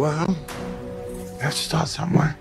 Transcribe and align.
Well, 0.00 0.34
let's 1.42 1.58
start 1.58 1.86
somewhere. 1.86 2.34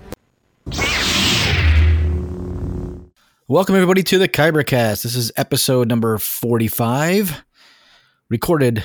Welcome 3.50 3.76
everybody 3.76 4.02
to 4.02 4.18
the 4.18 4.30
Kybercast. 4.30 5.04
This 5.04 5.14
is 5.14 5.34
episode 5.36 5.90
number 5.90 6.18
45, 6.18 7.44
recorded 8.30 8.82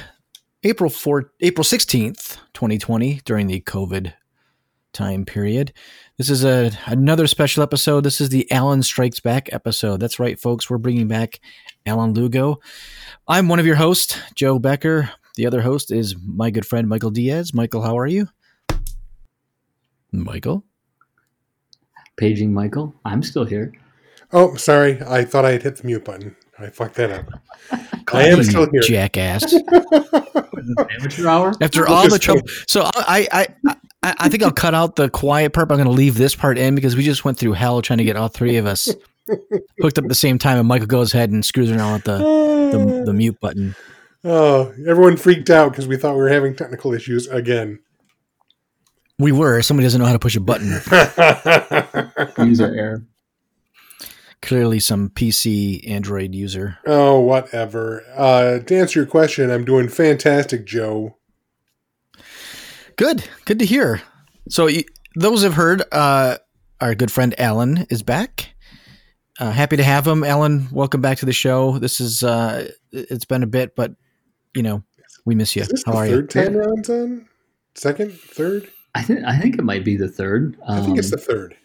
April 0.64 0.90
4 0.90 1.30
April 1.42 1.62
16th, 1.62 2.38
2020 2.54 3.20
during 3.24 3.46
the 3.46 3.60
COVID 3.60 4.12
time 4.92 5.24
period. 5.24 5.72
This 6.18 6.28
is 6.28 6.44
a 6.44 6.72
another 6.86 7.28
special 7.28 7.62
episode. 7.62 8.00
This 8.00 8.20
is 8.20 8.30
the 8.30 8.50
Alan 8.50 8.82
Strikes 8.82 9.20
Back 9.20 9.52
episode. 9.52 10.00
That's 10.00 10.18
right 10.18 10.36
folks, 10.36 10.68
we're 10.68 10.78
bringing 10.78 11.06
back 11.06 11.38
Alan 11.86 12.12
Lugo. 12.12 12.58
I'm 13.28 13.46
one 13.46 13.60
of 13.60 13.66
your 13.66 13.76
hosts, 13.76 14.18
Joe 14.34 14.58
Becker. 14.58 15.10
The 15.36 15.46
other 15.46 15.62
host 15.62 15.92
is 15.92 16.16
my 16.26 16.50
good 16.50 16.66
friend 16.66 16.88
Michael 16.88 17.10
Diaz. 17.12 17.54
Michael, 17.54 17.82
how 17.82 17.96
are 17.96 18.08
you? 18.08 18.26
Michael? 20.22 20.64
Paging 22.16 22.52
Michael. 22.52 22.94
I'm 23.04 23.22
still 23.22 23.44
here. 23.44 23.72
Oh, 24.32 24.54
sorry. 24.56 25.00
I 25.02 25.24
thought 25.24 25.44
I 25.44 25.52
had 25.52 25.62
hit 25.62 25.76
the 25.76 25.86
mute 25.86 26.04
button. 26.04 26.36
I 26.58 26.68
fucked 26.68 26.94
that 26.96 27.10
up. 27.10 27.26
I 28.12 28.28
am 28.28 28.42
still 28.44 28.68
here. 28.70 28.82
Jackass. 28.82 29.54
Amateur 30.98 31.28
hour. 31.28 31.52
After 31.60 31.88
all 31.88 32.08
the 32.08 32.18
trouble, 32.18 32.42
so 32.66 32.82
I, 32.84 33.26
I, 33.32 33.46
I, 34.02 34.14
I 34.18 34.28
think 34.28 34.42
I'll 34.42 34.52
cut 34.52 34.74
out 34.74 34.96
the 34.96 35.10
quiet 35.10 35.52
part. 35.52 35.68
But 35.68 35.74
I'm 35.74 35.78
going 35.84 35.94
to 35.94 35.98
leave 35.98 36.16
this 36.16 36.34
part 36.34 36.58
in 36.58 36.74
because 36.74 36.96
we 36.96 37.02
just 37.02 37.24
went 37.24 37.38
through 37.38 37.52
hell 37.54 37.82
trying 37.82 37.98
to 37.98 38.04
get 38.04 38.16
all 38.16 38.28
three 38.28 38.56
of 38.56 38.66
us 38.66 38.94
hooked 39.80 39.98
up 39.98 40.04
at 40.04 40.08
the 40.08 40.14
same 40.14 40.38
time, 40.38 40.58
and 40.58 40.68
Michael 40.68 40.86
goes 40.86 41.12
ahead 41.12 41.30
and 41.30 41.44
screws 41.44 41.70
around 41.70 41.94
with 41.94 42.04
the 42.04 42.18
the, 42.18 43.02
the 43.06 43.12
mute 43.12 43.38
button. 43.40 43.74
Oh, 44.22 44.72
everyone 44.86 45.16
freaked 45.16 45.50
out 45.50 45.70
because 45.70 45.86
we 45.86 45.96
thought 45.96 46.14
we 46.14 46.22
were 46.22 46.28
having 46.28 46.54
technical 46.54 46.94
issues 46.94 47.26
again. 47.28 47.80
We 49.24 49.32
were. 49.32 49.62
Somebody 49.62 49.86
doesn't 49.86 49.98
know 50.02 50.06
how 50.06 50.12
to 50.12 50.18
push 50.18 50.36
a 50.36 50.40
button. 50.40 50.68
User 52.46 52.74
error. 52.74 53.06
Clearly, 54.42 54.80
some 54.80 55.08
PC 55.08 55.88
Android 55.88 56.34
user. 56.34 56.76
oh, 56.86 57.20
whatever. 57.20 58.04
Uh, 58.14 58.58
to 58.58 58.76
answer 58.76 58.98
your 59.00 59.06
question, 59.06 59.50
I'm 59.50 59.64
doing 59.64 59.88
fantastic, 59.88 60.66
Joe. 60.66 61.16
Good. 62.96 63.24
Good 63.46 63.58
to 63.60 63.64
hear. 63.64 64.02
So 64.50 64.66
you, 64.66 64.84
those 65.16 65.42
have 65.42 65.54
heard. 65.54 65.82
Uh, 65.90 66.36
our 66.82 66.94
good 66.94 67.10
friend 67.10 67.34
Alan 67.40 67.86
is 67.88 68.02
back. 68.02 68.54
Uh, 69.40 69.52
happy 69.52 69.78
to 69.78 69.82
have 69.82 70.06
him, 70.06 70.22
Alan. 70.22 70.68
Welcome 70.70 71.00
back 71.00 71.16
to 71.20 71.26
the 71.26 71.32
show. 71.32 71.78
This 71.78 71.98
is 71.98 72.22
uh, 72.22 72.68
it's 72.92 73.24
been 73.24 73.42
a 73.42 73.46
bit, 73.46 73.74
but 73.74 73.92
you 74.54 74.62
know 74.62 74.82
we 75.24 75.34
miss 75.34 75.56
you. 75.56 75.62
Is 75.62 75.68
this 75.68 75.82
How 75.86 75.92
the 75.92 75.98
are 75.98 76.06
third 76.08 76.34
you? 76.34 76.42
time 76.42 76.54
round's 76.56 76.90
on? 76.90 77.26
Second? 77.74 78.12
Third? 78.12 78.68
I 78.94 79.02
think 79.02 79.24
I 79.24 79.38
think 79.38 79.56
it 79.56 79.64
might 79.64 79.84
be 79.84 79.96
the 79.96 80.08
third. 80.08 80.56
Um, 80.66 80.78
I 80.78 80.84
think 80.84 80.98
it's 80.98 81.10
the 81.10 81.16
third. 81.16 81.56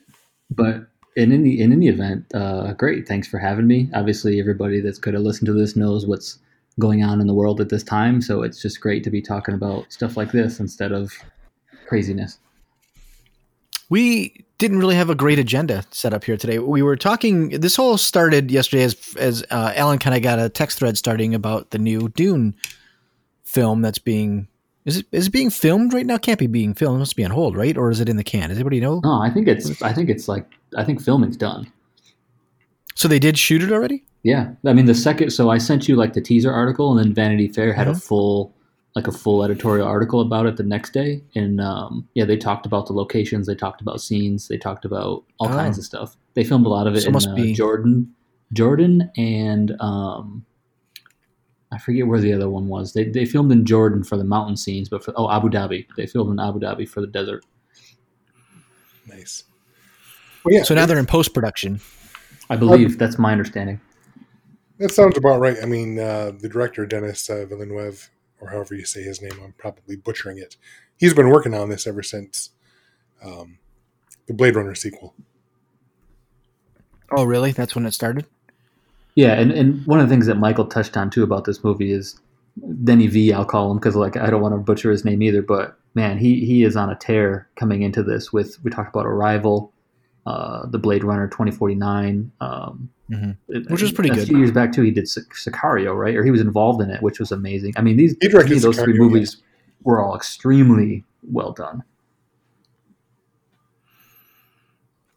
but 0.50 0.88
in 1.16 1.32
any 1.32 1.60
in 1.60 1.72
any 1.72 1.88
event, 1.88 2.26
uh, 2.34 2.74
great. 2.74 3.08
Thanks 3.08 3.28
for 3.28 3.38
having 3.38 3.68
me. 3.68 3.90
Obviously, 3.94 4.40
everybody 4.40 4.82
that's 4.82 5.00
going 5.00 5.16
to 5.16 5.22
listen 5.22 5.46
to 5.46 5.54
this 5.54 5.76
knows 5.76 6.08
what's 6.08 6.40
going 6.80 7.04
on 7.04 7.20
in 7.20 7.28
the 7.28 7.34
world 7.34 7.60
at 7.60 7.70
this 7.70 7.84
time. 7.84 8.22
So 8.22 8.42
it's 8.42 8.62
just 8.62 8.80
great 8.80 9.04
to 9.04 9.10
be 9.10 9.22
talking 9.22 9.54
about 9.54 9.92
stuff 9.92 10.16
like 10.16 10.32
this 10.32 10.60
instead 10.60 10.92
of 10.92 11.12
craziness. 11.88 12.40
We 13.90 14.46
didn't 14.60 14.80
really 14.80 14.96
have 14.96 15.10
a 15.10 15.16
great 15.16 15.40
agenda 15.40 15.84
set 15.92 16.14
up 16.14 16.24
here 16.24 16.38
today. 16.38 16.60
We 16.60 16.82
were 16.82 16.96
talking. 16.96 17.50
This 17.50 17.76
whole 17.76 17.98
started 17.98 18.50
yesterday 18.50 18.84
as 18.84 19.16
as 19.18 19.44
uh, 19.52 19.74
Alan 19.76 20.00
kind 20.00 20.16
of 20.16 20.22
got 20.22 20.40
a 20.40 20.50
text 20.50 20.80
thread 20.80 20.98
starting 20.98 21.36
about 21.36 21.72
the 21.72 21.80
new 21.80 22.10
Dune 22.10 22.56
film 23.44 23.82
that's 23.82 24.00
being 24.00 24.48
is 24.90 24.98
it 24.98 25.06
is 25.12 25.28
it 25.28 25.32
being 25.32 25.50
filmed 25.50 25.94
right 25.94 26.06
now? 26.06 26.18
Can't 26.18 26.38
be 26.40 26.48
being 26.48 26.74
filmed. 26.74 26.98
It 26.98 27.00
must 27.00 27.16
be 27.16 27.24
on 27.26 27.32
hold, 27.32 27.56
right? 27.56 27.78
Or 27.78 27.90
is 27.90 28.00
it 28.02 28.10
in 28.10 28.18
the 28.18 28.24
can? 28.24 28.50
Does 28.50 28.58
anybody 28.58 28.80
know? 28.82 29.00
No, 29.04 29.22
I 29.22 29.30
think 29.30 29.48
it's 29.48 29.82
I 29.82 29.94
think 29.94 30.10
it's 30.10 30.28
like 30.28 30.46
I 30.78 30.84
think 30.84 31.02
filming's 31.02 31.38
done. 31.38 31.72
So 32.96 33.08
they 33.08 33.20
did 33.20 33.38
shoot 33.38 33.64
it 33.64 33.72
already. 33.72 34.04
Yeah, 34.24 34.52
I 34.66 34.74
mean 34.74 34.86
the 34.86 34.96
second. 34.96 35.30
So 35.32 35.50
I 35.50 35.58
sent 35.58 35.88
you 35.88 35.96
like 35.96 36.14
the 36.14 36.22
teaser 36.22 36.52
article, 36.52 36.92
and 36.92 37.00
then 37.00 37.14
Vanity 37.14 37.48
Fair 37.48 37.72
had 37.74 37.88
a 37.88 37.92
Mhm. 37.92 38.04
full, 38.04 38.54
like 38.96 39.08
a 39.08 39.12
full 39.14 39.44
editorial 39.44 39.88
article 39.88 40.20
about 40.20 40.46
it 40.46 40.58
the 40.58 40.64
next 40.64 40.92
day. 40.92 41.22
And 41.36 41.62
um, 41.62 42.08
yeah, 42.16 42.26
they 42.26 42.36
talked 42.36 42.66
about 42.66 42.88
the 42.88 42.94
locations, 42.94 43.48
they 43.48 43.56
talked 43.56 43.80
about 43.80 44.02
scenes, 44.02 44.50
they 44.50 44.58
talked 44.58 44.84
about 44.84 45.24
all 45.40 45.48
Oh. 45.48 45.50
kinds 45.50 45.78
of 45.78 45.86
stuff. 45.86 46.18
They 46.34 46.44
filmed 46.44 46.66
a 46.66 46.70
lot 46.70 46.86
of 46.88 46.96
it 46.96 47.02
So 47.02 47.08
in 47.08 47.14
must 47.14 47.30
uh, 47.30 47.36
be- 47.36 47.54
Jordan, 47.54 48.14
Jordan, 48.52 49.10
and 49.16 49.76
um, 49.80 50.44
I 51.72 51.78
forget 51.78 52.08
where 52.08 52.20
the 52.20 52.34
other 52.34 52.50
one 52.50 52.68
was. 52.68 52.94
They 52.94 53.06
they 53.06 53.26
filmed 53.26 53.52
in 53.52 53.66
Jordan 53.66 54.04
for 54.04 54.18
the 54.18 54.24
mountain 54.24 54.58
scenes, 54.58 54.90
but 54.90 55.04
for 55.04 55.14
oh 55.16 55.30
Abu 55.32 55.50
Dhabi, 55.50 55.86
they 55.96 56.08
filmed 56.08 56.32
in 56.32 56.40
Abu 56.40 56.60
Dhabi 56.60 56.88
for 56.88 57.02
the 57.02 57.08
desert. 57.08 57.46
Nice. 59.08 59.44
Well, 60.44 60.54
yeah, 60.54 60.64
So 60.64 60.74
now 60.74 60.86
they're 60.86 60.98
in 60.98 61.06
post 61.06 61.34
production. 61.34 61.82
I 62.50 62.56
believe 62.56 62.98
that's 62.98 63.20
my 63.20 63.32
understanding. 63.32 63.80
that 64.78 64.92
sounds 64.92 65.18
about 65.18 65.40
right. 65.40 65.58
I 65.62 65.66
mean, 65.66 66.00
uh, 66.00 66.32
the 66.40 66.50
director, 66.50 66.86
Denis 66.86 67.30
uh, 67.30 67.46
Villeneuve, 67.46 68.10
or 68.40 68.50
however 68.50 68.74
you 68.74 68.86
say 68.86 69.04
his 69.04 69.22
name, 69.22 69.34
I'm 69.44 69.54
probably 69.58 69.96
butchering 69.96 70.38
it. 70.38 70.56
He's 70.98 71.14
been 71.14 71.30
working 71.30 71.54
on 71.54 71.70
this 71.70 71.86
ever 71.86 72.02
since 72.02 72.52
um, 73.24 73.60
the 74.28 74.34
Blade 74.34 74.56
Runner 74.56 74.76
sequel. 74.76 75.14
Oh, 77.12 77.24
really? 77.24 77.52
That's 77.52 77.76
when 77.76 77.86
it 77.86 77.94
started. 77.94 78.26
Yeah, 79.20 79.34
and, 79.34 79.52
and 79.52 79.86
one 79.86 80.00
of 80.00 80.08
the 80.08 80.14
things 80.14 80.28
that 80.28 80.36
Michael 80.36 80.66
touched 80.66 80.96
on 80.96 81.10
too 81.10 81.24
about 81.24 81.44
this 81.44 81.62
movie 81.62 81.92
is 81.92 82.18
Denny 82.86 83.08
V. 83.08 83.34
I'll 83.34 83.44
call 83.44 83.70
him 83.70 83.78
because 83.78 83.96
like 83.98 84.16
I 84.16 84.30
don't 84.30 84.42
want 84.42 84.54
to 84.54 84.60
butcher 84.60 84.90
his 84.92 85.04
name 85.04 85.22
either, 85.22 85.42
but 85.42 85.78
man, 85.94 86.18
he 86.18 86.46
he 86.46 86.64
is 86.64 86.78
on 86.78 86.90
a 86.90 86.96
tear 86.96 87.50
coming 87.58 87.82
into 87.82 88.02
this. 88.02 88.32
With 88.32 88.58
we 88.64 88.72
talked 88.72 88.96
about 88.96 89.06
Arrival, 89.06 89.74
uh, 90.26 90.68
the 90.68 90.78
Blade 90.80 91.04
Runner 91.04 91.28
twenty 91.28 91.52
forty 91.52 91.76
nine, 91.76 92.32
um, 92.40 92.90
Mhm. 93.12 93.36
Which 93.70 93.82
was 93.82 93.92
pretty 93.92 94.12
a 94.12 94.14
good. 94.14 94.28
few 94.28 94.38
years 94.38 94.52
back 94.52 94.72
too. 94.72 94.84
He 94.84 94.92
did 94.92 95.08
Sic- 95.10 95.34
Sicario, 95.34 95.98
right? 95.98 96.16
Or 96.16 96.24
he 96.24 96.32
was 96.32 96.42
involved 96.42 96.80
in 96.82 96.90
it, 96.92 97.02
which 97.02 97.20
was 97.20 97.32
amazing. 97.34 97.74
I 97.76 97.82
mean, 97.82 97.98
these 97.98 98.16
He 98.22 98.30
to 98.30 98.38
me, 98.46 98.60
those 98.60 98.80
three 98.80 98.94
Sicario, 98.94 99.00
movies 99.00 99.38
were 99.84 100.00
all 100.00 100.16
extremely 100.16 101.04
well 101.24 101.52
done. 101.52 101.84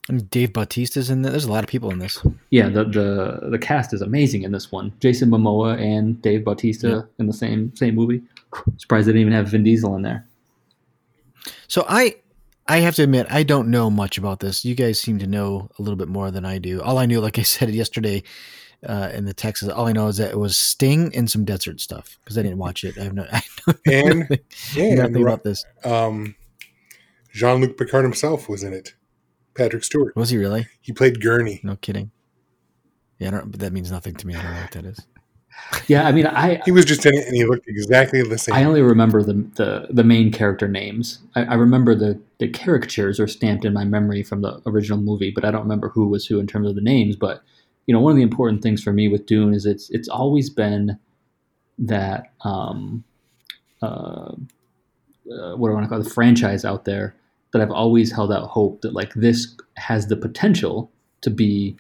I 0.08 0.12
mean, 0.14 0.26
Dave 0.30 0.52
Bautista's 0.52 1.10
in 1.10 1.22
there. 1.22 1.30
There's 1.30 1.44
a 1.44 1.52
lot 1.52 1.62
of 1.62 1.70
people 1.70 1.90
in 1.90 1.98
this. 2.00 2.18
Yeah, 2.50 2.68
the 2.68 2.84
the 2.84 3.48
the 3.50 3.58
cast 3.58 3.94
is 3.94 4.02
amazing 4.02 4.42
in 4.42 4.50
this 4.52 4.72
one. 4.72 4.92
Jason 5.00 5.30
Momoa 5.30 5.80
and 5.80 6.20
Dave 6.22 6.44
Bautista 6.44 6.88
Yeah. 6.88 7.00
in 7.18 7.26
the 7.26 7.32
same 7.32 7.74
same 7.76 7.94
movie. 7.94 8.20
Surprised 8.78 9.06
they 9.06 9.12
didn't 9.12 9.22
even 9.22 9.32
have 9.32 9.48
Vin 9.48 9.62
Diesel 9.62 9.94
in 9.96 10.02
there. 10.02 10.26
So 11.68 11.84
I 11.88 12.16
I 12.66 12.78
have 12.78 12.94
to 12.96 13.02
admit 13.04 13.26
I 13.30 13.42
don't 13.44 13.68
know 13.70 13.91
much 13.91 14.18
about 14.18 14.41
this. 14.41 14.64
You 14.64 14.74
guys 14.74 15.00
seem 15.00 15.18
to 15.20 15.26
know 15.26 15.70
a 15.78 15.82
little 15.82 15.96
bit 15.96 16.08
more 16.08 16.30
than 16.30 16.44
I 16.44 16.58
do. 16.58 16.82
All 16.82 16.98
I 16.98 17.06
knew, 17.06 17.20
like 17.20 17.38
I 17.38 17.42
said 17.56 17.70
yesterday 17.70 18.22
uh, 18.86 19.10
in 19.14 19.24
the 19.24 19.34
text, 19.34 19.62
is 19.62 19.68
all 19.68 19.86
I 19.86 19.92
know 19.92 20.08
is 20.08 20.16
that 20.16 20.32
it 20.32 20.38
was 20.38 20.56
Sting 20.56 21.14
and 21.14 21.30
some 21.30 21.44
desert 21.44 21.80
stuff 21.80 22.18
because 22.24 22.36
I 22.36 22.42
didn't 22.42 22.58
watch 22.58 22.82
it. 22.82 22.98
I 22.98 23.04
have 23.04 23.14
no, 23.14 23.24
I 23.32 23.42
know 23.66 23.74
And 23.86 24.18
nothing, 24.20 24.38
yeah, 24.74 24.94
nothing 24.96 25.16
and, 25.16 25.24
about 25.24 25.44
this. 25.44 25.64
um, 25.84 26.34
Jean 27.32 27.60
Luc 27.60 27.77
Picard 27.78 28.04
himself 28.04 28.48
was 28.48 28.62
in 28.65 28.72
it. 28.72 28.94
Patrick 29.54 29.84
Stewart. 29.84 30.16
Was 30.16 30.31
he 30.31 30.39
really? 30.39 30.66
He 30.81 30.93
played 30.93 31.21
Gurney. 31.21 31.60
No 31.63 31.77
kidding. 31.77 32.10
Yeah, 33.19 33.28
I 33.28 33.31
don't, 33.33 33.51
but 33.51 33.60
that 33.60 33.72
means 33.72 33.91
nothing 33.91 34.15
to 34.15 34.27
me. 34.27 34.34
I 34.34 34.43
don't 34.43 34.53
know 34.53 34.60
what 34.60 34.72
that 34.72 34.84
is. 34.84 35.01
Yeah, 35.87 36.09
I 36.09 36.13
mean, 36.13 36.27
I 36.27 36.60
He 36.65 36.72
was 36.72 36.84
just 36.84 37.07
in 37.07 37.15
it, 37.15 37.27
and 37.27 37.37
he 37.37 37.45
looked 37.45 37.69
exactly 37.69 38.22
the 38.22 38.39
same. 38.39 38.54
I 38.54 38.65
only 38.65 38.83
remember 38.83 39.22
the 39.22 39.34
the, 39.54 39.87
the 39.91 40.03
main 40.03 40.33
character 40.33 40.66
names. 40.66 41.21
I, 41.37 41.45
I 41.45 41.54
remember 41.54 41.95
the 41.95 42.19
the 42.39 42.49
caricatures 42.49 43.21
are 43.21 43.28
stamped 43.28 43.65
in 43.65 43.72
my 43.72 43.84
memory 43.84 44.22
from 44.22 44.41
the 44.41 44.60
original 44.66 44.99
movie, 44.99 45.31
but 45.31 45.45
I 45.45 45.51
don't 45.51 45.63
remember 45.63 45.91
who 45.91 46.09
was 46.09 46.27
who 46.27 46.41
in 46.41 46.47
terms 46.47 46.69
of 46.69 46.75
the 46.75 46.81
names. 46.81 47.16
But 47.16 47.43
you 47.87 47.95
know, 47.95 48.01
one 48.01 48.13
of 48.13 48.16
the 48.16 48.22
important 48.22 48.63
things 48.63 48.83
for 48.83 48.93
me 48.93 49.09
with 49.09 49.27
Dune 49.27 49.54
is 49.54 49.66
it's 49.66 49.89
it's 49.91 50.09
always 50.09 50.51
been 50.51 50.99
that 51.78 52.33
um, 52.45 53.04
uh, 53.83 54.33
uh, 55.31 55.54
what 55.57 55.69
do 55.69 55.72
I 55.72 55.75
want 55.75 55.84
to 55.84 55.89
call 55.89 56.01
it, 56.01 56.04
the 56.04 56.10
franchise 56.10 56.65
out 56.65 56.84
there 56.84 57.15
that 57.53 57.63
I've 57.63 57.71
always 57.71 58.10
held 58.10 58.33
out 58.33 58.49
hope 58.49 58.81
that 58.83 58.95
like 58.95 59.15
this 59.15 59.57
has 59.77 60.07
the 60.07 60.16
potential 60.16 60.91
to 61.21 61.31
be 61.31 61.77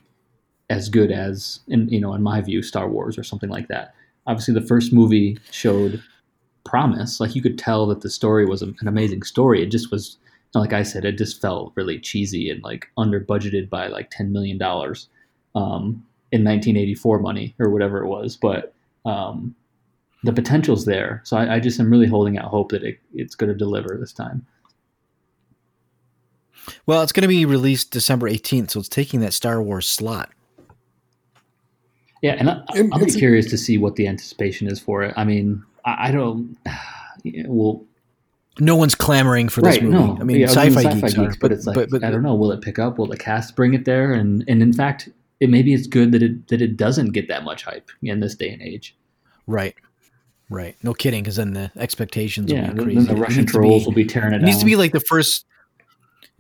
as 0.70 0.88
good 0.88 1.10
as 1.10 1.60
in 1.68 1.88
you 1.88 2.00
know 2.00 2.14
in 2.14 2.22
my 2.22 2.40
view 2.40 2.62
Star 2.62 2.88
Wars 2.88 3.18
or 3.18 3.24
something 3.24 3.50
like 3.50 3.68
that. 3.68 3.94
Obviously, 4.26 4.54
the 4.54 4.66
first 4.66 4.92
movie 4.92 5.38
showed 5.50 6.02
promise. 6.64 7.20
Like 7.20 7.34
you 7.34 7.42
could 7.42 7.58
tell 7.58 7.86
that 7.86 8.02
the 8.02 8.10
story 8.10 8.46
was 8.46 8.62
an 8.62 8.76
amazing 8.86 9.22
story. 9.22 9.62
It 9.62 9.70
just 9.70 9.90
was, 9.90 10.16
like 10.54 10.72
I 10.72 10.82
said, 10.82 11.04
it 11.04 11.18
just 11.18 11.40
felt 11.40 11.72
really 11.74 11.98
cheesy 11.98 12.48
and 12.50 12.62
like 12.62 12.88
under 12.96 13.20
budgeted 13.20 13.68
by 13.68 13.88
like 13.88 14.10
ten 14.10 14.32
million 14.32 14.58
dollars 14.58 15.08
um, 15.54 16.04
in 16.30 16.44
1984 16.44 17.18
money 17.18 17.54
or 17.58 17.70
whatever 17.70 18.02
it 18.02 18.08
was. 18.08 18.36
But 18.36 18.74
um, 19.04 19.54
the 20.22 20.32
potential's 20.32 20.84
there, 20.84 21.20
so 21.24 21.36
I, 21.36 21.56
I 21.56 21.60
just 21.60 21.80
am 21.80 21.90
really 21.90 22.06
holding 22.06 22.38
out 22.38 22.46
hope 22.46 22.70
that 22.70 22.84
it, 22.84 22.98
it's 23.12 23.34
going 23.34 23.50
to 23.50 23.58
deliver 23.58 23.96
this 23.98 24.12
time. 24.12 24.46
Well, 26.86 27.02
it's 27.02 27.12
going 27.12 27.22
to 27.22 27.28
be 27.28 27.44
released 27.44 27.90
December 27.90 28.28
18th, 28.30 28.70
so 28.70 28.80
it's 28.80 28.88
taking 28.88 29.20
that 29.20 29.32
Star 29.32 29.62
Wars 29.62 29.88
slot. 29.88 30.30
Yeah, 32.22 32.32
and 32.38 32.48
I, 32.48 32.62
And 32.74 32.92
I'll 32.92 32.98
be 33.00 33.06
it's- 33.06 33.16
curious 33.16 33.46
to 33.50 33.58
see 33.58 33.78
what 33.78 33.96
the 33.96 34.06
anticipation 34.06 34.68
is 34.68 34.78
for 34.78 35.02
it. 35.02 35.12
I 35.16 35.24
mean, 35.24 35.62
I, 35.84 36.08
I 36.08 36.10
don't. 36.12 36.56
yeah, 37.24 37.44
Well, 37.48 37.84
No 38.60 38.76
one's 38.76 38.94
clamoring 38.94 39.48
for 39.48 39.60
this 39.60 39.74
right? 39.76 39.82
movie. 39.84 39.96
No, 39.96 40.18
I 40.20 40.24
mean, 40.24 40.36
yeah, 40.38 40.46
sci-fi, 40.46 40.94
geeks, 41.00 41.18
are, 41.18 41.32
but, 41.40 41.50
it's 41.52 41.66
like 41.66 41.74
but, 41.74 41.90
but 41.90 42.04
I 42.04 42.10
don't 42.10 42.22
know. 42.22 42.34
Will 42.34 42.52
it 42.52 42.60
pick 42.60 42.78
up? 42.78 42.98
Will 42.98 43.06
the 43.08 43.16
cast 43.16 43.56
bring 43.56 43.74
it 43.74 43.84
there? 43.84 44.12
And 44.12 44.44
and 44.46 44.62
in 44.62 44.72
fact, 44.72 45.08
it 45.40 45.50
maybe 45.50 45.72
it's 45.74 45.86
good 45.88 46.12
that 46.12 46.22
it 46.22 46.46
that 46.48 46.60
it 46.62 46.76
doesn't 46.76 47.10
get 47.12 47.26
that 47.28 47.42
much 47.44 47.64
hype 47.64 47.90
in 48.02 48.20
this 48.20 48.34
day 48.36 48.50
and 48.50 48.62
age. 48.62 48.94
right, 49.46 49.74
right. 50.50 50.76
No 50.84 50.92
kidding, 50.94 51.22
because 51.24 51.36
then 51.36 51.54
the 51.54 51.72
expectations 51.76 52.52
Yeah, 52.52 52.68
will 52.68 52.68
be 52.68 52.76
then, 52.76 52.84
crazy. 52.84 53.06
then 53.06 53.14
the 53.16 53.20
Russian 53.20 53.46
trolls 53.46 53.82
be- 53.82 53.86
will 53.86 53.94
be 53.94 54.04
tearing 54.04 54.32
it, 54.32 54.36
It 54.36 54.38
down. 54.40 54.46
needs 54.46 54.58
to 54.58 54.64
be 54.66 54.76
like 54.76 54.92
the 54.92 55.00
first. 55.00 55.44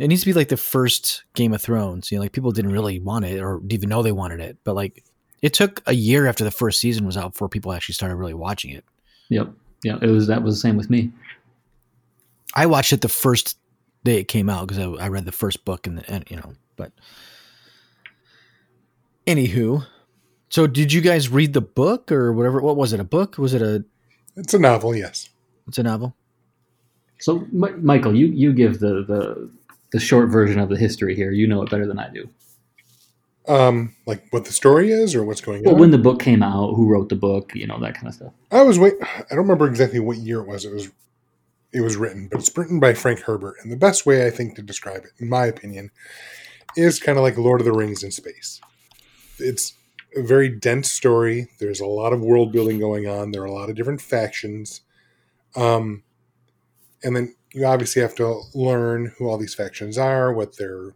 It 0.02 0.08
needs 0.08 0.22
to 0.22 0.26
be 0.26 0.32
like 0.32 0.48
the 0.48 0.56
first 0.56 1.22
Game 1.34 1.52
of 1.52 1.62
Thrones. 1.62 2.10
You 2.10 2.18
know, 2.18 2.22
like 2.22 2.32
people 2.32 2.50
didn't 2.50 2.72
really 2.72 2.98
want 2.98 3.24
it 3.24 3.40
or 3.40 3.60
didn't 3.60 3.72
even 3.74 3.88
know 3.88 4.02
they 4.02 4.10
wanted 4.10 4.40
it, 4.40 4.58
but 4.64 4.74
like 4.74 5.04
it 5.42 5.54
took 5.54 5.80
a 5.86 5.94
year 5.94 6.26
after 6.26 6.42
the 6.42 6.50
first 6.50 6.80
season 6.80 7.06
was 7.06 7.16
out 7.16 7.34
before 7.34 7.48
people 7.48 7.72
actually 7.72 7.94
started 7.94 8.16
really 8.16 8.34
watching 8.34 8.72
it. 8.72 8.84
Yep, 9.28 9.52
yeah. 9.84 9.98
It 10.02 10.08
was 10.08 10.26
that 10.26 10.42
was 10.42 10.56
the 10.56 10.60
same 10.60 10.76
with 10.76 10.90
me. 10.90 11.12
I 12.52 12.66
watched 12.66 12.92
it 12.92 13.00
the 13.00 13.08
first 13.08 13.56
day 14.02 14.18
it 14.18 14.24
came 14.24 14.50
out 14.50 14.66
because 14.66 14.80
I, 14.80 15.04
I 15.04 15.08
read 15.08 15.24
the 15.24 15.30
first 15.30 15.64
book 15.64 15.86
and, 15.86 15.98
the, 15.98 16.10
and 16.10 16.28
you 16.28 16.36
know, 16.36 16.54
but 16.74 16.90
anywho, 19.28 19.86
so 20.48 20.66
did 20.66 20.92
you 20.92 21.00
guys 21.00 21.28
read 21.28 21.52
the 21.52 21.60
book 21.60 22.10
or 22.10 22.32
whatever? 22.32 22.60
What 22.60 22.74
was 22.74 22.92
it? 22.92 22.98
A 22.98 23.04
book? 23.04 23.38
Was 23.38 23.54
it 23.54 23.62
a? 23.62 23.84
It's 24.34 24.52
a 24.52 24.58
novel, 24.58 24.96
yes. 24.96 25.28
It's 25.68 25.78
a 25.78 25.84
novel. 25.84 26.16
So, 27.20 27.46
Mi- 27.52 27.70
Michael, 27.80 28.16
you 28.16 28.26
you 28.26 28.52
give 28.52 28.80
the 28.80 29.04
the 29.04 29.48
the 29.92 30.00
short 30.00 30.30
version 30.30 30.58
of 30.58 30.68
the 30.68 30.76
history 30.76 31.14
here. 31.14 31.30
You 31.30 31.46
know 31.46 31.62
it 31.62 31.70
better 31.70 31.86
than 31.86 31.98
I 31.98 32.08
do. 32.10 32.28
Um, 33.48 33.94
like 34.06 34.24
what 34.30 34.44
the 34.44 34.52
story 34.52 34.92
is 34.92 35.14
or 35.14 35.24
what's 35.24 35.40
going 35.40 35.58
on. 35.58 35.64
Well, 35.64 35.74
on. 35.74 35.80
when 35.80 35.90
the 35.90 35.98
book 35.98 36.20
came 36.20 36.42
out, 36.42 36.74
who 36.74 36.88
wrote 36.88 37.08
the 37.08 37.16
book? 37.16 37.52
You 37.54 37.66
know 37.66 37.78
that 37.80 37.94
kind 37.94 38.08
of 38.08 38.14
stuff. 38.14 38.32
I 38.50 38.62
was 38.62 38.78
wait. 38.78 38.94
I 39.02 39.24
don't 39.30 39.38
remember 39.38 39.66
exactly 39.66 40.00
what 40.00 40.18
year 40.18 40.40
it 40.40 40.46
was. 40.46 40.64
It 40.64 40.72
was 40.72 40.90
it 41.72 41.80
was 41.80 41.96
written, 41.96 42.28
but 42.28 42.40
it's 42.40 42.56
written 42.56 42.80
by 42.80 42.94
Frank 42.94 43.20
Herbert. 43.20 43.56
And 43.62 43.72
the 43.72 43.76
best 43.76 44.06
way 44.06 44.26
I 44.26 44.30
think 44.30 44.56
to 44.56 44.62
describe 44.62 45.04
it, 45.04 45.12
in 45.18 45.28
my 45.28 45.46
opinion, 45.46 45.90
is 46.76 47.00
kind 47.00 47.18
of 47.18 47.22
like 47.22 47.36
Lord 47.36 47.60
of 47.60 47.64
the 47.64 47.72
Rings 47.72 48.02
in 48.02 48.10
space. 48.10 48.60
It's 49.38 49.74
a 50.14 50.22
very 50.22 50.48
dense 50.48 50.90
story. 50.90 51.48
There's 51.58 51.80
a 51.80 51.86
lot 51.86 52.12
of 52.12 52.20
world 52.20 52.52
building 52.52 52.78
going 52.78 53.08
on. 53.08 53.32
There 53.32 53.42
are 53.42 53.46
a 53.46 53.52
lot 53.52 53.70
of 53.70 53.76
different 53.76 54.02
factions. 54.02 54.82
Um, 55.56 56.02
and 57.02 57.16
then 57.16 57.34
you 57.54 57.66
obviously 57.66 58.02
have 58.02 58.14
to 58.16 58.40
learn 58.54 59.12
who 59.18 59.28
all 59.28 59.38
these 59.38 59.54
factions 59.54 59.98
are, 59.98 60.32
what 60.32 60.56
their 60.56 60.94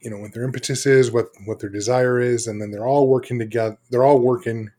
you 0.00 0.10
know 0.10 0.18
what 0.18 0.32
their 0.32 0.42
impetus 0.42 0.84
is, 0.84 1.10
what 1.10 1.28
what 1.44 1.60
their 1.60 1.70
desire 1.70 2.20
is, 2.20 2.46
and 2.46 2.60
then 2.60 2.70
they're 2.70 2.86
all 2.86 3.08
working 3.08 3.38
together. 3.38 3.78
They're 3.90 4.04
all 4.04 4.18
working 4.18 4.70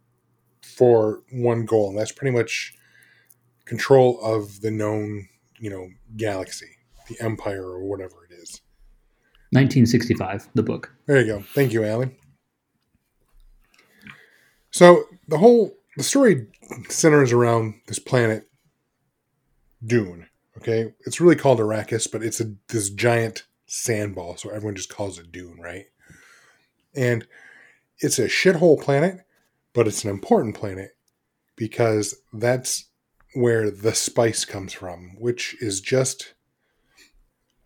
for 0.61 1.21
one 1.31 1.65
goal, 1.65 1.89
and 1.89 1.97
that's 1.97 2.11
pretty 2.11 2.35
much 2.35 2.73
control 3.65 4.19
of 4.21 4.61
the 4.61 4.71
known, 4.71 5.27
you 5.59 5.69
know, 5.69 5.87
galaxy, 6.17 6.77
the 7.07 7.15
empire 7.23 7.65
or 7.65 7.83
whatever 7.83 8.27
it 8.29 8.33
is. 8.33 8.61
1965, 9.51 10.49
the 10.55 10.63
book. 10.63 10.91
There 11.05 11.19
you 11.19 11.27
go. 11.27 11.41
Thank 11.41 11.71
you, 11.73 11.83
Alan. 11.83 12.15
So 14.71 15.05
the 15.27 15.37
whole 15.37 15.73
the 15.95 16.03
story 16.03 16.47
centers 16.89 17.31
around 17.31 17.75
this 17.87 17.99
planet 17.99 18.49
Dune. 19.85 20.27
Okay, 20.63 20.93
it's 21.05 21.19
really 21.19 21.35
called 21.35 21.59
Arrakis, 21.59 22.09
but 22.09 22.23
it's 22.23 22.39
a 22.39 22.53
this 22.69 22.89
giant 22.89 23.43
sandball, 23.65 24.37
so 24.37 24.49
everyone 24.49 24.75
just 24.75 24.87
calls 24.87 25.19
it 25.19 25.29
Dune, 25.29 25.59
right? 25.59 25.87
And 26.95 27.27
it's 27.99 28.17
a 28.17 28.29
shithole 28.29 28.81
planet, 28.81 29.25
but 29.73 29.87
it's 29.87 30.05
an 30.05 30.09
important 30.09 30.55
planet 30.55 30.95
because 31.57 32.15
that's 32.31 32.85
where 33.33 33.69
the 33.69 33.93
spice 33.93 34.45
comes 34.45 34.71
from, 34.71 35.17
which 35.19 35.57
is 35.59 35.81
just 35.81 36.33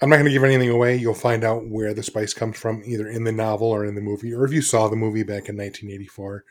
I'm 0.01 0.09
not 0.09 0.15
going 0.15 0.25
to 0.25 0.31
give 0.31 0.43
anything 0.43 0.71
away. 0.71 0.95
You'll 0.95 1.13
find 1.13 1.43
out 1.43 1.67
where 1.69 1.93
the 1.93 2.01
spice 2.01 2.33
comes 2.33 2.57
from, 2.57 2.81
either 2.83 3.07
in 3.07 3.25
the 3.25 3.31
novel 3.31 3.67
or 3.67 3.85
in 3.85 3.93
the 3.93 4.01
movie, 4.01 4.33
or 4.33 4.43
if 4.43 4.51
you 4.51 4.63
saw 4.63 4.87
the 4.87 4.95
movie 4.95 5.21
back 5.21 5.49
in 5.49 5.55
1984. 5.55 6.43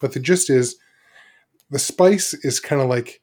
But 0.00 0.14
the 0.14 0.20
gist 0.20 0.50
is 0.50 0.78
the 1.70 1.78
spice 1.78 2.34
is 2.34 2.58
kind 2.58 2.82
of 2.82 2.88
like 2.88 3.22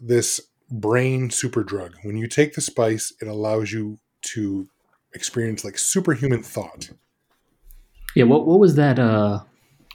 this 0.00 0.40
brain 0.70 1.30
super 1.30 1.62
drug. 1.62 1.94
When 2.02 2.16
you 2.16 2.26
take 2.26 2.54
the 2.54 2.60
spice, 2.60 3.12
it 3.20 3.28
allows 3.28 3.72
you 3.72 3.98
to 4.22 4.68
experience 5.14 5.64
like 5.64 5.78
superhuman 5.78 6.42
thought. 6.42 6.90
Yeah, 8.14 8.24
what 8.24 8.46
what 8.46 8.58
was 8.58 8.76
that? 8.76 8.98
Uh, 8.98 9.40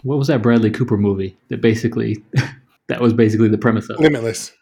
what 0.03 0.17
was 0.17 0.27
that 0.27 0.41
Bradley 0.41 0.71
Cooper 0.71 0.97
movie 0.97 1.37
that 1.49 1.61
basically 1.61 2.23
that 2.87 3.01
was 3.01 3.13
basically 3.13 3.49
the 3.49 3.57
premise 3.57 3.89
of? 3.89 3.99
Limitless. 3.99 4.53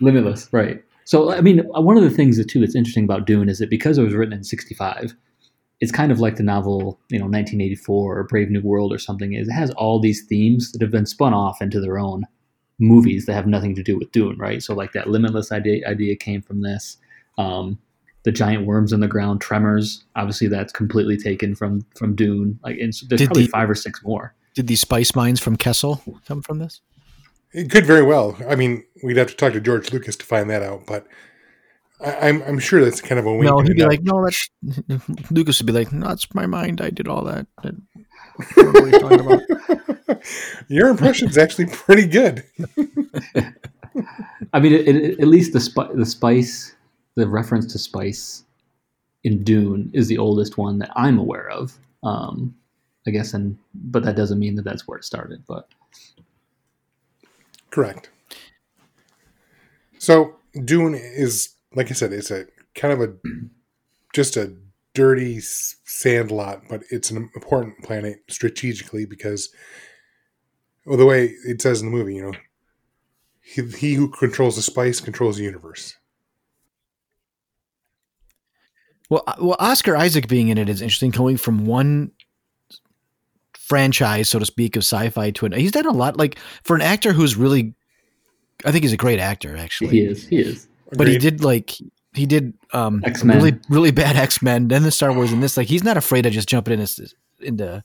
Limitless, 0.00 0.48
right? 0.52 0.82
So, 1.04 1.32
I 1.32 1.40
mean, 1.40 1.58
one 1.74 1.96
of 1.96 2.04
the 2.04 2.10
things 2.10 2.36
that 2.36 2.48
too 2.48 2.60
that's 2.60 2.76
interesting 2.76 3.04
about 3.04 3.26
Dune 3.26 3.48
is 3.48 3.58
that 3.58 3.68
because 3.68 3.98
it 3.98 4.04
was 4.04 4.14
written 4.14 4.32
in 4.32 4.44
'65, 4.44 5.14
it's 5.80 5.92
kind 5.92 6.12
of 6.12 6.20
like 6.20 6.36
the 6.36 6.42
novel, 6.42 7.00
you 7.10 7.18
know, 7.18 7.24
1984 7.24 8.18
or 8.18 8.24
Brave 8.24 8.50
New 8.50 8.62
World 8.62 8.92
or 8.92 8.98
something. 8.98 9.34
Is 9.34 9.48
it 9.48 9.52
has 9.52 9.70
all 9.72 10.00
these 10.00 10.24
themes 10.26 10.72
that 10.72 10.82
have 10.82 10.90
been 10.90 11.06
spun 11.06 11.34
off 11.34 11.60
into 11.60 11.80
their 11.80 11.98
own 11.98 12.24
movies 12.80 13.26
that 13.26 13.34
have 13.34 13.46
nothing 13.46 13.74
to 13.76 13.82
do 13.82 13.96
with 13.96 14.10
Dune, 14.10 14.36
right? 14.38 14.62
So, 14.62 14.74
like 14.74 14.92
that 14.92 15.08
Limitless 15.08 15.52
idea 15.52 15.86
idea 15.88 16.16
came 16.16 16.42
from 16.42 16.62
this. 16.62 16.96
Um, 17.38 17.78
the 18.22 18.32
giant 18.32 18.66
worms 18.66 18.92
in 18.92 19.00
the 19.00 19.08
ground, 19.08 19.40
Tremors, 19.40 20.04
obviously 20.16 20.46
that's 20.48 20.72
completely 20.72 21.16
taken 21.16 21.54
from 21.54 21.86
from 21.96 22.14
Dune. 22.14 22.58
Like, 22.64 22.78
and 22.78 22.94
so 22.94 23.06
there's 23.08 23.20
Did 23.20 23.26
probably 23.28 23.44
the- 23.44 23.50
five 23.50 23.70
or 23.70 23.74
six 23.74 24.02
more. 24.02 24.34
Did 24.54 24.66
these 24.66 24.80
spice 24.80 25.14
mines 25.14 25.38
from 25.40 25.56
Kessel 25.56 26.02
come 26.26 26.42
from 26.42 26.58
this? 26.58 26.80
It 27.52 27.70
could 27.70 27.86
very 27.86 28.02
well. 28.02 28.36
I 28.48 28.56
mean, 28.56 28.84
we'd 29.02 29.16
have 29.16 29.28
to 29.28 29.36
talk 29.36 29.52
to 29.52 29.60
George 29.60 29.92
Lucas 29.92 30.16
to 30.16 30.26
find 30.26 30.50
that 30.50 30.62
out, 30.62 30.86
but 30.86 31.06
I, 32.04 32.28
I'm 32.28 32.42
I'm 32.42 32.58
sure 32.58 32.84
that's 32.84 33.00
kind 33.00 33.18
of 33.18 33.26
a 33.26 33.32
wink. 33.32 33.44
No, 33.44 33.58
he'd 33.60 33.76
be 33.76 33.84
like, 33.84 34.02
no, 34.02 34.24
that's 34.24 34.48
Lucas 35.30 35.60
would 35.60 35.66
be 35.66 35.72
like, 35.72 35.92
no, 35.92 36.08
that's 36.08 36.32
my 36.34 36.46
mind. 36.46 36.80
I 36.80 36.90
did 36.90 37.08
all 37.08 37.24
that. 37.24 37.46
I 37.58 37.62
don't 37.62 37.82
know 38.56 38.80
what 38.80 38.92
he's 38.92 39.00
talking 39.00 39.20
about. 39.20 39.99
Your 40.68 40.88
impression's 40.88 41.38
actually 41.38 41.66
pretty 41.66 42.06
good. 42.06 42.44
I 44.52 44.60
mean, 44.60 44.72
it, 44.72 44.88
it, 44.88 45.20
at 45.20 45.28
least 45.28 45.52
the 45.52 45.60
spi- 45.60 45.92
the 45.94 46.06
spice, 46.06 46.74
the 47.16 47.28
reference 47.28 47.72
to 47.72 47.78
spice 47.78 48.44
in 49.24 49.44
Dune 49.44 49.90
is 49.94 50.08
the 50.08 50.18
oldest 50.18 50.58
one 50.58 50.78
that 50.80 50.90
I'm 50.96 51.18
aware 51.18 51.50
of. 51.50 51.78
Um, 52.02 52.56
I 53.06 53.10
guess, 53.12 53.34
and 53.34 53.58
but 53.74 54.04
that 54.04 54.16
doesn't 54.16 54.38
mean 54.40 54.56
that 54.56 54.64
that's 54.64 54.88
where 54.88 54.98
it 54.98 55.04
started. 55.04 55.44
But 55.48 55.68
Correct. 57.70 58.10
So 59.98 60.36
Dune 60.64 60.94
is, 60.94 61.50
like 61.74 61.90
I 61.90 61.94
said, 61.94 62.12
it's 62.12 62.30
a 62.30 62.46
kind 62.74 62.92
of 62.92 63.00
a 63.00 63.14
just 64.14 64.36
a 64.36 64.54
dirty 64.94 65.38
s- 65.38 65.76
sand 65.84 66.30
lot, 66.30 66.62
but 66.68 66.82
it's 66.90 67.10
an 67.10 67.30
important 67.34 67.82
planet 67.84 68.20
strategically 68.28 69.04
because, 69.06 69.50
well, 70.86 70.96
the 70.96 71.06
way 71.06 71.34
it 71.46 71.60
says 71.60 71.80
in 71.82 71.90
the 71.90 71.96
movie, 71.96 72.16
you 72.16 72.22
know, 72.22 72.32
he, 73.42 73.62
he 73.62 73.94
who 73.94 74.08
controls 74.08 74.56
the 74.56 74.62
spice 74.62 75.00
controls 75.00 75.36
the 75.36 75.44
universe. 75.44 75.96
Well, 79.08 79.24
uh, 79.26 79.34
well, 79.40 79.56
Oscar 79.58 79.96
Isaac 79.96 80.28
being 80.28 80.48
in 80.48 80.58
it 80.58 80.68
is 80.68 80.80
interesting. 80.80 81.10
Going 81.10 81.36
from 81.36 81.66
one 81.66 82.12
franchise, 83.54 84.28
so 84.28 84.38
to 84.38 84.46
speak, 84.46 84.76
of 84.76 84.84
sci-fi 84.84 85.30
to 85.32 85.46
an 85.46 85.52
he's 85.52 85.72
done 85.72 85.86
a 85.86 85.92
lot. 85.92 86.16
Like 86.16 86.38
for 86.62 86.76
an 86.76 86.82
actor 86.82 87.12
who's 87.12 87.36
really, 87.36 87.74
I 88.64 88.70
think 88.70 88.84
he's 88.84 88.92
a 88.92 88.96
great 88.96 89.18
actor 89.18 89.56
actually. 89.56 89.90
he 89.90 90.00
is, 90.02 90.26
he 90.28 90.38
is. 90.38 90.68
but 90.92 91.08
he 91.08 91.18
did 91.18 91.42
like 91.42 91.72
he 92.14 92.24
did 92.24 92.54
um 92.72 93.02
X-Men. 93.04 93.36
really 93.36 93.58
really 93.68 93.90
bad 93.90 94.16
X 94.28 94.40
Men, 94.42 94.68
then 94.68 94.84
the 94.84 94.92
Star 94.92 95.12
Wars, 95.12 95.32
and 95.32 95.42
this 95.42 95.56
like 95.56 95.66
he's 95.66 95.84
not 95.84 95.96
afraid 95.96 96.24
of 96.24 96.32
just 96.32 96.48
jumping 96.48 96.78
into 96.78 97.12
into 97.40 97.84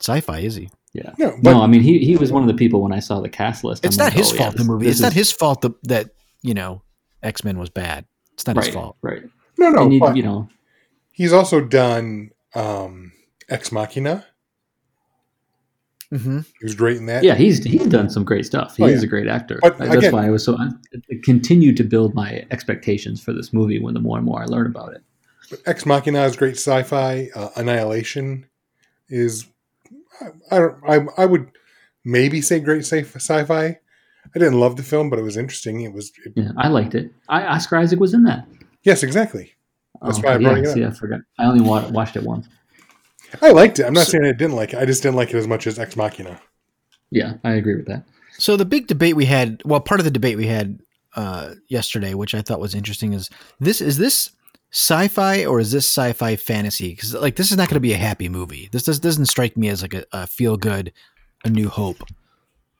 sci-fi, 0.00 0.40
is 0.40 0.56
he? 0.56 0.68
Yeah. 0.92 1.12
No, 1.18 1.36
but 1.42 1.52
no, 1.52 1.62
I 1.62 1.66
mean, 1.68 1.82
he 1.82 1.98
he 2.00 2.16
was 2.16 2.32
one 2.32 2.42
of 2.42 2.48
the 2.48 2.54
people 2.54 2.82
when 2.82 2.92
I 2.92 2.98
saw 3.00 3.20
the 3.20 3.28
cast 3.28 3.62
list. 3.64 3.84
It's 3.84 3.96
I'm 3.96 4.04
not 4.06 4.12
like, 4.12 4.18
his 4.18 4.32
oh, 4.32 4.36
fault. 4.36 4.54
yeah, 4.54 4.58
the 4.58 4.64
movie. 4.64 4.86
this 4.86 4.96
It's 4.96 5.02
not 5.02 5.12
his 5.12 5.30
fault 5.30 5.60
that, 5.62 5.82
that 5.84 6.10
you 6.42 6.54
know 6.54 6.82
X 7.22 7.44
Men 7.44 7.58
was 7.58 7.70
bad. 7.70 8.06
It's 8.34 8.46
not 8.46 8.56
right, 8.56 8.66
his 8.66 8.74
fault. 8.74 8.96
right. 9.02 9.22
no, 9.58 9.68
no, 9.70 9.82
and 9.84 9.94
you, 9.94 10.00
but 10.00 10.16
you 10.16 10.22
know, 10.22 10.48
he's 11.12 11.32
also 11.32 11.60
done 11.60 12.30
um, 12.54 13.12
Ex 13.48 13.70
Machina. 13.70 14.24
hmm 16.12 16.38
He 16.58 16.64
was 16.64 16.74
great 16.74 16.96
in 16.96 17.06
that. 17.06 17.22
Yeah, 17.22 17.34
he's 17.36 17.62
he's 17.62 17.86
done 17.86 18.10
some 18.10 18.24
great 18.24 18.44
stuff. 18.46 18.76
He 18.76 18.82
Oh, 18.82 18.86
is 18.86 19.02
yeah. 19.02 19.06
a 19.06 19.08
great 19.08 19.28
actor. 19.28 19.60
But 19.62 19.78
That's 19.78 19.94
again- 19.96 20.12
why 20.12 20.26
I 20.26 20.30
was 20.30 20.42
so 20.44 20.56
I 20.58 20.70
continued 21.22 21.76
to 21.76 21.84
build 21.84 22.14
my 22.14 22.44
expectations 22.50 23.22
for 23.22 23.32
this 23.32 23.52
movie 23.52 23.78
when 23.80 23.94
the 23.94 24.00
more 24.00 24.16
and 24.16 24.26
more 24.26 24.42
I 24.42 24.46
learn 24.46 24.66
about 24.66 24.94
it. 24.94 25.02
But 25.50 25.60
Ex 25.66 25.86
Machina 25.86 26.24
is 26.24 26.36
great 26.36 26.56
sci-fi. 26.56 27.28
Uh, 27.34 27.50
Annihilation 27.56 28.46
is, 29.08 29.46
I, 30.20 30.26
I 30.50 30.58
don't, 30.58 30.76
I, 30.88 31.22
I 31.22 31.26
would 31.26 31.50
maybe 32.04 32.40
say 32.40 32.60
great 32.60 32.80
sci- 32.84 33.04
sci-fi. 33.04 33.64
I 34.34 34.38
didn't 34.38 34.60
love 34.60 34.76
the 34.76 34.82
film, 34.82 35.10
but 35.10 35.18
it 35.18 35.22
was 35.22 35.36
interesting. 35.36 35.80
It 35.82 35.92
was, 35.92 36.12
it, 36.24 36.32
Yeah, 36.36 36.50
I 36.56 36.68
liked 36.68 36.94
it. 36.94 37.10
I, 37.28 37.42
Oscar 37.46 37.76
Isaac 37.78 37.98
was 38.00 38.14
in 38.14 38.22
that. 38.24 38.46
yes, 38.82 39.02
exactly. 39.02 39.54
That's 40.02 40.22
why 40.22 40.30
I 40.32 40.34
okay, 40.36 40.44
brought 40.44 40.56
yeah, 40.56 40.62
it 40.62 40.66
up. 40.68 40.74
see, 40.74 40.84
I 40.84 40.90
forgot. 40.90 41.20
I 41.38 41.44
only 41.46 41.62
wa- 41.62 41.88
watched 41.90 42.16
it 42.16 42.22
once. 42.22 42.48
I 43.42 43.50
liked 43.50 43.78
it. 43.78 43.84
I'm 43.86 43.92
not 43.92 44.06
So- 44.06 44.12
saying 44.12 44.24
I 44.24 44.32
didn't 44.32 44.56
like 44.56 44.72
it. 44.72 44.78
I 44.78 44.84
just 44.84 45.02
didn't 45.02 45.16
like 45.16 45.30
it 45.30 45.36
as 45.36 45.46
much 45.46 45.66
as 45.66 45.78
Ex 45.78 45.96
Machina. 45.96 46.40
Yeah, 47.10 47.34
I 47.44 47.52
agree 47.52 47.76
with 47.76 47.86
that. 47.86 48.04
So 48.38 48.56
the 48.56 48.64
big 48.64 48.86
debate 48.86 49.16
we 49.16 49.26
had, 49.26 49.60
well, 49.64 49.80
part 49.80 50.00
of 50.00 50.04
the 50.04 50.10
debate 50.10 50.36
we 50.36 50.46
had 50.46 50.80
uh, 51.16 51.54
yesterday, 51.68 52.14
which 52.14 52.34
I 52.34 52.40
thought 52.42 52.60
was 52.60 52.74
interesting, 52.74 53.12
is 53.12 53.28
this 53.58 53.80
is 53.80 53.98
this 53.98 54.30
sci-fi 54.72 55.44
or 55.44 55.60
is 55.60 55.72
this 55.72 55.86
sci-fi 55.86 56.36
fantasy? 56.36 56.90
Because 56.90 57.14
like 57.14 57.36
this 57.36 57.50
is 57.50 57.56
not 57.56 57.68
going 57.68 57.76
to 57.76 57.80
be 57.80 57.92
a 57.92 57.98
happy 57.98 58.28
movie. 58.28 58.68
This 58.72 58.84
does, 58.84 59.00
doesn't 59.00 59.26
strike 59.26 59.56
me 59.56 59.68
as 59.68 59.82
like 59.82 59.94
a, 59.94 60.04
a 60.12 60.26
feel 60.26 60.56
good, 60.56 60.92
a 61.44 61.50
New 61.50 61.68
Hope, 61.68 62.02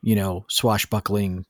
you 0.03 0.15
know, 0.15 0.45
swashbuckling 0.49 1.45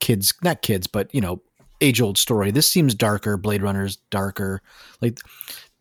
kids, 0.00 0.34
not 0.42 0.62
kids, 0.62 0.86
but 0.86 1.14
you 1.14 1.20
know, 1.20 1.42
age 1.80 2.00
old 2.00 2.18
story. 2.18 2.50
This 2.50 2.70
seems 2.70 2.94
darker. 2.94 3.36
Blade 3.36 3.62
Runner's 3.62 3.96
darker. 4.10 4.62
Like 5.00 5.18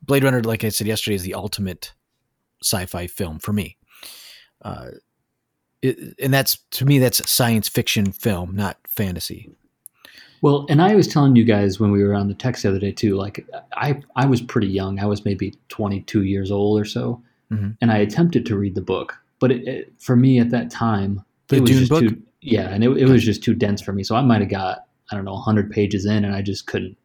Blade 0.01 0.23
Runner, 0.23 0.43
like 0.43 0.63
I 0.63 0.69
said 0.69 0.87
yesterday, 0.87 1.15
is 1.15 1.23
the 1.23 1.33
ultimate 1.33 1.93
sci-fi 2.63 3.07
film 3.07 3.39
for 3.39 3.53
me. 3.53 3.77
Uh, 4.61 4.89
it, 5.81 6.15
and 6.21 6.33
that's 6.33 6.57
to 6.71 6.85
me 6.85 6.99
that's 6.99 7.29
science 7.29 7.69
fiction 7.69 8.11
film 8.11 8.53
not 8.53 8.77
fantasy 8.85 9.49
Well, 10.41 10.65
and 10.69 10.81
I 10.81 10.95
was 10.95 11.07
telling 11.07 11.35
you 11.35 11.43
guys 11.43 11.79
when 11.79 11.91
we 11.91 12.03
were 12.03 12.13
on 12.13 12.27
the 12.27 12.33
text 12.33 12.63
the 12.63 12.69
other 12.69 12.79
day 12.79 12.91
too. 12.91 13.15
Like, 13.15 13.45
I 13.73 13.99
I 14.15 14.25
was 14.25 14.41
pretty 14.41 14.67
young. 14.67 14.99
I 14.99 15.05
was 15.05 15.25
maybe 15.25 15.53
22 15.69 16.23
years 16.23 16.51
old 16.51 16.79
or 16.79 16.85
so, 16.85 17.21
Mhm. 17.51 17.75
and 17.81 17.91
I 17.91 17.97
attempted 17.97 18.45
to 18.45 18.57
read 18.57 18.75
the 18.75 18.81
book, 18.81 19.17
but 19.39 19.51
it, 19.51 19.67
it, 19.67 19.93
for 19.99 20.15
me 20.15 20.39
at 20.39 20.49
that 20.51 20.69
time, 20.71 21.21
The 21.49 21.57
it 21.57 21.61
was 21.61 21.69
Dune 21.71 21.79
just 21.79 21.89
book? 21.91 21.99
too 22.01 22.21
yeah, 22.41 22.69
and 22.69 22.83
it, 22.85 22.89
it 22.97 23.05
was 23.09 23.23
just 23.23 23.43
too 23.43 23.53
dense 23.53 23.81
for 23.81 23.91
me. 23.91 24.01
So 24.03 24.15
I 24.15 24.21
might 24.21 24.39
have 24.41 24.49
got 24.49 24.85
I 25.11 25.15
don't 25.15 25.25
know 25.25 25.33
100 25.33 25.71
pages 25.71 26.05
in, 26.05 26.23
and 26.23 26.33
I 26.33 26.41
just 26.41 26.67
couldn't 26.67 26.95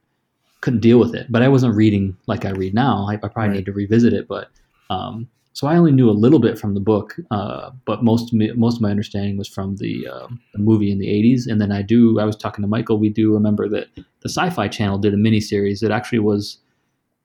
couldn't 0.61 0.81
deal 0.81 0.99
with 0.99 1.15
it. 1.15 1.27
But 1.31 1.43
I 1.43 1.49
wasn't 1.49 1.75
reading 1.75 2.17
like 2.27 2.45
I 2.45 2.51
read 2.51 2.73
now. 2.75 3.07
I, 3.09 3.15
I 3.15 3.17
probably 3.17 3.49
Right. 3.49 3.57
need 3.57 3.67
to 3.67 3.73
revisit 3.73 4.13
it, 4.13 4.29
but. 4.29 4.51
Um, 4.91 5.29
so 5.55 5.67
I 5.67 5.77
only 5.77 5.93
knew 5.93 6.11
a 6.11 6.13
little 6.25 6.39
bit 6.41 6.59
from 6.59 6.75
the 6.75 6.81
book, 6.81 7.17
uh, 7.31 7.71
but 7.87 8.03
most 8.05 8.29
of 8.31 8.35
me, 8.35 8.53
most 8.53 8.77
of 8.77 8.83
my 8.83 8.91
understanding 8.91 9.37
was 9.39 9.49
from 9.49 9.77
the, 9.77 10.07
um, 10.09 10.41
the 10.53 10.59
movie 10.59 10.91
in 10.93 10.99
the 10.99 11.07
'80s. 11.09 11.47
And 11.47 11.61
then 11.61 11.73
I 11.73 11.81
do. 11.81 12.19
I 12.21 12.25
was 12.25 12.37
talking 12.37 12.63
to 12.63 12.69
Michael. 12.69 12.99
We 12.99 13.09
do 13.09 13.33
remember 13.33 13.69
that 13.71 13.87
the 13.97 14.29
Sci-Fi 14.29 14.69
Channel 14.69 14.99
did 14.99 15.15
a 15.15 15.17
miniseries 15.17 15.81
that 15.81 15.91
actually 15.91 16.19
was 16.19 16.59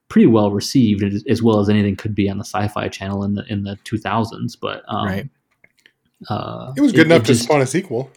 pretty 0.08 0.26
well 0.26 0.50
received, 0.50 1.02
as- 1.04 1.24
as 1.28 1.42
well 1.42 1.60
as 1.60 1.68
anything 1.68 1.94
could 1.96 2.14
be 2.14 2.30
on 2.30 2.38
the 2.38 2.44
Sci-Fi 2.44 2.88
Channel 2.88 3.22
in 3.24 3.34
the 3.34 3.44
in 3.52 3.64
the 3.64 3.76
2000s. 3.84 4.56
But 4.60 4.82
um, 4.88 5.06
Right. 5.06 5.28
uh, 6.28 6.72
It 6.76 6.80
was 6.80 6.92
good 6.92 7.06
enough 7.06 7.22
to 7.22 7.32
just- 7.32 7.44
spawn 7.44 7.60
a 7.60 7.66
sequel. 7.66 8.10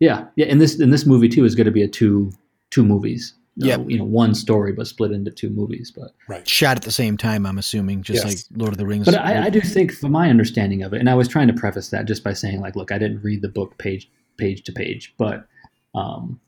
Yeah, 0.00 0.26
yeah. 0.36 0.46
And 0.46 0.60
this 0.60 0.78
and 0.78 0.92
this 0.92 1.06
movie 1.06 1.28
too 1.28 1.44
is 1.44 1.54
going 1.54 1.66
to 1.66 1.70
be 1.70 1.82
a 1.82 1.88
two 1.88 2.32
two 2.70 2.84
movies. 2.84 3.34
You 3.56 3.66
know, 3.66 3.78
Yep. 3.82 3.90
you 3.90 3.98
know, 3.98 4.04
one 4.04 4.34
story 4.34 4.72
but 4.72 4.86
split 4.88 5.12
into 5.12 5.30
two 5.30 5.48
movies. 5.50 5.92
But 5.94 6.12
Right. 6.28 6.48
shot 6.48 6.76
at 6.76 6.82
the 6.82 6.90
same 6.90 7.16
time 7.16 7.46
i'm 7.46 7.58
assuming 7.58 8.02
just 8.02 8.24
Yes. 8.24 8.48
like 8.50 8.60
lord 8.60 8.72
of 8.72 8.78
the 8.78 8.86
rings 8.86 9.04
But 9.06 9.14
I, 9.16 9.44
I 9.46 9.50
do 9.50 9.60
think, 9.60 9.92
from 9.92 10.10
my 10.12 10.28
understanding 10.28 10.82
of 10.82 10.92
it, 10.92 10.98
and 11.00 11.08
I 11.08 11.14
was 11.14 11.28
trying 11.28 11.46
to 11.48 11.52
preface 11.54 11.90
that 11.90 12.06
just 12.06 12.24
by 12.24 12.32
saying, 12.32 12.60
like, 12.60 12.74
look, 12.76 12.90
I 12.90 12.98
didn't 12.98 13.22
read 13.22 13.42
the 13.42 13.48
book 13.48 13.78
page 13.78 14.10
page 14.38 14.62
to 14.64 14.72
page, 14.72 15.14
but 15.18 15.46
um, 15.94 16.40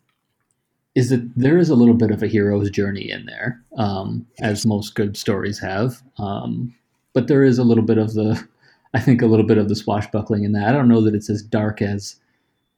is 0.96 1.10
that 1.10 1.30
there 1.36 1.58
is 1.58 1.68
a 1.70 1.75
little 1.76 1.94
bit 1.94 2.10
of 2.10 2.22
a 2.22 2.26
hero's 2.26 2.70
journey 2.70 3.08
in 3.10 3.26
there, 3.26 3.62
um, 3.76 4.26
as 4.40 4.66
most 4.66 4.94
good 4.96 5.16
stories 5.16 5.58
have. 5.60 6.02
Um, 6.18 6.75
but 7.12 7.28
there 7.28 7.44
is 7.44 7.58
a 7.58 7.64
little 7.64 7.84
bit 7.84 7.98
of 7.98 8.14
the, 8.14 8.42
I 8.94 9.00
think, 9.00 9.22
a 9.22 9.26
little 9.26 9.46
bit 9.46 9.58
of 9.58 9.68
the 9.68 9.76
swashbuckling 9.76 10.42
in 10.44 10.52
that. 10.52 10.68
I 10.68 10.72
don't 10.72 10.88
know 10.88 11.02
that 11.02 11.14
it's 11.14 11.30
as 11.30 11.42
dark 11.42 11.80
as 11.82 12.16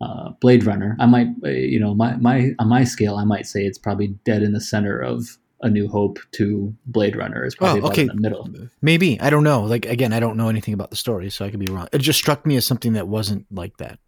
uh, 0.00 0.30
Blade 0.40 0.64
Runner. 0.64 0.96
I 1.00 1.06
might, 1.06 1.28
uh, 1.44 1.48
you 1.48 1.80
know, 1.80 1.94
my 1.94 2.16
my 2.16 2.50
on 2.58 2.68
my 2.68 2.84
scale, 2.84 3.16
I 3.16 3.24
might 3.24 3.46
say 3.46 3.62
it's 3.64 3.78
probably 3.78 4.08
dead 4.24 4.42
in 4.42 4.52
the 4.52 4.60
center 4.60 4.98
of 5.00 5.38
A 5.62 5.68
New 5.68 5.88
Hope 5.88 6.18
to 6.32 6.74
Blade 6.86 7.16
Runner. 7.16 7.44
Is 7.44 7.54
probably 7.56 7.80
Oh, 7.80 7.84
about 7.86 7.92
okay. 7.92 8.02
in 8.02 8.08
the 8.08 8.14
middle. 8.14 8.48
maybe 8.80 9.20
i 9.20 9.28
don't 9.30 9.42
know 9.44 9.62
like 9.62 9.86
again 9.86 10.12
i 10.12 10.20
don't 10.20 10.36
know 10.36 10.48
anything 10.48 10.72
about 10.74 10.90
the 10.90 10.96
story 10.96 11.30
so 11.30 11.44
i 11.44 11.50
could 11.50 11.58
be 11.58 11.66
wrong 11.72 11.88
it 11.92 11.98
just 11.98 12.18
struck 12.18 12.46
me 12.46 12.56
as 12.56 12.64
something 12.66 12.92
that 12.92 13.08
wasn't 13.08 13.44
like 13.50 13.76
that 13.78 13.98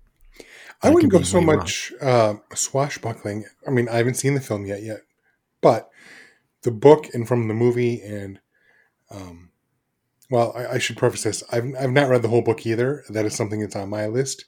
I 0.82 0.88
I 0.88 0.90
wouldn't 0.90 1.12
go 1.12 1.20
so 1.22 1.40
much 1.42 1.92
uh, 2.00 2.34
swashbuckling. 2.54 3.44
I 3.66 3.70
mean, 3.70 3.86
I 3.90 3.96
haven't 3.98 4.14
seen 4.14 4.32
the 4.32 4.40
film 4.40 4.64
yet, 4.64 4.82
yet, 4.82 5.00
but 5.60 5.90
the 6.62 6.70
book 6.70 7.12
and 7.12 7.28
from 7.28 7.48
the 7.48 7.54
movie 7.54 8.00
and, 8.00 8.40
um, 9.10 9.50
well, 10.30 10.54
I, 10.56 10.76
I 10.76 10.78
should 10.78 10.96
preface 10.96 11.24
this: 11.24 11.42
I've 11.52 11.66
I've 11.78 11.90
not 11.92 12.08
read 12.08 12.22
the 12.22 12.28
whole 12.28 12.40
book 12.40 12.64
either. 12.66 13.04
That 13.10 13.26
is 13.26 13.34
something 13.36 13.60
that's 13.60 13.76
on 13.76 13.90
my 13.90 14.06
list. 14.06 14.46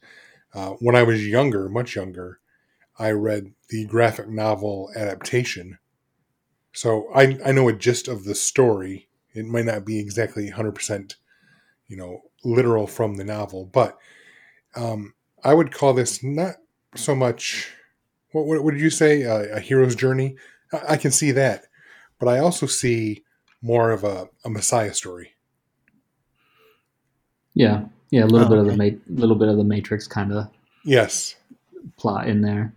Uh, 0.54 0.71
when 0.80 0.94
I 0.94 1.02
was 1.02 1.26
younger, 1.26 1.68
much 1.68 1.97
younger, 1.97 2.40
I 2.99 3.11
read 3.11 3.52
the 3.71 3.87
graphic 3.87 4.28
novel 4.28 4.90
adaptation, 4.94 5.78
so 6.73 7.09
I 7.14 7.38
I 7.44 7.52
know 7.52 7.68
a 7.68 7.73
gist 7.73 8.09
of 8.09 8.25
the 8.25 8.35
story. 8.35 9.09
It 9.35 9.47
might 9.47 9.64
not 9.64 9.87
be 9.87 9.99
exactly 9.99 10.50
hundred 10.50 10.73
percent, 10.75 11.16
you 11.88 11.97
know, 11.97 12.23
literal 12.44 12.87
from 12.87 13.16
the 13.16 13.25
novel, 13.25 13.64
but 13.73 13.97
um, 14.76 15.14
I 15.42 15.54
would 15.54 15.73
call 15.73 15.94
this 15.94 16.23
not 16.23 16.56
so 16.94 17.14
much. 17.14 17.73
What, 18.32 18.47
what 18.47 18.62
would 18.64 18.78
you 18.80 18.90
say? 18.90 19.23
A 19.23 19.59
hero's 19.61 19.94
journey. 19.94 20.37
I, 20.73 20.92
I 20.92 20.97
can 20.97 21.11
see 21.12 21.32
that, 21.32 21.64
but 22.18 22.28
I 22.28 22.38
also 22.38 22.66
see 22.66 23.25
more 23.62 23.90
of 23.90 24.04
a, 24.04 24.28
a 24.44 24.50
messiah 24.50 24.92
story. 24.94 25.35
Yeah, 27.54 27.85
yeah, 28.12 28.23
a 28.23 28.26
little 28.26 28.47
Oh, 28.47 28.50
bit 28.50 28.59
of 28.59 28.66
the 28.66 28.73
okay. 28.75 28.97
ma- 29.09 29.21
little 29.21 29.35
bit 29.35 29.49
of 29.49 29.57
the 29.57 29.64
Matrix 29.64 30.07
kind 30.07 30.33
of 30.33 30.49
Yes, 30.85 31.35
plot 31.97 32.28
in 32.28 32.42
there. 32.42 32.73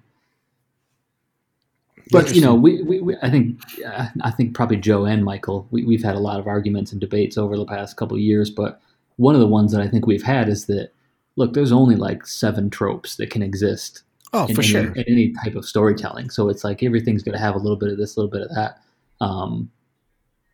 But 2.11 2.35
you 2.35 2.41
know, 2.41 2.53
we, 2.53 2.83
we, 2.83 2.99
we 3.01 3.15
I 3.23 3.29
think 3.31 3.59
uh, 3.85 4.07
I 4.21 4.31
think 4.31 4.53
probably 4.55 4.77
Joe 4.77 5.05
and 5.05 5.23
Michael, 5.25 5.67
we, 5.71 5.83
we've 5.83 6.03
had 6.03 6.15
a 6.15 6.19
lot 6.19 6.39
of 6.39 6.47
arguments 6.47 6.91
and 6.91 7.01
debates 7.01 7.37
over 7.37 7.57
the 7.57 7.65
past 7.65 7.97
couple 7.97 8.15
of 8.15 8.21
years. 8.21 8.49
But 8.51 8.79
one 9.17 9.33
of 9.33 9.41
the 9.41 9.47
ones 9.47 9.71
that 9.71 9.81
I 9.81 9.87
think 9.87 10.05
we've 10.05 10.21
had 10.23 10.47
is 10.49 10.65
that 10.67 10.89
look, 11.35 11.53
there's 11.53 11.71
only 11.71 11.95
like 11.95 12.27
seven 12.27 12.69
tropes 12.69 13.15
that 13.17 13.31
can 13.31 13.41
exist 13.41 14.03
oh 14.33 14.45
in, 14.45 14.55
for 14.55 14.61
in- 14.61 14.67
sure 14.67 14.93
in 14.93 15.03
any 15.07 15.33
type 15.43 15.55
of 15.55 15.65
storytelling. 15.65 16.29
So 16.29 16.47
it's 16.49 16.63
like 16.63 16.83
everything's 16.83 17.23
going 17.23 17.37
to 17.37 17.43
have 17.43 17.55
a 17.55 17.59
little 17.59 17.77
bit 17.77 17.89
of 17.91 17.97
this, 17.97 18.15
a 18.15 18.19
little 18.19 18.31
bit 18.31 18.43
of 18.47 18.55
that. 18.55 18.79
Um, 19.19 19.71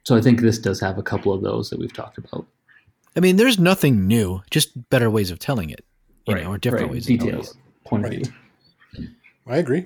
so 0.03 0.15
I 0.15 0.21
think 0.21 0.39
this 0.39 0.57
does 0.57 0.79
have 0.79 0.97
a 0.97 1.03
couple 1.03 1.33
of 1.33 1.41
those 1.41 1.69
that 1.69 1.79
we've 1.79 1.93
talked 1.93 2.17
about. 2.17 2.45
I 3.15 3.19
mean 3.19 3.35
there's 3.35 3.59
nothing 3.59 4.07
new 4.07 4.41
just 4.49 4.89
better 4.89 5.09
ways 5.09 5.31
of 5.31 5.39
telling 5.39 5.69
it 5.69 5.83
you 6.27 6.35
Right, 6.35 6.43
know 6.43 6.51
or 6.51 6.57
different 6.57 6.83
right, 6.85 6.91
ways 6.93 7.09
of 7.09 7.17
telling 7.17 7.31
details, 7.31 7.57
point 7.85 8.05
of 8.05 8.11
view. 8.11 8.23
I 9.47 9.57
agree. 9.57 9.79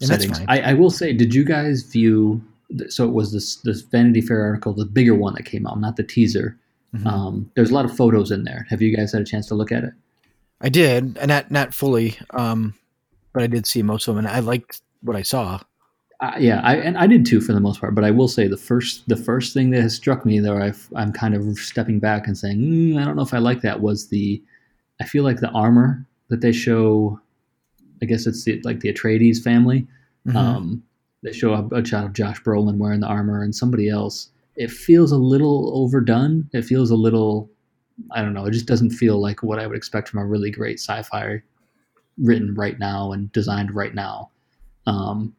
And 0.00 0.08
that's 0.10 0.24
settings. 0.24 0.38
fine. 0.38 0.46
I, 0.48 0.70
I 0.70 0.74
will 0.74 0.90
say, 0.90 1.12
did 1.12 1.34
you 1.34 1.44
guys 1.44 1.82
view? 1.82 2.42
So 2.88 3.04
it 3.06 3.12
was 3.12 3.32
this 3.32 3.56
this 3.56 3.82
Vanity 3.82 4.20
Fair 4.20 4.42
article, 4.42 4.72
the 4.72 4.84
bigger 4.84 5.14
one 5.14 5.34
that 5.34 5.44
came 5.44 5.66
out, 5.66 5.78
not 5.80 5.96
the 5.96 6.02
teaser. 6.02 6.56
Mhm. 6.94 7.06
Um, 7.06 7.50
there's 7.54 7.70
a 7.70 7.74
lot 7.74 7.84
of 7.84 7.96
photos 7.96 8.30
in 8.30 8.44
there. 8.44 8.66
Have 8.68 8.82
you 8.82 8.94
guys 8.96 9.12
had 9.12 9.22
a 9.22 9.24
chance 9.24 9.46
to 9.48 9.54
look 9.54 9.70
at 9.70 9.84
it? 9.84 9.92
I 10.60 10.68
did, 10.70 11.16
and 11.18 11.28
not 11.28 11.50
not 11.50 11.72
fully, 11.74 12.18
um, 12.30 12.74
but 13.32 13.42
I 13.42 13.46
did 13.46 13.66
see 13.66 13.82
most 13.82 14.08
of 14.08 14.14
them, 14.16 14.24
and 14.26 14.34
I 14.34 14.40
liked 14.40 14.82
what 15.02 15.16
I 15.16 15.22
saw. 15.22 15.60
Uh, 16.20 16.32
yeah, 16.38 16.60
I 16.62 16.76
and 16.76 16.98
I 16.98 17.06
did 17.06 17.24
too 17.24 17.40
for 17.40 17.52
the 17.54 17.60
most 17.60 17.80
part. 17.80 17.94
But 17.94 18.04
I 18.04 18.10
will 18.10 18.28
say 18.28 18.46
the 18.46 18.56
first 18.56 19.08
the 19.08 19.16
first 19.16 19.54
thing 19.54 19.70
that 19.70 19.80
has 19.82 19.94
struck 19.94 20.26
me, 20.26 20.38
though, 20.38 20.58
I've, 20.58 20.88
I'm 20.94 21.12
kind 21.12 21.34
of 21.34 21.58
stepping 21.58 21.98
back 21.98 22.26
and 22.26 22.36
saying, 22.36 22.58
mm, 22.58 23.00
I 23.00 23.04
don't 23.04 23.16
know 23.16 23.22
if 23.22 23.32
I 23.32 23.38
like 23.38 23.62
that. 23.62 23.80
Was 23.80 24.08
the 24.08 24.42
I 25.00 25.04
feel 25.04 25.24
like 25.24 25.40
the 25.40 25.50
armor 25.50 26.06
that 26.28 26.40
they 26.42 26.52
show. 26.52 27.18
I 28.02 28.06
guess 28.06 28.26
it's 28.26 28.44
the, 28.44 28.60
like 28.64 28.80
the 28.80 28.92
Atreides 28.92 29.42
family. 29.42 29.86
Mhm. 30.26 30.34
Um, 30.34 30.82
they 31.22 31.32
show 31.32 31.52
a, 31.52 31.66
a 31.74 31.84
shot 31.84 32.04
of 32.04 32.14
Josh 32.14 32.42
Brolin 32.42 32.78
wearing 32.78 33.00
the 33.00 33.06
armor 33.06 33.42
and 33.42 33.54
somebody 33.54 33.88
else. 33.90 34.30
It 34.56 34.70
feels 34.70 35.12
a 35.12 35.18
little 35.18 35.70
overdone. 35.74 36.48
It 36.54 36.62
feels 36.62 36.90
a 36.90 36.96
little, 36.96 37.50
I 38.12 38.22
don't 38.22 38.32
know. 38.32 38.46
It 38.46 38.52
just 38.52 38.64
doesn't 38.66 38.90
feel 38.90 39.20
like 39.20 39.42
what 39.42 39.58
I 39.58 39.66
would 39.66 39.76
expect 39.76 40.08
from 40.08 40.20
a 40.20 40.24
really 40.24 40.50
great 40.50 40.78
sci-fi 40.80 41.42
written 42.16 42.54
right 42.54 42.78
now 42.78 43.12
and 43.12 43.30
designed 43.32 43.74
right 43.74 43.94
now. 43.94 44.30
Um, 44.86 45.34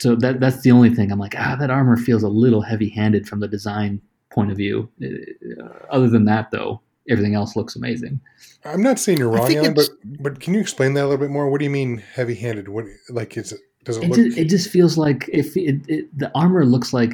so 0.00 0.16
that 0.16 0.40
that's 0.40 0.62
the 0.62 0.70
only 0.70 0.90
thing 0.94 1.12
I'm 1.12 1.18
like, 1.18 1.34
ah, 1.38 1.56
that 1.58 1.70
armor 1.70 1.96
feels 1.96 2.22
a 2.22 2.28
little 2.28 2.62
heavy-handed 2.62 3.28
from 3.28 3.40
the 3.40 3.48
design 3.48 4.00
point 4.30 4.50
of 4.50 4.56
view. 4.56 4.90
Uh, 5.02 5.68
other 5.90 6.08
than 6.08 6.24
that, 6.24 6.50
though, 6.50 6.80
everything 7.08 7.34
else 7.34 7.56
looks 7.56 7.76
amazing. 7.76 8.20
I'm 8.64 8.82
not 8.82 8.98
saying 8.98 9.18
you're 9.18 9.28
wrong, 9.28 9.54
Alan, 9.54 9.74
but 9.74 9.88
but 10.20 10.40
can 10.40 10.54
you 10.54 10.60
explain 10.60 10.94
that 10.94 11.02
a 11.02 11.06
little 11.06 11.18
bit 11.18 11.30
more? 11.30 11.48
What 11.48 11.58
do 11.58 11.64
you 11.64 11.70
mean 11.70 11.98
heavy-handed? 12.14 12.68
What 12.68 12.86
like 13.10 13.36
is 13.36 13.52
it? 13.52 13.60
Does 13.84 13.98
it 13.98 14.04
It 14.04 14.08
look? 14.08 14.16
just, 14.16 14.38
it 14.38 14.48
just 14.48 14.70
feels 14.70 14.96
like 14.96 15.28
if 15.32 15.56
it, 15.56 15.80
it, 15.88 16.18
the 16.18 16.30
armor 16.34 16.64
looks 16.64 16.92
like 16.92 17.12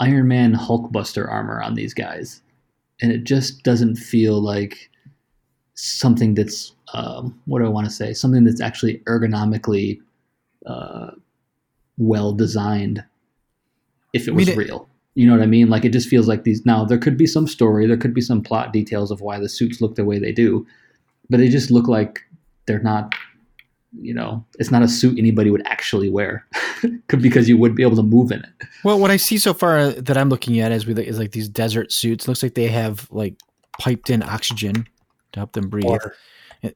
Iron 0.00 0.28
Man 0.28 0.52
Hulkbuster 0.54 1.28
armor 1.28 1.62
on 1.62 1.74
these 1.74 1.94
guys, 1.94 2.42
and 3.00 3.12
it 3.12 3.24
just 3.24 3.62
doesn't 3.62 3.96
feel 3.96 4.42
like 4.42 4.90
something 5.74 6.34
that's 6.34 6.74
um, 6.92 7.40
what 7.46 7.60
do 7.60 7.64
I 7.64 7.68
want 7.70 7.86
to 7.86 7.92
say? 7.92 8.12
Something 8.12 8.44
that's 8.44 8.60
actually 8.60 8.98
ergonomically 9.06 10.00
uh, 10.66 11.12
well 11.98 12.32
designed. 12.32 13.04
If 14.12 14.28
it 14.28 14.32
I 14.32 14.34
was 14.34 14.46
mean, 14.48 14.56
real, 14.56 14.88
you 15.14 15.26
know 15.26 15.32
what 15.36 15.42
I 15.42 15.46
mean? 15.46 15.68
Like 15.68 15.84
it 15.84 15.92
just 15.92 16.08
feels 16.08 16.28
like 16.28 16.44
these. 16.44 16.64
Now 16.64 16.84
there 16.84 16.98
could 16.98 17.16
be 17.16 17.26
some 17.26 17.46
story, 17.46 17.86
there 17.86 17.96
could 17.96 18.14
be 18.14 18.20
some 18.20 18.42
plot 18.42 18.72
details 18.72 19.10
of 19.10 19.20
why 19.20 19.38
the 19.38 19.48
suits 19.48 19.80
look 19.80 19.96
the 19.96 20.04
way 20.04 20.18
they 20.18 20.32
do, 20.32 20.66
but 21.30 21.38
they 21.38 21.48
just 21.48 21.70
look 21.70 21.88
like 21.88 22.20
they're 22.66 22.82
not. 22.82 23.14
You 24.00 24.12
know, 24.12 24.44
it's 24.58 24.72
not 24.72 24.82
a 24.82 24.88
suit 24.88 25.20
anybody 25.20 25.50
would 25.50 25.64
actually 25.68 26.10
wear, 26.10 26.44
because 27.06 27.48
you 27.48 27.56
would 27.56 27.76
be 27.76 27.84
able 27.84 27.94
to 27.94 28.02
move 28.02 28.32
in 28.32 28.40
it. 28.40 28.66
Well, 28.82 28.98
what 28.98 29.12
I 29.12 29.16
see 29.16 29.38
so 29.38 29.54
far 29.54 29.78
uh, 29.78 29.92
that 29.98 30.16
I'm 30.18 30.28
looking 30.30 30.58
at 30.58 30.72
is, 30.72 30.84
with, 30.84 30.98
is 30.98 31.16
like 31.16 31.30
these 31.30 31.48
desert 31.48 31.92
suits. 31.92 32.26
Looks 32.26 32.42
like 32.42 32.54
they 32.54 32.66
have 32.66 33.06
like 33.12 33.36
piped 33.78 34.10
in 34.10 34.20
oxygen 34.24 34.88
to 35.32 35.38
help 35.40 35.52
them 35.52 35.68
breathe. 35.68 35.84
Water, 35.84 36.08
It- 36.08 36.16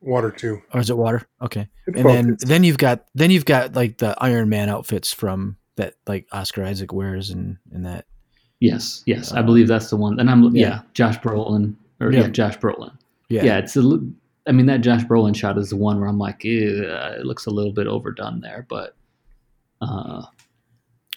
water 0.00 0.30
too. 0.30 0.60
Or 0.72 0.80
is 0.80 0.90
it 0.90 0.96
water? 0.96 1.26
Okay. 1.42 1.68
It's 1.86 1.96
and 1.98 2.06
then 2.08 2.24
It's- 2.32 2.44
then 2.48 2.64
you've 2.64 2.78
got 2.78 3.04
then 3.14 3.30
you've 3.30 3.44
got 3.44 3.74
like 3.74 3.98
the 3.98 4.14
Iron 4.22 4.48
Man 4.48 4.68
outfits 4.68 5.12
from 5.12 5.56
that 5.76 5.94
like 6.06 6.26
Oscar 6.32 6.64
Isaac 6.64 6.92
wears 6.92 7.30
and 7.30 7.56
and 7.72 7.84
that. 7.86 8.04
Yes, 8.60 9.02
yes, 9.06 9.32
I 9.32 9.40
Uh, 9.40 9.42
believe 9.44 9.68
that's 9.68 9.88
the 9.90 9.96
one. 9.96 10.18
And 10.18 10.28
I'm 10.30 10.42
yeah, 10.56 10.68
yeah. 10.68 10.80
Josh 10.94 11.18
Brolin 11.18 11.74
or 12.00 12.12
yeah, 12.12 12.22
Yeah. 12.22 12.28
Josh 12.28 12.58
Brolin. 12.58 12.92
Yeah. 13.28 13.44
Yeah, 13.44 13.58
it's 13.58 13.76
a. 13.76 14.00
I 14.46 14.52
mean, 14.52 14.66
that 14.66 14.78
Josh 14.80 15.04
Brolin 15.04 15.36
shot 15.36 15.58
is 15.58 15.68
the 15.70 15.76
one 15.76 16.00
where 16.00 16.08
I'm 16.08 16.18
like, 16.18 16.42
uh, 16.44 17.18
it 17.20 17.24
looks 17.26 17.44
a 17.46 17.50
little 17.50 17.72
bit 17.72 17.86
overdone 17.86 18.40
there, 18.40 18.66
but 18.68 18.96
uh, 19.80 20.22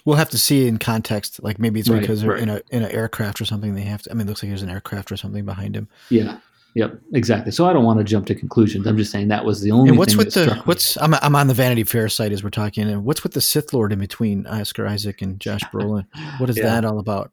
We'll 0.03 0.17
have 0.17 0.29
to 0.31 0.37
see 0.39 0.67
in 0.67 0.77
context. 0.79 1.41
Like 1.43 1.59
maybe 1.59 1.79
it's 1.79 1.87
Right, 1.89 2.01
because 2.01 2.21
they're 2.21 2.31
right. 2.31 2.41
in 2.41 2.49
a 2.49 2.61
in 2.71 2.83
an 2.83 2.91
aircraft 2.91 3.39
or 3.39 3.45
something. 3.45 3.75
They 3.75 3.81
have 3.83 4.01
to. 4.03 4.11
I 4.11 4.13
mean, 4.15 4.27
it 4.27 4.29
looks 4.29 4.41
like 4.41 4.49
there's 4.49 4.63
an 4.63 4.69
aircraft 4.69 5.11
or 5.11 5.17
something 5.17 5.45
behind 5.45 5.75
him. 5.75 5.87
yeah, 6.09 6.37
yep, 6.75 6.99
exactly. 7.13 7.51
So 7.51 7.65
I 7.67 7.73
don't 7.73 7.83
want 7.83 7.99
to 7.99 8.03
jump 8.03 8.25
to 8.27 8.35
conclusions. 8.35 8.85
I'm 8.87 8.97
just 8.97 9.11
saying 9.11 9.27
that 9.29 9.43
was 9.45 9.61
the 9.61 9.71
only. 9.71 9.89
And 9.89 9.97
what's 9.97 10.13
thing 10.13 10.17
with 10.25 10.33
that 10.33 10.49
the 10.49 10.55
what's 10.65 10.97
I'm 10.97 11.13
I'm 11.15 11.35
on 11.35 11.47
the 11.47 11.53
Vanity 11.53 11.83
Fair 11.83 12.09
site 12.09 12.31
as 12.31 12.43
we're 12.43 12.49
talking. 12.49 12.89
And 12.89 13.03
what's 13.05 13.23
with 13.23 13.33
the 13.33 13.41
Sith 13.41 13.73
Lord 13.73 13.91
in 13.91 13.99
between 13.99 14.45
Oscar 14.47 14.87
Isaac 14.87 15.21
and 15.21 15.39
Josh 15.39 15.61
Brolin? 15.73 16.05
What 16.39 16.49
is 16.49 16.57
Yeah. 16.57 16.63
that 16.65 16.85
all 16.85 16.99
about? 16.99 17.31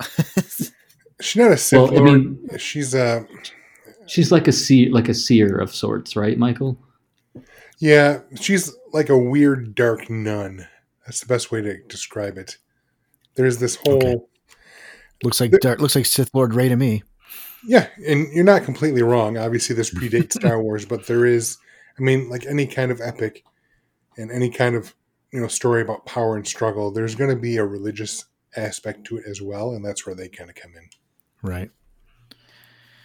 She's 1.20 1.36
not 1.36 1.50
a 1.52 1.56
Sith 1.56 1.78
Well, 1.78 1.90
I 1.94 1.96
Lord. 1.98 2.04
mean- 2.50 2.58
She's 2.58 2.94
a. 2.94 3.26
She's 4.08 4.30
like 4.30 4.46
a 4.46 4.52
seer, 4.52 4.92
like 4.92 5.08
a 5.08 5.14
seer 5.14 5.56
of 5.58 5.74
sorts, 5.74 6.14
right, 6.14 6.38
Michael? 6.38 6.78
yeah, 7.80 8.20
she's 8.40 8.72
like 8.92 9.08
a 9.08 9.18
weird 9.18 9.74
dark 9.74 10.08
nun. 10.08 10.66
That's 11.04 11.20
the 11.20 11.26
best 11.26 11.50
way 11.50 11.60
to 11.60 11.82
describe 11.88 12.38
it. 12.38 12.56
There's 13.34 13.58
this 13.58 13.74
whole 13.76 13.96
Okay. 13.96 14.16
Looks 15.24 15.40
like 15.40 15.50
The- 15.50 15.58
dark, 15.58 15.80
looks 15.80 15.96
like 15.96 16.06
Sith 16.06 16.30
Lord 16.34 16.54
Ray 16.54 16.68
to 16.68 16.76
me. 16.76 17.02
Yeah, 17.66 17.88
and 18.06 18.32
you're 18.32 18.44
not 18.44 18.64
completely 18.64 19.02
wrong. 19.02 19.36
Obviously, 19.36 19.74
this 19.74 19.90
predates 19.94 20.34
Star 20.34 20.62
Wars, 20.62 20.84
but 20.84 21.06
there 21.06 21.26
is, 21.26 21.58
I 21.98 22.02
mean, 22.02 22.30
like 22.30 22.46
any 22.46 22.66
kind 22.66 22.90
of 22.90 23.00
epic 23.00 23.44
and 24.16 24.30
any 24.30 24.50
kind 24.50 24.74
of 24.74 24.94
you 25.32 25.40
know 25.40 25.48
story 25.48 25.82
about 25.82 26.06
power 26.06 26.36
and 26.36 26.46
struggle, 26.46 26.90
there's 26.90 27.14
going 27.14 27.30
to 27.30 27.40
be 27.40 27.56
a 27.56 27.64
religious 27.64 28.24
aspect 28.56 29.04
to 29.04 29.18
it 29.18 29.24
as 29.26 29.42
well, 29.42 29.72
and 29.72 29.84
that's 29.84 30.06
where 30.06 30.14
they 30.14 30.28
kind 30.28 30.48
of 30.48 30.56
come 30.56 30.72
in. 30.76 30.88
Right. 31.42 31.70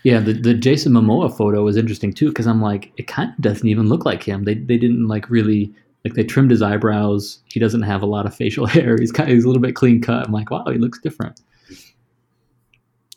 Yeah, 0.04 0.20
the, 0.20 0.34
the 0.34 0.54
Jason 0.56 0.94
Momoa 0.94 1.36
photo 1.36 1.64
was 1.64 1.78
interesting 1.78 2.12
too 2.14 2.30
because 2.30 2.48
I'm 2.48 2.62
like, 2.62 2.92
it 2.98 3.08
kind 3.08 3.32
of 3.32 3.42
doesn't 3.42 3.68
even 3.68 3.88
look 3.88 4.06
like 4.06 4.24
him. 4.24 4.46
They 4.46 4.56
they 4.56 4.78
didn't 4.78 5.08
like 5.08 5.30
really 5.30 5.74
like 6.04 6.14
they 6.14 6.24
trimmed 6.24 6.52
his 6.52 6.62
eyebrows. 6.62 7.40
He 7.46 7.60
doesn't 7.60 7.84
have 7.84 8.02
a 8.02 8.08
lot 8.08 8.26
of 8.26 8.36
facial 8.36 8.66
hair. 8.68 8.96
He's 9.00 9.12
kind 9.12 9.30
of, 9.30 9.36
he's 9.36 9.44
a 9.44 9.48
little 9.48 9.62
bit 9.62 9.76
clean 9.76 10.02
cut. 10.02 10.26
I'm 10.26 10.34
like, 10.34 10.50
wow, 10.50 10.66
he 10.72 10.78
looks 10.78 11.00
different. 11.00 11.42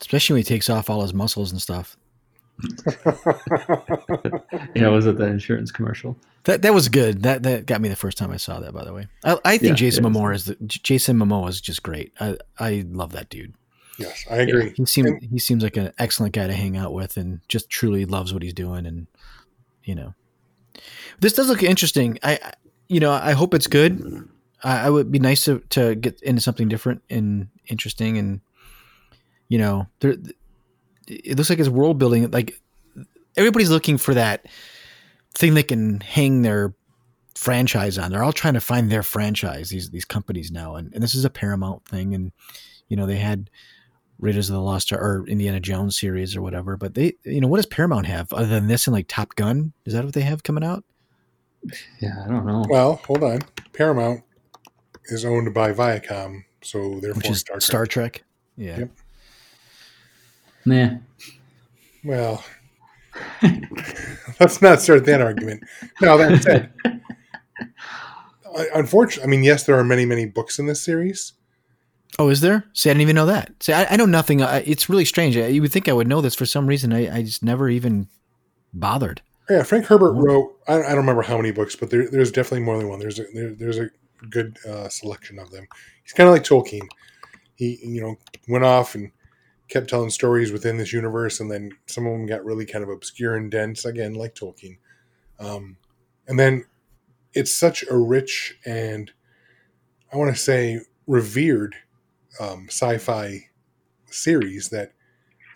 Especially 0.00 0.34
when 0.34 0.40
he 0.40 0.44
takes 0.44 0.68
off 0.70 0.90
all 0.90 1.02
his 1.02 1.14
muscles 1.14 1.50
and 1.52 1.60
stuff. 1.62 1.96
Yeah, 4.74 4.88
was 4.88 5.06
it 5.06 5.18
the 5.18 5.26
insurance 5.26 5.70
commercial? 5.72 6.16
That 6.44 6.62
that 6.62 6.74
was 6.74 6.88
good. 6.88 7.22
That 7.22 7.42
that 7.44 7.66
got 7.66 7.80
me 7.80 7.88
the 7.88 7.96
first 7.96 8.18
time 8.18 8.30
I 8.30 8.36
saw 8.36 8.60
that. 8.60 8.72
By 8.72 8.84
the 8.84 8.92
way, 8.92 9.06
I, 9.24 9.38
I 9.44 9.50
think 9.58 9.70
Yeah, 9.70 9.74
Jason 9.74 10.04
it 10.04 10.10
is. 10.10 10.16
Momoa 10.16 10.34
is 10.34 10.44
the, 10.46 10.54
Jason 10.66 11.16
Momoa 11.16 11.48
is 11.48 11.60
just 11.60 11.82
great. 11.82 12.12
I 12.20 12.36
I 12.58 12.84
love 12.88 13.12
that 13.12 13.28
dude. 13.30 13.54
yes, 13.98 14.24
I 14.30 14.36
agree. 14.38 14.72
He 14.76 14.84
seems 14.86 15.10
And- 15.10 15.22
he 15.22 15.38
seems 15.38 15.62
like 15.62 15.76
an 15.76 15.92
excellent 15.98 16.34
guy 16.34 16.46
to 16.46 16.52
hang 16.52 16.76
out 16.76 16.92
with, 16.92 17.16
and 17.16 17.40
just 17.48 17.70
truly 17.70 18.04
loves 18.04 18.32
what 18.34 18.42
he's 18.42 18.54
doing. 18.54 18.84
And 18.86 19.06
you 19.84 19.94
know, 19.94 20.14
this 21.20 21.32
does 21.32 21.48
look 21.48 21.62
interesting. 21.62 22.18
I 22.22 22.38
I- 22.42 22.52
you 22.88 23.00
know 23.00 23.12
I 23.12 23.32
hope 23.32 23.54
it's 23.54 23.66
good. 23.66 24.28
I, 24.62 24.86
I 24.86 24.90
would 24.90 25.10
be 25.10 25.18
nice 25.18 25.44
to 25.44 25.60
to 25.70 25.94
get 25.94 26.20
into 26.22 26.40
something 26.42 26.68
different 26.68 27.02
and 27.08 27.48
interesting, 27.68 28.18
and 28.18 28.40
you 29.48 29.58
know, 29.58 29.86
there. 30.00 30.16
It 31.06 31.36
looks 31.36 31.50
like 31.50 31.58
it's 31.58 31.68
world 31.68 31.98
building. 31.98 32.30
Like 32.30 32.58
everybody's 33.36 33.70
looking 33.70 33.98
for 33.98 34.14
that 34.14 34.46
thing 35.34 35.54
they 35.54 35.62
can 35.62 36.00
hang 36.00 36.42
their 36.42 36.74
franchise 37.34 37.98
on. 37.98 38.10
They're 38.10 38.22
all 38.22 38.32
trying 38.32 38.54
to 38.54 38.60
find 38.60 38.90
their 38.90 39.02
franchise. 39.02 39.68
These 39.68 39.90
these 39.90 40.04
companies 40.04 40.50
now, 40.50 40.76
and, 40.76 40.92
and 40.94 41.02
this 41.02 41.14
is 41.14 41.24
a 41.24 41.30
Paramount 41.30 41.84
thing. 41.84 42.14
And 42.14 42.32
you 42.88 42.96
know 42.96 43.06
they 43.06 43.16
had 43.16 43.50
Raiders 44.18 44.48
of 44.48 44.54
the 44.54 44.62
Lost 44.62 44.92
Ark 44.92 45.02
or 45.02 45.26
Indiana 45.26 45.60
Jones 45.60 45.98
series 45.98 46.36
or 46.36 46.42
whatever. 46.42 46.76
But 46.76 46.94
they, 46.94 47.14
you 47.24 47.40
know, 47.40 47.48
what 47.48 47.58
does 47.58 47.66
Paramount 47.66 48.06
have 48.06 48.32
other 48.32 48.46
than 48.46 48.68
this 48.68 48.86
and 48.86 48.94
like 48.94 49.06
Top 49.08 49.34
Gun? 49.34 49.72
Is 49.84 49.92
that 49.92 50.04
what 50.04 50.14
they 50.14 50.22
have 50.22 50.42
coming 50.42 50.64
out? 50.64 50.84
Yeah, 52.00 52.22
I 52.24 52.28
don't 52.28 52.46
know. 52.46 52.64
Well, 52.68 53.00
hold 53.06 53.22
on. 53.24 53.40
Paramount 53.72 54.22
is 55.06 55.24
owned 55.24 55.52
by 55.52 55.72
Viacom, 55.72 56.44
so 56.62 57.00
therefore 57.00 57.14
Which 57.14 57.30
is 57.30 57.40
Star 57.40 57.60
Star 57.60 57.86
Trek. 57.86 58.12
Trek. 58.14 58.24
Yeah. 58.56 58.78
Yep. 58.80 58.90
Nah. 60.66 60.96
Well, 62.04 62.44
let's 64.40 64.60
not 64.62 64.80
start 64.80 65.04
that 65.06 65.20
argument. 65.20 65.62
Now 66.00 66.16
that 66.16 66.42
said, 66.42 66.72
unfortunately, 68.74 69.24
I 69.24 69.30
mean, 69.30 69.42
yes, 69.44 69.64
there 69.64 69.78
are 69.78 69.84
many, 69.84 70.04
many 70.04 70.26
books 70.26 70.58
in 70.58 70.66
this 70.66 70.82
series. 70.82 71.32
Oh, 72.18 72.28
is 72.28 72.40
there? 72.40 72.64
See, 72.74 72.90
I 72.90 72.92
didn't 72.92 73.02
even 73.02 73.16
know 73.16 73.26
that. 73.26 73.52
See, 73.62 73.72
I, 73.72 73.86
I 73.90 73.96
know 73.96 74.06
nothing. 74.06 74.40
I, 74.42 74.58
it's 74.60 74.88
really 74.88 75.04
strange. 75.04 75.36
You 75.36 75.60
would 75.62 75.72
think 75.72 75.88
I 75.88 75.92
would 75.92 76.06
know 76.06 76.20
this 76.20 76.34
for 76.34 76.46
some 76.46 76.66
reason. 76.66 76.92
I, 76.92 77.16
I 77.16 77.22
just 77.22 77.42
never 77.42 77.68
even 77.68 78.08
bothered. 78.72 79.20
Yeah, 79.50 79.62
Frank 79.64 79.86
Herbert 79.86 80.10
Oh. 80.16 80.20
wrote. 80.22 80.56
I, 80.68 80.76
I 80.76 80.88
don't 80.90 80.98
remember 80.98 81.22
how 81.22 81.36
many 81.36 81.50
books, 81.50 81.74
but 81.76 81.90
there, 81.90 82.08
there's 82.08 82.30
definitely 82.30 82.60
more 82.64 82.78
than 82.78 82.88
one. 82.88 82.98
There's 83.00 83.18
a, 83.18 83.24
there, 83.34 83.54
there's 83.54 83.78
a 83.78 83.90
good 84.30 84.56
uh, 84.68 84.88
selection 84.88 85.38
of 85.38 85.50
them. 85.50 85.66
He's 86.04 86.12
kind 86.12 86.28
of 86.28 86.34
like 86.34 86.44
Tolkien. 86.44 86.86
He 87.56 87.78
you 87.82 88.00
know 88.00 88.16
went 88.48 88.64
off 88.64 88.94
and 88.94 89.10
kept 89.68 89.88
telling 89.88 90.10
stories 90.10 90.52
within 90.52 90.76
this 90.76 90.92
universe, 90.92 91.40
and 91.40 91.50
then 91.50 91.72
some 91.86 92.06
of 92.06 92.12
them 92.12 92.26
got 92.26 92.44
really 92.44 92.66
kind 92.66 92.84
of 92.84 92.90
obscure 92.90 93.34
and 93.34 93.50
dense. 93.50 93.84
Again, 93.84 94.14
like 94.14 94.34
Tolkien. 94.34 94.78
Um, 95.38 95.76
and 96.26 96.38
then 96.38 96.64
it's 97.32 97.52
such 97.52 97.84
a 97.90 97.96
rich 97.96 98.56
and 98.64 99.10
I 100.12 100.16
want 100.16 100.34
to 100.34 100.40
say 100.40 100.80
revered 101.06 101.74
um, 102.38 102.66
sci-fi 102.68 103.48
series 104.06 104.68
that 104.68 104.92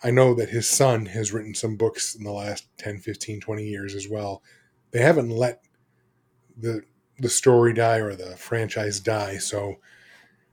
I 0.03 0.11
know 0.11 0.33
that 0.33 0.49
his 0.49 0.69
son 0.69 1.07
has 1.07 1.31
written 1.31 1.53
some 1.53 1.77
books 1.77 2.13
in 2.13 2.23
the 2.23 2.31
last 2.31 2.67
10, 2.77 2.99
15, 2.99 3.39
20 3.39 3.63
years 3.63 3.95
as 3.95 4.07
well. 4.09 4.43
They 4.91 5.01
haven't 5.01 5.29
let 5.29 5.63
the 6.57 6.83
the 7.21 7.29
story 7.29 7.73
die 7.73 7.97
or 7.97 8.15
the 8.15 8.37
franchise 8.37 9.01
die. 9.01 9.37
So 9.37 9.75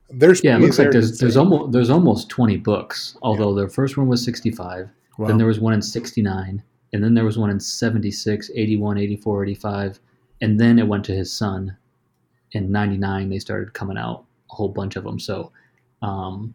there's 0.09 0.43
Yeah, 0.43 0.57
it 0.57 0.61
looks 0.61 0.79
like 0.79 0.91
there's 0.91 1.19
there's 1.19 1.37
almost 1.37 1.71
there's 1.71 1.89
almost 1.89 2.29
20 2.29 2.57
books. 2.57 3.17
Although 3.21 3.53
their 3.53 3.69
first 3.69 3.97
one 3.97 4.07
was 4.07 4.23
65, 4.23 4.89
Wow. 5.17 5.27
then 5.27 5.37
there 5.37 5.47
was 5.47 5.59
one 5.59 5.73
in 5.73 5.81
69, 5.81 6.61
and 6.93 7.03
then 7.03 7.13
there 7.15 7.25
was 7.25 7.37
one 7.37 7.49
in 7.49 7.59
76, 7.59 8.51
81, 8.53 8.97
84, 8.97 9.45
85, 9.45 9.99
and 10.41 10.59
then 10.59 10.77
it 10.77 10.87
went 10.87 11.03
to 11.05 11.13
his 11.13 11.31
son. 11.31 11.75
In 12.51 12.71
99, 12.71 13.29
they 13.29 13.39
started 13.39 13.73
coming 13.73 13.97
out 13.97 14.25
a 14.51 14.55
whole 14.55 14.69
bunch 14.69 14.95
of 14.95 15.03
them. 15.03 15.19
So, 15.19 15.51
um, 16.01 16.53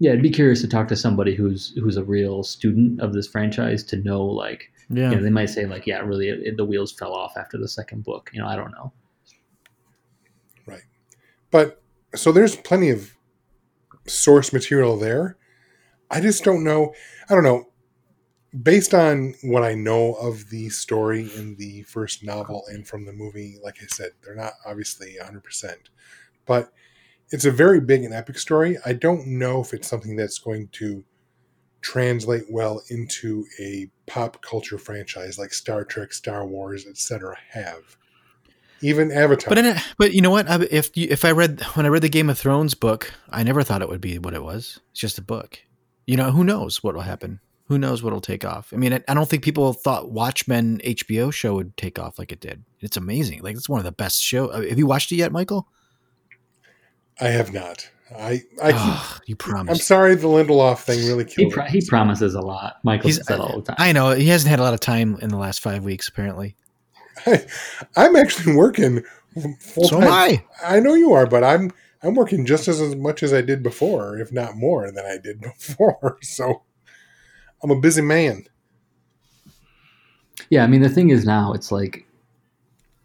yeah, 0.00 0.12
I'd 0.12 0.22
be 0.22 0.30
curious 0.30 0.60
to 0.62 0.68
talk 0.68 0.88
to 0.88 0.96
somebody 0.96 1.34
who's 1.34 1.72
who's 1.76 1.96
a 1.96 2.04
real 2.04 2.42
student 2.42 3.00
of 3.00 3.12
this 3.12 3.28
franchise 3.28 3.84
to 3.84 3.96
know 3.96 4.24
like 4.24 4.70
yeah. 4.90 5.10
you 5.10 5.16
know, 5.16 5.22
they 5.22 5.30
might 5.30 5.50
say 5.50 5.66
like, 5.66 5.86
yeah, 5.86 5.98
really, 6.00 6.28
it, 6.28 6.56
the 6.56 6.64
wheels 6.64 6.92
fell 6.92 7.12
off 7.12 7.36
after 7.36 7.56
the 7.56 7.68
second 7.68 8.02
book. 8.02 8.30
You 8.32 8.40
know, 8.40 8.48
I 8.48 8.56
don't 8.56 8.72
know. 8.72 8.92
Right. 10.66 10.82
But 11.50 11.79
so 12.14 12.32
there's 12.32 12.56
plenty 12.56 12.90
of 12.90 13.16
source 14.06 14.52
material 14.52 14.96
there. 14.96 15.36
I 16.10 16.20
just 16.20 16.44
don't 16.44 16.64
know. 16.64 16.92
I 17.28 17.34
don't 17.34 17.44
know. 17.44 17.66
Based 18.62 18.94
on 18.94 19.34
what 19.42 19.62
I 19.62 19.74
know 19.74 20.14
of 20.14 20.50
the 20.50 20.70
story 20.70 21.30
in 21.36 21.54
the 21.56 21.82
first 21.82 22.24
novel 22.24 22.64
and 22.68 22.86
from 22.86 23.04
the 23.04 23.12
movie, 23.12 23.58
like 23.62 23.76
I 23.80 23.86
said, 23.86 24.10
they're 24.22 24.34
not 24.34 24.54
obviously 24.66 25.16
100%. 25.22 25.74
But 26.46 26.72
it's 27.30 27.44
a 27.44 27.52
very 27.52 27.80
big 27.80 28.02
and 28.02 28.12
epic 28.12 28.38
story. 28.38 28.76
I 28.84 28.92
don't 28.92 29.26
know 29.26 29.60
if 29.60 29.72
it's 29.72 29.86
something 29.86 30.16
that's 30.16 30.40
going 30.40 30.68
to 30.72 31.04
translate 31.80 32.44
well 32.50 32.82
into 32.90 33.46
a 33.60 33.88
pop 34.06 34.42
culture 34.42 34.78
franchise 34.78 35.38
like 35.38 35.52
Star 35.52 35.84
Trek, 35.84 36.12
Star 36.12 36.44
Wars, 36.44 36.86
etc. 36.86 37.36
have. 37.50 37.96
Even 38.82 39.10
Avatar. 39.12 39.48
But 39.48 39.58
in 39.58 39.66
a, 39.66 39.82
but 39.98 40.12
you 40.12 40.20
know 40.22 40.30
what? 40.30 40.48
I, 40.48 40.60
if 40.70 40.96
you, 40.96 41.06
if 41.10 41.24
I 41.24 41.30
read 41.32 41.60
when 41.74 41.86
I 41.86 41.88
read 41.88 42.02
the 42.02 42.08
Game 42.08 42.30
of 42.30 42.38
Thrones 42.38 42.74
book, 42.74 43.12
I 43.30 43.42
never 43.42 43.62
thought 43.62 43.82
it 43.82 43.88
would 43.88 44.00
be 44.00 44.18
what 44.18 44.34
it 44.34 44.42
was. 44.42 44.80
It's 44.92 45.00
just 45.00 45.18
a 45.18 45.22
book. 45.22 45.60
You 46.06 46.16
know, 46.16 46.30
who 46.32 46.44
knows 46.44 46.82
what 46.82 46.94
will 46.94 47.02
happen? 47.02 47.40
Who 47.66 47.78
knows 47.78 48.02
what 48.02 48.12
will 48.12 48.20
take 48.20 48.44
off? 48.44 48.72
I 48.72 48.76
mean, 48.76 48.92
I, 48.92 49.00
I 49.06 49.14
don't 49.14 49.28
think 49.28 49.44
people 49.44 49.72
thought 49.72 50.10
Watchmen 50.10 50.80
HBO 50.84 51.32
show 51.32 51.54
would 51.54 51.76
take 51.76 51.98
off 52.00 52.18
like 52.18 52.32
it 52.32 52.40
did. 52.40 52.64
It's 52.80 52.96
amazing. 52.96 53.42
Like 53.42 53.54
it's 53.56 53.68
one 53.68 53.78
of 53.78 53.84
the 53.84 53.92
best 53.92 54.20
show. 54.22 54.48
uh, 54.48 54.62
Have 54.62 54.78
you 54.78 54.86
watched 54.86 55.12
it 55.12 55.16
yet, 55.16 55.30
Michael? 55.30 55.68
I 57.20 57.28
have 57.28 57.52
not. 57.52 57.88
I 58.16 58.42
I 58.60 58.72
keep, 58.72 58.80
Ugh, 58.80 59.20
you 59.26 59.36
I'm 59.54 59.76
sorry, 59.76 60.16
the 60.16 60.26
Lindelof 60.26 60.78
thing 60.80 61.06
really 61.06 61.22
He, 61.24 61.30
killed 61.44 61.52
pro- 61.52 61.64
he 61.66 61.80
promises 61.86 62.34
a 62.34 62.40
lot. 62.40 62.78
Michael 62.82 63.06
He's- 63.08 63.18
says 63.18 63.26
that 63.26 63.38
all 63.38 63.60
the 63.60 63.66
time. 63.66 63.76
I 63.78 63.92
know 63.92 64.10
he 64.10 64.26
hasn't 64.26 64.50
had 64.50 64.58
a 64.58 64.62
lot 64.64 64.74
of 64.74 64.80
time 64.80 65.16
in 65.22 65.28
the 65.28 65.36
last 65.36 65.60
five 65.60 65.84
weeks. 65.84 66.08
Apparently, 66.08 66.56
I, 67.26 67.44
I'm 67.96 68.16
actually 68.16 68.54
working 68.54 69.02
full 69.58 69.84
so 69.84 70.00
am 70.00 70.08
I. 70.08 70.44
I 70.64 70.80
know 70.80 70.94
you 70.94 71.12
are, 71.12 71.26
but 71.26 71.44
I'm 71.44 71.72
I'm 72.02 72.14
working 72.14 72.46
just 72.46 72.66
as, 72.66 72.80
as 72.80 72.96
much 72.96 73.22
as 73.22 73.32
I 73.32 73.42
did 73.42 73.62
before, 73.62 74.18
if 74.18 74.32
not 74.32 74.56
more 74.56 74.90
than 74.90 75.04
I 75.04 75.18
did 75.18 75.40
before. 75.40 76.18
So 76.22 76.62
I'm 77.62 77.70
a 77.70 77.80
busy 77.80 78.02
man. 78.02 78.44
Yeah, 80.48 80.64
I 80.64 80.66
mean 80.66 80.82
the 80.82 80.88
thing 80.88 81.10
is 81.10 81.24
now 81.24 81.52
it's 81.52 81.70
like 81.70 82.06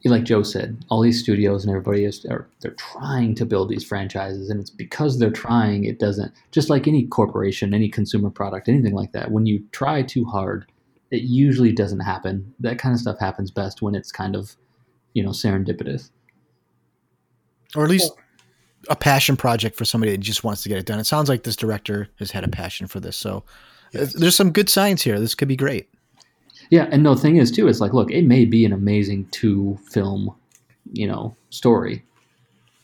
like 0.09 0.23
Joe 0.23 0.43
said, 0.43 0.85
all 0.89 1.01
these 1.01 1.19
studios 1.19 1.65
and 1.65 1.71
everybody 1.71 2.05
is 2.05 2.25
are 2.25 2.47
they're 2.61 2.75
trying 2.75 3.33
to 3.35 3.45
build 3.45 3.69
these 3.69 3.83
franchises 3.83 4.49
and 4.49 4.59
it's 4.59 4.69
because 4.69 5.17
they're 5.17 5.31
trying 5.31 5.83
it 5.83 5.99
doesn't 5.99 6.31
just 6.51 6.69
like 6.69 6.87
any 6.87 7.07
corporation, 7.07 7.73
any 7.73 7.89
consumer 7.89 8.29
product, 8.29 8.69
anything 8.69 8.93
like 8.93 9.11
that. 9.13 9.31
When 9.31 9.45
you 9.45 9.63
try 9.71 10.03
too 10.03 10.25
hard, 10.25 10.67
it 11.11 11.21
usually 11.23 11.71
doesn't 11.71 11.99
happen. 12.01 12.53
That 12.59 12.77
kind 12.79 12.93
of 12.93 12.99
stuff 12.99 13.19
happens 13.19 13.51
best 13.51 13.81
when 13.81 13.95
it's 13.95 14.11
kind 14.11 14.35
of, 14.35 14.55
you 15.13 15.23
know, 15.23 15.29
serendipitous. 15.29 16.09
or 17.75 17.83
at 17.83 17.89
least 17.89 18.11
a 18.89 18.95
passion 18.95 19.35
project 19.35 19.75
for 19.75 19.85
somebody 19.85 20.11
that 20.11 20.19
just 20.19 20.43
wants 20.43 20.63
to 20.63 20.69
get 20.69 20.77
it 20.77 20.85
done. 20.85 20.99
It 20.99 21.05
sounds 21.05 21.27
like 21.29 21.43
this 21.43 21.55
director 21.55 22.07
has 22.19 22.31
had 22.31 22.43
a 22.43 22.47
passion 22.47 22.87
for 22.87 22.99
this. 22.99 23.17
So 23.17 23.37
uh, 23.37 23.99
Yes. 23.99 24.13
there's 24.13 24.35
some 24.35 24.51
good 24.51 24.69
signs 24.69 25.01
here. 25.01 25.19
This 25.19 25.35
could 25.35 25.47
be 25.47 25.55
great. 25.55 25.89
Yeah, 26.69 26.87
and 26.91 27.03
no 27.03 27.15
thing 27.15 27.37
is 27.37 27.51
too, 27.51 27.67
it's 27.67 27.79
like, 27.79 27.93
look, 27.93 28.11
it 28.11 28.23
may 28.23 28.45
be 28.45 28.65
an 28.65 28.73
amazing 28.73 29.27
two 29.31 29.77
film, 29.91 30.33
you 30.93 31.07
know, 31.07 31.35
story, 31.49 32.03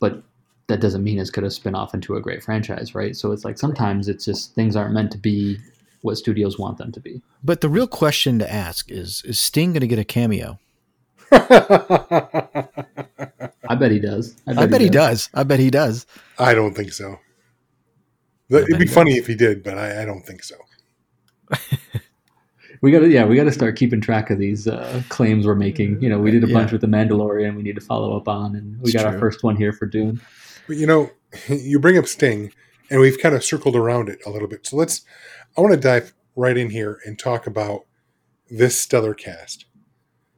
but 0.00 0.22
that 0.68 0.80
doesn't 0.80 1.02
mean 1.04 1.18
it's 1.18 1.30
going 1.30 1.44
to 1.44 1.50
spin 1.50 1.74
off 1.74 1.92
into 1.94 2.16
a 2.16 2.20
great 2.20 2.42
franchise, 2.42 2.94
right? 2.94 3.16
So 3.16 3.32
it's 3.32 3.44
like 3.44 3.58
sometimes 3.58 4.08
it's 4.08 4.24
just 4.24 4.54
things 4.54 4.76
aren't 4.76 4.94
meant 4.94 5.10
to 5.12 5.18
be 5.18 5.58
what 6.02 6.16
studios 6.18 6.58
want 6.58 6.78
them 6.78 6.92
to 6.92 7.00
be. 7.00 7.22
But 7.42 7.60
the 7.60 7.68
real 7.68 7.86
question 7.86 8.38
to 8.38 8.52
ask 8.52 8.90
is: 8.90 9.22
Is 9.24 9.40
Sting 9.40 9.72
going 9.72 9.80
to 9.80 9.86
get 9.86 9.98
a 9.98 10.04
cameo? 10.04 10.58
I 11.32 12.68
bet 13.78 13.90
he 13.90 13.98
does. 13.98 14.36
I 14.46 14.66
bet 14.66 14.80
he 14.80 14.88
does. 14.90 15.30
I 15.34 15.42
bet 15.44 15.58
he 15.60 15.70
does. 15.70 16.06
I 16.38 16.54
don't 16.54 16.74
think 16.74 16.92
so. 16.92 17.18
It'd 18.50 18.78
be 18.78 18.86
he 18.86 18.92
funny 18.92 19.12
if 19.16 19.26
he 19.26 19.34
did, 19.34 19.62
but 19.62 19.78
I, 19.78 20.02
I 20.02 20.04
don't 20.04 20.22
think 20.22 20.42
so. 20.44 20.56
We 22.82 22.90
got 22.90 22.98
to, 23.00 23.08
yeah, 23.08 23.24
we 23.24 23.36
got 23.36 23.44
to 23.44 23.52
start 23.52 23.76
keeping 23.76 24.00
track 24.00 24.28
of 24.30 24.40
these 24.40 24.66
uh, 24.66 25.04
claims 25.08 25.46
we're 25.46 25.54
making. 25.54 26.02
You 26.02 26.08
know, 26.08 26.18
we 26.18 26.32
did 26.32 26.42
a 26.42 26.48
Yeah. 26.48 26.54
bunch 26.54 26.72
with 26.72 26.80
the 26.80 26.88
Mandalorian. 26.88 27.54
We 27.54 27.62
need 27.62 27.76
to 27.76 27.80
follow 27.80 28.16
up 28.16 28.26
on, 28.26 28.56
and 28.56 28.76
we 28.80 28.86
It's 28.90 28.92
got 28.92 29.06
our 29.06 29.16
first 29.20 29.44
one 29.44 29.54
here 29.54 29.72
for 29.72 29.86
Dune. 29.86 30.20
But 30.66 30.76
you 30.78 30.88
know, 30.88 31.12
you 31.48 31.78
bring 31.78 31.96
up 31.96 32.08
Sting, 32.08 32.52
and 32.90 33.00
we've 33.00 33.20
kind 33.20 33.36
of 33.36 33.44
circled 33.44 33.76
around 33.76 34.08
it 34.08 34.18
a 34.26 34.30
little 34.30 34.48
bit. 34.48 34.66
So 34.66 34.76
let's. 34.76 35.02
I 35.56 35.60
want 35.60 35.74
to 35.74 35.80
dive 35.80 36.14
right 36.34 36.56
in 36.56 36.70
here 36.70 37.00
and 37.04 37.18
talk 37.18 37.46
about 37.46 37.82
this 38.50 38.80
stellar 38.80 39.14
cast. 39.14 39.66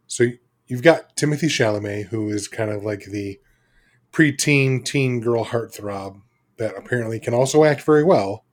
So 0.06 0.26
you've 0.66 0.82
got 0.82 1.16
Timothée 1.16 1.48
Chalamet, 1.48 2.06
who 2.06 2.28
is 2.28 2.48
kind 2.48 2.70
of 2.70 2.84
like 2.84 3.04
the 3.04 3.38
preteen 4.12 4.84
teen 4.84 5.20
girl 5.20 5.44
heartthrob 5.44 6.20
that 6.56 6.76
apparently 6.76 7.18
can 7.18 7.34
also 7.34 7.64
act 7.64 7.82
very 7.82 8.04
well. 8.04 8.44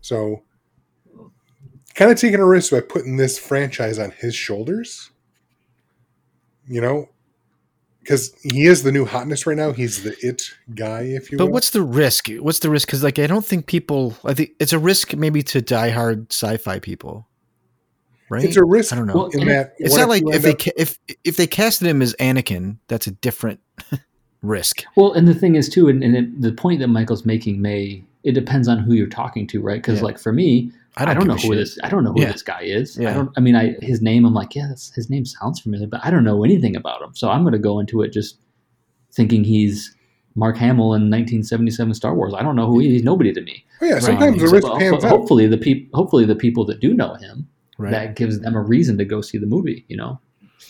So, 0.00 0.42
kind 1.94 2.10
of 2.10 2.18
taking 2.18 2.40
a 2.40 2.46
risk 2.46 2.70
by 2.72 2.80
putting 2.80 3.16
this 3.16 3.38
franchise 3.38 3.98
on 3.98 4.12
his 4.12 4.34
shoulders. 4.34 5.10
You 6.68 6.80
know, 6.80 7.08
because 8.06 8.32
he 8.44 8.66
is 8.66 8.84
the 8.84 8.92
new 8.92 9.04
hotness 9.04 9.46
right 9.48 9.56
now. 9.56 9.72
He's 9.72 10.04
the 10.04 10.14
it 10.24 10.50
guy, 10.76 11.00
if 11.02 11.32
you 11.32 11.38
But 11.38 11.46
will. 11.46 11.54
what's 11.54 11.70
the 11.70 11.82
risk? 11.82 12.28
What's 12.38 12.60
the 12.60 12.70
risk? 12.70 12.86
Because 12.86 13.02
like 13.02 13.18
I 13.18 13.26
don't 13.26 13.44
think 13.44 13.66
people. 13.66 14.14
I 14.24 14.32
think 14.32 14.50
it's 14.60 14.72
a 14.72 14.78
risk 14.78 15.14
maybe 15.16 15.42
to 15.42 15.60
diehard 15.60 16.30
sci-fi 16.32 16.78
people, 16.78 17.26
right? 18.28 18.44
It's 18.44 18.56
a 18.56 18.64
risk 18.64 18.92
I 18.92 18.96
don't 18.96 19.08
know. 19.08 19.14
Well, 19.14 19.26
in 19.32 19.48
that 19.48 19.74
it's 19.78 19.92
what 19.92 20.00
not 20.02 20.08
like 20.08 20.22
if 20.28 20.42
they 20.42 20.52
up- 20.52 20.58
ca- 20.60 20.72
if 20.76 20.98
if 21.24 21.36
they 21.36 21.48
casted 21.48 21.88
him 21.88 22.00
as 22.00 22.14
Anakin, 22.20 22.76
that's 22.86 23.08
a 23.08 23.10
different 23.10 23.58
risk. 24.42 24.84
Well, 24.94 25.12
and 25.12 25.26
the 25.26 25.34
thing 25.34 25.56
is 25.56 25.68
too, 25.68 25.88
and, 25.88 26.04
and 26.04 26.16
it, 26.16 26.40
the 26.40 26.52
point 26.52 26.78
that 26.80 26.88
Michael's 26.88 27.24
making 27.26 27.60
may 27.60 28.04
it 28.22 28.32
depends 28.32 28.68
on 28.68 28.78
who 28.78 28.94
you're 28.94 29.06
talking 29.08 29.46
to, 29.48 29.60
right? 29.60 29.82
Because 29.82 29.98
Yeah. 29.98 30.04
like 30.04 30.18
for 30.18 30.32
me, 30.32 30.70
I 30.98 31.04
don't, 31.04 31.18
give 31.18 31.26
know 31.28 31.34
a 31.34 31.36
who 31.36 31.48
shit. 31.48 31.56
this 31.56 31.78
I 31.82 31.88
don't 31.90 32.04
know 32.04 32.12
who 32.12 32.20
Yeah. 32.22 32.32
this 32.32 32.42
guy 32.42 32.62
is. 32.62 32.96
Yeah. 32.98 33.10
I 33.10 33.14
don't. 33.14 33.30
I 33.36 33.40
mean, 33.40 33.54
I 33.54 33.74
his 33.82 34.00
name. 34.00 34.24
I'm 34.24 34.32
like, 34.34 34.54
yeah, 34.54 34.68
his 34.70 35.08
name 35.10 35.24
sounds 35.26 35.60
familiar, 35.60 35.86
but 35.86 36.00
I 36.04 36.10
don't 36.10 36.24
know 36.24 36.42
anything 36.44 36.74
about 36.76 37.02
him. 37.02 37.14
So 37.14 37.28
I'm 37.30 37.42
going 37.42 37.52
to 37.52 37.58
go 37.58 37.78
into 37.80 38.02
it 38.02 38.12
just 38.12 38.38
thinking 39.12 39.44
he's 39.44 39.94
Mark 40.34 40.56
Hamill 40.56 40.94
in 40.94 41.02
1977 41.10 41.94
Star 41.94 42.14
Wars. 42.14 42.34
I 42.36 42.42
don't 42.42 42.56
know 42.56 42.66
who 42.66 42.78
he 42.78 42.86
is. 42.88 42.92
He's 42.94 43.02
nobody 43.04 43.32
to 43.32 43.40
me. 43.40 43.64
Oh, 43.80 43.86
yeah, 43.86 43.94
Right. 43.94 44.02
sometimes 44.02 44.40
the 44.40 44.48
risk 44.48 44.66
but- 44.66 44.78
pans 44.78 44.96
but 44.96 45.04
out. 45.04 45.10
hopefully 45.10 45.46
the 45.46 45.58
people, 45.58 45.96
hopefully 45.98 46.24
the 46.24 46.34
people 46.36 46.64
that 46.66 46.80
do 46.80 46.92
know 46.94 47.14
him, 47.14 47.48
Right. 47.78 47.90
that 47.90 48.16
gives 48.16 48.40
them 48.40 48.54
a 48.54 48.62
reason 48.62 48.96
to 48.98 49.04
go 49.04 49.20
see 49.20 49.38
the 49.38 49.46
movie. 49.46 49.84
You 49.88 49.96
know, 49.98 50.20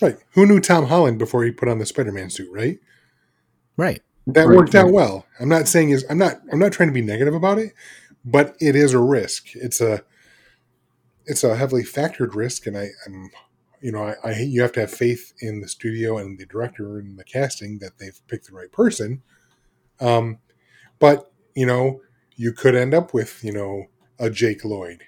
Right. 0.01 0.17
Who 0.33 0.47
knew 0.47 0.61
Tom 0.61 0.87
Holland 0.87 1.19
before 1.19 1.45
he 1.45 1.51
put 1.53 1.69
on 1.69 1.79
the 1.79 1.87
Spider-Man 1.87 2.31
suit, 2.31 2.49
right? 2.53 2.79
right. 3.77 4.03
That 4.29 4.49
Right, 4.49 4.57
worked 4.57 4.75
out 4.75 4.91
well. 4.93 5.25
I'm 5.39 5.49
not 5.49 5.69
saying 5.69 5.91
is 5.91 6.05
I'm 6.11 6.19
not 6.19 6.41
I'm 6.53 6.59
not 6.59 6.73
trying 6.73 6.89
to 6.89 6.93
be 6.93 7.01
negative 7.03 7.33
about 7.35 7.59
it, 7.59 7.73
but 8.25 8.57
it 8.61 8.75
is 8.75 8.93
a 8.93 8.99
risk. 8.99 9.55
It's 9.55 9.81
a 9.81 10.03
it's 11.27 11.45
a 11.45 11.57
heavily 11.57 11.83
factored 11.83 12.35
risk, 12.35 12.67
and 12.67 12.77
I, 12.77 12.89
I'm 13.07 13.31
you 13.81 13.93
know 13.93 14.03
I, 14.03 14.15
I 14.25 14.39
you 14.41 14.62
have 14.62 14.73
to 14.73 14.81
have 14.81 14.91
faith 14.91 15.33
in 15.41 15.61
the 15.61 15.69
studio 15.69 16.19
and 16.19 16.39
the 16.39 16.47
director 16.47 16.99
and 16.99 17.19
the 17.19 17.25
casting 17.25 17.79
that 17.81 17.99
they've 17.99 18.21
picked 18.29 18.49
the 18.49 18.55
right 18.55 18.73
person. 18.73 19.23
Um, 20.01 20.39
but 20.99 21.31
you 21.55 21.67
know 21.67 22.01
you 22.37 22.53
could 22.53 22.75
end 22.75 22.95
up 22.95 23.12
with 23.12 23.43
you 23.43 23.53
know 23.53 23.87
a 24.19 24.31
Jake 24.31 24.65
Lloyd. 24.65 25.05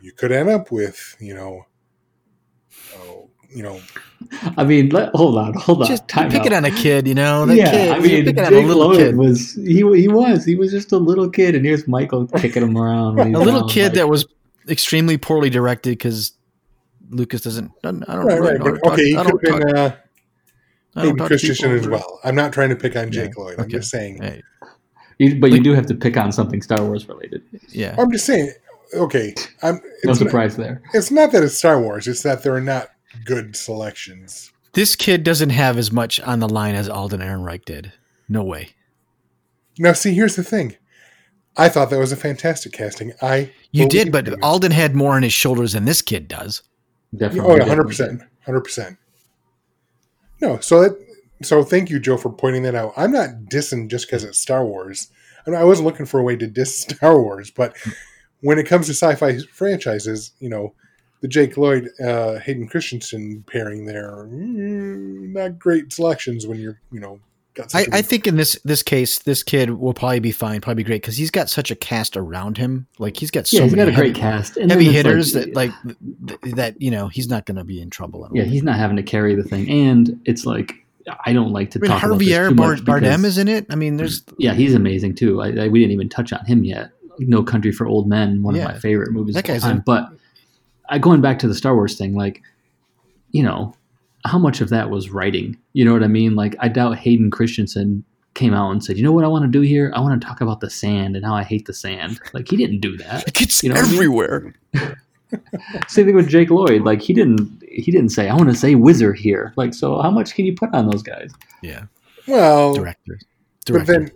You 0.00 0.12
could 0.12 0.32
end 0.32 0.48
up 0.48 0.70
with 0.70 1.16
you 1.18 1.34
know 1.34 1.66
oh 2.96 3.30
you 3.50 3.62
know 3.62 3.80
I 4.56 4.64
mean, 4.64 4.90
let, 4.90 5.14
hold 5.14 5.38
on, 5.38 5.54
hold 5.54 5.82
on. 5.82 5.88
Just 5.88 6.06
time 6.08 6.30
pick 6.30 6.44
it 6.44 6.52
on 6.52 6.64
a 6.64 6.70
kid, 6.70 7.06
you 7.06 7.14
know. 7.14 7.46
That 7.46 7.56
yeah, 7.56 7.70
kid, 7.70 7.90
I 7.90 7.98
mean, 8.00 8.24
pick 8.24 8.36
it 8.36 8.44
on 8.44 8.52
Jake 8.52 8.64
a 8.64 8.66
little 8.66 8.88
Lloyd 8.88 8.98
kid. 8.98 9.16
was 9.16 9.54
he? 9.54 9.76
He 9.76 10.08
was 10.08 10.44
he 10.44 10.56
was 10.56 10.70
just 10.70 10.92
a 10.92 10.98
little 10.98 11.30
kid, 11.30 11.54
and 11.54 11.64
here's 11.64 11.88
Michael 11.88 12.26
kicking 12.26 12.62
him 12.62 12.76
around. 12.76 13.18
a 13.34 13.38
little 13.38 13.60
down, 13.60 13.68
kid 13.68 13.82
like- 13.84 13.92
that 13.94 14.08
was 14.08 14.26
extremely 14.68 15.16
poorly 15.18 15.50
directed 15.50 15.90
because 15.90 16.32
Lucas 17.10 17.40
doesn't. 17.42 17.70
I 17.84 17.90
don't 17.90 18.00
right 18.08 18.26
know. 18.26 18.38
right. 18.38 18.54
I 18.54 18.64
don't 18.64 18.82
okay, 18.86 19.04
he 19.04 19.14
talk- 19.14 19.26
I 19.26 19.30
could 19.30 19.40
don't 19.42 19.52
have 19.52 19.60
been 19.66 19.76
uh, 19.76 19.96
I 20.96 21.02
don't 21.02 21.04
Hayden 21.04 21.16
talk 21.16 21.28
to 21.28 21.28
Christensen 21.28 21.70
people. 21.70 21.80
as 21.80 21.88
well. 21.88 22.20
I'm 22.24 22.34
not 22.34 22.52
trying 22.52 22.70
to 22.70 22.76
pick 22.76 22.96
on 22.96 23.10
Jake 23.10 23.32
Yeah, 23.36 23.42
Lloyd. 23.42 23.54
I'm 23.58 23.64
okay. 23.64 23.72
just 23.72 23.90
saying. 23.90 24.22
Hey, 24.22 24.42
you, 25.18 25.38
but 25.40 25.50
you 25.52 25.60
do 25.62 25.72
have 25.74 25.86
to 25.86 25.94
pick 25.94 26.16
on 26.16 26.32
something 26.32 26.62
Star 26.62 26.84
Wars 26.84 27.08
related. 27.08 27.42
yeah. 27.68 27.94
I'm 27.98 28.10
just 28.12 28.26
saying. 28.26 28.52
Okay, 28.94 29.34
I'm. 29.62 29.74
No 29.74 29.80
It's, 29.96 30.06
not, 30.06 30.16
surprise 30.16 30.56
there. 30.56 30.80
it's 30.94 31.10
not 31.10 31.30
that 31.32 31.42
it's 31.42 31.56
Star 31.58 31.80
Wars. 31.80 32.08
It's 32.08 32.22
that 32.22 32.42
there 32.42 32.54
are 32.54 32.60
not 32.60 32.88
good 33.24 33.54
selections. 33.56 34.50
This 34.72 34.96
kid 34.96 35.24
doesn't 35.24 35.50
have 35.50 35.76
as 35.76 35.90
much 35.92 36.20
on 36.20 36.40
the 36.40 36.48
line 36.48 36.74
as 36.74 36.88
Alden 36.88 37.20
Ehrenreich 37.20 37.64
did. 37.64 37.92
No 38.28 38.42
way. 38.44 38.70
Now, 39.78 39.92
see, 39.92 40.14
here's 40.14 40.36
the 40.36 40.44
thing. 40.44 40.76
I 41.58 41.68
thought 41.68 41.90
that 41.90 41.98
was 41.98 42.12
a 42.12 42.16
fantastic 42.16 42.72
casting. 42.72 43.12
I 43.20 43.52
You 43.72 43.88
did, 43.88 44.12
but 44.12 44.28
in 44.28 44.34
it. 44.34 44.42
Alden 44.42 44.70
had 44.70 44.94
more 44.94 45.14
on 45.14 45.22
his 45.22 45.32
shoulders 45.32 45.72
than 45.72 45.84
this 45.84 46.00
kid 46.00 46.28
does. 46.28 46.62
Definitely. 47.16 47.50
oh 47.50 47.56
yeah, 47.56 47.64
hundred 47.64 47.88
percent, 47.88 48.22
hundred 48.44 48.60
percent. 48.62 48.96
No, 50.40 50.60
so 50.60 50.82
that 50.82 50.96
so 51.42 51.62
thank 51.62 51.90
you, 51.90 51.98
Joe, 51.98 52.16
for 52.16 52.30
pointing 52.30 52.62
that 52.62 52.74
out. 52.74 52.92
I'm 52.96 53.12
not 53.12 53.30
dissing 53.50 53.88
just 53.88 54.06
because 54.06 54.24
it's 54.24 54.38
Star 54.38 54.64
Wars. 54.64 55.10
I, 55.46 55.50
mean, 55.50 55.60
I 55.60 55.64
wasn't 55.64 55.86
looking 55.86 56.06
for 56.06 56.20
a 56.20 56.22
way 56.22 56.36
to 56.36 56.46
diss 56.46 56.80
Star 56.82 57.20
Wars, 57.20 57.50
but 57.50 57.76
when 58.40 58.58
it 58.58 58.66
comes 58.66 58.86
to 58.86 58.92
sci-fi 58.92 59.38
franchises, 59.52 60.32
you 60.40 60.48
know, 60.48 60.74
the 61.20 61.28
Jake 61.28 61.56
Lloyd, 61.56 61.88
uh, 62.00 62.38
Hayden 62.38 62.68
Christensen 62.68 63.44
pairing 63.50 63.84
there, 63.84 64.28
mm, 64.30 65.32
not 65.32 65.58
great 65.58 65.92
selections 65.92 66.46
when 66.46 66.58
you're, 66.58 66.80
you 66.92 67.00
know, 67.00 67.18
got. 67.18 67.27
I, 67.74 67.86
such 67.92 68.02
think 68.02 68.26
in 68.26 68.36
this 68.36 68.58
this 68.64 68.82
case, 68.82 69.18
this 69.20 69.42
kid 69.42 69.70
will 69.70 69.94
probably 69.94 70.20
be 70.20 70.32
fine, 70.32 70.60
probably 70.60 70.82
be 70.82 70.86
great 70.86 71.02
because 71.02 71.16
he's 71.16 71.30
got 71.30 71.48
such 71.50 71.70
a 71.70 71.74
cast 71.76 72.16
around 72.16 72.56
him. 72.58 72.86
Like 72.98 73.16
he's 73.16 73.30
got 73.30 73.46
so 73.46 73.56
Yeah, 73.58 73.62
he's 73.64 73.72
many 73.76 73.90
got 73.90 73.98
a 73.98 74.02
great 74.02 74.16
heavy, 74.16 74.20
cast. 74.36 74.56
And 74.56 74.70
heavy 74.70 74.84
then 74.86 74.94
it's 74.94 75.06
hitters 75.08 75.32
that 75.32 75.54
like 75.54 75.70
th- 76.26 76.54
that. 76.54 76.80
You 76.80 76.90
know, 76.90 77.08
he's 77.08 77.28
not 77.28 77.46
going 77.46 77.56
to 77.56 77.64
be 77.64 77.80
in 77.80 77.90
trouble. 77.90 78.24
At 78.24 78.30
all. 78.30 78.36
Yeah, 78.36 78.44
he's 78.44 78.62
not 78.62 78.76
having 78.76 78.96
to 78.96 79.02
carry 79.02 79.34
the 79.34 79.42
thing, 79.42 79.68
and 79.70 80.20
it's 80.24 80.46
like 80.46 80.74
I 81.24 81.32
don't 81.32 81.52
like 81.52 81.70
to 81.72 81.78
I 81.78 81.82
mean, 81.82 81.90
talk 81.90 82.02
about 82.02 82.18
this 82.18 82.28
Javier 82.28 82.48
too 82.50 82.54
Bar- 82.54 82.68
much 82.76 82.80
Bardem 82.84 83.24
is 83.24 83.38
in 83.38 83.48
it. 83.48 83.66
I 83.70 83.74
mean, 83.74 83.96
there's 83.96 84.22
Yeah, 84.38 84.54
he's 84.54 84.74
amazing 84.74 85.14
too. 85.14 85.40
I, 85.42 85.48
I, 85.64 85.68
we 85.68 85.78
didn't 85.80 85.92
even 85.92 86.08
touch 86.08 86.32
on 86.32 86.44
him 86.44 86.64
yet. 86.64 86.90
No 87.20 87.42
Country 87.42 87.72
for 87.72 87.86
Old 87.86 88.08
Men, 88.08 88.42
one 88.42 88.54
Yeah. 88.54 88.66
of 88.66 88.74
my 88.74 88.78
favorite 88.78 89.10
movies 89.12 89.34
That 89.34 89.48
of 89.48 89.54
all 89.56 89.60
time. 89.62 89.76
in- 89.78 89.82
But 89.84 90.10
I, 90.90 90.98
going 90.98 91.20
back 91.20 91.38
to 91.40 91.48
the 91.48 91.54
Star 91.54 91.74
Wars 91.74 91.96
thing, 91.98 92.14
like, 92.14 92.42
you 93.32 93.42
know, 93.42 93.74
how 94.28 94.38
much 94.38 94.60
of 94.60 94.68
that 94.70 94.90
was 94.90 95.10
writing? 95.10 95.56
You 95.72 95.84
know 95.84 95.92
what 95.92 96.02
I 96.04 96.08
mean? 96.08 96.34
Like 96.36 96.54
I 96.60 96.68
doubt 96.68 96.98
Hayden 96.98 97.30
Christensen 97.30 98.04
came 98.34 98.54
out 98.54 98.70
and 98.70 98.84
said, 98.84 98.96
"You 98.96 99.02
know 99.02 99.12
what 99.12 99.24
I 99.24 99.28
want 99.28 99.44
to 99.44 99.50
do 99.50 99.60
here? 99.62 99.92
I 99.96 100.00
want 100.00 100.20
to 100.20 100.26
talk 100.26 100.40
about 100.40 100.60
the 100.60 100.70
sand 100.70 101.16
and 101.16 101.24
how 101.24 101.34
I 101.34 101.42
hate 101.42 101.66
the 101.66 101.72
sand." 101.74 102.20
Like 102.32 102.48
he 102.48 102.56
didn't 102.56 102.80
do 102.80 102.96
that. 102.98 103.26
It 103.28 103.34
gets 103.34 103.62
You 103.62 103.70
know 103.70 103.74
what 103.76 103.84
I 103.84 103.88
mean? 103.88 103.94
everywhere. 103.96 104.54
Same 105.88 106.06
thing 106.06 106.14
with 106.14 106.28
Jake 106.28 106.50
Lloyd. 106.50 106.82
Like 106.82 107.02
he 107.02 107.12
didn't 107.12 107.62
he 107.70 107.90
didn't 107.90 108.10
say, 108.10 108.28
"I 108.28 108.34
want 108.34 108.48
to 108.50 108.54
say 108.56 108.74
wizard 108.74 109.18
here." 109.18 109.52
Like 109.56 109.74
so, 109.74 110.00
how 110.00 110.10
much 110.10 110.34
can 110.34 110.44
you 110.46 110.54
put 110.54 110.72
on 110.74 110.88
those 110.88 111.02
guys? 111.02 111.32
Yeah, 111.62 111.84
Well, 112.26 112.74
director. 112.74 113.18
but 113.66 113.86
then 113.86 114.10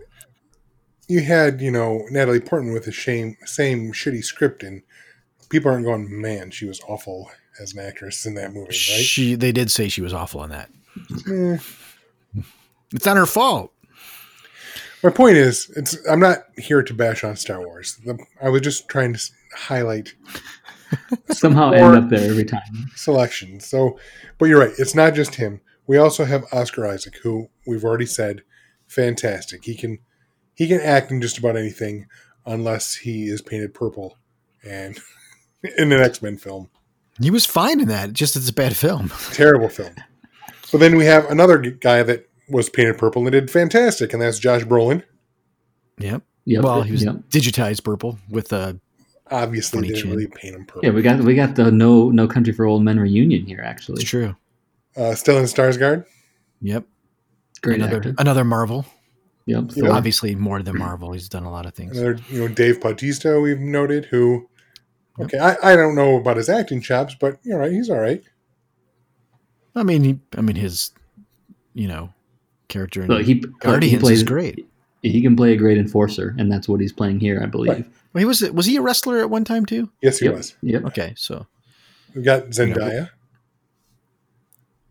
you 1.07 1.21
had 1.21 1.61
you 1.61 1.69
know 1.71 2.03
Natalie 2.09 2.39
Portman 2.39 2.73
with 2.73 2.85
the 2.85 2.91
same 2.93 3.37
same 3.45 3.91
shitty 3.93 4.23
script, 4.23 4.63
and 4.63 4.81
people 5.49 5.69
aren't 5.71 5.85
going, 5.85 6.21
man, 6.21 6.49
she 6.49 6.65
was 6.65 6.81
awful 6.87 7.29
as 7.59 7.73
an 7.73 7.79
actress 7.79 8.25
in 8.25 8.33
that 8.35 8.53
movie, 8.53 8.67
right? 8.67 8.73
she 8.75 9.35
they 9.35 9.51
did 9.51 9.69
say 9.71 9.87
she 9.89 10.01
was 10.01 10.13
awful 10.13 10.41
on 10.41 10.49
that. 10.49 10.69
Eh. 11.29 11.57
It's 12.93 13.05
not 13.05 13.17
her 13.17 13.25
fault. 13.25 13.71
My 15.03 15.09
point 15.09 15.35
is, 15.37 15.69
it's 15.75 15.97
I'm 16.07 16.19
not 16.19 16.39
here 16.57 16.81
to 16.83 16.93
bash 16.93 17.23
on 17.23 17.35
Star 17.35 17.59
Wars. 17.59 17.97
The- 18.05 18.23
I 18.41 18.49
was 18.49 18.61
just 18.61 18.87
trying 18.87 19.13
to 19.13 19.19
highlight 19.55 20.13
Somehow 21.31 21.71
Or- 21.71 21.95
end 21.95 22.05
up 22.05 22.09
there 22.09 22.29
every 22.29 22.45
time. 22.45 22.61
selection. 22.95 23.59
So, 23.59 23.97
but 24.37 24.45
you're 24.45 24.59
right. 24.59 24.73
It's 24.77 24.93
not 24.95 25.13
just 25.15 25.35
him. 25.35 25.59
We 25.87 25.97
also 25.97 26.23
have 26.25 26.45
Oscar 26.53 26.85
Isaac, 26.87 27.15
who 27.23 27.49
we've 27.67 27.83
already 27.83 28.05
said, 28.05 28.43
fantastic. 28.87 29.65
He 29.65 29.75
can 29.75 29.99
he 30.55 30.67
can 30.67 30.79
act 30.81 31.11
in 31.11 31.19
just 31.21 31.37
about 31.39 31.57
anything, 31.57 32.07
unless 32.45 32.93
he 32.95 33.23
is 33.25 33.41
painted 33.41 33.73
purple, 33.73 34.17
and 34.63 34.99
in 35.77 35.91
an 35.91 35.99
X 35.99 36.21
Men 36.21 36.37
film, 36.37 36.69
He 37.21 37.29
was 37.31 37.45
fine 37.45 37.79
in 37.79 37.87
that. 37.89 38.13
Just 38.13 38.35
it's 38.35 38.49
a 38.49 38.53
bad 38.53 38.75
film. 38.75 39.11
terrible 39.31 39.69
film. 39.69 39.93
But 40.71 40.79
then 40.79 40.97
we 40.97 41.05
have 41.05 41.29
another 41.29 41.57
guy 41.59 42.03
that 42.03 42.27
was 42.49 42.69
painted 42.69 42.97
purple 42.97 43.21
and 43.23 43.31
did 43.31 43.51
fantastic, 43.51 44.13
and 44.13 44.21
that's 44.21 44.39
Josh 44.39 44.63
Brolin. 44.63 45.03
Yep. 45.99 46.23
Yep. 46.45 46.63
Well, 46.63 46.81
he 46.81 46.91
was 46.91 47.03
Yep. 47.03 47.15
digitized 47.29 47.83
purple 47.83 48.17
with 48.29 48.51
uh 48.51 48.73
Obviously, 49.31 49.77
Funny 49.77 49.87
didn't 49.89 50.01
chin. 50.01 50.11
really 50.11 50.27
paint 50.27 50.55
him 50.55 50.65
purple. 50.65 50.81
Yeah, 50.83 50.91
we 50.91 51.01
got 51.01 51.19
we 51.21 51.33
got 51.35 51.55
the 51.55 51.71
no 51.71 52.09
no 52.09 52.27
country 52.27 52.51
for 52.53 52.65
old 52.65 52.83
men 52.83 52.99
reunion 52.99 53.45
here. 53.45 53.61
Actually, 53.63 54.01
It's 54.01 54.09
true. 54.09 54.35
Uh, 54.97 55.13
Stellan 55.15 55.43
Skarsgård. 55.43 56.05
Yep. 56.61 56.85
great 57.61 57.77
another 57.79 57.97
actor. 57.97 58.15
another 58.17 58.43
Marvel. 58.43 58.85
Yep. 59.45 59.63
Yeah. 59.75 59.83
Thor. 59.85 59.91
Obviously 59.93 60.35
more 60.35 60.61
than 60.61 60.77
Marvel. 60.77 61.13
He's 61.13 61.29
done 61.29 61.43
a 61.43 61.51
lot 61.51 61.65
of 61.65 61.73
things. 61.73 61.97
Another, 61.97 62.19
you 62.29 62.39
know, 62.41 62.47
Dave 62.47 62.79
Bautista, 62.81 63.39
we've 63.41 63.59
noted, 63.59 64.05
who, 64.05 64.47
okay, 65.19 65.37
I, 65.37 65.55
I 65.73 65.75
don't 65.75 65.95
know 65.95 66.17
about 66.17 66.37
his 66.37 66.49
acting 66.49 66.81
chops, 66.81 67.15
but 67.19 67.39
you're 67.43 67.59
right, 67.59 67.71
he's 67.71 67.89
all 67.89 67.99
right. 67.99 68.23
I 69.75 69.83
mean, 69.83 70.03
he, 70.03 70.19
I 70.37 70.41
mean 70.41 70.55
his, 70.55 70.91
you 71.73 71.87
know, 71.87 72.13
character 72.67 73.01
in 73.01 73.07
Look, 73.07 73.23
he 73.25 73.35
Guardians 73.35 73.91
he 73.91 73.97
plays 73.99 74.17
is 74.19 74.23
great. 74.23 74.67
He 75.01 75.21
can 75.21 75.35
play 75.35 75.51
a 75.53 75.57
great 75.57 75.77
enforcer, 75.77 76.33
and 76.37 76.51
that's 76.51 76.67
what 76.69 76.79
he's 76.79 76.93
playing 76.93 77.19
here, 77.19 77.41
I 77.41 77.45
believe. 77.47 77.71
Right. 77.71 77.85
Well, 78.13 78.19
he 78.19 78.25
was 78.25 78.41
was 78.51 78.65
he 78.67 78.77
a 78.77 78.81
wrestler 78.81 79.19
at 79.19 79.29
one 79.29 79.43
time 79.43 79.65
too? 79.65 79.89
Yes, 80.01 80.19
he 80.19 80.25
Yep. 80.25 80.35
was. 80.35 80.55
Yep. 80.61 80.85
Okay, 80.85 81.13
so 81.17 81.47
We've 82.15 82.23
got 82.23 82.43
Zendaya, 82.51 83.09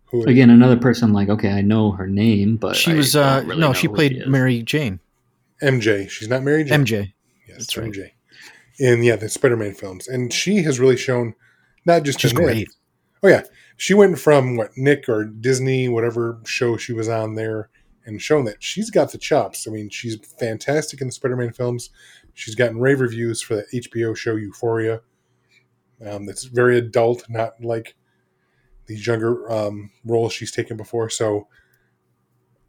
who 0.06 0.24
Again, 0.24 0.50
another 0.50 0.76
person 0.76 1.12
like 1.12 1.28
okay, 1.28 1.50
I 1.50 1.62
know 1.62 1.92
her 1.92 2.06
name, 2.06 2.56
but 2.56 2.76
she 2.76 2.92
I 2.92 2.96
was 2.96 3.14
uh 3.16 3.42
really 3.46 3.60
no, 3.60 3.68
know 3.68 3.72
she 3.72 3.88
played 3.88 4.12
is. 4.18 4.26
Mary 4.26 4.62
Jane, 4.62 4.98
MJ. 5.62 6.10
She's 6.10 6.28
not 6.28 6.42
Mary 6.42 6.64
Jane. 6.64 6.84
MJ. 6.84 7.12
Yes, 7.48 7.58
That's 7.58 7.76
right. 7.76 7.92
In 8.78 9.02
yeah, 9.02 9.16
the 9.16 9.28
Spider-Man 9.28 9.74
films, 9.74 10.08
and 10.08 10.32
she 10.32 10.62
has 10.62 10.80
really 10.80 10.96
shown 10.96 11.34
not 11.84 12.04
just 12.04 12.20
She's 12.20 12.32
great. 12.32 12.68
Oh 13.22 13.28
yeah, 13.28 13.42
she 13.76 13.94
went 13.94 14.18
from 14.18 14.56
what 14.56 14.76
Nick 14.76 15.08
or 15.08 15.24
Disney, 15.24 15.88
whatever 15.88 16.40
show 16.44 16.76
she 16.76 16.92
was 16.92 17.08
on 17.08 17.34
there, 17.34 17.68
and 18.04 18.20
shown 18.20 18.44
that 18.46 18.62
she's 18.62 18.90
got 18.90 19.12
the 19.12 19.18
chops. 19.18 19.68
I 19.68 19.70
mean, 19.70 19.90
she's 19.90 20.16
fantastic 20.38 21.00
in 21.00 21.08
the 21.08 21.12
Spider-Man 21.12 21.52
films. 21.52 21.90
She's 22.34 22.54
gotten 22.54 22.78
rave 22.78 23.00
reviews 23.00 23.42
for 23.42 23.56
the 23.56 23.66
HBO 23.74 24.16
show 24.16 24.36
Euphoria. 24.36 25.02
Um, 26.04 26.26
that's 26.26 26.44
very 26.44 26.78
adult, 26.78 27.24
not 27.28 27.62
like 27.62 27.94
these 28.86 29.06
younger 29.06 29.50
um, 29.50 29.90
roles 30.04 30.32
she's 30.32 30.50
taken 30.50 30.76
before. 30.76 31.10
So 31.10 31.46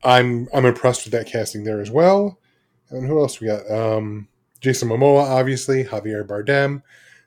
I'm 0.03 0.47
I'm 0.53 0.65
impressed 0.65 1.05
with 1.05 1.13
that 1.13 1.27
casting 1.27 1.63
there 1.63 1.81
as 1.81 1.89
well. 1.89 2.39
And 2.89 3.07
who 3.07 3.19
else 3.19 3.39
we 3.39 3.47
got? 3.47 3.69
Um, 3.71 4.27
Jason 4.63 4.87
Momoa, 4.87 5.23
obviously, 5.23 5.83
Javier 5.83 6.25
Bardem. 6.25 6.77
I 6.79 6.81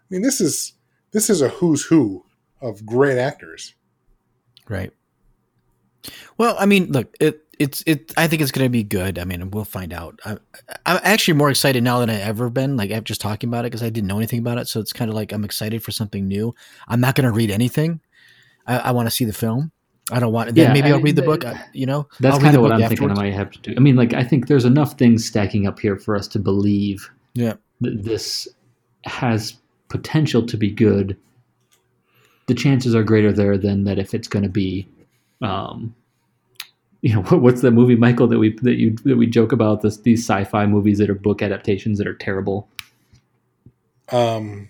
mean, 0.08 0.22
this 0.22 0.40
is 0.40 0.72
this 1.12 1.28
is 1.28 1.42
a 1.42 1.50
who's 1.50 1.84
who 1.84 2.24
of 2.62 2.84
great 2.86 3.18
actors. 3.18 3.74
Right. 4.68 4.92
Well, 6.38 6.56
I 6.58 6.64
mean, 6.66 6.90
look, 6.90 7.14
it 7.20 7.42
it's 7.58 7.82
it. 7.86 8.14
I 8.16 8.26
think 8.26 8.40
it's 8.40 8.50
going 8.50 8.64
to 8.64 8.70
be 8.70 8.82
good. 8.82 9.18
I 9.18 9.24
mean, 9.24 9.50
we'll 9.50 9.64
find 9.64 9.92
out. 9.92 10.18
I, 10.24 10.38
I'm 10.86 11.00
actually 11.02 11.34
more 11.34 11.50
excited 11.50 11.84
now 11.84 12.00
than 12.00 12.08
I 12.08 12.20
ever 12.20 12.48
been. 12.48 12.76
Like 12.78 12.90
I'm 12.90 13.04
just 13.04 13.20
talking 13.20 13.50
about 13.50 13.66
it 13.66 13.70
because 13.70 13.82
I 13.82 13.90
didn't 13.90 14.08
know 14.08 14.16
anything 14.16 14.38
about 14.38 14.56
it, 14.56 14.66
so 14.66 14.80
it's 14.80 14.94
kind 14.94 15.10
of 15.10 15.14
like 15.14 15.32
I'm 15.32 15.44
excited 15.44 15.82
for 15.82 15.90
something 15.90 16.26
new. 16.26 16.54
I'm 16.88 17.00
not 17.00 17.16
going 17.16 17.26
to 17.26 17.32
read 17.32 17.50
anything. 17.50 18.00
I, 18.66 18.78
I 18.78 18.90
want 18.92 19.08
to 19.08 19.10
see 19.10 19.26
the 19.26 19.34
film. 19.34 19.72
I 20.10 20.20
don't 20.20 20.32
want. 20.32 20.54
Then 20.54 20.68
Yeah, 20.68 20.72
maybe 20.72 20.88
I 20.88 20.92
I'll 20.92 21.02
read 21.02 21.16
the 21.16 21.22
book. 21.22 21.44
I, 21.44 21.62
you 21.74 21.84
know, 21.84 22.08
That's 22.20 22.38
kind 22.38 22.56
of 22.56 22.62
what 22.62 22.72
I'm 22.72 22.88
thinking 22.88 23.10
I 23.10 23.14
might 23.14 23.34
have 23.34 23.50
to 23.50 23.58
do. 23.58 23.74
I 23.76 23.80
mean, 23.80 23.96
like 23.96 24.14
I 24.14 24.24
think 24.24 24.46
there's 24.46 24.64
enough 24.64 24.96
things 24.96 25.26
stacking 25.26 25.66
up 25.66 25.78
here 25.78 25.98
for 25.98 26.16
us 26.16 26.28
to 26.28 26.38
believe 26.38 27.10
Yeah. 27.36 27.54
that 27.82 28.02
this 28.02 28.48
has 29.04 29.56
potential 29.88 30.44
to 30.46 30.56
be 30.56 30.70
good. 30.70 31.16
The 32.46 32.54
chances 32.54 32.94
are 32.94 33.02
greater 33.02 33.32
there 33.32 33.58
than 33.58 33.84
that 33.84 33.98
if 33.98 34.14
it's 34.14 34.28
going 34.28 34.42
to 34.42 34.48
be, 34.48 34.88
um, 35.42 35.94
you 37.02 37.14
know, 37.14 37.22
what, 37.28 37.42
what's 37.42 37.60
the 37.60 37.70
movie, 37.70 37.96
Michael, 37.96 38.26
that 38.28 38.38
we 38.38 38.54
that 38.62 38.76
you 38.76 38.96
that 39.04 39.16
we 39.16 39.26
joke 39.26 39.52
about 39.52 39.82
this 39.82 39.98
these 39.98 40.24
sci-fi 40.24 40.66
movies 40.66 40.98
that 40.98 41.10
are 41.10 41.14
book 41.14 41.42
adaptations 41.42 41.98
that 41.98 42.06
are 42.06 42.14
terrible. 42.14 42.68
Um, 44.10 44.68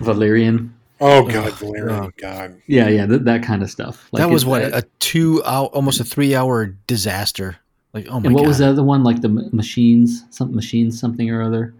Valerian, 0.00 0.74
oh 1.00 1.24
God, 1.26 1.48
Ugh, 1.48 1.52
Valerian, 1.54 2.04
ugh. 2.04 2.14
God. 2.16 2.62
yeah, 2.66 2.88
yeah, 2.88 3.06
th- 3.06 3.22
that 3.22 3.42
kind 3.42 3.62
of 3.62 3.70
stuff. 3.70 4.08
Like 4.12 4.22
that 4.22 4.30
was 4.30 4.46
what 4.46 4.62
a 4.62 4.84
two 5.00 5.42
hour, 5.44 5.66
almost 5.66 6.00
a 6.00 6.04
three 6.04 6.34
hour 6.34 6.66
disaster. 6.86 7.56
Like, 7.92 8.06
oh 8.08 8.20
my 8.20 8.26
and 8.26 8.34
what 8.34 8.42
god! 8.42 8.48
was 8.48 8.58
the 8.58 8.68
other 8.68 8.84
one? 8.84 9.02
Like 9.02 9.20
the 9.20 9.28
machines, 9.28 10.24
some 10.30 10.54
machines, 10.54 10.98
something 10.98 11.28
or 11.30 11.42
other. 11.42 11.74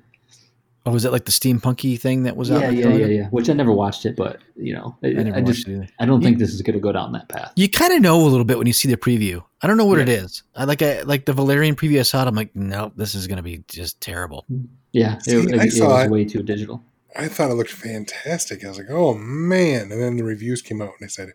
Oh, 0.89 0.93
was 0.93 1.05
it 1.05 1.13
like 1.13 1.25
the 1.27 1.33
steampunky 1.33 2.01
thing 2.01 2.23
that 2.23 2.37
was 2.37 2.51
out? 2.51 2.61
Yeah, 2.63 2.71
yeah, 2.71 2.89
yeah, 2.95 3.07
yeah. 3.07 3.29
Which 3.29 3.51
I 3.51 3.53
never 3.53 3.73
watched 3.73 4.07
it, 4.07 4.17
but 4.17 4.39
you 4.57 4.73
know, 4.75 4.97
I, 5.05 5.09
I 5.09 5.37
I 5.37 5.41
just 5.43 5.69
I 5.99 6.07
don't 6.07 6.21
You- 6.21 6.27
think 6.27 6.39
this 6.39 6.53
is 6.55 6.63
going 6.63 6.75
to 6.75 6.81
go 6.81 6.93
down 6.93 7.13
that 7.13 7.29
path. 7.29 7.53
You 7.57 7.69
kind 7.69 7.93
of 7.93 8.01
know 8.01 8.21
a 8.21 8.27
little 8.29 8.45
bit 8.45 8.59
when 8.59 8.67
you 8.67 8.73
see 8.73 8.89
the 8.89 8.97
preview. 8.97 9.45
I 9.63 9.67
don't 9.67 9.77
know 9.77 9.85
what 9.87 9.99
it 9.99 10.09
Yeah. 10.09 10.15
is. 10.25 10.43
I 10.57 10.65
like 10.65 10.81
I 10.83 11.03
like 11.03 11.25
the 11.27 11.33
Valerian 11.33 11.77
preview 11.77 11.99
I 12.01 12.03
saw. 12.03 12.23
It, 12.23 12.29
I'm 12.29 12.35
like, 12.35 12.55
nope, 12.55 12.93
this 12.97 13.15
is 13.15 13.27
gonna 13.27 13.43
be 13.43 13.63
just 13.69 14.01
terrible. 14.01 14.45
Mm-hmm. 14.51 14.67
Yeah, 14.93 15.19
See, 15.19 15.37
it, 15.37 15.51
it, 15.53 15.61
I 15.61 15.65
it 15.65 15.81
was 15.81 16.09
way 16.11 16.25
too 16.25 16.43
digital. 16.43 16.83
I 17.17 17.29
thought 17.29 17.51
it 17.51 17.55
looked 17.55 17.71
fantastic. 17.73 18.65
I 18.65 18.69
was 18.69 18.79
like, 18.79 18.91
oh 18.91 19.15
man. 19.15 19.91
And 19.93 20.01
then 20.01 20.17
the 20.17 20.25
reviews 20.25 20.63
came 20.63 20.81
out 20.81 20.93
and 20.99 21.05
I 21.05 21.09
said, 21.09 21.33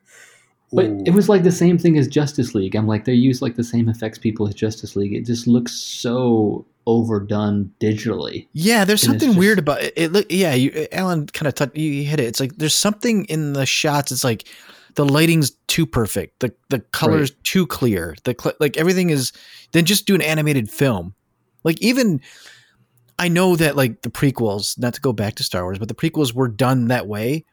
But 0.73 0.86
Ooh. 0.86 1.03
it 1.05 1.12
was 1.12 1.29
like 1.29 1.43
the 1.43 1.51
same 1.51 1.77
thing 1.77 1.97
as 1.97 2.07
Justice 2.07 2.55
League. 2.55 2.75
I'm 2.75 2.88
like, 2.88 3.05
they 3.05 3.13
use 3.13 3.41
like 3.41 3.55
the 3.55 3.63
same 3.63 3.88
effects 3.89 4.17
people 4.17 4.47
as 4.47 4.55
Justice 4.55 4.95
League. 4.95 5.13
It 5.13 5.25
just 5.25 5.45
looks 5.47 5.71
so 5.73 6.65
overdone 6.88 7.71
digitally. 7.79 8.47
Yeah, 8.53 8.83
there's 8.83 9.03
And 9.03 9.12
something 9.13 9.29
just- 9.29 9.39
weird 9.39 9.59
about 9.59 9.81
it. 9.83 9.93
it 9.95 10.12
look, 10.12 10.25
yeah, 10.29 10.53
you, 10.53 10.88
Alan 10.91 11.27
kind 11.27 11.47
of 11.47 11.55
touched. 11.55 11.77
You 11.77 12.03
hit 12.03 12.19
it. 12.19 12.25
It's 12.25 12.39
like 12.39 12.57
there's 12.57 12.75
something 12.75 13.25
in 13.25 13.53
the 13.53 13.65
shots. 13.65 14.12
It's 14.12 14.23
like 14.23 14.47
the 14.95 15.05
lighting's 15.05 15.51
too 15.67 15.86
perfect. 15.86 16.39
The 16.39 16.53
the 16.69 16.79
colors 16.79 17.31
too 17.43 17.65
clear. 17.67 18.15
The 18.23 18.36
cl- 18.39 18.55
like 18.59 18.75
everything 18.77 19.09
is. 19.12 19.31
Then 19.71 19.86
just 19.86 20.05
do 20.05 20.15
an 20.15 20.21
animated 20.21 20.69
film. 20.69 21.13
Like 21.63 21.81
even. 21.81 22.19
I 23.19 23.27
know 23.27 23.55
that 23.55 23.75
like 23.75 24.01
the 24.01 24.09
prequels, 24.09 24.77
not 24.79 24.95
to 24.95 25.01
go 25.01 25.13
back 25.13 25.36
to 25.36 25.43
Star 25.43 25.63
Wars, 25.63 25.77
but 25.77 25.88
the 25.88 25.93
prequels 25.93 26.33
were 26.33 26.47
done 26.47 26.88
that 26.88 27.07
way, 27.07 27.45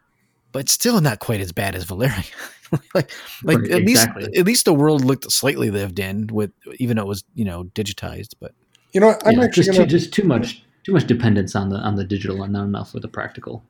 but 0.52 0.70
still 0.70 1.02
not 1.02 1.18
quite 1.20 1.40
as 1.42 1.52
bad 1.52 1.74
as 1.74 1.84
Valerian. 1.84 2.24
like, 2.94 3.12
like 3.42 3.58
Right, 3.58 3.70
at 3.70 3.80
exactly. 3.82 4.24
least 4.24 4.38
at 4.38 4.46
least 4.46 4.64
the 4.64 4.74
world 4.74 5.04
looked 5.04 5.30
slightly 5.30 5.70
lived 5.70 5.98
in 5.98 6.28
with, 6.28 6.52
even 6.78 6.96
though 6.96 7.02
it 7.02 7.08
was 7.08 7.24
you 7.34 7.44
know 7.44 7.64
digitized. 7.74 8.34
But 8.40 8.52
you 8.92 9.00
know? 9.00 9.18
I'm 9.24 9.38
Yeah, 9.38 9.44
actually 9.44 9.64
just 9.64 9.76
gonna, 9.76 9.86
too, 9.86 9.98
just 9.98 10.12
too 10.12 10.24
much 10.24 10.62
too 10.84 10.92
much 10.92 11.06
dependence 11.06 11.54
on 11.54 11.68
the 11.70 11.76
on 11.76 11.96
the 11.96 12.04
digital 12.04 12.42
and 12.42 12.52
not 12.52 12.64
enough 12.64 12.94
with 12.94 13.02
the 13.02 13.08
practical. 13.08 13.62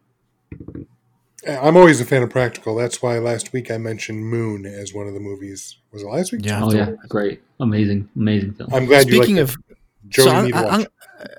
I'm 1.49 1.77
always 1.77 2.01
a 2.01 2.05
fan 2.05 2.23
of 2.23 2.31
practical. 2.31 2.75
That's 2.75 3.01
why 3.01 3.19
last 3.19 3.53
week 3.53 3.71
I 3.71 3.79
mentioned 3.79 4.27
Moon 4.27 4.67
as 4.67 4.93
one 4.93 5.07
of 5.07 5.15
the 5.15 5.21
movies. 5.21 5.79
Was 5.91 6.03
it 6.03 6.07
last 6.07 6.33
week? 6.33 6.43
Yeah. 6.45 6.63
Oh 6.63 6.73
yeah, 6.73 6.93
great, 7.09 7.43
amazing, 7.59 8.11
amazing 8.15 8.53
film. 8.55 8.73
I'm 8.73 8.85
glad 8.85 9.03
speaking 9.03 9.37
you 9.37 9.43
of 9.43 9.57
like 9.69 9.70
Joe, 10.09 10.25
so 10.25 10.31
you 10.31 10.37
I'm, 10.37 10.45
need 10.45 10.53
to 10.55 10.63
watch. 10.63 10.73
I'm, 10.73 10.87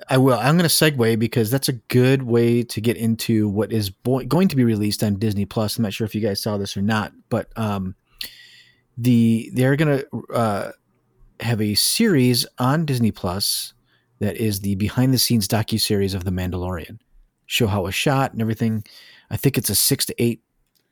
I 0.08 0.18
will. 0.18 0.38
I'm 0.38 0.56
going 0.56 0.68
to 0.68 0.74
segue 0.74 1.18
because 1.18 1.50
that's 1.50 1.68
a 1.68 1.72
good 1.72 2.22
way 2.22 2.62
to 2.62 2.80
get 2.80 2.96
into 2.96 3.48
what 3.48 3.72
is 3.72 3.90
bo- 3.90 4.24
going 4.24 4.48
to 4.48 4.56
be 4.56 4.64
released 4.64 5.02
on 5.02 5.16
Disney 5.16 5.44
Plus. 5.44 5.76
I'm 5.76 5.82
not 5.82 5.92
sure 5.92 6.04
if 6.04 6.14
you 6.14 6.20
guys 6.20 6.40
saw 6.40 6.56
this 6.56 6.76
or 6.76 6.82
not, 6.82 7.12
but 7.28 7.48
um, 7.56 7.96
the 8.96 9.50
they're 9.54 9.76
going 9.76 9.98
to 9.98 10.32
uh, 10.32 10.72
have 11.40 11.60
a 11.60 11.74
series 11.74 12.46
on 12.58 12.86
Disney 12.86 13.10
Plus 13.10 13.74
that 14.20 14.36
is 14.36 14.60
the 14.60 14.76
behind 14.76 15.12
the 15.12 15.18
scenes 15.18 15.48
docu 15.48 15.80
series 15.80 16.14
of 16.14 16.24
The 16.24 16.30
Mandalorian. 16.30 16.98
Show 17.46 17.66
how 17.66 17.80
it 17.80 17.84
was 17.84 17.94
shot 17.94 18.32
and 18.32 18.40
everything. 18.40 18.84
I 19.30 19.36
think 19.36 19.58
it's 19.58 19.68
a 19.68 19.74
six 19.74 20.06
to 20.06 20.22
eight 20.22 20.42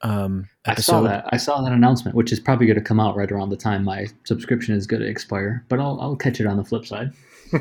um, 0.03 0.49
I 0.67 0.73
episode. 0.73 0.93
saw 0.93 1.03
that. 1.03 1.25
I 1.29 1.37
saw 1.37 1.63
that 1.63 1.73
announcement, 1.73 2.17
which 2.17 2.33
is 2.33 2.41
probably 2.41 2.67
going 2.67 2.79
to 2.79 2.85
come 2.85 2.99
out 2.99 3.17
right 3.17 3.31
around 3.31 3.51
the 3.51 3.57
time 3.57 3.85
my 3.85 4.07
subscription 4.25 4.75
is 4.75 4.87
going 4.87 5.03
to 5.03 5.09
expire. 5.09 5.65
But 5.69 5.79
I'll 5.79 5.99
I'll 6.01 6.17
catch 6.17 6.41
it 6.41 6.47
on 6.47 6.57
the 6.57 6.65
flip 6.65 6.85
side. 6.85 7.13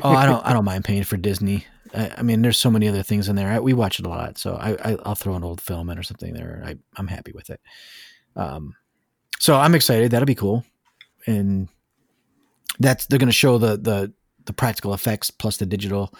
Oh, 0.02 0.10
I 0.10 0.26
don't 0.26 0.44
I 0.44 0.52
don't 0.52 0.64
mind 0.64 0.84
paying 0.84 1.04
for 1.04 1.16
Disney. 1.16 1.66
I, 1.94 2.10
I 2.18 2.22
mean, 2.22 2.42
there's 2.42 2.58
so 2.58 2.70
many 2.70 2.88
other 2.88 3.02
things 3.02 3.28
in 3.28 3.36
there. 3.36 3.48
I, 3.48 3.60
we 3.60 3.72
watch 3.72 3.98
it 3.98 4.06
a 4.06 4.08
lot, 4.08 4.38
so 4.38 4.54
I, 4.54 4.92
I 4.92 4.96
I'll 5.04 5.14
throw 5.14 5.34
an 5.34 5.44
old 5.44 5.60
film 5.60 5.90
in 5.90 5.98
or 5.98 6.02
something 6.02 6.34
there. 6.34 6.62
I 6.64 6.76
I'm 6.96 7.08
happy 7.08 7.32
with 7.32 7.50
it. 7.50 7.60
Um, 8.36 8.74
so 9.38 9.56
I'm 9.56 9.74
excited. 9.74 10.10
That'll 10.10 10.26
be 10.26 10.34
cool, 10.34 10.64
and 11.26 11.68
that's 12.78 13.06
they're 13.06 13.18
going 13.18 13.28
to 13.28 13.32
show 13.32 13.58
the 13.58 13.76
the 13.76 14.12
the 14.44 14.52
practical 14.52 14.94
effects 14.94 15.30
plus 15.30 15.56
the 15.56 15.66
digital. 15.66 16.14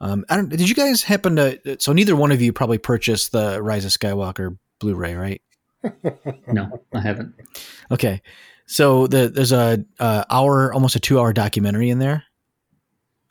Um, 0.00 0.24
I 0.28 0.36
don't. 0.36 0.48
Did 0.48 0.68
you 0.68 0.74
guys 0.74 1.02
happen 1.02 1.36
to? 1.36 1.76
So 1.80 1.92
neither 1.92 2.16
one 2.16 2.32
of 2.32 2.42
you 2.42 2.52
probably 2.52 2.78
purchased 2.78 3.32
the 3.32 3.62
Rise 3.62 3.84
of 3.84 3.92
Skywalker 3.92 4.58
Blu-ray, 4.78 5.14
right? 5.14 5.42
No, 6.48 6.82
I 6.92 7.00
haven't. 7.00 7.34
Okay, 7.90 8.20
so 8.66 9.06
the, 9.06 9.28
there's 9.28 9.52
a, 9.52 9.84
a 9.98 10.26
hour, 10.28 10.72
almost 10.72 10.96
a 10.96 11.00
two 11.00 11.18
hour 11.18 11.32
documentary 11.32 11.90
in 11.90 11.98
there 11.98 12.24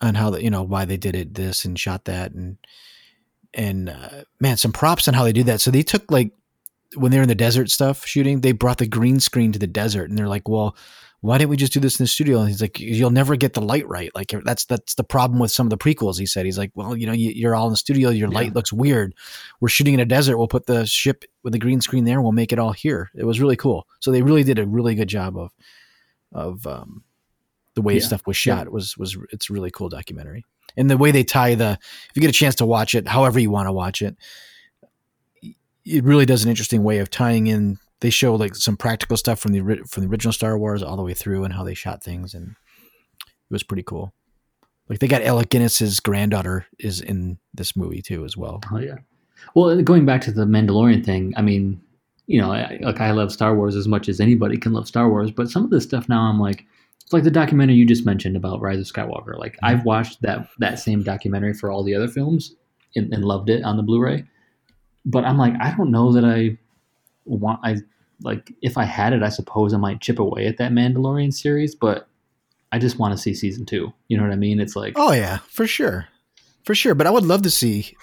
on 0.02 0.16
how 0.16 0.30
the, 0.30 0.44
you 0.44 0.50
know 0.50 0.64
why 0.64 0.86
they 0.86 0.98
did 0.98 1.16
it 1.16 1.34
this 1.34 1.66
and 1.66 1.80
shot 1.80 2.06
that 2.06 2.32
and 2.32 2.58
and 3.54 3.90
uh, 3.90 4.24
man, 4.40 4.58
some 4.58 4.74
props 4.74 5.08
on 5.08 5.14
how 5.14 5.24
they 5.24 5.32
do 5.32 5.44
that. 5.44 5.62
So 5.62 5.72
they 5.72 5.84
took 5.84 6.12
like 6.12 6.32
when 6.96 7.12
they're 7.12 7.22
in 7.22 7.30
the 7.30 7.36
desert 7.36 7.70
stuff 7.70 8.06
shooting, 8.06 8.42
they 8.42 8.52
brought 8.52 8.78
the 8.78 8.88
green 8.88 9.20
screen 9.20 9.52
to 9.54 9.60
the 9.60 9.68
desert, 9.68 10.10
and 10.10 10.18
they're 10.18 10.30
like, 10.30 10.48
well. 10.48 10.76
Why 11.22 11.40
didn't 11.40 11.50
we 11.50 11.58
just 11.58 11.74
do 11.74 11.80
this 11.80 12.00
in 12.00 12.04
the 12.04 12.08
studio? 12.08 12.42
And 12.42 12.50
he's 12.50 12.62
like, 12.62 12.80
"You'll 12.80 13.10
never 13.10 13.36
get 13.36 13.54
the 13.54 13.62
light 13.62 13.88
right. 13.88 14.12
Like 14.14 14.32
that's 14.44 14.66
that's 14.66 14.94
the 14.94 15.04
problem 15.04 15.40
with 15.40 15.50
some 15.50 15.66
of 15.66 15.72
the 15.72 15.78
prequels." 15.78 16.20
He 16.20 16.28
said, 16.28 16.46
"He's 16.46 16.58
like, 16.58 16.70
well, 16.76 16.96
you 16.96 17.08
know, 17.08 17.14
you, 17.14 17.32
you're 17.32 17.56
all 17.56 17.66
in 17.66 17.74
the 17.74 17.78
studio. 17.78 18.12
Your 18.12 18.28
light 18.28 18.54
looks 18.54 18.72
weird. 18.72 19.16
We're 19.60 19.70
shooting 19.70 19.96
in 19.96 20.00
a 20.00 20.06
desert. 20.06 20.38
We'll 20.38 20.48
put 20.48 20.68
the 20.68 20.86
ship 20.86 21.26
with 21.42 21.54
the 21.54 21.58
green 21.58 21.82
screen 21.82 22.04
there. 22.04 22.22
We'll 22.22 22.32
make 22.32 22.54
it 22.54 22.60
all 22.60 22.74
here. 22.74 23.10
It 23.16 23.24
was 23.24 23.42
really 23.42 23.56
cool. 23.56 23.88
So 24.02 24.12
they 24.12 24.22
really 24.22 24.44
did 24.44 24.60
a 24.60 24.68
really 24.68 24.94
good 24.94 25.08
job 25.08 25.36
of 25.36 25.52
of 26.32 26.68
um, 26.68 27.04
the 27.76 27.82
way 27.82 27.96
Yeah. 27.96 28.02
stuff 28.02 28.26
was 28.26 28.36
shot. 28.38 28.72
Was 28.72 28.98
was 28.98 29.18
it's 29.32 29.50
a 29.50 29.54
really 29.54 29.70
cool 29.72 29.90
documentary, 29.90 30.44
and 30.76 30.90
the 30.90 30.98
way 30.98 31.12
they 31.12 31.24
tie 31.24 31.56
the. 31.56 31.78
If 31.82 32.12
you 32.16 32.22
get 32.22 32.30
a 32.30 32.34
chance 32.34 32.56
to 32.56 32.66
watch 32.66 32.96
it, 32.96 33.08
however 33.08 33.40
you 33.40 33.52
want 33.52 33.68
to 33.68 33.72
watch 33.74 34.02
it, 34.02 34.16
it 35.86 36.04
really 36.04 36.26
does 36.26 36.44
an 36.44 36.50
interesting 36.50 36.84
way 36.84 37.00
of 37.00 37.10
tying 37.10 37.48
in. 37.48 37.78
They 38.02 38.10
show 38.10 38.36
like 38.36 38.56
some 38.56 38.78
practical 38.78 39.18
stuff 39.18 39.40
from 39.40 39.54
the 39.54 39.84
from 39.88 40.04
the 40.04 40.10
original 40.10 40.34
Star 40.34 40.58
Wars 40.58 40.84
all 40.84 40.98
the 40.98 41.04
way 41.04 41.14
through, 41.14 41.44
and 41.44 41.54
how 41.54 41.64
they 41.64 41.74
shot 41.74 42.04
things, 42.04 42.34
and 42.34 42.50
it 42.50 43.52
was 43.52 43.64
pretty 43.64 43.84
cool. 43.84 44.14
Like 44.90 45.00
they 45.00 45.08
got 45.08 45.24
Alec 45.24 45.50
Guinness's 45.50 46.00
granddaughter 46.00 46.68
is 46.80 47.02
in 47.02 47.40
this 47.54 47.76
movie 47.76 48.02
too 48.02 48.24
as 48.26 48.38
well. 48.38 48.62
Oh 48.72 48.78
yeah. 48.80 48.98
Well, 49.54 49.82
going 49.82 50.06
back 50.06 50.22
to 50.22 50.32
the 50.32 50.46
Mandalorian 50.46 51.04
thing, 51.06 51.34
I 51.38 51.42
mean, 51.42 51.82
you 52.28 52.40
know, 52.42 52.52
I, 52.52 52.80
like 52.82 53.00
I 53.02 53.12
love 53.12 53.32
Star 53.32 53.56
Wars 53.56 53.76
as 53.76 53.88
much 53.88 54.10
as 54.10 54.20
anybody 54.20 54.58
can 54.58 54.74
love 54.74 54.88
Star 54.88 55.10
Wars, 55.10 55.32
but 55.32 55.50
some 55.50 55.64
of 55.64 55.70
this 55.70 55.84
stuff 55.84 56.08
now, 56.10 56.22
I'm 56.22 56.40
like, 56.40 56.66
it's 57.06 57.14
like 57.14 57.24
the 57.24 57.32
documentary 57.32 57.76
you 57.76 57.86
just 57.86 58.06
mentioned 58.06 58.36
about 58.36 58.62
Rise 58.62 58.80
of 58.80 58.92
Skywalker. 58.92 59.38
Like 59.38 59.60
I've 59.62 59.78
mm-hmm. 59.80 59.88
watched 59.88 60.24
that 60.24 60.50
that 60.58 60.80
same 60.80 61.04
documentary 61.04 61.54
for 61.54 61.70
all 61.70 61.84
the 61.84 61.94
other 61.94 62.08
films 62.08 62.56
and, 62.96 63.14
and 63.14 63.24
loved 63.24 63.50
it 63.50 63.64
on 63.64 63.78
the 63.78 63.84
Blu-ray, 63.84 64.26
but 65.06 65.24
I'm 65.24 65.38
like, 65.38 65.54
I 65.62 65.76
don't 65.76 65.92
know 65.92 66.12
that 66.14 66.26
I 66.26 66.58
want. 67.26 67.60
I 67.64 67.78
like 68.22 68.52
if 68.64 68.76
I 68.76 68.86
had 68.86 69.14
it, 69.14 69.22
I 69.22 69.30
suppose 69.30 69.72
I 69.72 69.78
might 69.78 70.02
chip 70.02 70.18
away 70.18 70.48
at 70.48 70.58
that 70.58 70.72
Mandalorian 70.72 71.32
series, 71.32 71.76
but 71.76 72.08
I 72.72 72.80
just 72.80 72.98
want 72.98 73.14
to 73.14 73.22
see 73.22 73.36
season 73.36 73.68
two. 73.68 73.94
You 74.08 74.18
know 74.18 74.24
what 74.24 74.34
I 74.34 74.38
mean? 74.38 74.60
It's 74.60 74.76
like, 74.76 74.94
Oh 74.96 75.12
yeah, 75.12 75.38
for 75.50 75.68
sure, 75.68 76.08
for 76.64 76.74
sure. 76.74 76.96
But 76.96 77.06
I 77.06 77.12
would 77.12 77.26
love 77.26 77.44
to 77.44 77.52
see. 77.52 77.96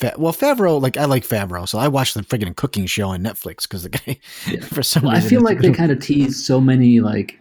Fa- 0.00 0.14
well, 0.18 0.32
Favreau, 0.32 0.80
like 0.80 0.96
I 0.96 1.04
like 1.04 1.26
Favreau, 1.26 1.68
so 1.68 1.78
I 1.78 1.88
watched 1.88 2.14
the 2.14 2.22
friggin' 2.22 2.56
cooking 2.56 2.86
show 2.86 3.08
on 3.10 3.22
Netflix 3.22 3.62
because 3.62 3.82
the 3.82 3.90
guy, 3.90 4.18
Yeah. 4.48 4.60
for 4.64 4.82
some 4.82 5.02
Well, 5.04 5.14
I 5.16 5.20
feel 5.20 5.42
like 5.42 5.60
they 5.60 5.72
kind 5.72 5.92
of 5.92 6.00
teased 6.00 6.44
so 6.44 6.60
many 6.60 7.00
like 7.00 7.38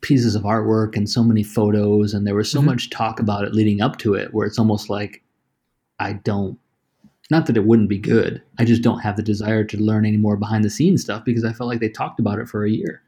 pieces 0.00 0.34
of 0.34 0.42
artwork 0.44 0.96
and 0.96 1.08
so 1.10 1.24
many 1.24 1.42
photos, 1.42 2.14
and 2.14 2.26
there 2.26 2.34
was 2.34 2.50
so 2.50 2.60
Mhm. 2.60 2.64
much 2.66 2.90
talk 2.90 3.18
about 3.20 3.44
it 3.44 3.54
leading 3.54 3.80
up 3.80 3.98
to 3.98 4.14
it, 4.14 4.32
where 4.32 4.46
it's 4.46 4.58
almost 4.58 4.88
like 4.88 5.22
I 5.98 6.12
don't. 6.14 6.58
Not 7.30 7.46
that 7.46 7.56
it 7.56 7.64
wouldn't 7.64 7.88
be 7.88 7.98
good. 7.98 8.42
I 8.58 8.64
just 8.66 8.82
don't 8.82 8.98
have 9.00 9.16
the 9.16 9.22
desire 9.22 9.64
to 9.64 9.78
learn 9.78 10.04
any 10.04 10.18
more 10.18 10.36
behind 10.36 10.62
the 10.62 10.68
scenes 10.70 11.00
stuff 11.02 11.24
because 11.24 11.42
I 11.44 11.52
felt 11.54 11.68
like 11.70 11.80
they 11.80 11.88
talked 11.88 12.20
about 12.20 12.38
it 12.38 12.48
for 12.48 12.64
a 12.64 12.70
year. 12.70 13.02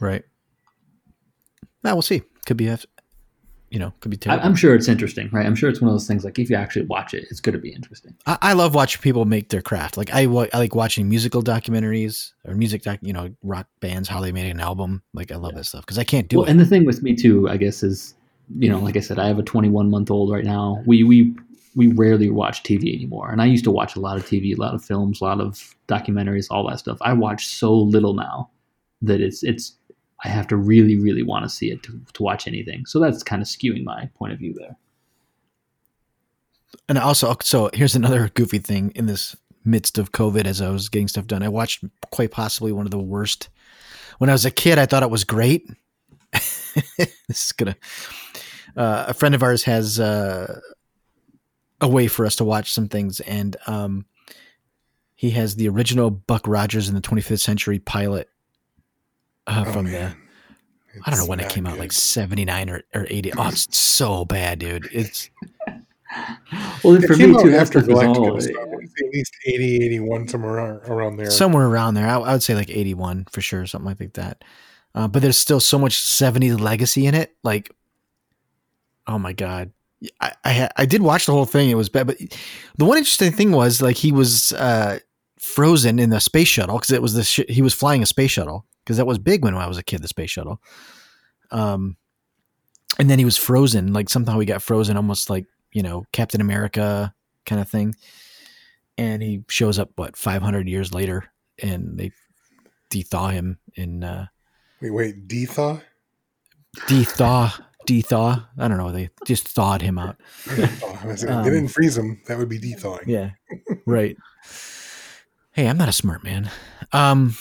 right. 0.00 0.24
Now 1.84 1.94
we'll 1.94 2.02
see. 2.02 2.22
Could 2.46 2.56
be, 2.56 2.74
you 3.70 3.78
know, 3.78 3.92
could 4.00 4.10
be 4.10 4.16
I, 4.16 4.20
terrible. 4.20 4.46
I'm 4.46 4.54
sure 4.54 4.74
it's 4.74 4.88
interesting, 4.88 5.28
right? 5.32 5.46
I'm 5.46 5.54
sure 5.54 5.68
it's 5.68 5.80
one 5.80 5.88
of 5.88 5.94
those 5.94 6.06
things 6.06 6.24
like 6.24 6.38
if 6.38 6.48
you 6.48 6.56
actually 6.56 6.86
watch 6.86 7.14
it, 7.14 7.26
it's 7.30 7.40
going 7.40 7.54
to 7.54 7.60
be 7.60 7.70
interesting. 7.70 8.14
I, 8.26 8.38
I 8.40 8.52
love 8.54 8.74
watching 8.74 9.02
people 9.02 9.24
make 9.24 9.50
their 9.50 9.62
craft. 9.62 9.96
Like 9.96 10.12
I, 10.12 10.22
I 10.22 10.58
like 10.58 10.74
watching 10.74 11.08
musical 11.08 11.42
documentaries 11.42 12.32
or 12.46 12.54
music, 12.54 12.82
doc, 12.82 12.98
you 13.02 13.12
know, 13.12 13.34
rock 13.42 13.66
bands 13.80 14.08
how 14.08 14.20
they 14.20 14.32
made 14.32 14.50
an 14.50 14.60
album. 14.60 15.02
Like 15.12 15.32
I 15.32 15.36
love 15.36 15.54
that 15.54 15.64
stuff 15.64 15.82
because 15.82 15.98
I 15.98 16.04
can't 16.04 16.28
do 16.28 16.38
well, 16.38 16.46
it. 16.46 16.50
and 16.50 16.60
the 16.60 16.66
thing 16.66 16.84
with 16.84 17.02
me 17.02 17.14
too, 17.14 17.48
I 17.48 17.56
guess, 17.56 17.82
is 17.82 18.14
you 18.56 18.68
know, 18.68 18.78
like 18.78 18.96
I 18.96 19.00
said, 19.00 19.18
I 19.18 19.26
have 19.26 19.38
a 19.38 19.42
21 19.42 19.90
month 19.90 20.10
old 20.10 20.32
right 20.32 20.44
now. 20.44 20.82
We 20.86 21.04
we 21.04 21.34
we 21.76 21.88
rarely 21.88 22.30
watch 22.30 22.62
TV 22.62 22.94
anymore, 22.94 23.30
and 23.30 23.42
I 23.42 23.44
used 23.44 23.64
to 23.64 23.70
watch 23.70 23.94
a 23.96 24.00
lot 24.00 24.16
of 24.16 24.24
TV, 24.24 24.56
a 24.56 24.60
lot 24.60 24.74
of 24.74 24.84
films, 24.84 25.20
a 25.20 25.24
lot 25.24 25.40
of 25.40 25.74
documentaries, 25.86 26.46
all 26.50 26.68
that 26.68 26.78
stuff. 26.78 26.98
I 27.02 27.12
watch 27.12 27.46
so 27.46 27.74
little 27.74 28.14
now 28.14 28.50
that 29.02 29.20
it's 29.20 29.42
it's 29.42 29.77
I 30.24 30.28
have 30.28 30.46
to 30.48 30.56
really 30.56 30.96
really 30.96 31.22
want 31.22 31.44
to 31.44 31.48
see 31.48 31.70
it 31.70 31.82
to, 31.84 32.00
to 32.14 32.22
watch 32.22 32.46
anything. 32.46 32.86
So 32.86 32.98
that's 32.98 33.22
kind 33.22 33.42
of 33.42 33.48
skewing 33.48 33.84
my 33.84 34.10
point 34.16 34.32
of 34.32 34.38
view 34.38 34.54
there. 34.54 34.76
And 36.88 36.98
also, 36.98 37.36
so 37.42 37.70
here's 37.72 37.96
another 37.96 38.30
goofy 38.34 38.58
thing 38.58 38.92
in 38.94 39.06
this 39.06 39.36
midst 39.64 39.98
of 39.98 40.12
COVID 40.12 40.44
as 40.46 40.60
I 40.60 40.70
was 40.70 40.88
getting 40.88 41.08
stuff 41.08 41.26
done. 41.26 41.42
I 41.42 41.48
watched 41.48 41.84
quite 42.10 42.30
possibly 42.30 42.72
one 42.72 42.86
of 42.86 42.90
the 42.90 42.98
worst. 42.98 43.48
When 44.18 44.30
I 44.30 44.32
was 44.32 44.44
a 44.44 44.50
kid, 44.50 44.78
I 44.78 44.86
thought 44.86 45.02
it 45.02 45.10
was 45.10 45.24
great. 45.24 45.70
this 46.32 47.12
is 47.28 47.52
gonna. 47.52 47.76
Uh, 48.76 49.06
a 49.08 49.14
friend 49.14 49.34
of 49.34 49.42
ours 49.42 49.64
has 49.64 49.98
uh, 49.98 50.60
a 51.80 51.88
way 51.88 52.06
for 52.06 52.26
us 52.26 52.36
to 52.36 52.44
watch 52.44 52.72
some 52.72 52.88
things, 52.88 53.20
and 53.20 53.56
um, 53.66 54.06
he 55.14 55.30
has 55.30 55.56
the 55.56 55.68
original 55.68 56.10
Buck 56.10 56.46
Rogers 56.46 56.88
in 56.88 56.94
the 56.94 57.00
25th 57.00 57.40
Century 57.40 57.78
pilot 57.78 58.28
uh, 59.48 59.64
Oh, 59.66 59.72
from 59.72 59.86
the. 59.86 59.92
man. 59.92 60.16
I 61.04 61.10
don't 61.10 61.18
know 61.20 61.26
when 61.26 61.38
it 61.40 61.44
not 61.44 61.52
came 61.52 61.66
out, 61.66 61.78
like 61.78 61.92
79 61.92 62.70
or, 62.70 62.82
or 62.94 63.06
80. 63.08 63.32
Oh, 63.36 63.48
it's 63.48 63.76
so 63.78 64.24
bad, 64.24 64.58
dude. 64.58 64.88
It's 64.92 65.30
Well, 66.82 66.94
It 66.96 67.06
for 67.06 67.14
came 67.14 67.32
me 67.32 67.36
out 67.36 67.42
too, 67.42 67.54
after 67.54 67.80
stuff 67.82 67.94
Galactica. 67.96 68.16
all. 68.16 68.40
so 68.40 68.50
I 68.60 68.64
would 68.64 68.88
say 68.90 69.06
at 69.06 69.12
least 69.12 69.32
80, 69.46 69.84
81, 69.84 70.28
somewhere 70.28 70.54
around, 70.54 70.76
around 70.88 71.16
there. 71.18 71.30
somewhere 71.30 71.66
around 71.66 71.94
there. 71.94 72.08
I, 72.08 72.14
I 72.18 72.32
would 72.32 72.42
say 72.42 72.54
like 72.54 72.70
81 72.70 73.26
for 73.30 73.40
sure, 73.40 73.66
something 73.66 73.94
like 73.98 74.12
that. 74.14 74.42
Uh, 74.94 75.06
but 75.06 75.22
there's 75.22 75.38
still 75.38 75.60
so 75.60 75.78
much 75.78 75.98
70s 75.98 76.58
legacy 76.58 77.06
in 77.06 77.14
it. 77.14 77.36
Like, 77.44 77.70
oh 79.06 79.18
my 79.18 79.32
God. 79.34 79.72
I, 80.20 80.32
I, 80.44 80.70
I 80.76 80.86
did 80.86 81.02
watch 81.02 81.26
the 81.26 81.32
whole 81.32 81.44
thing. 81.44 81.70
It 81.70 81.74
was 81.74 81.88
bad. 81.88 82.06
But 82.06 82.18
the 82.76 82.84
one 82.84 82.98
interesting 82.98 83.32
thing 83.32 83.52
was 83.52 83.82
like 83.82 83.96
he 83.96 84.10
was 84.12 84.52
uh, 84.52 84.98
frozen 85.38 85.98
in 85.98 86.10
the 86.10 86.20
space 86.20 86.48
shuttle 86.48 86.76
because 86.78 86.92
it 86.92 87.02
was 87.02 87.14
the 87.14 87.24
sh- 87.24 87.40
he 87.48 87.62
was 87.62 87.74
flying 87.74 88.02
a 88.02 88.06
space 88.06 88.30
shuttle 88.30 88.64
because 88.88 88.96
that 88.96 89.06
was 89.06 89.18
big 89.18 89.44
when 89.44 89.54
I 89.54 89.66
was 89.66 89.76
a 89.76 89.82
kid, 89.82 90.00
the 90.00 90.08
space 90.08 90.30
shuttle. 90.30 90.62
Um, 91.50 91.98
and 92.98 93.10
then 93.10 93.18
he 93.18 93.26
was 93.26 93.36
frozen. 93.36 93.92
Like 93.92 94.08
somehow 94.08 94.38
he 94.38 94.46
got 94.46 94.62
frozen 94.62 94.96
almost 94.96 95.28
like, 95.28 95.44
you 95.72 95.82
know, 95.82 96.06
Captain 96.12 96.40
America 96.40 97.12
kind 97.44 97.60
of 97.60 97.68
thing. 97.68 97.94
And 98.96 99.22
he 99.22 99.44
shows 99.50 99.78
up, 99.78 99.90
what, 99.96 100.16
500 100.16 100.66
years 100.66 100.94
later 100.94 101.24
and 101.62 101.98
they 101.98 102.12
de-thaw 102.88 103.28
him 103.28 103.58
in 103.74 104.02
uh 104.02 104.28
Wait, 104.80 104.90
wait, 104.90 105.28
Dethaw? 105.28 105.82
de-thaw 106.86 107.50
de-thaw 107.86 108.40
i 108.58 108.68
don't 108.68 108.78
know 108.78 108.90
they 108.92 109.10
just 109.26 109.46
thawed 109.48 109.82
him 109.82 109.98
out 109.98 110.16
Um, 110.50 111.44
they 111.44 111.50
didn't 111.50 111.68
freeze 111.68 111.96
him. 111.98 112.20
That 112.26 112.38
would 112.38 112.48
be 112.48 112.58
dethawing. 112.58 113.04
yeah 113.06 113.30
right 113.86 114.16
hey 115.52 115.66
i'm 115.68 115.76
not 115.76 115.88
a 115.88 115.92
smart 115.92 116.22
man 116.24 116.50
um 116.92 117.34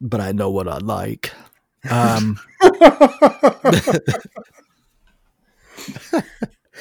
but 0.00 0.20
i 0.20 0.32
know 0.32 0.50
what 0.50 0.66
i 0.68 0.78
like 0.78 1.32
um 1.90 2.38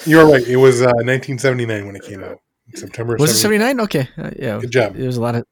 You're 0.05 0.25
right. 0.29 0.47
It 0.47 0.57
was 0.57 0.81
uh, 0.81 0.85
1979 0.85 1.85
when 1.85 1.95
it 1.95 2.03
came 2.03 2.23
out. 2.23 2.39
September. 2.75 3.15
was 3.19 3.31
it 3.31 3.35
70 3.35 3.57
79 3.59 3.79
okay 3.81 4.09
uh, 4.19 4.29
yeah 4.37 4.59
Good 4.59 4.69
job. 4.71 4.93
there's 4.93 5.17
a 5.17 5.21
lot 5.21 5.33
of 5.33 5.43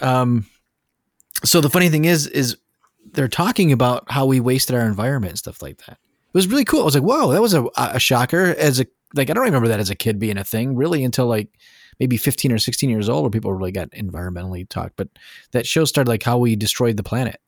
um 0.00 0.46
so 1.44 1.60
the 1.60 1.68
funny 1.68 1.90
thing 1.90 2.06
is 2.06 2.26
is 2.28 2.56
they're 3.12 3.28
talking 3.28 3.72
about 3.72 4.10
how 4.10 4.24
we 4.24 4.40
wasted 4.40 4.74
our 4.74 4.86
environment 4.86 5.32
and 5.32 5.38
stuff 5.38 5.60
like 5.60 5.76
that 5.84 5.98
it 5.98 6.32
was 6.32 6.46
really 6.48 6.64
cool 6.64 6.80
i 6.80 6.84
was 6.84 6.94
like 6.94 7.04
whoa 7.04 7.30
that 7.32 7.42
was 7.42 7.52
a, 7.52 7.66
a 7.76 8.00
shocker 8.00 8.54
as 8.56 8.80
a 8.80 8.86
like 9.14 9.28
i 9.28 9.34
don't 9.34 9.44
remember 9.44 9.68
that 9.68 9.80
as 9.80 9.90
a 9.90 9.94
kid 9.94 10.18
being 10.18 10.38
a 10.38 10.44
thing 10.44 10.76
really 10.76 11.04
until 11.04 11.26
like 11.26 11.50
maybe 12.00 12.16
15 12.16 12.52
or 12.52 12.58
16 12.58 12.90
years 12.90 13.08
old 13.08 13.22
where 13.22 13.30
people 13.30 13.52
really 13.52 13.72
got 13.72 13.90
environmentally 13.90 14.68
talked 14.68 14.96
but 14.96 15.08
that 15.52 15.66
show 15.66 15.84
started 15.84 16.08
like 16.08 16.22
how 16.22 16.38
we 16.38 16.56
destroyed 16.56 16.96
the 16.96 17.02
planet 17.02 17.40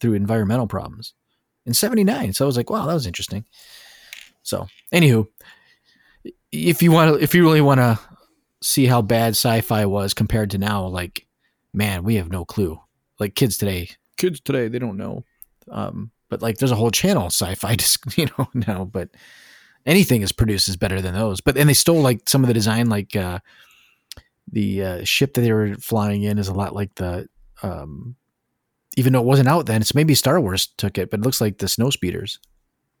through 0.00 0.14
environmental 0.14 0.66
problems 0.66 1.14
in 1.66 1.74
79 1.74 2.32
so 2.32 2.44
i 2.44 2.46
was 2.46 2.56
like 2.56 2.70
wow 2.70 2.86
that 2.86 2.94
was 2.94 3.06
interesting 3.06 3.44
so 4.42 4.66
anywho 4.92 5.26
if 6.52 6.82
you 6.82 6.92
want 6.92 7.14
to 7.14 7.22
if 7.22 7.34
you 7.34 7.42
really 7.42 7.60
want 7.60 7.80
to 7.80 7.98
see 8.62 8.86
how 8.86 9.02
bad 9.02 9.30
sci-fi 9.30 9.84
was 9.84 10.14
compared 10.14 10.50
to 10.50 10.58
now 10.58 10.86
like 10.86 11.26
man, 11.74 12.04
we 12.04 12.14
have 12.14 12.30
no 12.30 12.44
clue. 12.44 12.80
Like 13.18 13.34
kids 13.34 13.58
today, 13.58 13.90
kids 14.16 14.40
today, 14.40 14.68
they 14.68 14.78
don't 14.78 14.96
know. 14.96 15.24
Um, 15.70 16.10
but 16.30 16.40
like, 16.40 16.58
there's 16.58 16.70
a 16.70 16.76
whole 16.76 16.90
channel 16.90 17.26
sci-fi, 17.26 17.76
just 17.76 18.16
you 18.16 18.28
know 18.38 18.48
now. 18.54 18.84
But 18.84 19.10
anything 19.84 20.22
is 20.22 20.32
produced 20.32 20.68
is 20.68 20.76
better 20.76 21.02
than 21.02 21.14
those. 21.14 21.40
But 21.40 21.58
and 21.58 21.68
they 21.68 21.74
stole 21.74 22.00
like 22.00 22.28
some 22.28 22.42
of 22.42 22.48
the 22.48 22.54
design, 22.54 22.88
like 22.88 23.14
uh, 23.14 23.40
the 24.50 24.82
uh, 24.84 25.04
ship 25.04 25.34
that 25.34 25.42
they 25.42 25.52
were 25.52 25.74
flying 25.76 26.22
in 26.22 26.38
is 26.38 26.48
a 26.48 26.54
lot 26.54 26.74
like 26.74 26.94
the. 26.96 27.28
Um, 27.62 28.16
even 28.96 29.12
though 29.12 29.20
it 29.20 29.26
wasn't 29.26 29.48
out 29.48 29.66
then, 29.66 29.80
it's 29.80 29.94
maybe 29.94 30.14
Star 30.14 30.40
Wars 30.40 30.66
took 30.76 30.98
it, 30.98 31.10
but 31.10 31.20
it 31.20 31.24
looks 31.24 31.40
like 31.40 31.58
the 31.58 31.68
snow 31.68 31.90
speeders. 31.90 32.38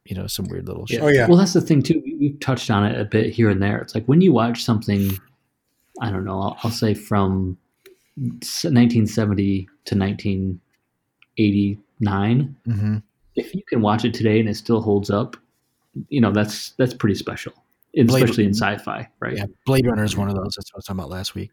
You 0.04 0.16
know, 0.16 0.26
some 0.26 0.46
weird 0.48 0.66
little 0.66 0.86
ship. 0.86 1.00
Oh 1.02 1.08
yeah. 1.08 1.26
Well, 1.28 1.38
that's 1.38 1.52
the 1.54 1.60
thing 1.60 1.82
too. 1.82 2.00
We- 2.04 2.14
We've 2.24 2.40
touched 2.40 2.70
on 2.70 2.86
it 2.86 2.98
a 2.98 3.04
bit 3.04 3.34
here 3.34 3.50
and 3.50 3.62
there. 3.62 3.76
It's 3.78 3.94
like 3.94 4.06
when 4.06 4.22
you 4.22 4.32
watch 4.32 4.64
something, 4.64 5.10
I 6.00 6.10
don't 6.10 6.24
know. 6.24 6.40
I'll, 6.40 6.56
I'll 6.64 6.70
say 6.70 6.94
from 6.94 7.58
1970 8.16 9.68
to 9.84 9.98
1989. 9.98 12.56
hmm 12.64 12.96
If 13.36 13.54
you 13.54 13.62
can 13.68 13.80
watch 13.82 14.04
it 14.04 14.14
today 14.14 14.40
and 14.40 14.48
it 14.48 14.56
still 14.56 14.80
holds 14.80 15.10
up, 15.10 15.36
you 16.08 16.20
know 16.20 16.32
that's 16.32 16.70
that's 16.70 16.94
pretty 16.94 17.14
special, 17.14 17.52
Blade- 18.02 18.24
especially 18.24 18.44
in 18.44 18.54
sci-fi, 18.54 19.08
right? 19.20 19.36
Yeah, 19.36 19.46
Blade 19.66 19.86
Runner 19.86 20.02
is 20.04 20.16
one 20.16 20.28
of 20.28 20.34
those. 20.34 20.54
That's 20.56 20.72
what 20.72 20.76
I 20.76 20.78
was 20.78 20.84
talking 20.86 20.98
about 21.00 21.10
last 21.10 21.34
week. 21.34 21.50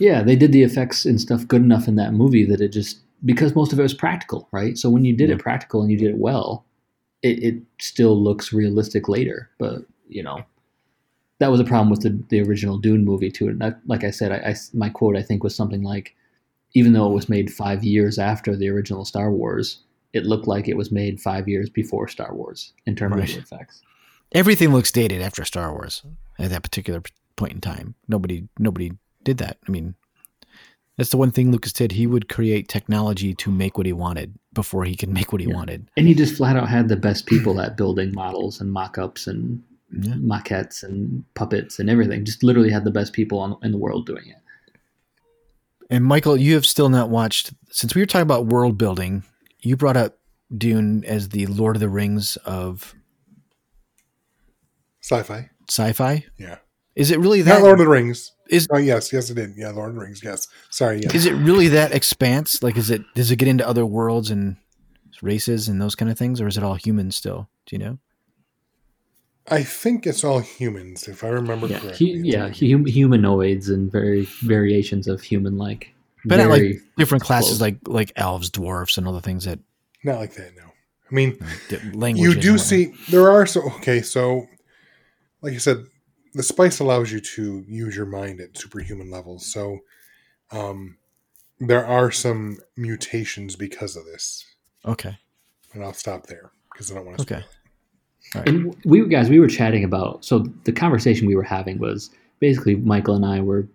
Yeah, 0.00 0.22
they 0.22 0.34
did 0.36 0.50
the 0.52 0.62
effects 0.64 1.04
and 1.06 1.20
stuff 1.20 1.46
good 1.46 1.62
enough 1.62 1.86
in 1.86 1.94
that 1.96 2.12
movie 2.14 2.44
that 2.46 2.60
it 2.60 2.68
just 2.70 2.98
because 3.24 3.54
most 3.54 3.72
of 3.72 3.78
it 3.78 3.82
was 3.82 3.94
practical, 3.94 4.48
right? 4.52 4.76
So 4.76 4.90
when 4.90 5.04
you 5.04 5.16
did 5.16 5.28
Yeah. 5.28 5.36
it 5.36 5.40
practical 5.40 5.80
and 5.82 5.90
you 5.90 5.96
did 5.96 6.10
it 6.10 6.18
well, 6.18 6.64
it, 7.22 7.42
it 7.42 7.62
still 7.80 8.20
looks 8.20 8.52
realistic 8.52 9.08
later. 9.08 9.48
But 9.58 9.82
you 10.08 10.22
know, 10.22 10.42
that 11.38 11.50
was 11.50 11.60
a 11.60 11.64
problem 11.64 11.90
with 11.90 12.02
the, 12.02 12.18
the 12.28 12.42
original 12.42 12.76
Dune 12.78 13.04
movie 13.04 13.30
too. 13.30 13.48
And 13.48 13.60
that, 13.60 13.80
like 13.86 14.04
I 14.04 14.10
said, 14.10 14.32
I, 14.32 14.50
I 14.50 14.54
my 14.74 14.88
quote 14.90 15.16
I 15.16 15.22
think 15.22 15.42
was 15.44 15.54
something 15.54 15.82
like, 15.82 16.14
even 16.74 16.92
though 16.92 17.08
it 17.08 17.14
was 17.14 17.28
made 17.28 17.52
five 17.52 17.84
years 17.84 18.18
after 18.18 18.56
the 18.56 18.68
original 18.68 19.04
Star 19.04 19.30
Wars, 19.30 19.78
it 20.12 20.26
looked 20.26 20.46
like 20.46 20.68
it 20.68 20.76
was 20.76 20.90
made 20.92 21.20
five 21.20 21.48
years 21.48 21.70
before 21.70 22.08
Star 22.08 22.34
Wars 22.34 22.72
in 22.86 22.94
terms 22.96 23.14
Right. 23.16 23.28
of 23.28 23.34
the 23.34 23.40
effects. 23.40 23.82
Everything 24.34 24.72
looks 24.72 24.90
dated 24.92 25.22
after 25.22 25.44
Star 25.44 25.72
Wars 25.72 26.02
at 26.38 26.50
that 26.50 26.62
particular 26.62 27.02
point 27.36 27.52
in 27.52 27.60
time. 27.60 27.94
Nobody, 28.08 28.48
nobody 28.58 28.92
did 29.22 29.38
that. 29.38 29.58
I 29.66 29.70
mean, 29.70 29.94
that's 30.96 31.10
the 31.10 31.16
one 31.16 31.30
thing 31.30 31.50
Lucas 31.52 31.72
did. 31.72 31.92
He 31.92 32.06
would 32.06 32.28
create 32.28 32.68
technology 32.68 33.32
to 33.34 33.50
make 33.50 33.76
what 33.78 33.86
he 33.86 33.92
wanted 33.92 34.34
before 34.52 34.84
he 34.84 34.96
could 34.96 35.08
make 35.08 35.32
what 35.32 35.40
he 35.40 35.48
Yeah. 35.48 35.54
wanted. 35.54 35.88
And 35.96 36.06
he 36.06 36.14
just 36.14 36.36
flat 36.36 36.56
out 36.56 36.68
had 36.68 36.88
the 36.88 36.96
best 36.96 37.26
people 37.26 37.60
at 37.60 37.76
building 37.76 38.12
models 38.12 38.60
and 38.60 38.72
mock-ups 38.72 39.26
and 39.26 39.62
Yeah. 39.92 40.14
maquettes 40.14 40.82
and 40.82 41.24
puppets 41.34 41.78
and 41.78 41.88
everything. 41.88 42.24
Just 42.24 42.42
literally 42.42 42.70
had 42.70 42.84
the 42.84 42.90
best 42.90 43.12
people 43.12 43.38
on, 43.38 43.56
in 43.62 43.70
the 43.72 43.78
world 43.78 44.06
doing 44.06 44.26
it. 44.26 44.36
And 45.90 46.04
Michael, 46.04 46.36
you 46.36 46.54
have 46.54 46.66
still 46.66 46.88
not 46.88 47.10
watched 47.10 47.52
since 47.70 47.94
we 47.94 48.00
were 48.02 48.06
talking 48.06 48.22
about 48.22 48.46
world 48.46 48.78
building. 48.78 49.22
You 49.60 49.76
brought 49.76 49.96
up 49.96 50.18
Dune 50.56 51.04
as 51.04 51.28
the 51.28 51.46
Lord 51.46 51.76
of 51.76 51.80
the 51.80 51.88
Rings 51.88 52.36
of 52.44 52.94
Sci-fi. 55.04 55.50
sci-fi. 55.68 56.24
Yeah. 56.38 56.56
Is 56.96 57.10
it 57.10 57.18
really 57.18 57.42
that? 57.42 57.54
Not 57.54 57.62
Lord 57.62 57.74
of 57.74 57.78
the 57.84 57.88
Rings. 57.90 58.32
Is- 58.48 58.66
oh 58.70 58.78
yes, 58.78 59.12
yes 59.12 59.28
it 59.28 59.34
did. 59.34 59.52
Yeah, 59.56 59.70
Lord 59.70 59.90
of 59.90 59.96
the 59.96 60.00
Rings. 60.00 60.22
Yes. 60.24 60.48
Sorry. 60.70 61.00
Yes. 61.02 61.14
Is 61.14 61.26
it 61.26 61.32
really 61.34 61.68
that 61.68 61.92
expanse? 61.94 62.62
Like, 62.62 62.76
is 62.78 62.88
it 62.90 63.02
does 63.14 63.30
it 63.30 63.36
get 63.36 63.48
into 63.48 63.66
other 63.68 63.84
worlds 63.84 64.30
and 64.30 64.56
races 65.20 65.68
and 65.68 65.78
those 65.80 65.94
kind 65.94 66.10
of 66.10 66.16
things, 66.16 66.40
or 66.40 66.46
is 66.46 66.56
it 66.56 66.64
all 66.64 66.74
humans 66.74 67.16
still? 67.16 67.48
Do 67.66 67.76
you 67.76 67.80
know? 67.84 67.98
I 69.50 69.62
think 69.62 70.06
it's 70.06 70.24
all 70.24 70.38
humans, 70.38 71.06
if 71.06 71.22
I 71.22 71.28
remember 71.28 71.66
Yeah, 71.66 71.80
correctly. 71.80 72.12
hu- 72.12 72.22
yeah, 72.24 72.48
hum- 72.48 72.86
humanoids 72.86 73.68
and 73.68 73.92
very 73.92 74.26
variations 74.42 75.06
of 75.06 75.20
human-like. 75.20 75.92
But 76.24 76.36
not 76.38 76.48
Very 76.48 76.80
Different 76.96 77.22
classes 77.24 77.58
close. 77.58 77.60
like 77.60 77.76
like 77.86 78.12
elves, 78.16 78.48
dwarfs, 78.48 78.96
and 78.96 79.06
other 79.06 79.20
things 79.20 79.44
that 79.44 79.58
Not 80.02 80.16
like 80.18 80.32
that. 80.34 80.52
No. 80.56 80.62
I 81.10 81.14
mean, 81.14 81.36
language. 81.92 82.34
you 82.36 82.40
do 82.40 82.56
see 82.56 82.94
there 83.10 83.30
are 83.30 83.44
so 83.44 83.60
okay. 83.76 84.00
So, 84.00 84.46
like 85.44 85.54
I 85.54 85.58
said, 85.58 85.84
the 86.32 86.42
spice 86.42 86.80
allows 86.80 87.12
you 87.12 87.20
to 87.20 87.64
use 87.68 87.94
your 87.94 88.06
mind 88.06 88.40
at 88.40 88.58
superhuman 88.58 89.10
levels. 89.10 89.46
So, 89.46 89.80
um, 90.50 90.96
there 91.60 91.86
are 91.86 92.10
some 92.10 92.58
mutations 92.76 93.54
because 93.54 93.94
of 93.96 94.04
this, 94.06 94.44
Okay. 94.84 95.16
and 95.72 95.84
I'll 95.84 95.92
stop 95.92 96.26
there 96.26 96.50
because 96.72 96.90
I 96.90 96.94
don't 96.96 97.06
want 97.06 97.18
to. 97.18 97.22
Okay. 97.36 97.44
And 98.34 98.74
we 98.84 99.06
guys, 99.08 99.28
we 99.30 99.38
were 99.38 99.46
chatting 99.46 99.84
about. 99.84 100.24
So 100.24 100.46
the 100.64 100.72
conversation 100.72 101.26
we 101.28 101.36
were 101.36 101.42
having 101.44 101.78
was 101.78 102.10
basically 102.40 102.74
Michael 102.76 103.14
and 103.14 103.24
I 103.24 103.40
were, 103.40 103.68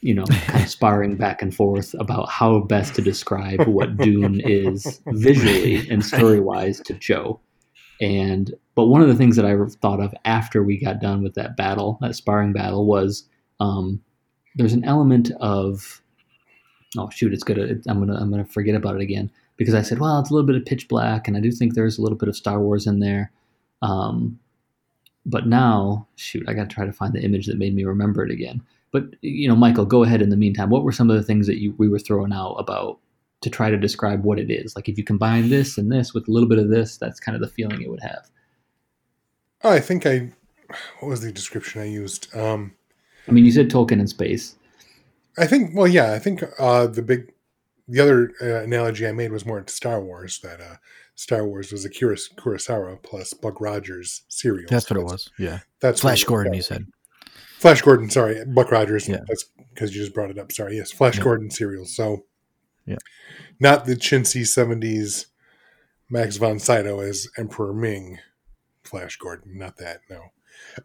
you 0.00 0.14
know, 0.14 0.24
kind 0.46 0.64
of 0.64 0.70
sparring 0.70 1.16
back 1.16 1.42
and 1.42 1.54
forth 1.54 1.94
about 2.00 2.28
how 2.28 2.58
best 2.60 2.94
to 2.96 3.02
describe 3.02 3.66
what 3.68 3.96
Dune 3.98 4.40
is 4.40 5.00
visually 5.06 5.88
and 5.88 6.04
story 6.04 6.40
wise 6.40 6.80
to 6.80 6.94
Joe. 6.94 7.38
And 8.02 8.52
but 8.74 8.86
one 8.86 9.00
of 9.00 9.08
the 9.08 9.14
things 9.14 9.36
that 9.36 9.46
I 9.46 9.54
thought 9.80 10.00
of 10.00 10.12
after 10.24 10.62
we 10.62 10.76
got 10.76 11.00
done 11.00 11.22
with 11.22 11.34
that 11.34 11.56
battle, 11.56 11.98
that 12.00 12.16
sparring 12.16 12.52
battle, 12.52 12.84
was 12.84 13.28
um, 13.60 14.02
there's 14.56 14.72
an 14.72 14.84
element 14.84 15.30
of 15.40 16.02
oh 16.98 17.08
shoot, 17.10 17.32
it's 17.32 17.44
gonna 17.44 17.76
I'm 17.86 18.00
gonna 18.00 18.20
I'm 18.20 18.30
gonna 18.30 18.44
forget 18.44 18.74
about 18.74 18.96
it 18.96 19.02
again 19.02 19.30
because 19.56 19.74
I 19.74 19.82
said 19.82 20.00
well 20.00 20.18
it's 20.18 20.30
a 20.30 20.34
little 20.34 20.46
bit 20.46 20.56
of 20.56 20.66
pitch 20.66 20.88
black 20.88 21.28
and 21.28 21.36
I 21.36 21.40
do 21.40 21.52
think 21.52 21.74
there's 21.74 21.96
a 21.96 22.02
little 22.02 22.18
bit 22.18 22.28
of 22.28 22.36
Star 22.36 22.60
Wars 22.60 22.86
in 22.86 22.98
there. 22.98 23.30
Um, 23.82 24.38
but 25.24 25.46
now, 25.46 26.08
shoot, 26.16 26.44
I 26.48 26.54
got 26.54 26.68
to 26.68 26.74
try 26.74 26.84
to 26.84 26.92
find 26.92 27.12
the 27.12 27.22
image 27.22 27.46
that 27.46 27.56
made 27.56 27.74
me 27.74 27.84
remember 27.84 28.24
it 28.24 28.32
again. 28.32 28.60
But 28.90 29.04
you 29.20 29.46
know, 29.46 29.54
Michael, 29.54 29.86
go 29.86 30.02
ahead. 30.02 30.22
In 30.22 30.30
the 30.30 30.36
meantime, 30.36 30.70
what 30.70 30.82
were 30.82 30.92
some 30.92 31.08
of 31.08 31.16
the 31.16 31.22
things 31.22 31.46
that 31.46 31.60
you 31.60 31.74
we 31.78 31.88
were 31.88 32.00
throwing 32.00 32.32
out 32.32 32.54
about 32.54 32.98
to 33.42 33.50
try 33.50 33.70
to 33.70 33.76
describe 33.76 34.24
what 34.24 34.38
it 34.38 34.50
is? 34.50 34.74
Like 34.74 34.88
if 34.88 34.96
you 34.96 35.04
combine 35.04 35.50
this 35.50 35.78
and 35.78 35.92
this 35.92 36.14
with 36.14 36.26
a 36.28 36.30
little 36.30 36.48
bit 36.48 36.58
of 36.58 36.68
this, 36.70 36.96
that's 36.96 37.20
kind 37.20 37.36
of 37.36 37.42
the 37.42 37.48
feeling 37.48 37.82
it 37.82 37.90
would 37.90 38.02
have. 38.02 38.30
Oh, 39.62 39.70
I 39.70 39.80
think 39.80 40.06
I. 40.06 40.32
What 41.00 41.08
was 41.08 41.20
the 41.20 41.30
description 41.30 41.82
I 41.82 41.86
used? 41.86 42.34
Um, 42.34 42.74
I 43.28 43.32
mean, 43.32 43.44
you 43.44 43.52
said 43.52 43.68
Tolkien 43.70 44.00
in 44.00 44.06
space. 44.06 44.56
I 45.38 45.46
think. 45.46 45.70
Well, 45.74 45.86
yeah. 45.86 46.12
I 46.12 46.18
think 46.18 46.42
uh, 46.58 46.86
the 46.86 47.02
big, 47.02 47.32
the 47.86 48.00
other 48.00 48.32
uh, 48.40 48.62
analogy 48.64 49.06
I 49.06 49.12
made 49.12 49.32
was 49.32 49.44
more 49.46 49.60
to 49.60 49.72
Star 49.72 50.00
Wars. 50.00 50.40
That 50.40 50.60
uh, 50.60 50.76
Star 51.14 51.46
Wars 51.46 51.70
was 51.72 51.84
Akira 51.84 52.16
Kurosawa 52.16 53.02
plus 53.02 53.34
Buck 53.34 53.60
Rogers 53.60 54.22
serial. 54.28 54.66
That's 54.70 54.90
what 54.90 54.98
it 54.98 55.04
was. 55.04 55.30
Yeah. 55.38 55.60
That's 55.80 56.00
Flash 56.00 56.24
Gordon, 56.24 56.52
was. 56.52 56.56
you 56.58 56.62
said. 56.62 56.86
Flash 57.58 57.82
Gordon. 57.82 58.10
Sorry, 58.10 58.44
Buck 58.44 58.72
Rogers. 58.72 59.08
Yeah. 59.08 59.20
That's 59.28 59.44
because 59.72 59.94
you 59.94 60.00
just 60.00 60.14
brought 60.14 60.30
it 60.30 60.38
up. 60.38 60.50
Sorry. 60.50 60.76
Yes, 60.76 60.90
Flash 60.90 61.18
Yeah. 61.18 61.24
Gordon 61.24 61.50
serial. 61.50 61.84
So, 61.84 62.24
Yeah. 62.86 62.96
not 63.60 63.84
the 63.86 63.94
chintzy 63.96 64.46
seventies 64.46 65.26
Max 66.10 66.36
von 66.36 66.58
Sydow 66.58 67.00
as 67.00 67.28
Emperor 67.38 67.72
Ming. 67.72 68.18
Flash 68.84 69.16
Gordon, 69.16 69.56
not 69.58 69.76
that. 69.78 70.00
No. 70.10 70.22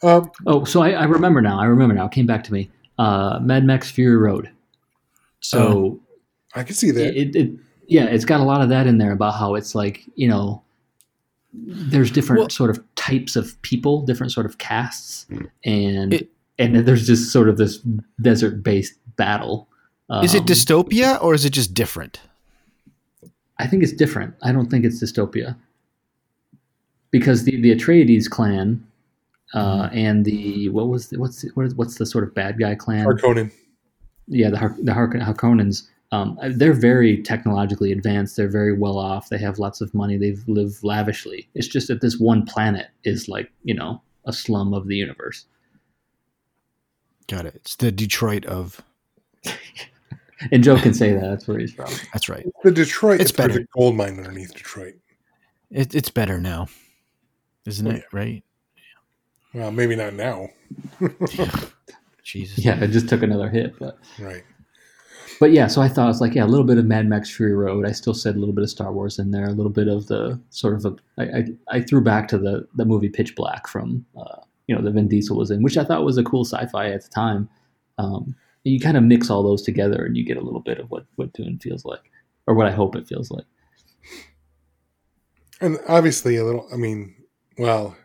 Um, 0.01 0.31
Oh, 0.45 0.63
so 0.63 0.81
I, 0.81 0.91
I 0.91 1.03
remember 1.05 1.41
now. 1.41 1.59
I 1.59 1.65
remember 1.65 1.93
now. 1.93 2.05
It 2.05 2.11
came 2.13 2.25
back 2.27 2.43
to 2.45 2.53
me. 2.53 2.69
Uh, 2.97 3.39
Mad 3.41 3.65
Max 3.65 3.91
Fury 3.91 4.15
Road. 4.17 4.49
So 5.41 5.99
I 6.55 6.63
can 6.63 6.75
see 6.75 6.91
that. 6.91 7.15
it, 7.19 7.35
it 7.35 7.51
yeah 7.87 8.05
it's 8.05 8.25
got 8.25 8.39
a 8.39 8.43
lot 8.43 8.61
of 8.61 8.69
that 8.69 8.85
in 8.87 8.97
there 8.97 9.11
about 9.11 9.35
how 9.35 9.55
it's 9.55 9.73
like 9.75 10.03
you 10.15 10.27
know 10.27 10.61
there's 11.53 12.11
different 12.11 12.39
Well- 12.41 12.49
sort 12.49 12.69
of 12.69 12.83
types 12.95 13.35
of 13.35 13.59
people 13.61 14.01
different 14.05 14.31
sort 14.31 14.45
of 14.45 14.57
castes 14.57 15.25
and 15.63 16.13
It- 16.13 16.29
and 16.59 16.75
there's 16.87 17.05
just 17.07 17.31
sort 17.31 17.49
of 17.49 17.57
this 17.57 17.77
desert 18.21 18.63
based 18.63 18.95
battle 19.15 19.69
is 20.23 20.33
it 20.33 20.41
Um, 20.41 20.45
dystopia 20.45 21.21
or 21.21 21.33
is 21.33 21.43
it 21.45 21.51
just 21.51 21.73
different? 21.73 22.19
i 23.59 23.65
think 23.67 23.81
it's 23.83 23.91
different 23.93 24.33
i 24.43 24.51
don't 24.51 24.69
think 24.69 24.85
it's 24.85 25.01
dystopia 25.03 25.55
because 27.11 27.43
the 27.43 27.59
the 27.61 27.75
atreides 27.75 28.29
clan 28.29 28.85
uh, 29.53 29.89
and 29.93 30.25
the 30.25 30.69
what 30.69 30.87
was 30.89 31.07
the, 31.09 31.17
what's 31.19 31.41
the, 31.41 31.49
what 31.55 31.65
is, 31.65 31.73
what's 31.75 31.95
the 31.97 32.05
sort 32.05 32.23
of 32.23 32.33
bad 32.35 32.59
guy 32.59 32.75
clan 32.75 33.05
Harkonnen. 33.05 33.51
yeah, 34.27 34.49
the 34.49 34.57
Har- 34.57 34.75
the 34.83 34.93
Har- 34.93 35.07
Harkonnens. 35.07 35.87
Um, 36.11 36.37
they're 36.51 36.73
very 36.73 37.21
technologically 37.23 37.91
advanced. 37.93 38.35
They're 38.37 38.49
very 38.49 38.73
well 38.77 38.97
off. 38.97 39.29
They 39.29 39.37
have 39.39 39.57
lots 39.59 39.79
of 39.81 39.93
money. 39.93 40.17
They 40.17 40.35
live 40.47 40.83
lavishly. 40.83 41.47
It's 41.55 41.67
just 41.67 41.87
that 41.87 42.01
this 42.01 42.17
one 42.19 42.45
planet 42.45 42.87
is 43.05 43.27
like 43.29 43.49
you 43.63 43.73
know 43.73 44.01
a 44.25 44.33
slum 44.33 44.73
of 44.73 44.87
the 44.87 44.95
universe. 44.95 45.45
Got 47.27 47.45
it. 47.45 47.55
It's 47.55 47.75
the 47.77 47.91
Detroit 47.91 48.45
of. 48.45 48.81
And 50.51 50.63
Joe 50.63 50.77
can 50.77 50.93
say 50.93 51.13
that. 51.13 51.21
That's 51.21 51.47
where 51.47 51.57
he's 51.59 51.73
from. 51.73 51.91
That's 52.13 52.29
right. 52.29 52.45
The 52.63 52.71
Detroit. 52.71 53.19
It's 53.21 53.29
It's 53.31 53.37
there's 53.37 53.47
better. 53.49 53.59
a 53.61 53.65
gold 53.77 53.95
mine 53.95 54.17
underneath 54.17 54.53
Detroit. 54.53 54.93
It, 55.71 55.95
it's 55.95 56.09
better 56.09 56.39
now, 56.39 56.67
isn't 57.65 57.87
Oh, 57.87 57.91
it? 57.91 58.03
Right? 58.13 58.43
Well, 59.53 59.71
maybe 59.71 59.95
not 59.95 60.13
now. 60.13 60.49
Jesus. 62.23 62.63
Yeah, 62.63 62.81
it 62.83 62.87
just 62.89 63.07
took 63.09 63.23
another 63.23 63.49
hit, 63.49 63.77
but 63.79 63.97
Right. 64.19 64.43
but 65.39 65.51
yeah. 65.51 65.67
So 65.67 65.81
I 65.81 65.87
thought 65.87 66.09
it's 66.09 66.19
like 66.21 66.35
yeah, 66.35 66.43
a 66.43 66.47
little 66.47 66.65
bit 66.65 66.77
of 66.77 66.85
Mad 66.85 67.07
Max 67.07 67.33
Fury 67.33 67.53
Road. 67.53 67.85
I 67.87 67.91
still 67.91 68.13
said 68.13 68.35
a 68.35 68.39
little 68.39 68.53
bit 68.53 68.63
of 68.63 68.69
Star 68.69 68.91
Wars 68.91 69.17
in 69.17 69.31
there. 69.31 69.45
A 69.45 69.51
little 69.53 69.71
bit 69.71 69.87
of 69.87 70.07
the 70.07 70.39
sort 70.49 70.75
of 70.75 70.85
a. 70.85 70.95
I, 71.17 71.23
I, 71.23 71.45
I 71.77 71.81
threw 71.81 72.01
back 72.01 72.27
to 72.29 72.37
the 72.37 72.67
the 72.75 72.85
movie 72.85 73.09
Pitch 73.09 73.35
Black 73.35 73.67
from 73.67 74.05
uh, 74.19 74.41
you 74.67 74.75
know 74.75 74.81
that 74.81 74.91
Vin 74.91 75.07
Diesel 75.07 75.37
was 75.37 75.51
in, 75.51 75.63
which 75.63 75.77
I 75.77 75.83
thought 75.85 76.03
was 76.05 76.17
a 76.17 76.23
cool 76.23 76.43
sci-fi 76.45 76.89
at 76.91 77.03
the 77.03 77.09
time. 77.09 77.49
Um, 77.97 78.35
you 78.67 78.79
kind 78.79 78.97
of 78.97 79.03
mix 79.03 79.29
all 79.29 79.43
those 79.43 79.61
together 79.61 80.05
and 80.05 80.15
you 80.17 80.23
get 80.25 80.37
a 80.37 80.41
little 80.41 80.59
bit 80.61 80.79
of 80.79 80.89
what 80.91 81.05
what 81.15 81.33
Dune 81.33 81.59
feels 81.59 81.85
like, 81.85 82.11
or 82.45 82.53
what 82.55 82.67
I 82.67 82.71
hope 82.71 82.95
it 82.95 83.07
feels 83.07 83.31
like. 83.31 83.45
And 85.59 85.79
obviously, 85.87 86.35
a 86.37 86.43
little. 86.45 86.67
I 86.71 86.75
mean, 86.77 87.15
well, 87.57 87.95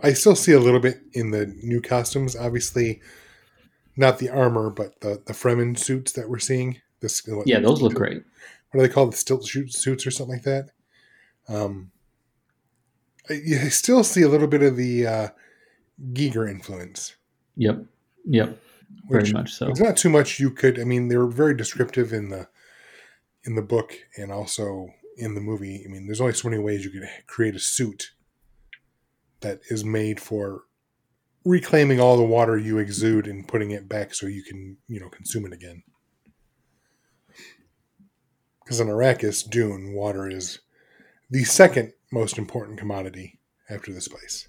I 0.00 0.12
still 0.14 0.36
see 0.36 0.52
a 0.52 0.60
little 0.60 0.80
bit 0.80 1.00
in 1.12 1.30
the 1.30 1.46
new 1.62 1.80
costumes. 1.80 2.34
Obviously, 2.34 3.00
not 3.96 4.18
the 4.18 4.30
armor, 4.30 4.70
but 4.70 5.00
the 5.00 5.22
the 5.26 5.32
Fremen 5.34 5.78
suits 5.78 6.12
that 6.12 6.28
we're 6.30 6.38
seeing. 6.38 6.80
This, 7.00 7.22
what- 7.26 7.46
Yeah, 7.46 7.60
those 7.60 7.82
look 7.82 7.94
great. 7.94 8.22
What 8.70 8.80
are 8.80 8.86
they 8.86 8.92
called? 8.92 9.12
The 9.12 9.16
stilt 9.18 9.46
shoot 9.46 9.72
suits 9.72 10.06
or 10.06 10.10
something 10.10 10.36
like 10.36 10.44
that. 10.44 10.70
Um, 11.48 11.90
I, 13.28 13.34
you 13.34 13.58
still 13.70 14.02
see 14.02 14.22
a 14.22 14.28
little 14.28 14.48
bit 14.48 14.62
of 14.62 14.76
the 14.76 15.06
uh, 15.06 15.28
Giger 16.12 16.50
influence. 16.50 17.14
Yep, 17.56 17.84
yep, 18.26 18.58
very 19.08 19.22
Which 19.22 19.32
much 19.32 19.52
so. 19.52 19.68
It's 19.68 19.80
not 19.80 19.96
too 19.96 20.10
much 20.10 20.40
you 20.40 20.50
could. 20.50 20.78
I 20.80 20.84
mean, 20.84 21.08
they 21.08 21.16
were 21.16 21.28
very 21.28 21.54
descriptive 21.56 22.12
in 22.12 22.28
the 22.28 22.48
in 23.44 23.54
the 23.54 23.62
book 23.62 23.94
and 24.16 24.32
also 24.32 24.88
in 25.16 25.34
the 25.34 25.40
movie. 25.40 25.82
I 25.84 25.88
mean, 25.90 26.06
there's 26.06 26.20
only 26.20 26.34
so 26.34 26.48
many 26.48 26.60
ways 26.60 26.84
you 26.84 26.90
could 26.90 27.08
create 27.26 27.54
a 27.54 27.60
suit 27.60 28.12
that 29.40 29.60
is 29.70 29.84
made 29.84 30.20
for 30.20 30.62
reclaiming 31.44 32.00
all 32.00 32.16
the 32.16 32.24
water 32.24 32.58
you 32.58 32.78
exude 32.78 33.26
and 33.26 33.46
putting 33.46 33.70
it 33.70 33.88
back 33.88 34.12
so 34.12 34.26
you 34.26 34.42
can, 34.42 34.76
you 34.88 34.98
know, 34.98 35.08
consume 35.08 35.46
it 35.46 35.52
again. 35.52 35.84
Because 38.64 38.80
in 38.80 38.88
Arrakis, 38.88 39.48
Dune, 39.48 39.92
water 39.92 40.28
is 40.28 40.58
the 41.30 41.44
second 41.44 41.92
most 42.10 42.36
important 42.36 42.78
commodity 42.78 43.38
after 43.70 43.92
the 43.92 44.00
spice. 44.00 44.48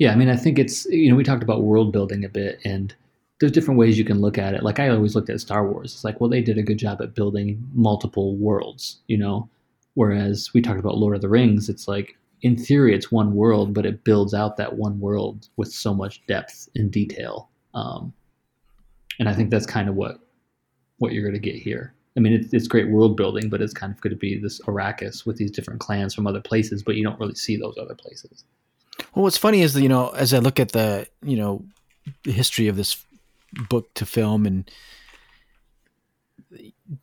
Yeah, 0.00 0.12
I 0.12 0.16
mean, 0.16 0.30
I 0.30 0.36
think 0.36 0.58
it's 0.58 0.86
you 0.86 1.10
know 1.10 1.14
we 1.14 1.22
talked 1.22 1.42
about 1.42 1.62
world 1.62 1.92
building 1.92 2.24
a 2.24 2.28
bit, 2.30 2.58
and 2.64 2.94
there's 3.38 3.52
different 3.52 3.78
ways 3.78 3.98
you 3.98 4.04
can 4.04 4.22
look 4.22 4.38
at 4.38 4.54
it. 4.54 4.62
Like 4.62 4.80
I 4.80 4.88
always 4.88 5.14
looked 5.14 5.28
at 5.28 5.40
Star 5.40 5.70
Wars. 5.70 5.92
It's 5.92 6.04
like, 6.04 6.20
well, 6.20 6.30
they 6.30 6.40
did 6.40 6.56
a 6.56 6.62
good 6.62 6.78
job 6.78 7.02
at 7.02 7.14
building 7.14 7.62
multiple 7.74 8.34
worlds, 8.36 9.00
you 9.08 9.18
know. 9.18 9.48
Whereas 9.94 10.54
we 10.54 10.62
talked 10.62 10.80
about 10.80 10.96
Lord 10.96 11.16
of 11.16 11.20
the 11.20 11.28
Rings, 11.28 11.68
it's 11.68 11.86
like 11.86 12.16
in 12.40 12.56
theory 12.56 12.94
it's 12.94 13.12
one 13.12 13.34
world, 13.34 13.74
but 13.74 13.84
it 13.84 14.02
builds 14.02 14.32
out 14.32 14.56
that 14.56 14.76
one 14.78 14.98
world 15.00 15.48
with 15.58 15.70
so 15.70 15.92
much 15.92 16.26
depth 16.26 16.70
and 16.74 16.90
detail. 16.90 17.50
Um, 17.74 18.14
and 19.18 19.28
I 19.28 19.34
think 19.34 19.50
that's 19.50 19.66
kind 19.66 19.90
of 19.90 19.96
what 19.96 20.18
what 20.96 21.12
you're 21.12 21.24
going 21.24 21.34
to 21.34 21.50
get 21.50 21.56
here. 21.56 21.92
I 22.16 22.20
mean, 22.20 22.32
it's, 22.32 22.54
it's 22.54 22.68
great 22.68 22.88
world 22.88 23.18
building, 23.18 23.50
but 23.50 23.60
it's 23.60 23.74
kind 23.74 23.92
of 23.92 24.00
going 24.00 24.12
to 24.12 24.16
be 24.16 24.38
this 24.38 24.60
Arrakis 24.62 25.26
with 25.26 25.36
these 25.36 25.50
different 25.50 25.80
clans 25.80 26.14
from 26.14 26.26
other 26.26 26.40
places, 26.40 26.82
but 26.82 26.96
you 26.96 27.04
don't 27.04 27.20
really 27.20 27.34
see 27.34 27.58
those 27.58 27.76
other 27.78 27.94
places. 27.94 28.44
Well, 29.14 29.24
what's 29.24 29.36
funny 29.36 29.62
is 29.62 29.74
that, 29.74 29.82
you 29.82 29.88
know, 29.88 30.08
as 30.10 30.32
I 30.34 30.38
look 30.38 30.58
at 30.60 30.72
the, 30.72 31.06
you 31.22 31.36
know, 31.36 31.64
the 32.24 32.32
history 32.32 32.68
of 32.68 32.76
this 32.76 33.04
book 33.68 33.92
to 33.94 34.06
film 34.06 34.46
and 34.46 34.70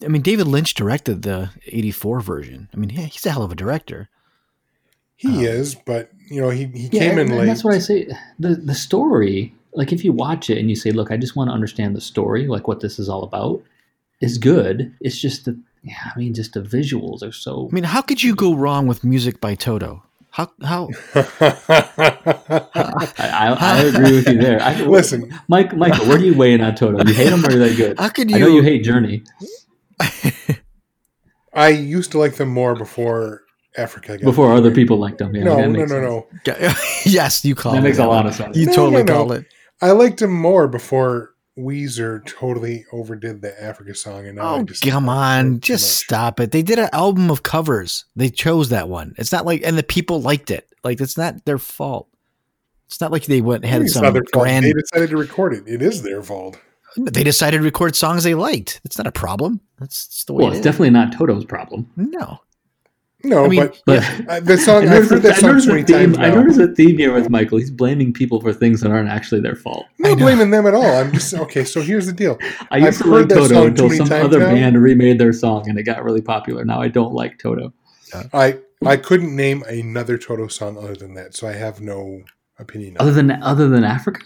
I 0.04 0.08
mean, 0.08 0.22
David 0.22 0.48
Lynch 0.48 0.74
directed 0.74 1.22
the 1.22 1.50
84 1.66 2.20
version. 2.20 2.70
I 2.74 2.78
mean, 2.78 2.90
yeah, 2.90 3.02
he's 3.06 3.26
a 3.26 3.32
hell 3.32 3.44
of 3.44 3.52
a 3.52 3.56
director. 3.56 4.10
He 5.16 5.30
Um, 5.30 5.46
is, 5.46 5.76
but 5.76 6.12
you 6.30 6.42
know, 6.42 6.50
he, 6.50 6.66
he 6.66 6.90
Yeah, 6.92 7.00
came 7.00 7.12
in 7.14 7.20
and, 7.20 7.30
and 7.32 7.40
late. 7.40 7.48
that's 7.48 7.64
what 7.64 7.74
I 7.74 7.80
say. 7.80 8.08
The 8.38 8.56
the 8.56 8.76
story, 8.76 9.54
like 9.74 9.92
if 9.92 10.04
you 10.06 10.12
watch 10.12 10.50
it 10.50 10.58
and 10.60 10.70
you 10.70 10.76
say, 10.76 10.92
"Look, 10.92 11.10
I 11.12 11.18
just 11.18 11.36
want 11.36 11.50
to 11.50 11.54
understand 11.54 11.96
the 11.96 12.02
story, 12.02 12.48
like 12.48 12.68
what 12.68 12.82
this 12.82 13.00
is 13.00 13.10
all 13.10 13.24
about," 13.24 13.64
is 14.22 14.38
good. 14.38 14.94
It's 15.02 15.18
just 15.18 15.46
the, 15.46 15.58
yeah, 15.82 16.12
I 16.14 16.20
mean, 16.20 16.36
just 16.36 16.54
the 16.54 16.62
visuals 16.62 17.24
are 17.24 17.32
so. 17.32 17.68
I 17.72 17.74
mean, 17.74 17.86
how 17.86 18.02
could 18.04 18.22
you 18.22 18.36
go 18.36 18.54
wrong 18.54 18.86
with 18.86 19.04
music 19.04 19.42
by 19.42 19.56
Toto? 19.56 20.04
How, 20.38 20.52
how, 20.62 20.90
I, 21.16 23.10
I, 23.18 23.58
I 23.60 23.80
agree 23.86 24.18
with 24.18 24.28
you 24.30 24.38
there. 24.38 24.62
I, 24.62 24.80
Listen. 24.86 25.34
Mike, 25.48 25.76
Michael, 25.76 26.06
where 26.06 26.20
do 26.20 26.26
you 26.26 26.38
weigh 26.38 26.54
in 26.54 26.62
on 26.62 26.76
Toto? 26.76 27.04
You 27.04 27.12
hate 27.16 27.34
him 27.34 27.44
or 27.44 27.50
are 27.50 27.56
they 27.58 27.76
good? 27.76 27.98
how 28.00 28.10
could 28.10 28.30
you? 28.30 28.36
I 28.36 28.40
know 28.42 28.48
you, 28.48 28.58
you 28.58 28.62
hate 28.62 28.84
Journey. 28.84 29.24
I 31.56 31.70
used 31.70 32.12
to 32.12 32.20
like 32.20 32.36
them 32.36 32.50
more 32.50 32.76
before 32.76 33.46
Africa. 33.78 34.10
Got 34.20 34.26
Before 34.26 34.50
weird. 34.50 34.60
other 34.60 34.70
people 34.70 34.98
liked 35.00 35.18
them. 35.18 35.36
Yeah, 35.36 35.44
no, 35.46 35.56
that 35.56 35.70
no, 35.70 35.86
no, 35.86 35.88
sense. 36.46 36.60
no. 36.60 37.12
yes, 37.12 37.44
you 37.44 37.56
call 37.56 37.72
That 37.72 37.80
it 37.80 37.82
makes 37.82 37.98
a 37.98 38.06
lot 38.06 38.28
of 38.28 38.36
sense. 38.36 38.56
You 38.56 38.68
No, 38.68 38.74
totally 38.74 39.02
no, 39.06 39.14
no. 39.14 39.14
call 39.16 39.32
it. 39.32 39.46
I 39.82 39.90
liked 39.90 40.20
them 40.20 40.34
more 40.40 40.68
before 40.68 41.32
Weezer 41.58 42.24
totally 42.26 42.86
overdid 42.92 43.42
the 43.42 43.62
Africa 43.62 43.96
song. 43.96 44.28
And 44.28 44.36
now 44.38 44.56
I 44.56 44.60
Oh, 44.60 44.64
just 44.64 44.84
come 44.84 45.10
on. 45.10 45.60
Just 45.60 45.84
much. 45.84 46.06
stop 46.06 46.40
it. 46.40 46.52
They 46.52 46.62
did 46.62 46.78
an 46.80 46.90
album 46.94 47.32
of 47.32 47.44
covers. 47.44 48.06
They 48.16 48.30
chose 48.30 48.70
that 48.70 48.90
one. 48.90 49.16
It's 49.18 49.32
not 49.32 49.46
like, 49.46 49.62
and 49.66 49.78
the 49.78 49.84
people 49.84 50.22
liked 50.22 50.52
it. 50.52 50.68
Like, 50.84 51.02
it's 51.02 51.18
not 51.18 51.46
their 51.46 51.58
fault. 51.58 52.08
It's 52.86 53.02
not 53.02 53.12
like 53.12 53.26
they 53.26 53.42
went 53.42 53.66
I 53.66 53.70
had 53.70 53.82
it's 53.82 53.94
some 53.94 54.04
not 54.04 54.14
fault. 54.14 54.26
grand. 54.32 54.66
They 54.66 54.74
decided 54.74 55.10
to 55.10 55.18
record 55.18 55.54
it. 55.54 55.64
It 55.68 55.82
is 55.82 56.04
their 56.04 56.22
fault. 56.24 56.58
They 56.96 57.24
decided 57.24 57.58
to 57.58 57.64
record 57.64 57.96
songs 57.96 58.24
they 58.24 58.34
liked. 58.34 58.80
It's 58.84 58.98
not 58.98 59.08
a 59.08 59.12
problem. 59.12 59.60
That's 59.78 60.08
just 60.08 60.28
the 60.28 60.34
way 60.34 60.44
Well, 60.44 60.48
it 60.54 60.58
it's 60.58 60.60
is. 60.60 60.64
definitely 60.64 60.92
not 60.92 61.12
Toto's 61.14 61.46
problem. 61.46 61.92
no. 61.96 62.40
No, 63.24 63.46
I 63.46 63.48
mean, 63.48 63.60
but 63.60 63.82
But 63.86 64.30
uh, 64.30 64.40
the 64.42 64.58
song 64.58 64.84
I 64.84 64.88
heard 64.88 65.12
a- 65.12 65.20
that 65.20 65.38
song 65.38 65.50
noticed 65.50 65.66
so 65.66 65.72
a 65.72 65.76
many 65.76 65.86
theme. 65.88 66.14
times 66.14 66.18
I 66.20 66.30
noticed 66.30 66.60
a 66.60 66.68
theme 66.68 66.98
here 66.98 67.14
with 67.14 67.30
Michael. 67.30 67.58
He's 67.58 67.72
blaming 67.72 68.14
people 68.14 68.40
for 68.42 68.54
things 68.54 68.80
that 68.82 68.92
aren't 68.92 69.10
actually 69.10 69.42
their 69.42 69.56
fault. 69.56 69.86
I'm 70.04 70.12
not 70.12 70.20
blaming 70.20 70.52
them 70.52 70.68
at 70.68 70.76
all. 70.76 70.86
I'm 70.86 71.12
just 71.12 71.34
okay. 71.34 71.64
So 71.66 71.82
here's 71.82 72.06
the 72.06 72.14
deal. 72.14 72.38
I 72.72 72.78
used 72.78 72.88
I've 73.02 73.06
to 73.08 73.12
heard 73.12 73.30
like 73.32 73.40
Toto 73.40 73.48
song 73.48 73.68
until 73.68 73.90
some 73.90 74.12
other 74.12 74.40
now. 74.40 74.50
band 74.54 74.82
remade 74.82 75.20
their 75.20 75.34
song 75.34 75.68
and 75.68 75.80
it 75.80 75.84
got 75.84 76.04
really 76.04 76.22
popular. 76.22 76.64
Now 76.64 76.80
I 76.80 76.90
don't 76.90 77.14
like 77.14 77.40
Toto. 77.40 77.74
I 78.34 78.60
I 78.86 78.98
couldn't 78.98 79.36
name 79.36 79.64
another 79.68 80.18
Toto 80.20 80.48
song 80.48 80.78
other 80.78 80.96
than 80.96 81.16
that, 81.16 81.36
so 81.36 81.48
I 81.48 81.54
have 81.54 81.82
no 81.82 82.22
opinion. 82.60 82.98
on 82.98 83.02
Other 83.02 83.12
than 83.14 83.32
other 83.44 83.68
than 83.68 83.84
Africa. 83.84 84.24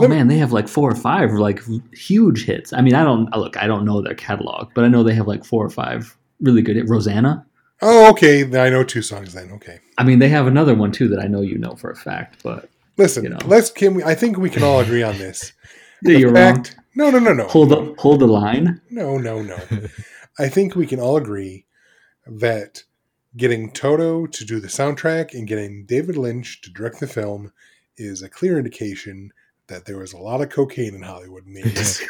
Oh 0.00 0.08
man, 0.08 0.28
they 0.28 0.38
have 0.38 0.52
like 0.52 0.68
four 0.68 0.90
or 0.90 0.94
five 0.94 1.32
like 1.32 1.60
huge 1.92 2.44
hits. 2.44 2.72
I 2.72 2.80
mean, 2.80 2.94
I 2.94 3.04
don't 3.04 3.32
uh, 3.34 3.38
look. 3.38 3.56
I 3.56 3.66
don't 3.66 3.84
know 3.84 4.00
their 4.00 4.14
catalog, 4.14 4.70
but 4.74 4.84
I 4.84 4.88
know 4.88 5.02
they 5.02 5.14
have 5.14 5.26
like 5.28 5.44
four 5.44 5.64
or 5.64 5.70
five 5.70 6.16
really 6.40 6.62
good. 6.62 6.76
hit. 6.76 6.88
Rosanna. 6.88 7.46
Oh, 7.80 8.10
okay. 8.10 8.42
I 8.58 8.70
know 8.70 8.84
two 8.84 9.02
songs 9.02 9.32
then. 9.34 9.50
Okay. 9.52 9.80
I 9.98 10.04
mean, 10.04 10.18
they 10.20 10.28
have 10.28 10.46
another 10.46 10.74
one 10.74 10.92
too 10.92 11.08
that 11.08 11.18
I 11.18 11.26
know 11.26 11.40
you 11.40 11.58
know 11.58 11.74
for 11.74 11.90
a 11.90 11.96
fact. 11.96 12.42
But 12.44 12.68
Listen, 12.96 13.24
You 13.24 13.30
know. 13.30 13.38
let's 13.46 13.70
can 13.70 13.94
we, 13.94 14.04
I 14.04 14.14
think 14.14 14.36
we 14.36 14.50
can 14.50 14.62
all 14.62 14.80
agree 14.80 15.02
on 15.02 15.18
this. 15.18 15.52
yeah, 16.02 16.16
you're 16.18 16.32
wrong. 16.32 16.64
no, 16.94 17.10
no, 17.10 17.18
no, 17.18 17.32
no. 17.32 17.46
Hold 17.48 17.70
the 17.70 17.94
hold 17.98 18.20
the 18.20 18.26
line. 18.26 18.80
No, 18.90 19.18
no, 19.18 19.42
no. 19.42 19.58
I 20.38 20.48
think 20.48 20.74
we 20.76 20.86
can 20.86 21.00
all 21.00 21.16
agree 21.16 21.66
that 22.26 22.84
getting 23.36 23.70
Toto 23.72 24.26
to 24.26 24.44
do 24.44 24.60
the 24.60 24.68
soundtrack 24.68 25.32
and 25.32 25.48
getting 25.48 25.84
David 25.86 26.16
Lynch 26.16 26.60
to 26.62 26.70
direct 26.70 27.00
the 27.00 27.06
film 27.06 27.52
is 27.96 28.22
a 28.22 28.28
clear 28.28 28.58
indication 28.58 29.32
that 29.68 29.84
there 29.86 29.98
was 29.98 30.12
a 30.12 30.18
lot 30.18 30.40
of 30.40 30.50
cocaine 30.50 30.94
in 30.94 31.02
Hollywood 31.02 31.46
in 31.46 31.54
the 31.54 31.62
80s. 31.62 32.02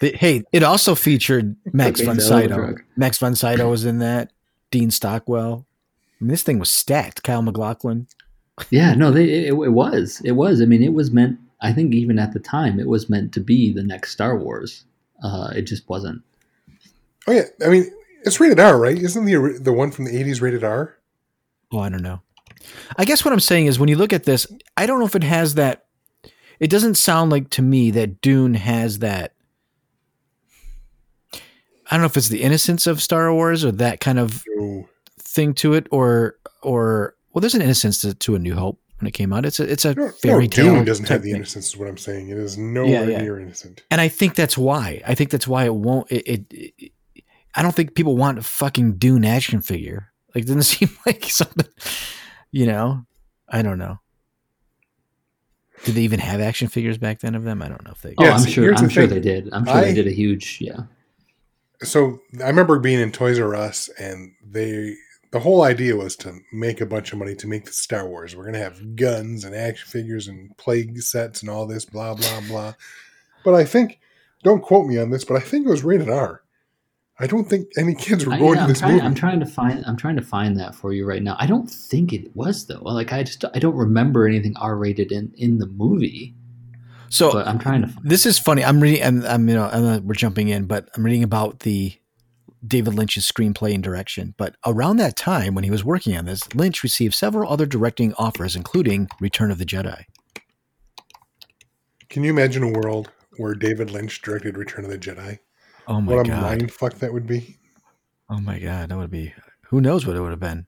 They- 0.00 0.12
hey, 0.12 0.42
it 0.52 0.62
also 0.62 0.94
featured 0.94 1.56
Max 1.72 2.00
von 2.00 2.16
Cocaine's 2.16 2.30
a 2.30 2.34
hell 2.34 2.38
of 2.38 2.44
a 2.50 2.66
Sydow. 2.72 2.82
Max 2.96 3.18
von 3.18 3.34
Sydow 3.34 3.70
was 3.70 3.84
in 3.84 3.98
that. 3.98 4.30
Dean 4.70 4.90
Stockwell. 4.90 5.64
I 6.20 6.24
mean, 6.24 6.30
this 6.30 6.42
thing 6.42 6.58
was 6.58 6.70
stacked. 6.70 7.22
Kyle 7.22 7.40
MacLachlan. 7.42 8.08
Yeah, 8.70 8.94
no, 8.94 9.10
they 9.10 9.24
it, 9.46 9.52
it 9.54 9.72
was. 9.72 10.20
It 10.24 10.32
was. 10.32 10.60
I 10.60 10.64
mean, 10.66 10.82
it 10.82 10.92
was 10.92 11.10
meant. 11.10 11.38
I 11.62 11.72
think 11.72 11.94
even 11.94 12.18
at 12.18 12.32
the 12.34 12.40
time, 12.40 12.78
it 12.78 12.86
was 12.88 13.08
meant 13.08 13.32
to 13.34 13.40
be 13.40 13.72
the 13.72 13.82
next 13.82 14.12
Star 14.12 14.36
Wars. 14.36 14.84
Uh, 15.22 15.50
it 15.56 15.62
just 15.62 15.88
wasn't. 15.88 16.20
oh 17.26 17.32
yeah, 17.32 17.42
I 17.64 17.68
mean 17.70 17.90
it's 18.22 18.38
rated 18.40 18.60
R, 18.60 18.78
right? 18.78 18.98
Isn't 18.98 19.24
the 19.24 19.58
the 19.62 19.72
one 19.72 19.90
from 19.90 20.04
the 20.04 20.10
80s 20.12 20.42
rated 20.42 20.62
R? 20.64 20.96
Oh, 21.72 21.78
I 21.78 21.88
don't 21.88 22.02
know. 22.02 22.20
I 22.98 23.04
guess 23.06 23.24
what 23.24 23.32
I'm 23.32 23.40
saying 23.40 23.66
is 23.66 23.78
when 23.78 23.88
you 23.88 23.96
look 23.96 24.12
at 24.12 24.24
this, 24.24 24.46
I 24.76 24.84
don't 24.84 24.98
know 24.98 25.06
if 25.06 25.16
it 25.16 25.24
has 25.24 25.54
that. 25.54 25.85
It 26.60 26.70
doesn't 26.70 26.94
sound 26.96 27.30
like 27.30 27.50
to 27.50 27.62
me 27.62 27.90
that 27.92 28.20
Dune 28.20 28.54
has 28.54 29.00
that. 29.00 29.32
I 31.32 31.38
don't 31.90 32.00
know 32.00 32.06
if 32.06 32.16
it's 32.16 32.28
the 32.28 32.42
innocence 32.42 32.86
of 32.86 33.00
Star 33.02 33.32
Wars 33.32 33.64
or 33.64 33.72
that 33.72 34.00
kind 34.00 34.18
of 34.18 34.42
No. 34.48 34.88
thing 35.20 35.54
to 35.54 35.74
it, 35.74 35.86
or 35.90 36.36
or 36.62 37.14
well, 37.32 37.40
there's 37.40 37.54
an 37.54 37.62
innocence 37.62 38.00
to, 38.00 38.14
to 38.14 38.34
A 38.34 38.38
New 38.38 38.54
Hope 38.54 38.80
when 38.98 39.06
it 39.06 39.12
came 39.12 39.32
out. 39.32 39.44
It's 39.46 39.60
a 39.60 39.70
it's 39.70 39.84
a 39.84 39.94
No, 39.94 40.08
fairy 40.10 40.44
no, 40.44 40.48
tale. 40.48 40.74
Dune 40.74 40.84
doesn't 40.84 41.08
have 41.08 41.22
the 41.22 41.30
innocence. 41.32 41.68
Is 41.68 41.76
what 41.76 41.88
I'm 41.88 41.98
saying. 41.98 42.28
It 42.30 42.38
is 42.38 42.58
nowhere 42.58 43.08
yeah. 43.08 43.20
near 43.22 43.38
innocent. 43.38 43.84
and 43.90 44.00
I 44.00 44.08
think 44.08 44.34
that's 44.34 44.58
why. 44.58 45.00
I 45.06 45.14
think 45.14 45.30
that's 45.30 45.46
why 45.46 45.64
it 45.64 45.74
won't. 45.74 46.10
It, 46.10 46.26
it, 46.26 46.44
it- 46.52 46.92
I 47.58 47.62
don't 47.62 47.74
think 47.74 47.94
people 47.94 48.16
want 48.18 48.38
a 48.38 48.42
fucking 48.42 48.98
Dune 48.98 49.24
action 49.24 49.62
figure. 49.62 50.12
Like, 50.34 50.44
it 50.44 50.46
doesn't 50.48 50.62
seem 50.64 50.90
like 51.06 51.24
something. 51.24 51.66
You 52.50 52.66
know, 52.66 53.06
I 53.48 53.62
don't 53.62 53.78
know. 53.78 53.98
Did 55.84 55.94
they 55.94 56.02
even 56.02 56.20
have 56.20 56.40
action 56.40 56.68
figures 56.68 56.98
back 56.98 57.20
then 57.20 57.34
of 57.34 57.44
them? 57.44 57.62
I 57.62 57.68
don't 57.68 57.84
know 57.84 57.92
if 57.92 58.02
they. 58.02 58.14
Oh, 58.18 58.24
Yeah, 58.24 58.32
I'm 58.32 58.40
see, 58.40 58.50
sure. 58.50 58.74
I'm 58.74 58.84
the 58.84 58.90
sure 58.90 59.06
thing. 59.06 59.14
they 59.14 59.20
did. 59.20 59.48
I'm 59.52 59.64
sure 59.66 59.74
I- 59.74 59.80
they 59.84 59.94
did 59.94 60.06
a 60.06 60.12
huge. 60.12 60.58
Yeah. 60.60 60.80
So 61.82 62.20
I 62.42 62.46
remember 62.48 62.78
being 62.78 63.00
in 63.00 63.12
Toys 63.12 63.38
R 63.38 63.54
Us, 63.54 63.88
and 63.98 64.32
they 64.44 64.94
the 65.32 65.40
whole 65.40 65.62
idea 65.62 65.94
was 65.96 66.16
to 66.16 66.38
make 66.52 66.80
a 66.80 66.86
bunch 66.86 67.12
of 67.12 67.18
money 67.18 67.34
to 67.34 67.46
make 67.46 67.66
the 67.66 67.72
Star 67.72 68.08
Wars. 68.08 68.34
We're 68.34 68.46
gonna 68.46 68.58
have 68.58 68.96
guns 68.96 69.44
and 69.44 69.54
action 69.54 69.86
figures 69.88 70.26
and 70.28 70.56
plague 70.56 70.98
sets 71.02 71.42
and 71.42 71.50
all 71.50 71.66
this 71.66 71.84
blah 71.84 72.14
blah 72.14 72.40
blah. 72.48 72.74
But 73.44 73.54
I 73.54 73.64
think, 73.64 74.00
don't 74.42 74.62
quote 74.62 74.86
me 74.86 74.96
on 74.98 75.10
this, 75.10 75.24
but 75.24 75.36
I 75.36 75.40
think 75.40 75.66
it 75.66 75.70
was 75.70 75.84
rated 75.84 76.08
R. 76.08 76.42
I 77.18 77.26
don't 77.26 77.48
think 77.48 77.68
any 77.78 77.94
kids 77.94 78.26
were 78.26 78.34
I, 78.34 78.38
going 78.38 78.54
yeah, 78.54 78.60
to 78.60 78.62
I'm, 78.62 78.68
this 78.68 78.78
trying, 78.80 78.92
movie. 78.92 79.06
I'm 79.06 79.14
trying 79.14 79.40
to 79.40 79.46
find. 79.46 79.84
I'm 79.86 79.96
trying 79.96 80.16
to 80.16 80.22
find 80.22 80.58
that 80.60 80.74
for 80.74 80.92
you 80.92 81.06
right 81.06 81.22
now. 81.22 81.36
I 81.38 81.46
don't 81.46 81.66
think 81.70 82.12
it 82.12 82.34
was 82.36 82.66
though. 82.66 82.82
Like 82.82 83.12
I 83.12 83.22
just 83.22 83.44
I 83.54 83.58
don't 83.58 83.74
remember 83.74 84.26
anything 84.26 84.54
R 84.56 84.76
rated 84.76 85.12
in 85.12 85.32
in 85.36 85.58
the 85.58 85.66
movie. 85.66 86.34
So 87.08 87.32
But 87.32 87.46
I'm 87.46 87.58
trying 87.58 87.82
to. 87.82 87.88
Find, 87.88 88.10
this 88.10 88.26
is 88.26 88.38
funny. 88.38 88.64
I'm 88.64 88.80
reading. 88.80 89.02
I'm, 89.02 89.24
I'm 89.24 89.48
you 89.48 89.54
know 89.54 89.68
I'm, 89.72 89.84
uh, 89.84 89.98
we're 90.00 90.14
jumping 90.14 90.48
in, 90.48 90.66
but 90.66 90.88
I'm 90.94 91.04
reading 91.04 91.22
about 91.22 91.60
the 91.60 91.94
David 92.66 92.94
Lynch's 92.94 93.30
screenplay 93.30 93.74
and 93.74 93.82
direction. 93.82 94.34
But 94.36 94.56
around 94.66 94.98
that 94.98 95.16
time, 95.16 95.54
when 95.54 95.64
he 95.64 95.70
was 95.70 95.84
working 95.84 96.16
on 96.16 96.26
this, 96.26 96.42
Lynch 96.54 96.82
received 96.82 97.14
several 97.14 97.50
other 97.50 97.64
directing 97.64 98.12
offers, 98.14 98.56
including 98.56 99.08
Return 99.20 99.50
of 99.50 99.58
the 99.58 99.66
Jedi. 99.66 100.04
Can 102.08 102.24
you 102.24 102.30
imagine 102.30 102.62
a 102.62 102.70
world 102.70 103.10
where 103.36 103.54
David 103.54 103.90
Lynch 103.90 104.20
directed 104.20 104.56
Return 104.56 104.84
of 104.84 104.90
the 104.90 104.98
Jedi? 104.98 105.38
Oh 105.88 106.00
my 106.00 106.12
god. 106.12 106.16
what 106.16 106.26
a 106.26 106.30
god! 106.30 106.42
mind 106.42 106.72
fuck 106.72 106.94
that 106.94 107.12
would 107.12 107.26
be. 107.26 107.56
Oh 108.28 108.40
my 108.40 108.58
god! 108.58 108.88
That 108.88 108.98
would 108.98 109.10
be. 109.10 109.32
Who 109.68 109.80
knows 109.80 110.06
what 110.06 110.16
it 110.16 110.20
would 110.20 110.30
have 110.30 110.40
been? 110.40 110.66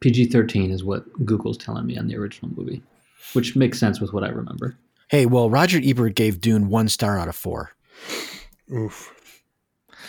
PG 0.00 0.26
thirteen 0.26 0.70
is 0.70 0.84
what 0.84 1.04
Google's 1.24 1.58
telling 1.58 1.86
me 1.86 1.96
on 1.96 2.06
the 2.06 2.16
original 2.16 2.50
movie, 2.56 2.82
which 3.32 3.56
makes 3.56 3.78
sense 3.78 4.00
with 4.00 4.12
what 4.12 4.24
I 4.24 4.28
remember. 4.28 4.76
Hey, 5.08 5.26
well, 5.26 5.48
Roger 5.48 5.80
Ebert 5.82 6.16
gave 6.16 6.40
Dune 6.40 6.68
one 6.68 6.88
star 6.88 7.18
out 7.18 7.28
of 7.28 7.36
four. 7.36 7.72
Oof. 8.72 9.12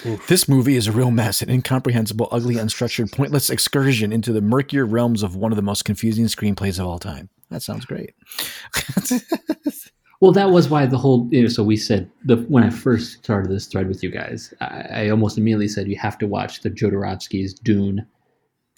Oof. 0.06 0.28
This 0.28 0.48
movie 0.48 0.76
is 0.76 0.88
a 0.88 0.92
real 0.92 1.12
mess, 1.12 1.42
an 1.42 1.50
incomprehensible, 1.50 2.28
ugly, 2.32 2.56
unstructured, 2.56 3.12
pointless 3.12 3.50
excursion 3.50 4.12
into 4.12 4.32
the 4.32 4.42
murkier 4.42 4.86
realms 4.86 5.24
of 5.24 5.36
one 5.36 5.52
of 5.52 5.56
the 5.56 5.62
most 5.62 5.86
confusing 5.86 6.26
screenplays 6.26 6.80
of 6.80 6.86
all 6.86 7.00
time. 7.00 7.30
That 7.50 7.62
sounds 7.62 7.86
great. 7.86 8.14
Well, 10.20 10.32
that 10.32 10.50
was 10.50 10.70
why 10.70 10.86
the 10.88 10.98
whole. 10.98 11.28
You 11.32 11.44
know, 11.44 11.48
so 11.48 11.64
we 11.64 11.78
said 11.78 12.10
the 12.26 12.38
when 12.38 12.64
I 12.64 12.70
first 12.70 13.24
started 13.24 13.52
this 13.52 13.68
thread 13.68 13.88
with 13.88 14.02
you 14.04 14.10
guys, 14.10 14.54
I, 14.62 14.88
I 14.92 15.10
almost 15.10 15.38
immediately 15.38 15.68
said 15.68 15.88
you 15.88 15.98
have 15.98 16.18
to 16.20 16.28
watch 16.28 16.62
the 16.62 16.72
Jodorowsky's 16.72 17.54
Dune 17.54 18.06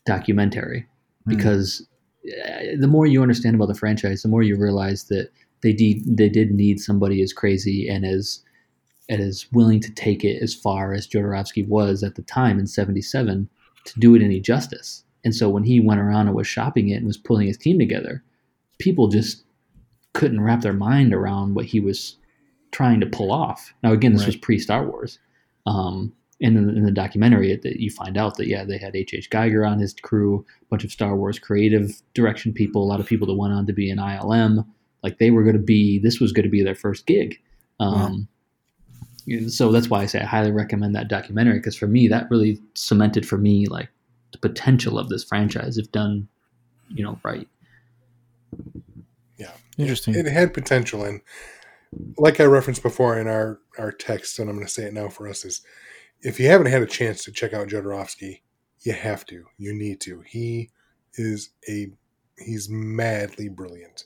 documentary 0.05 0.85
Hmm. 1.25 1.35
because 1.35 1.87
uh, 2.27 2.77
the 2.79 2.87
more 2.87 3.05
you 3.05 3.21
understand 3.21 3.55
about 3.55 3.67
the 3.67 3.75
franchise, 3.75 4.21
the 4.21 4.29
more 4.29 4.43
you 4.43 4.57
realize 4.57 5.05
that 5.05 5.29
they 5.61 5.73
did 5.73 6.01
they 6.05 6.29
did 6.29 6.51
need 6.51 6.79
somebody 6.79 7.21
as 7.21 7.33
crazy 7.33 7.87
and 7.87 8.05
as 8.05 8.43
and 9.09 9.21
as 9.21 9.47
willing 9.51 9.79
to 9.81 9.91
take 9.91 10.23
it 10.23 10.41
as 10.41 10.53
far 10.53 10.93
as 10.93 11.07
Jodorowsky 11.07 11.67
was 11.67 12.03
at 12.03 12.15
the 12.15 12.21
time 12.21 12.59
in 12.59 12.67
'77 12.67 13.49
to 13.85 13.99
do 13.99 14.15
it 14.15 14.21
any 14.21 14.39
justice. 14.39 15.03
And 15.25 15.35
so 15.35 15.49
when 15.49 15.63
he 15.63 15.79
went 15.79 15.99
around 15.99 16.27
and 16.27 16.35
was 16.35 16.47
shopping 16.47 16.89
it 16.89 16.95
and 16.95 17.07
was 17.07 17.17
pulling 17.17 17.47
his 17.47 17.57
team 17.57 17.77
together, 17.77 18.23
people 18.77 19.07
just 19.09 19.43
couldn't 20.13 20.41
wrap 20.41 20.61
their 20.61 20.73
mind 20.73 21.13
around 21.13 21.55
what 21.55 21.65
he 21.65 21.79
was 21.79 22.15
trying 22.71 22.99
to 22.99 23.05
pull 23.05 23.31
off. 23.31 23.73
Now, 23.83 23.91
again, 23.91 24.13
this 24.13 24.21
Right. 24.21 24.27
was 24.27 24.35
pre 24.37 24.59
Star 24.59 24.85
Wars. 24.85 25.19
Um, 25.65 26.13
and 26.41 26.57
in, 26.57 26.69
in 26.77 26.85
the 26.85 26.91
documentary, 26.91 27.51
it, 27.51 27.63
that 27.63 27.79
you 27.81 27.89
find 27.89 28.17
out 28.17 28.37
that 28.37 28.47
yeah, 28.47 28.63
they 28.63 28.77
had 28.77 28.95
H.H. 28.95 29.29
Giger 29.29 29.69
on 29.69 29.79
his 29.79 29.93
crew, 29.93 30.45
a 30.61 30.65
bunch 30.65 30.83
of 30.83 30.91
Star 30.91 31.15
Wars 31.15 31.37
creative 31.37 32.01
direction 32.13 32.53
people, 32.53 32.83
a 32.83 32.87
lot 32.87 32.99
of 32.99 33.05
people 33.07 33.27
that 33.27 33.33
went 33.35 33.53
on 33.53 33.65
to 33.67 33.73
be 33.73 33.89
in 33.89 33.97
ILM. 33.97 34.65
Like 35.03 35.17
they 35.19 35.31
were 35.31 35.43
going 35.43 35.57
to 35.57 35.61
be, 35.61 35.99
this 35.99 36.19
was 36.19 36.31
going 36.31 36.43
to 36.43 36.49
be 36.49 36.63
their 36.63 36.75
first 36.75 37.05
gig. 37.05 37.39
Um, 37.79 38.27
and 39.27 39.51
So 39.51 39.71
that's 39.71 39.89
why 39.89 40.01
I 40.01 40.05
say 40.05 40.21
I 40.21 40.25
highly 40.25 40.51
recommend 40.51 40.95
that 40.95 41.07
documentary 41.07 41.59
because 41.59 41.75
for 41.75 41.87
me, 41.87 42.07
that 42.07 42.29
really 42.31 42.59
cemented 42.73 43.27
for 43.27 43.37
me 43.37 43.65
like 43.67 43.89
the 44.31 44.37
potential 44.37 44.97
of 44.97 45.09
this 45.09 45.23
franchise 45.23 45.77
if 45.77 45.91
done, 45.91 46.27
you 46.89 47.03
know, 47.03 47.19
right. 47.23 47.47
Interesting. 49.79 50.13
It 50.13 50.25
had 50.27 50.53
potential, 50.53 51.05
and 51.05 51.21
like 52.17 52.39
I 52.39 52.43
referenced 52.43 52.83
before 52.83 53.17
in 53.17 53.27
our 53.27 53.59
our 53.77 53.91
text, 53.91 54.37
and 54.37 54.49
I'm 54.49 54.55
going 54.57 54.67
to 54.67 54.71
say 54.71 54.83
it 54.83 54.93
now 54.93 55.07
for 55.07 55.27
us 55.27 55.45
is, 55.45 55.61
if 56.21 56.39
you 56.39 56.47
haven't 56.49 56.67
had 56.67 56.81
a 56.81 56.85
chance 56.85 57.23
to 57.23 57.31
check 57.31 57.53
out 57.53 57.69
Jodorowsky, 57.69 58.41
you 58.81 58.93
have 58.93 59.25
to. 59.27 59.45
You 59.57 59.73
need 59.73 60.01
to. 60.01 60.21
He 60.27 60.69
is 61.15 61.51
a 61.69 61.91
he's 62.37 62.69
madly 62.69 63.47
brilliant. 63.47 64.03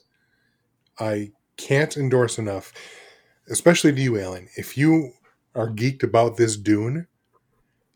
I 1.00 1.32
can't 1.56 1.96
endorse 1.96 2.38
enough, 2.38 2.72
especially 3.48 3.92
to 3.92 4.00
you, 4.00 4.18
Alan. 4.20 4.48
If 4.56 4.78
you 4.78 5.12
are 5.56 5.68
geeked 5.68 6.04
about 6.04 6.36
this 6.36 6.56
Dune, 6.56 7.06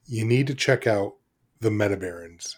you 0.07 0.25
need 0.25 0.49
to 0.49 0.55
check 0.55 0.87
out 0.87 1.15
the 1.61 1.71
Metabarons, 1.71 2.57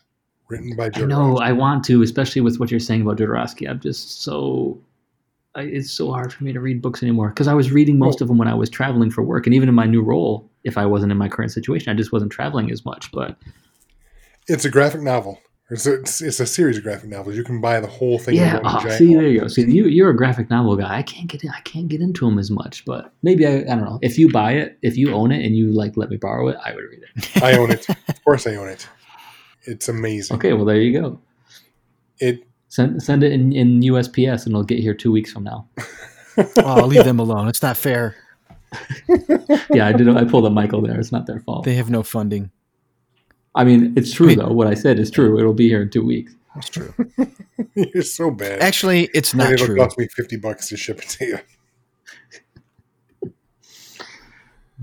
written 0.49 0.77
by 0.77 0.87
I 0.87 0.91
Jodorowsky. 0.91 1.09
know 1.09 1.37
I 1.39 1.53
want 1.53 1.85
to, 1.85 2.03
especially 2.03 2.41
with 2.41 2.59
what 2.59 2.71
you're 2.71 2.81
saying 2.81 3.03
about 3.03 3.19
Jodorowsky. 3.19 3.69
I'm 3.69 3.81
just 3.81 4.23
so. 4.23 4.81
I, 5.55 5.63
it's 5.63 5.91
so 5.91 6.13
hard 6.13 6.33
for 6.33 6.45
me 6.45 6.53
to 6.53 6.61
read 6.61 6.81
books 6.81 7.03
anymore 7.03 7.31
because 7.31 7.49
I 7.49 7.55
was 7.55 7.73
reading 7.73 7.99
most 7.99 8.21
of 8.21 8.29
them 8.29 8.39
when 8.39 8.49
I 8.49 8.55
was 8.55 8.71
traveling 8.71 9.11
for 9.11 9.23
work, 9.23 9.47
and 9.47 9.55
even 9.55 9.69
in 9.69 9.75
my 9.75 9.87
new 9.87 10.03
role, 10.03 10.49
if 10.65 10.79
I 10.79 10.87
wasn't 10.87 11.11
in 11.13 11.19
my 11.19 11.29
current 11.29 11.51
situation, 11.53 11.91
I 11.93 11.97
just 11.97 12.13
wasn't 12.13 12.31
traveling 12.33 12.71
as 12.71 12.85
much. 12.85 13.11
But 13.13 13.37
It's 14.47 14.65
a 14.65 14.71
graphic 14.71 15.03
novel. 15.03 15.41
It's 15.73 15.87
a, 15.87 16.01
it's, 16.01 16.21
it's 16.21 16.41
a 16.41 16.47
series 16.47 16.79
of 16.79 16.83
graphic 16.83 17.09
novels. 17.09 17.37
You 17.37 17.45
can 17.45 17.61
buy 17.61 17.79
the 17.79 17.87
whole 17.87 18.19
thing. 18.19 18.35
yeah, 18.35 18.59
oh, 18.65 18.89
see, 18.91 19.15
there 19.15 19.29
you 19.29 19.41
go. 19.41 19.47
See, 19.47 19.63
you 19.71 19.87
you're 19.87 20.11
a 20.11 20.17
graphic 20.17 20.51
novel 20.51 20.75
guy. 20.77 20.99
I 20.99 21.03
can't 21.03 21.29
get 21.29 21.45
I 21.49 21.61
can't 21.61 21.89
get 21.89 22.01
into 22.01 22.25
them 22.25 22.39
as 22.41 22.51
much, 22.51 22.85
but 22.85 23.13
maybe 23.23 23.47
I, 23.47 23.59
I 23.59 23.63
don't 23.63 23.85
know. 23.85 24.01
If 24.03 24.19
you 24.19 24.31
buy 24.33 24.53
it, 24.53 24.79
if 24.83 24.97
you 24.97 25.13
own 25.15 25.31
it, 25.31 25.45
and 25.45 25.57
you 25.57 25.73
like 25.73 25.97
let 25.97 26.11
me 26.11 26.17
borrow 26.17 26.49
it, 26.49 26.57
I 26.65 26.75
would 26.75 26.85
read 26.85 27.03
it. 27.05 27.43
I 27.43 27.57
own 27.57 27.71
it. 27.71 27.87
Of 28.09 28.25
course, 28.25 28.47
I 28.47 28.57
own 28.57 28.69
it. 28.69 28.89
It's 29.63 29.89
amazing. 29.89 30.37
Okay, 30.37 30.53
well 30.53 30.65
there 30.65 30.81
you 30.81 31.01
go. 31.01 31.21
It 32.19 32.45
Send 32.71 33.03
send 33.03 33.25
it 33.25 33.33
in, 33.33 33.53
in 33.53 33.81
USPS, 33.81 34.47
and 34.47 34.53
it'll 34.53 34.63
get 34.63 34.79
here 34.79 34.95
two 34.95 35.11
weeks 35.11 35.33
from 35.33 35.43
now. 35.43 35.69
oh, 36.39 36.47
I'll 36.65 36.87
leave 36.87 37.05
them 37.05 37.19
alone. 37.19 37.49
It's 37.49 37.63
not 37.63 37.77
fair. 37.77 38.17
Yeah, 39.73 39.89
I 39.89 39.93
did. 39.93 40.09
I 40.09 40.25
pulled 40.25 40.47
a 40.47 40.51
Michael 40.51 40.81
there. 40.81 40.99
It's 40.99 41.11
not 41.11 41.27
their 41.27 41.41
fault. 41.41 41.65
They 41.65 41.75
have 41.75 41.91
no 41.91 42.05
funding. 42.05 42.51
I 43.57 43.65
mean, 43.65 43.93
it's 43.97 44.13
true 44.13 44.29
Wait. 44.29 44.39
though. 44.39 44.53
What 44.53 44.69
I 44.69 44.75
said 44.75 44.99
is 45.01 45.11
true. 45.11 45.39
It'll 45.39 45.55
be 45.55 45.69
here 45.69 45.83
in 45.83 45.91
two 45.91 46.05
weeks. 46.05 46.35
That's 46.55 46.69
true. 46.69 46.95
you're 47.75 48.03
so 48.05 48.31
bad. 48.31 48.61
Actually, 48.61 49.11
it's 49.13 49.35
not 49.35 49.53
it'll 49.53 49.67
true. 49.67 49.77
cost 49.77 49.99
me 49.99 50.07
fifty 50.09 50.37
bucks 50.37 50.69
to 50.69 50.77
ship 50.77 51.01
it 51.03 51.09
to 51.09 51.25
you. 51.27 51.39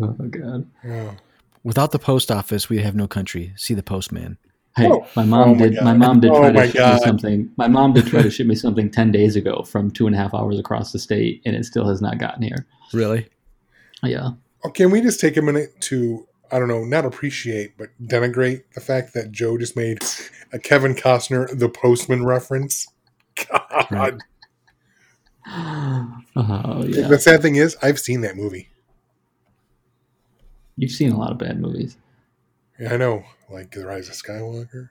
Oh 0.02 0.08
god. 0.30 0.68
Oh. 0.86 1.16
Without 1.64 1.92
the 1.92 2.00
post 2.00 2.30
office, 2.30 2.70
we'd 2.70 2.82
have 2.82 2.96
no 2.96 3.08
country. 3.08 3.54
See 3.56 3.74
the 3.74 3.84
postman. 3.84 4.38
Hey, 4.78 4.88
Oh. 4.92 5.08
my 5.16 5.26
mom 5.26 5.50
Oh 5.50 5.56
my 5.56 5.68
did. 5.70 5.76
My 5.82 5.92
God. 5.94 5.98
mom 5.98 6.20
did 6.20 6.32
Oh 6.32 6.40
try 6.40 6.52
my 6.52 6.62
to 6.66 6.72
ship 6.72 6.76
God. 6.78 6.94
me 6.94 7.00
something. 7.00 7.50
My 7.58 7.68
mom 7.68 7.94
did 7.94 8.06
try 8.06 8.22
to 8.22 8.30
ship 8.30 8.46
me 8.46 8.54
something 8.56 8.92
ten 8.92 9.12
days 9.12 9.36
ago 9.36 9.64
from 9.64 9.90
two 9.90 10.06
and 10.06 10.16
a 10.16 10.20
half 10.20 10.34
hours 10.36 10.60
across 10.60 10.92
the 10.92 11.00
state, 11.00 11.42
and 11.46 11.56
it 11.56 11.66
still 11.66 11.88
has 11.90 12.00
not 12.02 12.20
gotten 12.20 12.44
here. 12.44 12.66
Really? 12.94 13.28
Yeah. 14.04 14.32
Oh, 14.64 14.70
Can 14.70 14.92
we 14.92 15.02
just 15.02 15.20
take 15.20 15.36
a 15.36 15.42
minute 15.42 15.80
to 15.82 16.28
I 16.52 16.60
don't 16.60 16.68
know, 16.68 16.84
not 16.86 17.06
appreciate 17.06 17.78
but 17.78 17.90
denigrate 18.02 18.64
the 18.76 18.80
fact 18.82 19.14
that 19.16 19.32
Joe 19.32 19.58
just 19.58 19.76
made 19.76 20.00
a 20.54 20.60
Kevin 20.60 20.94
Costner 20.96 21.58
the 21.58 21.70
Postman 21.70 22.24
reference? 22.26 22.88
God, 23.50 23.88
Right. 23.92 24.14
Uh-huh, 26.36 26.62
oh 26.66 26.84
yeah. 26.86 27.08
the 27.08 27.18
sad 27.18 27.42
thing 27.42 27.56
is, 27.56 27.76
I've 27.82 28.00
seen 28.00 28.22
that 28.22 28.36
movie. 28.36 28.70
You've 30.76 30.92
seen 30.92 31.12
a 31.12 31.18
lot 31.18 31.32
of 31.32 31.38
bad 31.40 31.60
movies. 31.60 31.98
Yeah, 32.80 32.94
I 32.94 32.98
know, 32.98 33.24
like 33.50 33.72
The 33.72 33.86
Rise 33.86 34.10
of 34.10 34.16
Skywalker. 34.16 34.90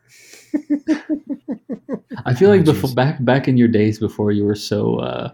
I 2.24 2.34
feel 2.34 2.48
like 2.50 2.64
before, 2.64 2.90
back 2.94 3.24
back 3.24 3.48
in 3.48 3.56
your 3.56 3.68
days 3.68 3.98
before 3.98 4.32
you 4.32 4.44
were 4.44 4.54
so 4.54 4.96
uh, 4.98 5.32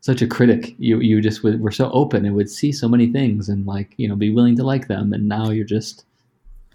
such 0.00 0.22
a 0.22 0.26
critic, 0.26 0.74
you 0.78 1.00
you 1.00 1.20
just 1.20 1.42
w- 1.42 1.58
were 1.62 1.70
so 1.70 1.90
open 1.92 2.24
and 2.24 2.34
would 2.34 2.50
see 2.50 2.72
so 2.72 2.88
many 2.88 3.06
things 3.12 3.48
and 3.48 3.66
like 3.66 3.94
you 3.96 4.08
know 4.08 4.16
be 4.16 4.30
willing 4.30 4.56
to 4.56 4.64
like 4.64 4.88
them, 4.88 5.12
and 5.12 5.28
now 5.28 5.50
you're 5.50 5.64
just 5.64 6.04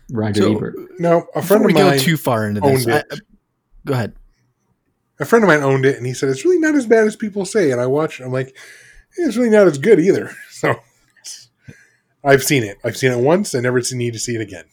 Roger 0.10 0.42
So, 0.44 0.56
Ebert. 0.56 0.76
No, 1.00 1.22
a 1.36 1.42
Before 1.42 1.44
friend 1.44 1.66
we 1.66 1.74
of 1.74 1.78
go 1.78 1.90
mine, 1.90 2.00
too 2.00 2.18
far 2.18 2.48
into 2.48 2.62
this, 2.62 2.88
I, 2.88 3.04
go 3.86 3.94
ahead. 3.94 4.14
a 5.20 5.26
friend 5.26 5.44
of 5.44 5.48
mine 5.50 5.64
owned 5.64 5.86
it, 5.86 5.98
and 5.98 6.06
he 6.06 6.14
said 6.14 6.30
it's 6.30 6.46
really 6.46 6.60
not 6.60 6.76
as 6.76 6.86
bad 6.86 7.06
as 7.06 7.16
people 7.16 7.44
say. 7.46 7.72
And 7.72 7.82
I 7.82 7.88
watched, 7.88 8.22
it, 8.22 8.24
I'm 8.26 8.32
like, 8.32 8.56
it's 9.18 9.36
really 9.36 9.50
not 9.50 9.68
as 9.68 9.78
good 9.78 10.00
either. 10.00 10.32
So 10.58 10.74
I've 12.24 12.44
seen 12.44 12.64
it. 12.64 12.78
I've 12.84 12.98
seen 12.98 13.12
it 13.12 13.20
once. 13.20 13.54
I 13.54 13.60
never 13.60 13.80
need 13.92 14.14
to 14.14 14.20
see 14.20 14.34
it 14.34 14.42
again. 14.42 14.64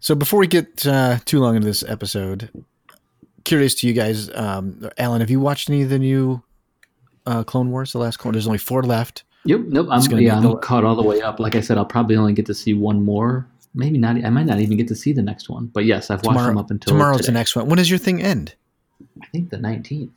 So 0.00 0.14
before 0.14 0.38
we 0.40 0.46
get 0.46 0.86
uh, 0.86 1.18
too 1.24 1.40
long 1.40 1.56
into 1.56 1.66
this 1.66 1.82
episode, 1.82 2.50
curious 3.44 3.74
to 3.76 3.86
you 3.86 3.92
guys, 3.92 4.30
um, 4.34 4.88
Alan, 4.98 5.20
have 5.20 5.30
you 5.30 5.40
watched 5.40 5.68
any 5.70 5.82
of 5.82 5.88
the 5.88 5.98
new 5.98 6.42
uh, 7.24 7.42
Clone 7.44 7.70
Wars? 7.70 7.92
The 7.92 7.98
last 7.98 8.18
Clone. 8.18 8.32
There's 8.32 8.46
only 8.46 8.58
four 8.58 8.82
left. 8.82 9.24
Yep, 9.44 9.60
nope. 9.68 9.88
I'm 9.90 10.02
gonna 10.04 10.22
yeah, 10.22 10.36
I'm 10.36 10.42
the- 10.42 10.56
caught 10.56 10.84
all 10.84 10.96
the 10.96 11.02
way 11.02 11.20
up. 11.22 11.38
Like 11.40 11.54
I 11.54 11.60
said, 11.60 11.78
I'll 11.78 11.84
probably 11.84 12.16
only 12.16 12.32
get 12.32 12.46
to 12.46 12.54
see 12.54 12.74
one 12.74 13.02
more. 13.04 13.46
Maybe 13.74 13.98
not. 13.98 14.16
I 14.24 14.30
might 14.30 14.46
not 14.46 14.58
even 14.60 14.76
get 14.76 14.88
to 14.88 14.94
see 14.94 15.12
the 15.12 15.22
next 15.22 15.48
one. 15.48 15.66
But 15.66 15.84
yes, 15.84 16.10
I've 16.10 16.18
watched 16.24 16.36
them 16.38 16.46
Tomorrow, 16.46 16.60
up 16.60 16.70
until 16.70 16.90
tomorrow's 16.92 17.16
today. 17.18 17.26
the 17.26 17.32
next 17.32 17.54
one. 17.56 17.66
When 17.68 17.76
does 17.76 17.90
your 17.90 17.98
thing 17.98 18.22
end? 18.22 18.54
I 19.22 19.26
think 19.26 19.50
the 19.50 19.58
19th. 19.58 20.10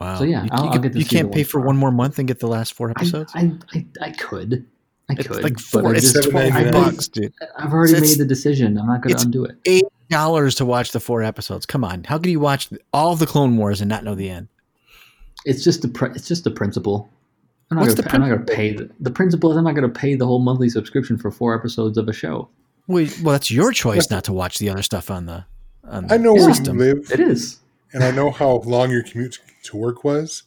Wow. 0.00 0.18
So, 0.18 0.24
yeah, 0.24 0.44
you, 0.44 0.48
I'll- 0.52 0.64
you 0.64 0.70
I'll 0.72 0.78
get 0.78 0.92
to 0.94 0.98
you 0.98 1.04
can't 1.04 1.32
pay 1.32 1.42
for 1.42 1.60
one 1.60 1.76
more 1.76 1.90
month 1.92 2.18
and 2.18 2.26
get 2.26 2.40
the 2.40 2.48
last 2.48 2.72
four 2.74 2.88
I, 2.88 2.92
episodes. 2.92 3.32
I, 3.34 3.52
I, 3.74 3.86
I 4.00 4.10
could. 4.12 4.66
I 5.08 5.12
it's 5.14 5.26
could. 5.28 5.42
like 5.42 5.54
but 5.54 5.60
four. 5.62 5.94
I 5.94 5.96
It's 5.98 6.12
just- 6.12 6.30
twelve 6.30 6.52
$7.99. 6.52 6.72
bucks, 6.72 7.08
dude. 7.08 7.32
I've 7.56 7.72
already 7.72 7.92
It's- 7.94 8.10
made 8.12 8.18
the 8.18 8.24
decision. 8.28 8.76
I'm 8.78 8.86
not 8.86 9.02
going 9.02 9.14
to 9.16 9.22
undo 9.24 9.44
it. 9.44 9.56
Eight 9.64 9.84
dollars 10.10 10.54
to 10.56 10.64
watch 10.64 10.92
the 10.92 11.00
four 11.00 11.22
episodes. 11.22 11.66
Come 11.66 11.84
on, 11.84 12.04
how 12.04 12.18
could 12.18 12.26
you 12.30 12.40
watch 12.40 12.68
all 12.92 13.12
of 13.12 13.18
the 13.18 13.26
Clone 13.26 13.56
Wars 13.56 13.80
and 13.80 13.88
not 13.88 14.04
know 14.04 14.14
the 14.14 14.28
end? 14.30 14.48
It's 15.44 15.62
just 15.62 15.82
the 15.82 15.88
pr- 15.88 16.06
it's 16.06 16.26
just 16.28 16.44
the 16.44 16.50
principle. 16.50 17.08
I'm 17.70 17.76
not 17.76 17.82
What's 17.82 17.94
gonna, 17.94 18.02
the 18.04 18.08
pay, 18.10 18.14
I'm 18.16 18.20
not 18.20 18.28
gonna 18.28 18.44
pay 18.56 18.72
the, 18.74 18.90
the 19.00 19.10
principle 19.10 19.50
is 19.50 19.56
I'm 19.56 19.64
not 19.64 19.74
gonna 19.74 19.88
pay 19.88 20.14
the 20.14 20.26
whole 20.26 20.38
monthly 20.40 20.68
subscription 20.68 21.18
for 21.18 21.30
four 21.30 21.54
episodes 21.56 21.98
of 21.98 22.08
a 22.08 22.12
show. 22.12 22.48
Well, 22.88 23.06
well, 23.22 23.32
that's 23.32 23.50
your 23.50 23.72
choice 23.72 24.10
not 24.10 24.22
to 24.24 24.32
watch 24.32 24.58
the 24.58 24.68
other 24.70 24.82
stuff 24.82 25.10
on 25.10 25.26
the. 25.26 25.44
On 25.88 26.06
the 26.06 26.14
I 26.14 26.16
know 26.16 26.34
where 26.34 26.50
you 26.50 26.72
live, 26.72 27.10
It 27.12 27.18
is. 27.20 27.58
and 27.92 28.02
I 28.04 28.10
know 28.12 28.30
how 28.30 28.58
long 28.64 28.90
your 28.90 29.02
commute 29.02 29.38
to 29.64 29.76
work 29.76 30.04
was. 30.04 30.44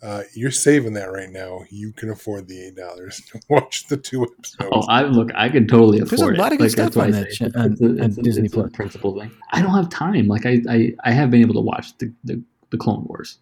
Uh, 0.00 0.22
you're 0.34 0.52
saving 0.52 0.92
that 0.92 1.10
right 1.10 1.30
now. 1.30 1.60
You 1.70 1.92
can 1.92 2.10
afford 2.10 2.46
the 2.46 2.66
eight 2.66 2.76
dollars 2.76 3.20
to 3.32 3.40
watch 3.50 3.88
the 3.88 3.96
two 3.96 4.22
episodes. 4.22 4.56
Oh, 4.72 4.82
I 4.88 5.02
look. 5.02 5.30
I 5.34 5.48
can 5.48 5.66
totally 5.66 5.98
afford. 5.98 6.10
There's 6.10 6.20
a 6.20 6.24
afford 6.24 6.34
it. 6.36 6.38
lot 6.40 6.52
of 6.52 6.58
good 6.58 6.64
Like, 6.64 6.70
stuff 6.70 6.96
on 6.96 7.08
I 7.08 7.10
that 7.10 7.32
say 7.32 7.36
ch- 7.36 7.40
it's- 7.42 7.56
on- 7.56 7.72
a- 7.82 7.86
on 7.86 8.00
it's 8.10 8.18
a- 8.18 8.22
Disney 8.22 8.44
it's 8.46 8.54
a 8.54 8.58
Plus. 8.58 8.72
principle 8.72 9.18
thing. 9.18 9.30
I 9.52 9.60
don't 9.60 9.74
have 9.74 9.88
time. 9.88 10.28
Like 10.28 10.46
I, 10.46 10.60
I, 10.68 10.92
I 11.04 11.10
have 11.10 11.30
been 11.32 11.40
able 11.40 11.54
to 11.54 11.60
watch 11.60 11.98
the 11.98 12.12
the, 12.24 12.40
the 12.70 12.76
Clone 12.76 13.04
Wars. 13.08 13.38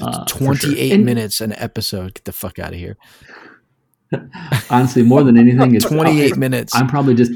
Uh, 0.00 0.24
for 0.26 0.54
sure. 0.54 0.70
28 0.72 1.00
minutes 1.00 1.40
an 1.42 1.52
episode. 1.58 2.14
Get 2.14 2.24
the 2.24 2.32
fuck 2.32 2.58
out 2.58 2.72
of 2.72 2.78
here. 2.78 2.96
Honestly, 4.70 5.02
more 5.02 5.22
than 5.22 5.36
anything, 5.38 5.74
it's 5.74 5.84
28 5.86 6.36
minutes. 6.36 6.74
I'm 6.74 6.86
probably 6.88 7.14
just. 7.14 7.32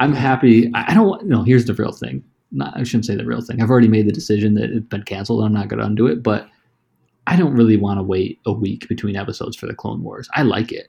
I'm 0.00 0.12
happy. 0.12 0.70
I 0.74 0.92
I 0.92 0.94
don't. 0.94 1.08
want- 1.08 1.26
No, 1.26 1.42
here's 1.42 1.64
the 1.66 1.74
real 1.74 1.92
thing. 1.92 2.22
Not, 2.52 2.74
I 2.76 2.82
shouldn't 2.84 3.04
say 3.04 3.14
the 3.16 3.26
real 3.26 3.42
thing. 3.42 3.60
I've 3.60 3.70
already 3.70 3.88
made 3.88 4.06
the 4.08 4.12
decision 4.12 4.54
that 4.54 4.70
it's 4.70 4.86
been 4.86 5.02
canceled. 5.02 5.44
I'm 5.44 5.52
not 5.52 5.68
going 5.68 5.80
to 5.80 5.86
undo 5.86 6.06
it. 6.06 6.22
But 6.22 6.48
I 7.28 7.36
don't 7.36 7.54
really 7.54 7.76
want 7.76 7.98
to 7.98 8.02
wait 8.02 8.40
a 8.46 8.52
week 8.52 8.88
between 8.88 9.14
episodes 9.14 9.54
for 9.54 9.66
the 9.66 9.74
Clone 9.74 10.02
Wars. 10.02 10.28
I 10.34 10.42
like 10.42 10.72
it. 10.72 10.88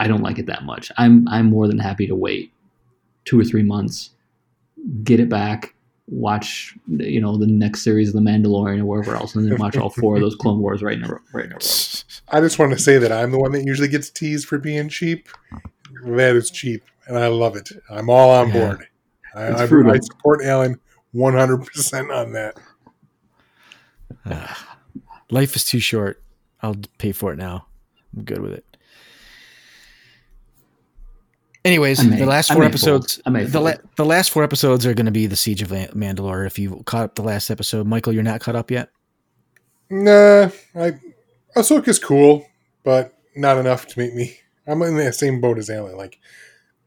I 0.00 0.08
don't 0.08 0.20
like 0.22 0.38
it 0.38 0.46
that 0.46 0.64
much. 0.64 0.90
I'm 0.98 1.26
I'm 1.28 1.46
more 1.46 1.68
than 1.68 1.78
happy 1.78 2.06
to 2.08 2.14
wait 2.16 2.52
two 3.24 3.38
or 3.38 3.44
three 3.44 3.62
months, 3.62 4.10
get 5.04 5.20
it 5.20 5.28
back, 5.28 5.74
watch 6.08 6.74
you 6.88 7.20
know 7.20 7.36
the 7.36 7.46
next 7.46 7.82
series 7.82 8.08
of 8.08 8.14
The 8.14 8.20
Mandalorian 8.20 8.80
or 8.80 8.84
wherever 8.84 9.14
else, 9.14 9.36
and 9.36 9.48
then 9.50 9.58
watch 9.58 9.76
all 9.76 9.90
four 9.90 10.16
of 10.16 10.22
those 10.22 10.34
Clone 10.34 10.58
Wars 10.58 10.82
right 10.82 10.98
in 10.98 11.04
a 11.04 11.08
row. 11.08 11.18
Right 11.32 11.44
in 11.46 11.52
a 11.52 11.54
row. 11.54 11.60
I 12.28 12.40
just 12.40 12.58
want 12.58 12.72
to 12.72 12.78
say 12.78 12.98
that 12.98 13.12
I'm 13.12 13.30
the 13.30 13.38
one 13.38 13.52
that 13.52 13.64
usually 13.64 13.88
gets 13.88 14.10
teased 14.10 14.48
for 14.48 14.58
being 14.58 14.88
cheap. 14.88 15.28
That 16.04 16.34
is 16.34 16.50
cheap, 16.50 16.82
and 17.06 17.16
I 17.16 17.28
love 17.28 17.54
it. 17.54 17.70
I'm 17.88 18.10
all 18.10 18.30
on 18.30 18.48
Yeah. 18.48 18.52
board. 18.54 18.86
I, 19.36 19.44
It's 19.52 19.60
I. 19.60 19.90
I 19.90 19.98
support 20.00 20.44
Alan 20.44 20.80
100% 21.14 22.14
on 22.14 22.32
that. 22.32 22.56
Life 25.30 25.56
is 25.56 25.64
too 25.64 25.80
short. 25.80 26.22
I'll 26.62 26.76
pay 26.98 27.12
for 27.12 27.32
it 27.32 27.36
now. 27.36 27.66
I'm 28.16 28.24
good 28.24 28.40
with 28.40 28.52
it. 28.52 28.64
Anyways, 31.64 31.98
I 32.00 32.16
the 32.16 32.26
last 32.26 32.52
four 32.52 32.62
episodes. 32.62 33.16
fold. 33.16 33.22
I 33.26 33.30
may 33.30 33.44
the, 33.44 33.60
la- 33.60 33.74
the 33.96 34.04
last 34.04 34.30
four 34.30 34.44
episodes 34.44 34.86
are 34.86 34.94
going 34.94 35.06
to 35.06 35.12
be 35.12 35.26
the 35.26 35.34
Siege 35.36 35.62
of 35.62 35.72
La- 35.72 35.86
Mandalore. 35.88 36.46
If 36.46 36.58
you 36.60 36.82
caught 36.86 37.02
up 37.02 37.14
the 37.16 37.22
last 37.22 37.50
episode, 37.50 37.86
Michael, 37.88 38.12
you're 38.12 38.22
not 38.22 38.40
caught 38.40 38.54
up 38.54 38.70
yet. 38.70 38.90
Nah, 39.90 40.50
I 40.76 40.92
Ahsoka's 41.56 41.98
cool, 41.98 42.46
but 42.84 43.14
not 43.34 43.58
enough 43.58 43.86
to 43.88 43.98
make 43.98 44.14
me. 44.14 44.36
I'm 44.66 44.80
in 44.82 44.96
the 44.96 45.12
same 45.12 45.40
boat 45.40 45.58
as 45.58 45.68
Alan. 45.68 45.96
Like, 45.96 46.18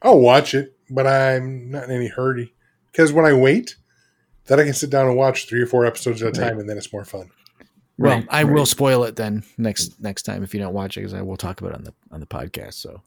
I'll 0.02 0.20
watch 0.20 0.54
it, 0.54 0.78
but 0.90 1.06
I'm 1.06 1.72
not 1.72 1.84
in 1.86 1.92
any 1.92 2.08
hurry. 2.08 2.54
Because 2.92 3.12
when 3.12 3.26
I 3.26 3.34
wait, 3.34 3.76
then 4.46 4.60
I 4.60 4.64
can 4.64 4.74
sit 4.74 4.90
down 4.90 5.08
and 5.08 5.18
watch 5.18 5.48
three 5.50 5.62
or 5.62 5.68
four 5.68 5.86
episodes 5.86 6.22
at 6.24 6.38
a 6.38 6.42
Right. 6.42 6.50
time, 6.50 6.60
and 6.60 6.70
then 6.70 6.78
it's 6.78 6.92
more 6.94 7.06
fun. 7.06 7.30
Well, 8.00 8.16
Right, 8.16 8.28
I 8.30 8.44
will 8.46 8.66
spoil 8.66 9.04
it 9.04 9.16
then 9.18 9.44
next 9.58 10.00
next 10.02 10.24
time 10.24 10.42
if 10.42 10.54
you 10.54 10.60
don't 10.60 10.74
watch 10.74 10.96
it 10.98 11.02
because 11.02 11.14
I 11.14 11.22
will 11.22 11.38
talk 11.38 11.60
about 11.60 11.74
it 11.74 11.76
on 11.80 11.84
the 11.84 11.94
on 12.12 12.20
the 12.22 12.26
podcast. 12.26 12.76
So 12.76 13.02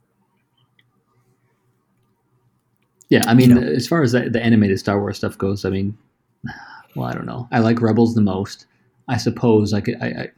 Yeah, 3.08 3.22
I 3.26 3.34
mean, 3.34 3.50
You 3.50 3.54
know. 3.60 3.66
as 3.66 3.86
far 3.86 4.02
as 4.02 4.12
the, 4.12 4.30
the 4.30 4.42
animated 4.42 4.78
Star 4.78 4.98
Wars 5.00 5.16
stuff 5.18 5.36
goes, 5.38 5.64
I 5.64 5.70
mean, 5.70 5.96
well, 6.96 7.06
I 7.06 7.12
don't 7.12 7.26
know. 7.26 7.48
I 7.52 7.58
like 7.60 7.80
Rebels 7.80 8.14
the 8.14 8.20
most. 8.22 8.66
I 9.08 9.16
suppose 9.16 9.72
I 9.74 9.80
could. 9.80 9.96
I 10.00 10.06
I, 10.06 10.28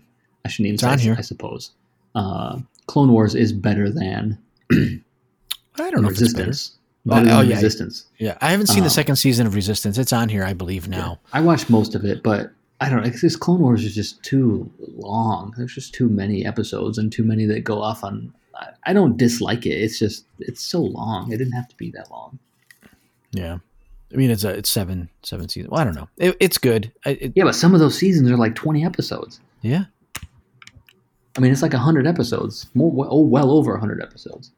I 0.45 0.49
shouldn't 0.49 0.67
even 0.69 0.75
It's 0.75 0.83
say. 0.83 0.89
on 0.91 0.99
here. 0.99 1.15
I 1.19 1.23
suppose 1.23 1.73
uh, 2.15 2.59
Clone 2.87 3.13
Wars 3.13 3.35
is 3.35 3.53
better 3.53 3.91
than 3.91 4.39
I 4.73 5.91
don't 5.91 6.03
know. 6.03 6.09
Resistance. 6.09 6.79
Oh, 7.09 7.17
than 7.17 7.27
yeah. 7.27 7.55
Resistance. 7.55 8.07
Yeah, 8.19 8.39
I 8.41 8.51
haven't 8.51 8.69
seen 8.69 8.79
the 8.81 8.85
Um, 8.85 8.91
second 8.91 9.17
season 9.17 9.47
of 9.47 9.55
Resistance. 9.55 9.99
It's 9.99 10.13
on 10.13 10.29
here, 10.31 10.43
I 10.45 10.55
believe 10.55 10.89
now. 10.89 11.21
I 11.35 11.41
watched 11.43 11.69
most 11.69 11.95
of 11.95 12.05
it, 12.05 12.23
but 12.23 12.51
I 12.81 12.89
don't 12.89 13.03
know. 13.03 13.11
It's 13.13 13.37
Clone 13.37 13.61
Wars 13.61 13.85
is 13.85 13.95
just 13.95 14.23
too 14.23 14.71
long. 14.97 15.55
There's 15.57 15.75
just 15.75 15.95
too 15.95 16.09
many 16.09 16.45
episodes 16.45 16.99
and 16.99 17.11
too 17.11 17.25
many 17.25 17.47
that 17.47 17.61
go 17.61 17.81
off 17.81 18.05
on. 18.05 18.35
I, 18.85 18.93
don't 18.93 19.17
dislike 19.17 19.67
it. 19.67 19.71
It's 19.71 19.99
just 19.99 20.27
it's 20.39 20.61
so 20.61 20.81
long. 20.81 21.33
It 21.33 21.39
didn't 21.39 21.55
have 21.55 21.69
to 21.69 21.77
be 21.77 21.91
that 21.93 22.11
long. 22.11 22.39
Yeah, 23.33 23.59
I 24.13 24.17
mean 24.17 24.31
it's 24.31 24.45
a 24.45 24.51
it's 24.51 24.71
seven 24.71 25.09
seven 25.23 25.49
seasons. 25.49 25.71
Well, 25.71 25.81
I 25.81 25.85
don't 25.85 25.95
know. 25.95 26.09
It, 26.19 26.37
it's 26.41 26.59
good. 26.59 26.93
I, 27.05 27.11
it, 27.11 27.33
Yeah, 27.35 27.45
but 27.45 27.55
some 27.55 27.75
of 27.75 27.81
those 27.81 27.99
seasons 27.99 28.31
are 28.31 28.37
like 28.37 28.55
20 28.55 28.85
episodes. 28.85 29.41
yeah, 29.63 29.85
I 31.37 31.41
mean, 31.41 31.53
it's 31.53 31.63
like 31.63 31.73
100 31.73 32.07
episodes. 32.07 32.67
More, 32.75 33.07
oh, 33.11 33.21
well 33.21 33.51
over 33.51 33.73
100 33.73 34.03
episodes. 34.03 34.53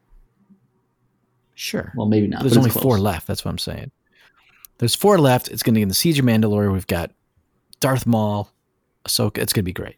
sure. 1.55 1.91
Well, 1.95 2.07
maybe 2.07 2.27
not. 2.27 2.41
There's 2.41 2.57
only 2.57 2.69
four 2.69 2.99
left. 2.99 3.27
That's 3.27 3.43
what 3.43 3.51
I'm 3.51 3.57
saying. 3.57 3.91
There's 4.77 4.93
four 4.93 5.17
left. 5.17 5.47
It's 5.47 5.63
going 5.63 5.73
to 5.73 5.79
be 5.79 5.81
in 5.81 5.87
the 5.87 5.95
Siege 5.95 6.19
of 6.19 6.25
Mandalore. 6.25 6.71
We've 6.71 6.85
got 6.85 7.11
Darth 7.79 8.05
Maul, 8.05 8.49
Ahsoka. 9.05 9.37
It's 9.39 9.53
going 9.53 9.61
to 9.63 9.69
be 9.69 9.73
great. 9.73 9.95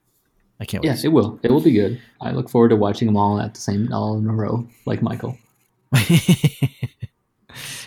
I 0.60 0.66
can't 0.66 0.84
Yeah, 0.84 0.92
wait. 0.96 1.06
it 1.06 1.10
will. 1.10 1.40
It 1.44 1.52
will 1.52 1.62
be 1.62 1.72
good. 1.72 2.00
I 2.22 2.32
look 2.32 2.50
forward 2.50 2.70
to 2.70 2.76
watching 2.76 3.06
them 3.06 3.16
all 3.18 3.40
at 3.40 3.54
the 3.54 3.62
same, 3.62 3.92
all 3.94 4.18
in 4.18 4.28
a 4.28 4.34
row, 4.34 4.68
like 4.86 5.02
Michael. 5.02 5.38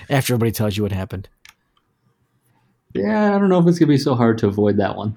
After 0.08 0.34
everybody 0.34 0.52
tells 0.52 0.76
you 0.76 0.82
what 0.82 0.92
happened. 0.92 1.28
Yeah, 2.94 3.34
I 3.34 3.38
don't 3.38 3.48
know 3.48 3.58
if 3.58 3.66
it's 3.66 3.78
gonna 3.78 3.88
be 3.88 3.96
so 3.98 4.14
hard 4.14 4.38
to 4.38 4.46
avoid 4.48 4.76
that 4.78 4.96
one. 4.96 5.16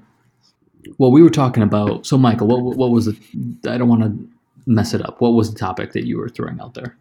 Well, 0.97 1.11
we 1.11 1.21
were 1.23 1.29
talking 1.29 1.63
about. 1.63 2.05
So, 2.05 2.17
Michael, 2.17 2.47
what 2.47 2.61
what 2.77 2.91
was 2.91 3.07
it? 3.07 3.15
I 3.67 3.77
don't 3.77 3.89
want 3.89 4.03
to 4.03 4.29
mess 4.65 4.93
it 4.93 5.03
up. 5.05 5.19
What 5.19 5.29
was 5.31 5.51
the 5.51 5.59
topic 5.59 5.91
that 5.93 6.05
you 6.05 6.17
were 6.17 6.29
throwing 6.29 6.59
out 6.61 6.73
there? 6.75 6.95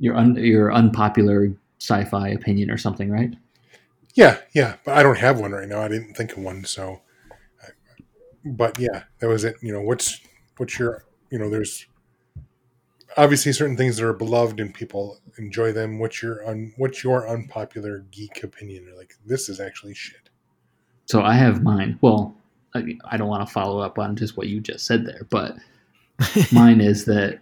Your 0.00 0.16
un, 0.16 0.34
your 0.36 0.72
unpopular 0.72 1.52
sci-fi 1.80 2.28
opinion 2.28 2.70
or 2.70 2.76
something, 2.76 3.10
right? 3.10 3.34
Yeah, 4.16 4.38
yeah, 4.54 4.76
but 4.84 4.96
I 4.96 5.02
don't 5.04 5.18
have 5.18 5.38
one 5.38 5.52
right 5.52 5.68
now. 5.68 5.82
I 5.82 5.88
didn't 5.88 6.14
think 6.14 6.32
of 6.32 6.38
one, 6.42 6.64
so. 6.64 7.02
But 8.44 8.78
yeah, 8.78 9.04
that 9.20 9.28
was 9.28 9.44
it. 9.44 9.56
You 9.62 9.72
know, 9.72 9.82
what's 9.82 10.20
what's 10.56 10.78
your 10.78 11.04
you 11.30 11.38
know, 11.38 11.50
there's 11.50 11.86
obviously 13.16 13.52
certain 13.52 13.76
things 13.76 13.96
that 13.96 14.06
are 14.06 14.12
beloved 14.12 14.60
and 14.60 14.72
people 14.74 15.18
enjoy 15.38 15.72
them. 15.72 15.98
What's 15.98 16.22
your 16.22 16.46
un, 16.48 16.72
what's 16.76 17.02
your 17.02 17.28
unpopular 17.28 18.06
geek 18.10 18.42
opinion? 18.42 18.84
You're 18.84 18.96
like, 18.96 19.14
this 19.24 19.48
is 19.48 19.60
actually 19.60 19.94
shit. 19.94 20.30
So 21.06 21.22
I 21.22 21.34
have 21.34 21.62
mine. 21.62 21.98
Well, 22.00 22.36
I, 22.74 22.96
I 23.04 23.16
don't 23.16 23.28
want 23.28 23.46
to 23.46 23.52
follow 23.52 23.80
up 23.80 23.98
on 23.98 24.16
just 24.16 24.36
what 24.36 24.48
you 24.48 24.60
just 24.60 24.86
said 24.86 25.06
there, 25.06 25.26
but 25.30 25.56
mine 26.52 26.80
is 26.80 27.04
that 27.06 27.40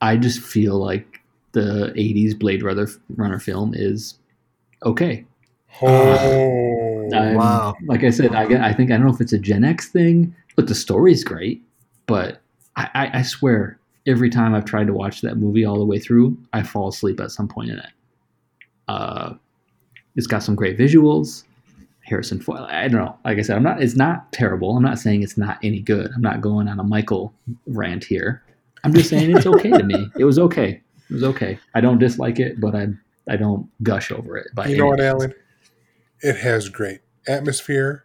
I 0.00 0.16
just 0.16 0.40
feel 0.40 0.78
like 0.78 1.20
the 1.52 1.92
'80s 1.96 2.38
Blade 2.38 2.62
Runner 2.62 2.86
Runner 3.16 3.38
film 3.38 3.74
is 3.74 4.19
okay. 4.84 5.24
Oh, 5.82 7.08
I'm- 7.12 7.34
Wow. 7.36 7.74
Like 7.86 8.04
I 8.04 8.10
said, 8.10 8.34
I, 8.34 8.46
get- 8.46 8.60
I 8.62 8.72
think 8.72 8.90
I 8.90 8.96
don't 8.96 9.06
know 9.06 9.12
if 9.14 9.20
it's 9.20 9.32
a 9.32 9.38
Gen 9.38 9.64
X 9.64 9.88
thing, 9.88 10.34
but 10.56 10.66
the 10.68 10.74
story's 10.74 11.24
great. 11.24 11.62
But 12.06 12.40
I, 12.76 12.88
I, 12.94 13.18
I 13.18 13.22
swear, 13.22 13.78
every 14.06 14.30
time 14.30 14.54
I've 14.54 14.64
tried 14.64 14.86
to 14.88 14.92
watch 14.92 15.20
that 15.22 15.36
movie 15.36 15.64
all 15.64 15.78
the 15.78 15.84
way 15.84 15.98
through, 15.98 16.36
I 16.52 16.62
fall 16.62 16.88
asleep 16.88 17.20
at 17.20 17.30
some 17.30 17.48
point 17.48 17.70
in 17.70 17.78
it. 17.78 17.90
Uh, 18.88 19.34
it's 20.16 20.26
got 20.26 20.42
some 20.42 20.54
great 20.56 20.76
visuals. 20.78 21.44
Harrison 22.04 22.40
Foyle. 22.40 22.66
I 22.68 22.88
don't 22.88 23.04
know. 23.04 23.16
Like 23.24 23.38
I 23.38 23.42
said, 23.42 23.56
I'm 23.56 23.62
not. 23.62 23.80
It's 23.80 23.94
not 23.94 24.32
terrible. 24.32 24.76
I'm 24.76 24.82
not 24.82 24.98
saying 24.98 25.22
it's 25.22 25.36
not 25.38 25.58
any 25.62 25.78
good. 25.80 26.10
I'm 26.14 26.22
not 26.22 26.40
going 26.40 26.66
on 26.66 26.80
a 26.80 26.84
Michael 26.84 27.32
rant 27.68 28.02
here. 28.02 28.42
I'm 28.82 28.92
just 28.92 29.10
saying 29.10 29.36
it's 29.36 29.46
okay 29.46 29.70
to 29.70 29.82
me. 29.84 30.08
It 30.18 30.24
was 30.24 30.38
okay. 30.38 30.80
It 31.08 31.12
was 31.14 31.22
okay. 31.22 31.58
I 31.74 31.80
don't 31.80 31.98
dislike 31.98 32.40
it, 32.40 32.60
but 32.60 32.74
I 32.74 32.88
I 33.30 33.36
don't 33.36 33.70
gush 33.84 34.10
over 34.10 34.36
it. 34.36 34.48
By 34.52 34.66
you 34.66 34.76
know 34.76 34.88
what. 34.88 35.00
Alan? 35.00 35.32
It 36.20 36.36
has 36.36 36.68
great 36.68 37.00
atmosphere. 37.28 38.04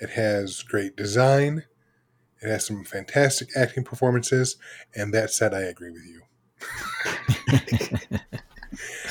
It 0.00 0.10
has 0.10 0.62
great 0.62 0.96
design. 0.96 1.64
It 2.42 2.48
has 2.48 2.66
some 2.66 2.84
fantastic 2.84 3.48
acting 3.56 3.84
performances. 3.84 4.56
And 4.94 5.14
that 5.14 5.30
said, 5.30 5.54
I 5.54 5.62
agree 5.62 5.90
with 5.90 6.04
you. 6.04 6.20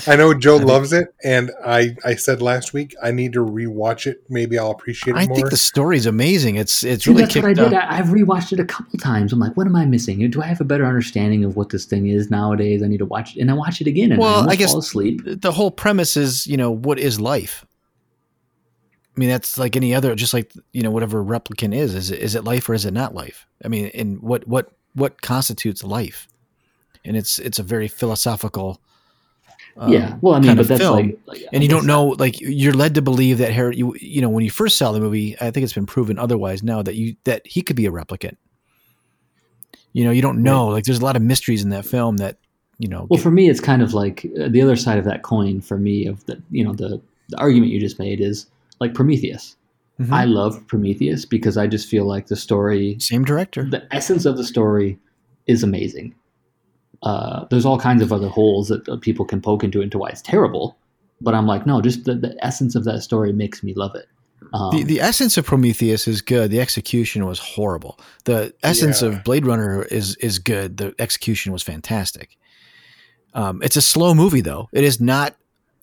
I 0.07 0.15
know 0.15 0.33
Joe 0.33 0.57
loves 0.57 0.93
it, 0.93 1.13
and 1.23 1.51
I, 1.65 1.95
I 2.05 2.15
said 2.15 2.41
last 2.41 2.73
week 2.73 2.95
I 3.01 3.11
need 3.11 3.33
to 3.33 3.39
rewatch 3.39 4.07
it. 4.07 4.23
Maybe 4.29 4.57
I'll 4.59 4.71
appreciate 4.71 5.15
it 5.15 5.19
I 5.19 5.25
more. 5.27 5.35
think 5.35 5.49
the 5.49 5.57
story's 5.57 6.05
amazing. 6.05 6.55
It's 6.55 6.83
it's 6.83 7.05
See, 7.05 7.11
really 7.11 7.23
that's 7.23 7.35
what 7.35 7.45
I 7.45 7.47
kicked 7.53 7.69
did. 7.69 7.73
up. 7.73 7.83
I, 7.91 7.97
I've 7.99 8.07
rewatched 8.07 8.53
it 8.53 8.59
a 8.59 8.65
couple 8.65 8.97
times. 8.99 9.33
I'm 9.33 9.39
like, 9.39 9.55
what 9.57 9.67
am 9.67 9.75
I 9.75 9.85
missing? 9.85 10.29
Do 10.29 10.41
I 10.41 10.45
have 10.45 10.61
a 10.61 10.65
better 10.65 10.85
understanding 10.85 11.43
of 11.43 11.55
what 11.55 11.69
this 11.69 11.85
thing 11.85 12.07
is 12.07 12.29
nowadays? 12.29 12.83
I 12.83 12.87
need 12.87 12.99
to 12.99 13.05
watch 13.05 13.35
it, 13.35 13.41
and 13.41 13.49
I 13.49 13.53
watch 13.53 13.81
it 13.81 13.87
again, 13.87 14.11
and 14.11 14.19
Well, 14.21 14.29
I, 14.29 14.35
almost 14.37 14.51
I 14.51 14.55
guess- 14.55 14.71
fall 14.71 14.79
asleep. 14.79 15.21
the 15.25 15.51
whole 15.51 15.71
premise 15.71 16.17
is, 16.17 16.45
you 16.47 16.57
know, 16.57 16.71
what 16.71 16.99
is 16.99 17.19
life? 17.19 17.65
I 19.15 19.19
mean, 19.19 19.29
that's 19.29 19.57
like 19.57 19.75
any 19.77 19.95
other, 19.95 20.13
just 20.15 20.33
like 20.33 20.51
you 20.73 20.83
know, 20.83 20.91
whatever 20.91 21.23
replicant 21.23 21.73
is. 21.73 21.95
Is 21.95 22.11
it, 22.11 22.19
is 22.19 22.35
it 22.35 22.43
life 22.43 22.67
or 22.67 22.73
is 22.73 22.85
it 22.85 22.93
not 22.93 23.15
life? 23.15 23.47
I 23.63 23.69
mean, 23.69 23.89
and 23.93 24.21
what 24.21 24.45
what 24.47 24.71
what 24.93 25.21
constitutes 25.21 25.83
life? 25.85 26.27
And 27.05 27.15
it's 27.15 27.39
it's 27.39 27.57
a 27.59 27.63
very 27.63 27.87
philosophical. 27.87 28.81
Um, 29.77 29.91
yeah, 29.91 30.17
well, 30.21 30.33
I 30.35 30.39
mean, 30.39 30.47
kind 30.49 30.57
but 30.57 30.61
of 30.61 30.67
that's 30.69 30.81
film. 30.81 30.95
like, 30.95 31.19
like, 31.25 31.43
and 31.51 31.61
you 31.63 31.69
don't 31.69 31.85
know, 31.85 32.07
like 32.17 32.39
you're 32.39 32.73
led 32.73 32.95
to 32.95 33.01
believe 33.01 33.39
that 33.39 33.51
Harry, 33.51 33.75
you 33.75 33.93
you 33.99 34.21
know, 34.21 34.29
when 34.29 34.43
you 34.43 34.51
first 34.51 34.77
saw 34.77 34.91
the 34.91 34.99
movie, 34.99 35.35
I 35.41 35.51
think 35.51 35.63
it's 35.63 35.73
been 35.73 35.85
proven 35.85 36.17
otherwise 36.17 36.63
now 36.63 36.81
that 36.81 36.95
you 36.95 37.15
that 37.25 37.45
he 37.45 37.61
could 37.61 37.75
be 37.75 37.85
a 37.85 37.91
replicant. 37.91 38.37
You 39.93 40.03
know, 40.05 40.11
you 40.11 40.21
don't 40.21 40.43
know. 40.43 40.67
Like 40.67 40.83
there's 40.85 40.99
a 40.99 41.03
lot 41.05 41.15
of 41.15 41.21
mysteries 41.21 41.63
in 41.63 41.69
that 41.69 41.85
film 41.85 42.17
that 42.17 42.37
you 42.79 42.87
know. 42.87 43.07
Well, 43.09 43.17
get- 43.17 43.23
for 43.23 43.31
me, 43.31 43.49
it's 43.49 43.59
kind 43.61 43.81
of 43.81 43.93
like 43.93 44.25
uh, 44.39 44.47
the 44.49 44.61
other 44.61 44.75
side 44.75 44.97
of 44.97 45.05
that 45.05 45.23
coin. 45.23 45.61
For 45.61 45.77
me, 45.77 46.05
of 46.07 46.25
the 46.25 46.41
you 46.51 46.63
know 46.63 46.73
the 46.73 47.01
the 47.29 47.37
argument 47.37 47.71
you 47.71 47.79
just 47.79 47.99
made 47.99 48.21
is 48.21 48.47
like 48.79 48.93
Prometheus. 48.93 49.55
Mhm. 49.99 50.11
I 50.11 50.25
love 50.25 50.65
Prometheus 50.67 51.23
because 51.25 51.55
I 51.57 51.67
just 51.67 51.87
feel 51.87 52.03
like 52.05 52.27
the 52.27 52.35
story, 52.35 52.97
same 52.99 53.23
director. 53.23 53.63
the 53.63 53.87
essence 53.95 54.25
of 54.25 54.35
the 54.35 54.43
story, 54.43 54.99
is 55.47 55.63
amazing. 55.63 56.13
Uh, 57.03 57.45
there's 57.49 57.65
all 57.65 57.79
kinds 57.79 58.01
of 58.01 58.11
other 58.13 58.27
holes 58.29 58.67
that 58.69 58.87
uh, 58.89 58.97
people 58.97 59.25
can 59.25 59.41
poke 59.41 59.63
into 59.63 59.81
into 59.81 59.97
why 59.97 60.09
it's 60.09 60.21
terrible, 60.21 60.77
but 61.21 61.33
I'm 61.35 61.45
like, 61.47 61.65
no, 61.65 61.81
just 61.81 62.05
the, 62.05 62.15
the 62.15 62.35
essence 62.41 62.75
of 62.75 62.83
that 62.85 63.01
story 63.01 63.31
makes 63.33 63.63
me 63.63 63.73
love 63.75 63.95
it. 63.95 64.05
Um, 64.53 64.71
the, 64.71 64.83
the 64.83 65.01
essence 65.01 65.37
of 65.37 65.45
Prometheus 65.45 66.07
is 66.07 66.21
good. 66.21 66.51
The 66.51 66.59
execution 66.59 67.25
was 67.25 67.39
horrible. 67.39 67.99
The 68.25 68.53
essence 68.63 69.01
Yeah. 69.01 69.09
of 69.09 69.23
Blade 69.23 69.45
Runner 69.45 69.83
is 69.83 70.15
is 70.17 70.39
good. 70.39 70.77
The 70.77 70.93
execution 70.99 71.51
was 71.51 71.63
fantastic. 71.63 72.37
Um, 73.33 73.61
it's 73.63 73.75
a 73.75 73.81
slow 73.81 74.13
movie 74.13 74.41
though. 74.41 74.69
It 74.71 74.83
is 74.83 75.01
not 75.01 75.35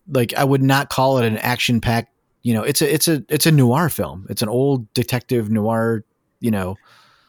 like 0.09 0.33
I 0.35 0.45
would 0.45 0.63
not 0.63 0.89
call 0.91 1.19
it 1.19 1.27
an 1.27 1.37
action 1.39 1.81
packed. 1.81 2.11
You 2.43 2.55
know, 2.55 2.63
it's 2.63 2.83
a 2.83 2.93
it's 2.93 3.09
a 3.09 3.23
it's 3.29 3.47
a 3.47 3.53
noir 3.53 3.89
film. 3.89 4.27
It's 4.31 4.43
an 4.43 4.49
old 4.49 4.93
detective 4.95 5.51
noir. 5.51 6.05
You 6.41 6.51
know, 6.51 6.77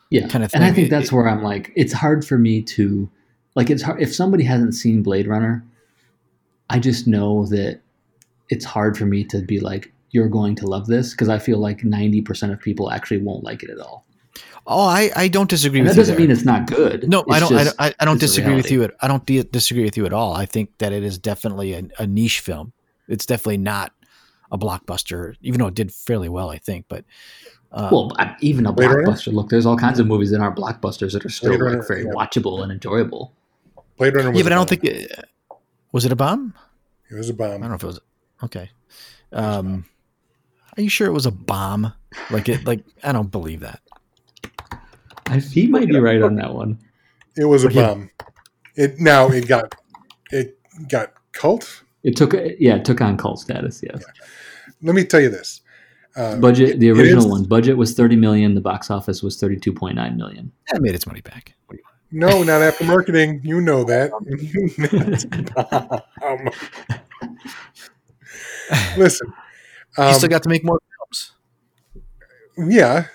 yeah 0.09 0.27
kind 0.27 0.43
of 0.43 0.51
thing. 0.51 0.61
and 0.61 0.71
i 0.71 0.73
think 0.73 0.89
that's 0.89 1.07
it- 1.07 1.11
where 1.15 1.27
i'm 1.29 1.43
like 1.43 1.71
it's 1.75 1.93
hard 1.93 2.25
for 2.25 2.37
me 2.37 2.61
to 2.63 3.07
like 3.55 3.69
it's 3.69 3.81
hard 3.81 4.01
if 4.01 4.13
somebody 4.13 4.43
hasn't 4.43 4.73
seen 4.73 5.03
blade 5.03 5.27
runner 5.27 5.63
i 6.69 6.79
just 6.79 7.07
know 7.07 7.45
that 7.47 7.79
it's 8.49 8.65
hard 8.65 8.97
for 8.97 9.05
me 9.05 9.23
to 9.23 9.41
be 9.41 9.59
like 9.59 9.91
you're 10.11 10.29
going 10.29 10.55
to 10.55 10.67
love 10.67 10.87
this 10.87 11.11
because 11.11 11.29
i 11.29 11.39
feel 11.39 11.57
like 11.57 11.79
90% 11.79 12.51
of 12.51 12.59
people 12.59 12.91
actually 12.91 13.17
won't 13.17 13.43
like 13.43 13.63
it 13.63 13.69
at 13.69 13.79
all 13.79 14.05
oh, 14.65 14.87
I 14.87 15.11
I 15.15 15.27
don't 15.27 15.49
disagree 15.49 15.79
and 15.79 15.87
with 15.87 15.95
that 15.95 16.01
you. 16.01 16.05
That 16.05 16.11
doesn't 16.13 16.15
there. 16.15 16.27
mean 16.27 16.31
it's 16.31 16.45
not 16.45 16.67
good 16.67 17.09
No, 17.09 17.25
I 17.29 17.39
don't. 17.39 17.53
I 17.53 17.63
just- 17.63 17.77
don't, 17.77 17.87
I, 17.87 17.95
I 17.99 18.05
don't 18.05 18.19
disagree 18.19 18.55
with 18.55 18.71
you. 18.71 18.83
At, 18.83 18.93
I 19.01 19.07
don't 19.07 19.25
di- 19.25 19.43
disagree 19.43 19.83
with 19.83 19.97
you 19.97 20.05
at 20.05 20.13
all. 20.13 20.33
I 20.33 20.45
think 20.45 20.77
that 20.77 20.93
it 20.93 21.03
is 21.03 21.17
definitely 21.17 21.73
a, 21.73 21.83
a 21.99 22.07
niche 22.07 22.39
film. 22.39 22.73
It's 23.07 23.25
definitely 23.25 23.57
not 23.57 23.91
a 24.51 24.57
blockbuster, 24.57 25.35
even 25.41 25.59
though 25.59 25.67
it 25.67 25.73
did 25.73 25.93
fairly 25.93 26.29
well, 26.29 26.49
I 26.49 26.57
think. 26.57 26.85
But 26.87 27.03
um, 27.73 27.89
well 27.91 28.11
even 28.39 28.65
a 28.65 28.73
blockbuster 28.73 29.33
look 29.33 29.49
there's 29.49 29.65
all 29.65 29.77
kinds 29.77 29.99
of 29.99 30.07
movies 30.07 30.29
that 30.31 30.39
aren't 30.39 30.55
blockbusters 30.55 31.13
that 31.13 31.25
are 31.25 31.29
still 31.29 31.51
like 31.51 31.87
very 31.87 32.03
yeah. 32.03 32.11
watchable 32.11 32.61
and 32.61 32.71
enjoyable 32.71 33.33
Blade 33.97 34.15
Runner 34.15 34.31
was 34.31 34.37
yeah, 34.39 34.43
but 34.43 34.51
a 34.51 34.55
I 34.55 34.57
don't 34.57 34.61
bomb. 34.61 34.67
think 34.67 34.83
it, 34.85 35.25
was 35.91 36.05
it 36.05 36.11
a 36.11 36.15
bomb. 36.15 36.53
it 37.09 37.15
was 37.15 37.29
a 37.29 37.33
bomb. 37.33 37.49
I 37.51 37.57
don't 37.57 37.69
know 37.69 37.75
if 37.75 37.83
it 37.83 37.87
was. 37.87 37.99
Okay. 38.43 38.69
Um, 39.31 39.85
are 40.77 40.81
you 40.81 40.89
sure 40.89 41.07
it 41.07 41.11
was 41.13 41.25
a 41.25 41.31
bomb? 41.31 41.93
Like 42.31 42.49
it? 42.49 42.65
Like 42.65 42.83
I 43.03 43.11
don't 43.11 43.31
believe 43.31 43.61
that. 43.61 43.81
I, 45.27 45.37
he 45.39 45.67
might 45.67 45.87
be 45.87 45.97
right 45.99 46.21
on 46.21 46.35
that 46.35 46.53
one 46.53 46.77
It 47.37 47.45
was 47.45 47.63
a 47.63 47.67
But 47.67 47.73
he- 47.73 47.81
bomb. 47.81 48.09
It 48.75 48.99
now 48.99 49.29
it 49.29 49.47
got 49.47 49.75
it 50.31 50.57
got 50.89 51.13
cult. 51.31 51.83
it 52.03 52.15
took 52.15 52.33
yeah 52.59 52.75
it 52.75 52.85
took 52.85 52.99
on 53.01 53.17
cult 53.17 53.39
status 53.39 53.81
yes 53.83 54.03
Let 54.81 54.95
me 54.95 55.05
tell 55.05 55.21
you 55.21 55.29
this. 55.29 55.61
Uh, 56.15 56.35
budget 56.37 56.79
the 56.79 56.89
original 56.91 57.25
is- 57.25 57.31
one 57.31 57.43
budget 57.45 57.77
was 57.77 57.93
30 57.93 58.15
million 58.17 58.53
the 58.55 58.61
box 58.61 58.89
office 58.91 59.23
was 59.23 59.39
32.9 59.39 60.15
million 60.17 60.51
It 60.73 60.81
made 60.81 60.93
its 60.95 61.07
money 61.07 61.21
back. 61.21 61.53
What 62.13 62.19
do 62.19 62.35
you 62.35 62.35
want? 62.35 62.47
No, 62.47 62.53
not 62.53 62.61
after 62.61 62.85
marketing. 62.85 63.41
You 63.43 63.61
know 63.61 63.83
that. 63.83 64.11
It's 64.27 65.25
a 65.25 66.03
bomb. 66.19 66.49
Listen, 68.97 69.33
you 69.97 70.03
um, 70.03 70.13
still 70.13 70.29
got 70.29 70.43
to 70.43 70.49
make 70.49 70.63
more 70.63 70.79
films. 70.97 71.31
yeah, 72.69 73.07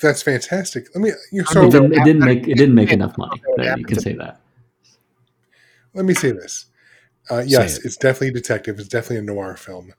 that's 0.00 0.22
fantastic. 0.22 0.88
Let 0.94 1.02
me. 1.02 1.10
You, 1.30 1.42
it, 1.42 1.70
didn't, 1.70 1.92
it 1.92 2.04
didn't 2.04 2.24
make 2.24 2.46
it 2.48 2.56
didn't 2.56 2.74
make 2.74 2.92
enough 2.92 3.16
money 3.18 3.40
That- 3.56 3.78
you 3.78 3.84
can 3.84 3.98
say 4.00 4.12
that 4.14 4.38
let 5.94 6.04
me 6.04 6.14
say 6.14 6.32
this. 6.32 6.66
Uh, 7.30 7.42
yes, 7.46 7.78
it. 7.78 7.84
it's 7.84 7.96
definitely 7.96 8.32
detective. 8.32 8.78
It's 8.78 8.88
definitely 8.88 9.18
a 9.18 9.22
noir 9.22 9.56
film, 9.56 9.92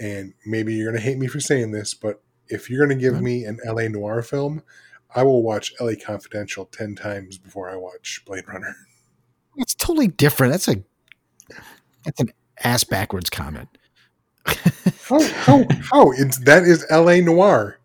and 0.00 0.34
maybe 0.46 0.74
you're 0.74 0.90
gonna 0.90 1.02
hate 1.02 1.18
me 1.18 1.26
for 1.26 1.40
saying 1.40 1.70
this, 1.72 1.94
but 1.94 2.22
if 2.48 2.68
you're 2.68 2.84
gonna 2.86 2.98
give 2.98 3.14
Right. 3.14 3.22
me 3.22 3.44
an 3.44 3.58
LA 3.64 3.88
noir 3.88 4.22
film, 4.22 4.62
I 5.14 5.22
will 5.22 5.42
watch 5.42 5.72
LA 5.80 5.92
Confidential 6.02 6.66
ten 6.66 6.94
times 6.94 7.38
before 7.38 7.70
I 7.70 7.76
watch 7.76 8.22
Blade 8.26 8.44
Runner. 8.48 8.74
It's 9.56 9.74
totally 9.74 10.06
different. 10.06 10.52
That's 10.52 10.68
a 10.68 10.82
that's 12.04 12.20
an 12.20 12.32
ass 12.62 12.84
backwards 12.84 13.28
comment. 13.28 13.68
How 14.46 15.20
how 15.22 15.66
how? 15.90 16.12
It's 16.12 16.38
that 16.44 16.62
is 16.62 16.86
L.A. 16.88 17.20
noir. 17.20 17.78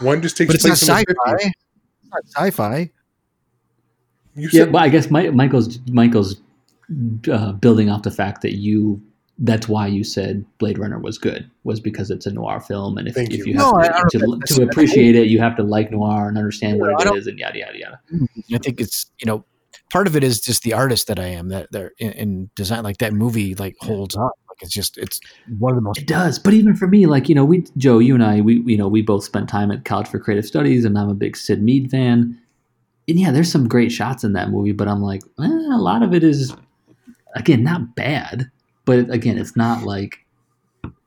One 0.00 0.22
just 0.22 0.36
takes 0.36 0.48
But 0.48 0.56
it's 0.56 0.64
not 0.64 0.78
place 0.78 0.82
in 0.82 0.88
the 0.88 1.32
sci-fi. 1.36 1.52
It's 2.02 2.10
not 2.10 2.24
sci-fi. 2.26 2.90
You 4.34 4.48
yeah 4.52 4.64
said 4.64 4.72
but 4.72 4.82
i 4.82 4.88
guess 4.88 5.10
Mi- 5.10 5.30
michael's 5.30 5.78
michael's 5.88 6.36
uh, 7.30 7.52
building 7.52 7.90
off 7.90 8.02
the 8.02 8.10
fact 8.10 8.42
that 8.42 8.54
you 8.54 9.02
that's 9.38 9.68
why 9.68 9.86
you 9.86 10.02
said 10.02 10.44
blade 10.58 10.78
runner 10.78 10.98
was 10.98 11.18
good 11.18 11.50
was 11.64 11.78
because 11.78 12.10
it's 12.10 12.24
a 12.26 12.32
noir 12.32 12.58
film 12.60 12.96
and 12.96 13.06
if, 13.06 13.14
Thank 13.14 13.32
if 13.32 13.40
you. 13.40 13.52
you 13.52 13.58
have 13.58 13.72
No, 13.74 13.78
I- 13.80 13.98
I 13.98 14.02
to, 14.10 14.18
don't 14.18 14.40
to, 14.46 14.54
to 14.54 14.62
appreciate 14.62 15.14
it 15.14 15.26
you 15.28 15.38
have 15.40 15.56
to 15.56 15.62
like 15.62 15.90
noir 15.90 16.28
and 16.28 16.38
understand 16.38 16.78
No, 16.78 16.86
I 16.86 16.92
what 16.92 17.06
it 17.06 17.16
is, 17.16 17.26
and 17.26 17.38
yada 17.38 17.58
yada 17.58 17.78
yada. 17.78 18.00
I 18.54 18.58
think 18.58 18.80
it's 18.80 19.10
you 19.20 19.26
know 19.26 19.44
part 19.92 20.06
of 20.06 20.16
it 20.16 20.24
is 20.24 20.40
just 20.40 20.62
the 20.62 20.72
artist 20.72 21.06
that 21.08 21.18
I 21.20 21.26
am 21.26 21.48
that 21.50 21.68
they're 21.70 21.92
in, 21.98 22.12
in 22.12 22.50
design 22.56 22.82
like 22.82 22.98
that 22.98 23.12
movie 23.12 23.54
like 23.54 23.76
holds 23.80 24.16
up. 24.16 24.32
Like 24.48 24.62
it's 24.62 24.72
just 24.72 24.96
it's 24.96 25.20
one 25.58 25.70
of 25.72 25.76
the 25.76 25.82
most 25.82 25.98
It 25.98 26.06
does, 26.06 26.38
but 26.38 26.54
even 26.54 26.74
for 26.74 26.86
me, 26.86 27.04
like 27.06 27.28
you 27.28 27.34
know, 27.34 27.44
we 27.44 27.66
Joe, 27.76 27.98
you 27.98 28.14
and 28.14 28.24
I, 28.24 28.40
we 28.40 28.60
you 28.60 28.78
know, 28.78 28.88
we 28.88 29.02
both 29.02 29.22
spent 29.24 29.50
time 29.50 29.70
at 29.70 29.84
College 29.84 30.08
for 30.08 30.18
Creative 30.18 30.46
Studies, 30.46 30.84
and 30.86 30.98
I'm 30.98 31.10
a 31.10 31.14
big 31.14 31.36
Syd 31.36 31.62
Mead 31.62 31.90
fan. 31.90 32.40
And 33.08 33.20
yeah, 33.20 33.30
there's 33.32 33.52
some 33.52 33.68
great 33.68 33.92
shots 33.92 34.24
in 34.24 34.32
that 34.32 34.48
movie, 34.50 34.72
but 34.72 34.88
I'm 34.88 35.02
like, 35.02 35.22
eh, 35.40 35.44
a 35.44 35.78
lot 35.78 36.02
of 36.02 36.12
it 36.14 36.24
is, 36.24 36.52
again, 37.36 37.62
not 37.62 37.94
bad, 37.94 38.50
but 38.86 39.10
again, 39.10 39.36
it's 39.36 39.54
not 39.56 39.82
like, 39.82 40.24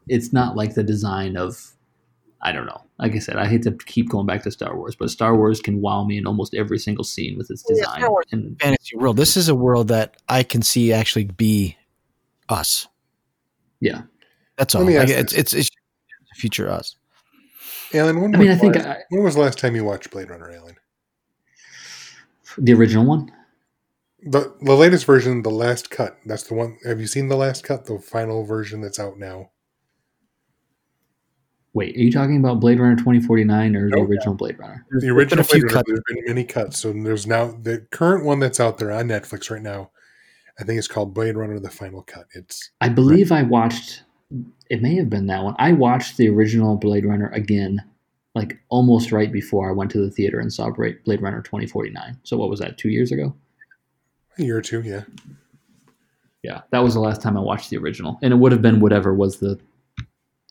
it's 0.07 0.31
not 0.31 0.55
like 0.55 0.75
the 0.75 0.83
design 0.83 1.35
of, 1.35 1.71
I 2.41 2.51
don't 2.51 2.67
know. 2.67 2.81
Like 2.99 3.15
I 3.15 3.19
said, 3.19 3.37
I 3.37 3.47
hate 3.47 3.63
to 3.63 3.71
keep 3.71 4.09
going 4.09 4.27
back 4.27 4.43
to 4.43 4.51
Star 4.51 4.77
Wars, 4.77 4.95
but 4.95 5.09
Star 5.09 5.35
Wars 5.35 5.59
can 5.59 5.81
wow 5.81 6.03
me 6.03 6.17
in 6.17 6.27
almost 6.27 6.53
every 6.53 6.77
single 6.77 7.03
scene 7.03 7.37
with 7.37 7.49
its 7.49 7.63
design. 7.63 7.99
Star 7.99 8.11
Wars- 8.11 8.25
and 8.31 8.59
fantasy 8.61 8.95
world. 8.95 9.17
This 9.17 9.35
is 9.35 9.49
a 9.49 9.55
world 9.55 9.87
that 9.87 10.17
I 10.29 10.43
can 10.43 10.61
see 10.61 10.93
actually 10.93 11.25
be 11.25 11.75
us. 12.47 12.87
yeah, 13.79 14.03
That's 14.57 14.75
all. 14.75 14.83
Let 14.83 14.87
me 14.87 14.99
Like, 14.99 15.09
it's, 15.09 15.33
it's 15.33 15.53
it's 15.53 15.69
future 16.35 16.69
us. 16.69 16.95
Alan, 17.93 18.21
when 18.21 18.35
I 18.35 18.37
mean, 18.37 18.49
was 18.49 18.57
I 18.57 18.59
think 18.59 18.75
last, 18.75 18.87
I, 18.87 18.97
when 19.09 19.23
was 19.23 19.35
the 19.35 19.41
last 19.41 19.57
time 19.57 19.75
you 19.75 19.83
watched 19.83 20.11
Blade 20.11 20.29
Runner, 20.29 20.51
Alan? 20.51 20.75
the 22.57 22.73
original 22.73 23.05
one. 23.05 23.31
The 24.23 24.53
the 24.61 24.75
latest 24.75 25.05
version, 25.05 25.43
the 25.43 25.49
last 25.49 25.89
cut. 25.89 26.17
That's 26.25 26.43
the 26.43 26.53
one. 26.53 26.77
Have 26.85 26.99
you 26.99 27.07
seen 27.07 27.29
the 27.29 27.37
last 27.37 27.63
cut? 27.63 27.85
The 27.85 27.99
final 27.99 28.43
version 28.43 28.81
that's 28.81 28.99
out 28.99 29.17
now. 29.17 29.51
Wait, 31.73 31.95
are 31.95 31.99
you 31.99 32.11
talking 32.11 32.37
about 32.37 32.59
Blade 32.59 32.79
Runner 32.79 32.95
2049 32.95 33.75
or 33.75 33.89
the 33.89 33.97
original 33.97 34.33
Blade 34.33 34.57
Runner? 34.57 34.85
The 34.89 35.09
original 35.09 35.45
Blade 35.45 35.63
Runner. 35.63 35.75
cuts. 35.75 35.87
There's 35.87 36.01
been 36.07 36.23
many 36.25 36.43
cuts. 36.43 36.79
So 36.79 36.91
there's 36.91 37.27
now 37.27 37.51
the 37.61 37.85
current 37.91 38.25
one 38.25 38.39
that's 38.39 38.59
out 38.59 38.79
there 38.79 38.91
on 38.91 39.07
Netflix 39.07 39.51
right 39.51 39.61
now. 39.61 39.91
I 40.59 40.63
think 40.63 40.77
it's 40.77 40.87
called 40.87 41.13
Blade 41.13 41.37
Runner: 41.37 41.59
The 41.59 41.69
Final 41.69 42.01
Cut. 42.01 42.25
It's 42.33 42.71
I 42.81 42.89
believe 42.89 43.31
I 43.31 43.43
watched. 43.43 44.03
It 44.69 44.81
may 44.81 44.95
have 44.95 45.09
been 45.09 45.27
that 45.27 45.43
one. 45.43 45.55
I 45.57 45.71
watched 45.71 46.17
the 46.17 46.27
original 46.27 46.75
Blade 46.75 47.05
Runner 47.05 47.29
again, 47.29 47.81
like 48.35 48.59
almost 48.69 49.11
right 49.11 49.31
before 49.31 49.69
I 49.69 49.73
went 49.73 49.91
to 49.91 50.03
the 50.03 50.11
theater 50.11 50.39
and 50.39 50.51
saw 50.51 50.71
Blade 50.71 51.03
Blade 51.05 51.21
Runner 51.21 51.41
2049. 51.41 52.17
So 52.23 52.35
what 52.35 52.49
was 52.49 52.59
that? 52.59 52.77
Two 52.77 52.89
years 52.89 53.11
ago? 53.11 53.33
A 54.39 54.43
year 54.43 54.57
or 54.57 54.61
two. 54.61 54.81
Yeah. 54.81 55.03
Yeah, 56.41 56.61
that 56.71 56.79
was 56.79 56.93
the 56.93 57.01
last 57.01 57.21
time 57.21 57.37
I 57.37 57.41
watched 57.41 57.69
the 57.69 57.77
original, 57.77 58.17
and 58.21 58.31
it 58.31 58.37
would 58.37 58.53
have 58.53 58.61
been 58.61 58.79
whatever 58.79 59.13
was 59.13 59.39
the 59.39 59.59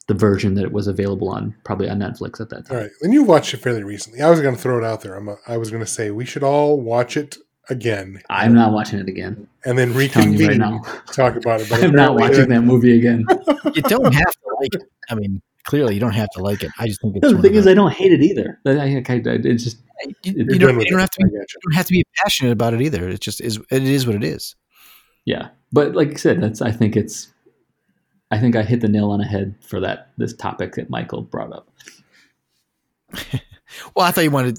the 0.07 0.15
version 0.15 0.55
that 0.55 0.65
it 0.65 0.73
was 0.73 0.87
available 0.87 1.29
on, 1.29 1.55
probably 1.65 1.89
on 1.89 1.99
Netflix 1.99 2.41
at 2.41 2.49
that 2.49 2.67
time. 2.67 2.77
All 2.77 2.83
right. 2.83 2.91
And 3.03 3.13
you 3.13 3.23
watched 3.23 3.53
it 3.53 3.59
fairly 3.59 3.85
recently. 3.85 4.23
I 4.23 4.31
was 4.31 4.41
going 4.41 4.55
to 4.55 4.61
throw 4.61 4.79
it 4.79 4.85
out 4.85 5.03
there. 5.03 5.15
I'm. 5.15 5.29
A, 5.29 5.37
I 5.47 5.57
was 5.59 5.71
going 5.71 5.83
to 5.83 5.91
say 5.91 6.11
we 6.11 6.25
should 6.25 6.43
all 6.43 6.81
watch 6.81 7.17
it 7.17 7.37
again. 7.69 8.21
I'm 8.31 8.55
not 8.55 8.73
watching 8.73 8.99
it 8.99 9.09
again. 9.09 9.47
And 9.65 9.79
then 9.79 9.89
I'm 9.89 9.95
you 9.95 10.01
reconvene 10.01 10.49
right 10.49 10.57
now. 10.57 10.81
talk 11.13 11.37
about 11.37 11.61
it. 11.61 11.69
But 11.69 11.85
I'm 11.85 11.93
not 11.93 12.15
apparently 12.15 12.23
watching 12.23 12.49
that 12.49 12.63
movie 12.63 12.99
again. 12.99 13.27
You 13.75 13.83
don't 13.83 14.13
have 14.15 14.33
to 14.33 14.57
like 14.61 14.75
it. 14.75 14.83
I 15.11 15.15
mean, 15.15 15.43
clearly 15.65 15.93
you 15.95 16.01
don't 16.01 16.15
have 16.15 16.31
to 16.31 16.43
like 16.43 16.63
it. 16.63 16.71
I 16.79 16.87
just 16.87 17.03
think 17.03 17.17
it's 17.17 17.31
the 17.31 17.41
thing 17.43 17.55
is, 17.55 17.65
the- 17.67 17.73
I 17.73 17.75
don't 17.75 17.93
hate 17.93 18.13
it 18.13 18.23
either. 18.23 18.59
I, 18.65 18.71
I, 18.71 19.03
I, 19.07 19.21
it's 19.27 19.63
just 19.63 19.79
you, 20.05 20.15
you 20.23 20.59
don't, 20.59 20.81
you 20.81 20.87
don't 20.91 21.01
have 21.01 21.11
to 21.11 21.25
be 21.25 21.31
you 21.31 21.45
don't 21.63 21.75
have 21.75 21.87
to 21.87 21.93
be 21.93 22.05
passionate 22.17 22.53
about 22.53 22.75
it 22.75 22.81
either. 22.81 23.09
It's 23.09 23.25
just 23.25 23.41
is 23.41 23.59
it 23.71 23.83
is 23.83 24.07
what 24.07 24.17
it 24.17 24.25
is. 24.25 24.55
Yeah, 25.25 25.49
but 25.73 25.95
like 25.95 26.11
I 26.11 26.15
said, 26.15 26.41
that's 26.41 26.63
I 26.63 26.71
think 26.71 26.97
it's 26.97 27.33
I 28.31 28.39
think 28.39 28.57
I 28.57 28.63
hit 28.63 28.81
the 28.81 28.89
nail 28.89 29.11
on 29.11 29.21
the 29.21 29.27
head 29.27 29.55
for 29.61 29.81
that 29.81 30.11
this 30.17 30.35
topic 30.35 30.75
that 30.75 30.91
Michael 30.91 31.23
brought 31.23 31.53
up. 31.53 31.69
Well, 33.95 34.07
I 34.07 34.11
thought 34.11 34.25
you 34.25 34.31
wanted. 34.31 34.59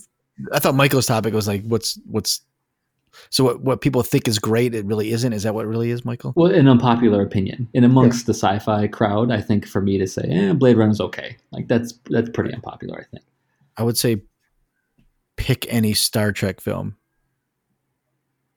I 0.53 0.59
thought 0.59 0.75
Michael's 0.75 1.05
topic 1.05 1.33
was 1.33 1.47
like, 1.47 1.63
what's 1.63 1.99
what's. 2.05 2.41
So 3.31 3.43
what 3.43 3.61
what 3.61 3.81
people 3.81 4.03
think 4.03 4.27
is 4.27 4.39
great, 4.39 4.73
it 4.73 4.85
really 4.85 5.11
isn't. 5.11 5.33
Is 5.33 5.43
that 5.43 5.53
what 5.53 5.65
it 5.65 5.67
really 5.67 5.91
is, 5.91 6.05
Michael? 6.05 6.33
Well, 6.35 6.51
an 6.53 6.67
unpopular 6.67 7.21
opinion, 7.21 7.67
and 7.73 7.83
amongst 7.83 8.27
the 8.27 8.33
sci-fi 8.33 8.87
crowd, 8.87 9.31
I 9.31 9.41
think 9.41 9.67
for 9.67 9.81
me 9.81 9.97
to 9.97 10.07
say, 10.07 10.23
"eh, 10.29 10.53
Blade 10.53 10.77
Runner's 10.77 11.01
okay," 11.01 11.37
like 11.51 11.67
that's 11.67 11.93
that's 12.09 12.29
pretty 12.29 12.53
unpopular. 12.53 12.99
I 13.01 13.03
think. 13.11 13.23
I 13.77 13.83
would 13.83 13.97
say, 13.97 14.21
pick 15.39 15.65
any 15.73 15.93
Star 15.93 16.31
Trek 16.33 16.59
film 16.59 16.97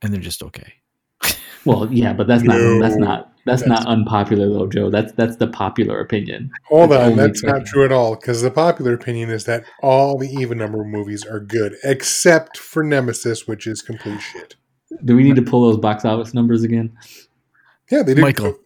and 0.03 0.12
they're 0.12 0.20
just 0.20 0.43
okay. 0.43 0.74
Well, 1.64 1.89
yeah, 1.93 2.12
but 2.12 2.26
that's 2.26 2.43
not 2.43 2.57
that's 2.80 2.97
not 2.97 3.33
that's, 3.47 3.62
that's- 3.62 3.85
not 3.85 3.87
unpopular 3.87 4.49
though, 4.49 4.66
Joe. 4.66 4.91
That's 4.91 5.12
that's 5.12 5.37
the 5.37 5.47
popular 5.47 6.01
opinion. 6.01 6.51
Hold 6.66 6.91
That's 6.91 7.05
on, 7.05 7.11
only 7.12 7.22
that's 7.24 7.45
not 7.45 7.64
true 7.66 7.85
at 7.85 7.93
all. 7.93 8.16
Because 8.16 8.43
the 8.43 8.51
popular 8.51 8.95
opinion 8.95 9.30
is 9.30 9.45
that 9.45 9.62
all 9.80 10.18
the 10.18 10.28
even 10.28 10.59
number 10.59 10.83
movies 10.83 11.24
are 11.24 11.39
good, 11.39 11.76
except 11.85 12.59
for 12.59 12.83
Nemesis, 12.83 13.47
which 13.47 13.68
is 13.68 13.80
complete 13.80 14.18
shit. 14.20 14.57
Do 15.05 15.14
we 15.14 15.22
need 15.22 15.37
to 15.37 15.43
pull 15.43 15.62
those 15.70 15.78
box 15.78 16.05
office 16.05 16.35
numbers 16.35 16.64
again? 16.64 16.99
Yeah, 17.93 18.03
they 18.03 18.14
did. 18.14 18.22
Michael. 18.22 18.57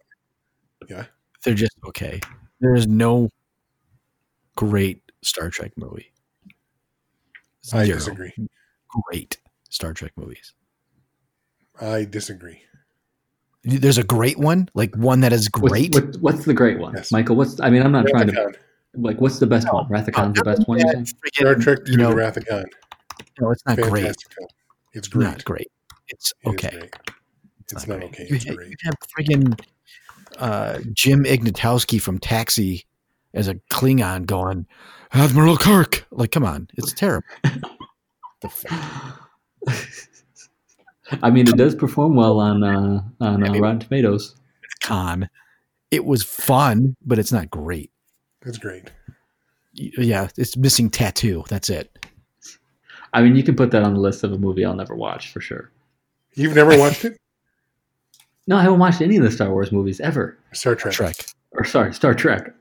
Yeah, 0.89 1.05
they're 1.43 1.53
just 1.53 1.77
okay. 1.85 2.19
There 2.61 2.73
is 2.73 2.87
no 2.87 3.29
great 4.55 5.03
Star 5.21 5.51
Trek 5.51 5.73
movie. 5.77 6.11
I 7.73 7.85
Zero 7.85 7.97
disagree. 7.97 8.33
Great 9.09 9.37
Star 9.69 9.93
Trek 9.93 10.11
movies. 10.15 10.53
I 11.79 12.05
disagree. 12.05 12.61
There's 13.63 13.97
a 13.97 14.03
great 14.03 14.37
one, 14.39 14.69
like 14.75 14.95
one 14.95 15.19
that 15.21 15.33
is 15.33 15.49
What's- 15.53 15.69
great. 15.71 15.93
What, 15.93 16.15
what's 16.21 16.45
the 16.45 16.53
great 16.53 16.79
one, 16.79 16.93
Yes. 16.95 17.11
Michael? 17.11 17.35
What's 17.35 17.59
I 17.59 17.69
mean, 17.69 17.83
I'm 17.83 17.91
not 17.91 18.07
trying 18.07 18.27
to 18.27 18.53
like. 18.95 19.19
What's 19.19 19.39
the 19.39 19.47
best 19.47 19.71
one? 19.73 19.87
Wrath 19.89 20.07
of 20.07 20.13
Khan's 20.13 20.37
the 20.37 20.43
best 20.45 20.67
one. 20.67 20.79
You 20.79 21.05
Star 21.05 21.55
Trek 21.55 21.85
Two: 21.85 21.91
you 21.91 21.97
know, 21.97 22.09
The 22.09 22.15
Wrath 22.15 22.37
of 22.37 22.45
Khan. 22.45 22.65
no, 23.41 23.51
it's 23.51 23.65
not 23.65 23.77
great. 23.77 24.03
Fantastic 24.03 24.33
film. 24.33 24.47
It's 24.93 25.07
great. 25.07 25.23
Not 25.25 25.43
great. 25.43 25.67
It's 26.07 26.33
It 26.43 26.47
is 26.49 26.53
okay. 26.53 26.77
great. 26.79 26.95
It's 27.69 27.87
not 27.87 28.01
okay. 28.03 28.27
You, 28.29 28.35
It's 28.37 28.47
ha- 28.47 28.53
great. 28.55 28.69
you 28.69 28.75
have 28.83 28.95
friggin' 29.17 29.59
uh, 30.37 30.79
Jim 30.93 31.25
Ignatowski 31.25 32.01
from 32.01 32.17
Taxi 32.19 32.85
as 33.33 33.49
a 33.49 33.55
Klingon 33.69 34.25
going, 34.25 34.65
Admiral 35.13 35.57
Kirk. 35.57 36.05
Like, 36.11 36.31
come 36.31 36.45
on, 36.45 36.67
it's 36.77 36.93
terrible. 36.93 37.27
the 38.41 38.49
fuck? 38.49 39.29
I 41.23 41.29
mean, 41.29 41.47
it 41.47 41.57
does 41.57 41.75
perform 41.75 42.15
well 42.15 42.39
on 42.39 42.63
uh, 42.63 43.01
on 43.21 43.47
uh, 43.47 43.59
Rotten 43.59 43.79
Tomatoes. 43.79 44.35
Khan. 44.81 45.29
It 45.89 46.05
was 46.05 46.21
fun, 46.21 46.95
but 47.05 47.17
it's 47.17 47.31
not 47.31 47.49
great. 47.49 47.91
It's 48.45 48.57
great. 48.57 48.91
Yeah, 49.73 50.27
it's 50.37 50.57
missing 50.57 50.89
tattoo. 50.89 51.45
That's 51.47 51.69
it. 51.69 52.05
I 53.13 53.21
mean, 53.21 53.35
you 53.35 53.43
can 53.43 53.55
put 53.55 53.71
that 53.71 53.83
on 53.83 53.93
the 53.93 53.99
list 53.99 54.23
of 54.23 54.33
a 54.33 54.37
movie 54.37 54.65
I'll 54.65 54.75
never 54.75 54.95
watch 54.95 55.31
for 55.31 55.39
sure. 55.39 55.71
You've 56.33 56.55
never 56.55 56.77
watched 56.77 57.05
it? 57.05 57.17
No, 58.49 58.55
I 58.55 58.61
haven't 58.61 58.79
watched 58.79 59.01
any 59.01 59.17
of 59.17 59.23
the 59.23 59.31
Star 59.31 59.51
Wars 59.51 59.73
movies 59.73 59.99
ever. 59.99 60.37
Star 60.53 60.73
Trek. 60.73 60.93
Trek. 60.93 61.15
Or 61.51 61.65
sorry, 61.65 61.93
Star 61.93 62.13
Trek. 62.13 62.53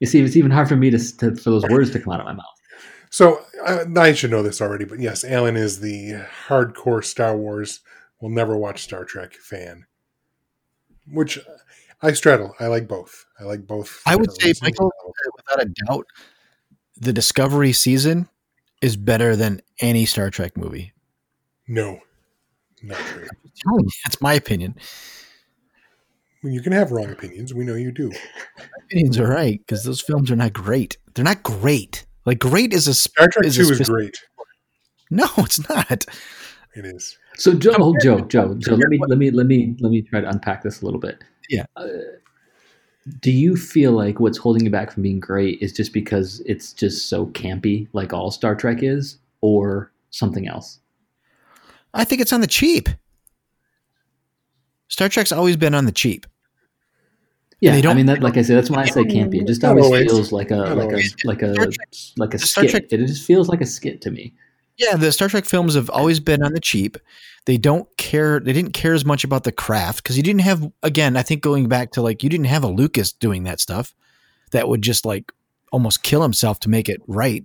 You 0.00 0.06
see, 0.06 0.20
it's 0.20 0.36
even 0.36 0.50
hard 0.50 0.68
for 0.68 0.76
me 0.76 0.90
to, 0.90 1.16
to 1.18 1.36
for 1.36 1.50
those 1.50 1.64
words 1.64 1.90
to 1.92 2.00
come 2.00 2.12
out 2.12 2.20
of 2.20 2.26
my 2.26 2.34
mouth. 2.34 2.44
So 3.10 3.42
I, 3.66 3.86
I 3.96 4.12
should 4.12 4.30
know 4.30 4.42
this 4.42 4.60
already, 4.60 4.84
but 4.84 5.00
yes, 5.00 5.24
Alan 5.24 5.56
is 5.56 5.80
the 5.80 6.26
hardcore 6.48 7.04
Star 7.04 7.36
Wars, 7.36 7.80
will 8.20 8.30
never 8.30 8.56
watch 8.56 8.82
Star 8.82 9.04
Trek 9.04 9.34
fan. 9.34 9.86
Which 11.10 11.38
I 12.02 12.12
straddle. 12.12 12.54
I 12.60 12.66
like 12.66 12.88
both. 12.88 13.24
I 13.40 13.44
like 13.44 13.66
both. 13.66 14.02
I 14.06 14.16
would 14.16 14.30
say. 14.40 14.52
Michael, 14.60 14.92
without 15.36 15.62
a 15.62 15.72
doubt, 15.86 16.06
the 16.96 17.12
Discovery 17.12 17.72
season 17.72 18.28
is 18.82 18.96
better 18.96 19.36
than 19.36 19.60
any 19.80 20.04
Star 20.04 20.30
Trek 20.30 20.56
movie. 20.56 20.92
No, 21.68 22.00
not 22.82 22.98
true. 22.98 23.26
That's 24.04 24.20
my 24.20 24.34
opinion. 24.34 24.76
Well, 26.46 26.54
You 26.54 26.62
can 26.62 26.70
have 26.72 26.92
wrong 26.92 27.10
opinions. 27.10 27.52
We 27.52 27.64
know 27.64 27.74
you 27.74 27.90
do. 27.90 28.12
Opinions 28.84 29.18
are 29.18 29.26
right 29.26 29.58
because 29.58 29.82
those 29.82 30.00
films 30.00 30.30
are 30.30 30.36
not 30.36 30.52
great. 30.52 30.96
They're 31.14 31.24
not 31.24 31.42
great. 31.42 32.06
Like 32.24 32.38
great 32.38 32.72
is 32.72 32.86
a 32.86 32.94
sp- 32.94 33.10
Star 33.18 33.26
Trek 33.26 33.46
Is 33.46 33.56
Two 33.56 33.64
a 33.68 33.72
is 33.72 33.88
great. 33.88 34.16
no, 35.10 35.26
it's 35.38 35.68
not. 35.68 36.06
It 36.76 36.84
is. 36.84 37.18
So 37.34 37.52
Joe, 37.52 37.74
oh, 37.80 37.96
Joe, 38.00 38.20
Joe, 38.20 38.54
Joe, 38.54 38.74
let 38.76 38.88
me 38.90 39.00
let 39.08 39.18
me 39.18 39.32
let 39.32 39.46
me 39.46 39.74
let 39.80 39.90
me 39.90 40.02
try 40.02 40.20
to 40.20 40.28
unpack 40.28 40.62
this 40.62 40.82
a 40.82 40.84
little 40.84 41.00
bit. 41.00 41.24
Yeah. 41.48 41.64
Uh, 41.74 41.88
do 43.20 43.32
you 43.32 43.56
feel 43.56 43.90
like 43.90 44.20
what's 44.20 44.38
holding 44.38 44.64
you 44.64 44.70
back 44.70 44.92
from 44.92 45.02
being 45.02 45.18
great 45.18 45.60
is 45.60 45.72
just 45.72 45.92
because 45.92 46.42
it's 46.46 46.72
just 46.72 47.08
so 47.08 47.26
campy, 47.26 47.88
like 47.92 48.12
all 48.12 48.30
Star 48.30 48.54
Trek 48.54 48.84
is, 48.84 49.18
or 49.40 49.90
something 50.10 50.46
else? 50.46 50.78
I 51.92 52.04
think 52.04 52.20
it's 52.20 52.32
on 52.32 52.40
the 52.40 52.46
cheap. 52.46 52.88
Star 54.86 55.08
Trek's 55.08 55.32
always 55.32 55.56
been 55.56 55.74
on 55.74 55.86
the 55.86 55.92
cheap. 55.92 56.24
Yeah, 57.60 57.72
they 57.72 57.78
I 57.78 57.80
don't- 57.80 57.96
mean 57.96 58.06
that. 58.06 58.22
Like 58.22 58.36
I 58.36 58.42
said, 58.42 58.56
that's 58.58 58.70
why 58.70 58.82
I 58.82 58.86
say 58.86 59.04
campy. 59.04 59.40
It 59.40 59.46
just 59.46 59.64
always 59.64 59.84
always. 59.84 60.04
feels 60.10 60.32
like 60.32 60.50
a 60.50 60.56
Not 60.56 60.76
like 60.76 60.92
a 60.92 61.02
like 61.26 61.42
a 61.42 61.54
Trek- 61.54 61.78
like 62.18 62.34
a 62.34 62.38
Star 62.38 62.64
skit. 62.64 62.70
Trek- 62.70 63.00
It 63.00 63.06
just 63.06 63.24
feels 63.26 63.48
like 63.48 63.60
a 63.60 63.66
skit 63.66 64.00
to 64.02 64.10
me. 64.10 64.34
Yeah, 64.76 64.96
the 64.96 65.10
Star 65.10 65.28
Trek 65.28 65.46
films 65.46 65.74
have 65.74 65.88
always 65.88 66.20
been 66.20 66.42
on 66.42 66.52
the 66.52 66.60
cheap. 66.60 66.98
They 67.46 67.56
don't 67.56 67.88
care. 67.96 68.40
They 68.40 68.52
didn't 68.52 68.72
care 68.72 68.92
as 68.92 69.06
much 69.06 69.24
about 69.24 69.44
the 69.44 69.52
craft 69.52 70.02
because 70.02 70.18
you 70.18 70.22
didn't 70.22 70.42
have. 70.42 70.70
Again, 70.82 71.16
I 71.16 71.22
think 71.22 71.40
going 71.42 71.66
back 71.68 71.92
to 71.92 72.02
like 72.02 72.22
you 72.22 72.28
didn't 72.28 72.46
have 72.46 72.62
a 72.62 72.68
Lucas 72.68 73.12
doing 73.12 73.44
that 73.44 73.58
stuff 73.60 73.94
that 74.50 74.68
would 74.68 74.82
just 74.82 75.06
like 75.06 75.32
almost 75.72 76.02
kill 76.02 76.22
himself 76.22 76.60
to 76.60 76.68
make 76.68 76.88
it 76.90 77.00
right. 77.06 77.44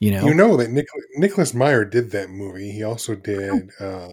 You 0.00 0.10
know, 0.10 0.26
You 0.26 0.34
know 0.34 0.56
that 0.56 0.70
Nic- 0.70 0.86
Nicholas 1.16 1.54
Meyer 1.54 1.84
did 1.84 2.10
that 2.10 2.28
movie. 2.28 2.72
He 2.72 2.82
also 2.82 3.14
did. 3.14 3.70
Uh, 3.80 4.08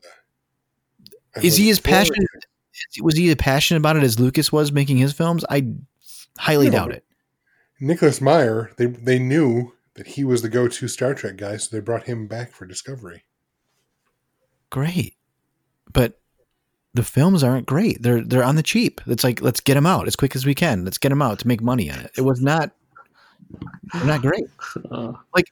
Is 1.41 1.57
he 1.57 1.69
as 1.71 1.79
Thor. 1.79 1.91
passionate- 1.93 2.27
was 3.01 3.15
he 3.17 3.29
as 3.29 3.35
passionate 3.35 3.79
about 3.79 3.97
it 3.97 4.03
as 4.03 4.19
Lucas 4.19 4.51
was 4.51 4.71
making 4.71 4.97
his 4.97 5.13
films? 5.13 5.43
I 5.49 5.67
highly 6.37 6.67
No. 6.67 6.71
doubt 6.73 6.91
it. 6.91 7.05
Nicholas 7.79 8.21
Meyer, 8.21 8.71
they 8.77 8.85
they 8.87 9.19
knew 9.19 9.73
that 9.95 10.07
he 10.07 10.23
was 10.23 10.41
the 10.41 10.49
go-to 10.49 10.87
Star 10.87 11.13
Trek 11.13 11.37
guy, 11.37 11.57
so 11.57 11.75
they 11.75 11.79
brought 11.81 12.03
him 12.03 12.27
back 12.27 12.51
for 12.51 12.65
Discovery. 12.65 13.23
Great, 14.69 15.15
but 15.91 16.19
the 16.95 17.03
films 17.03 17.43
aren't 17.43 17.65
great. 17.67 18.01
They're 18.01 18.21
they're 18.21 18.43
on 18.43 18.55
the 18.55 18.63
cheap. 18.63 19.01
It's 19.05 19.23
like 19.23 19.41
let's 19.41 19.59
get 19.59 19.75
them 19.75 19.85
out 19.85 20.07
as 20.07 20.15
quick 20.15 20.35
as 20.35 20.45
we 20.45 20.55
can. 20.55 20.83
Let's 20.83 20.97
get 20.97 21.09
them 21.09 21.21
out 21.21 21.39
to 21.39 21.47
make 21.47 21.61
money 21.61 21.91
on 21.91 21.99
it. 21.99 22.11
It 22.17 22.21
was 22.21 22.41
not. 22.41 22.71
Not 24.05 24.21
great. 24.21 24.45
Like 25.35 25.45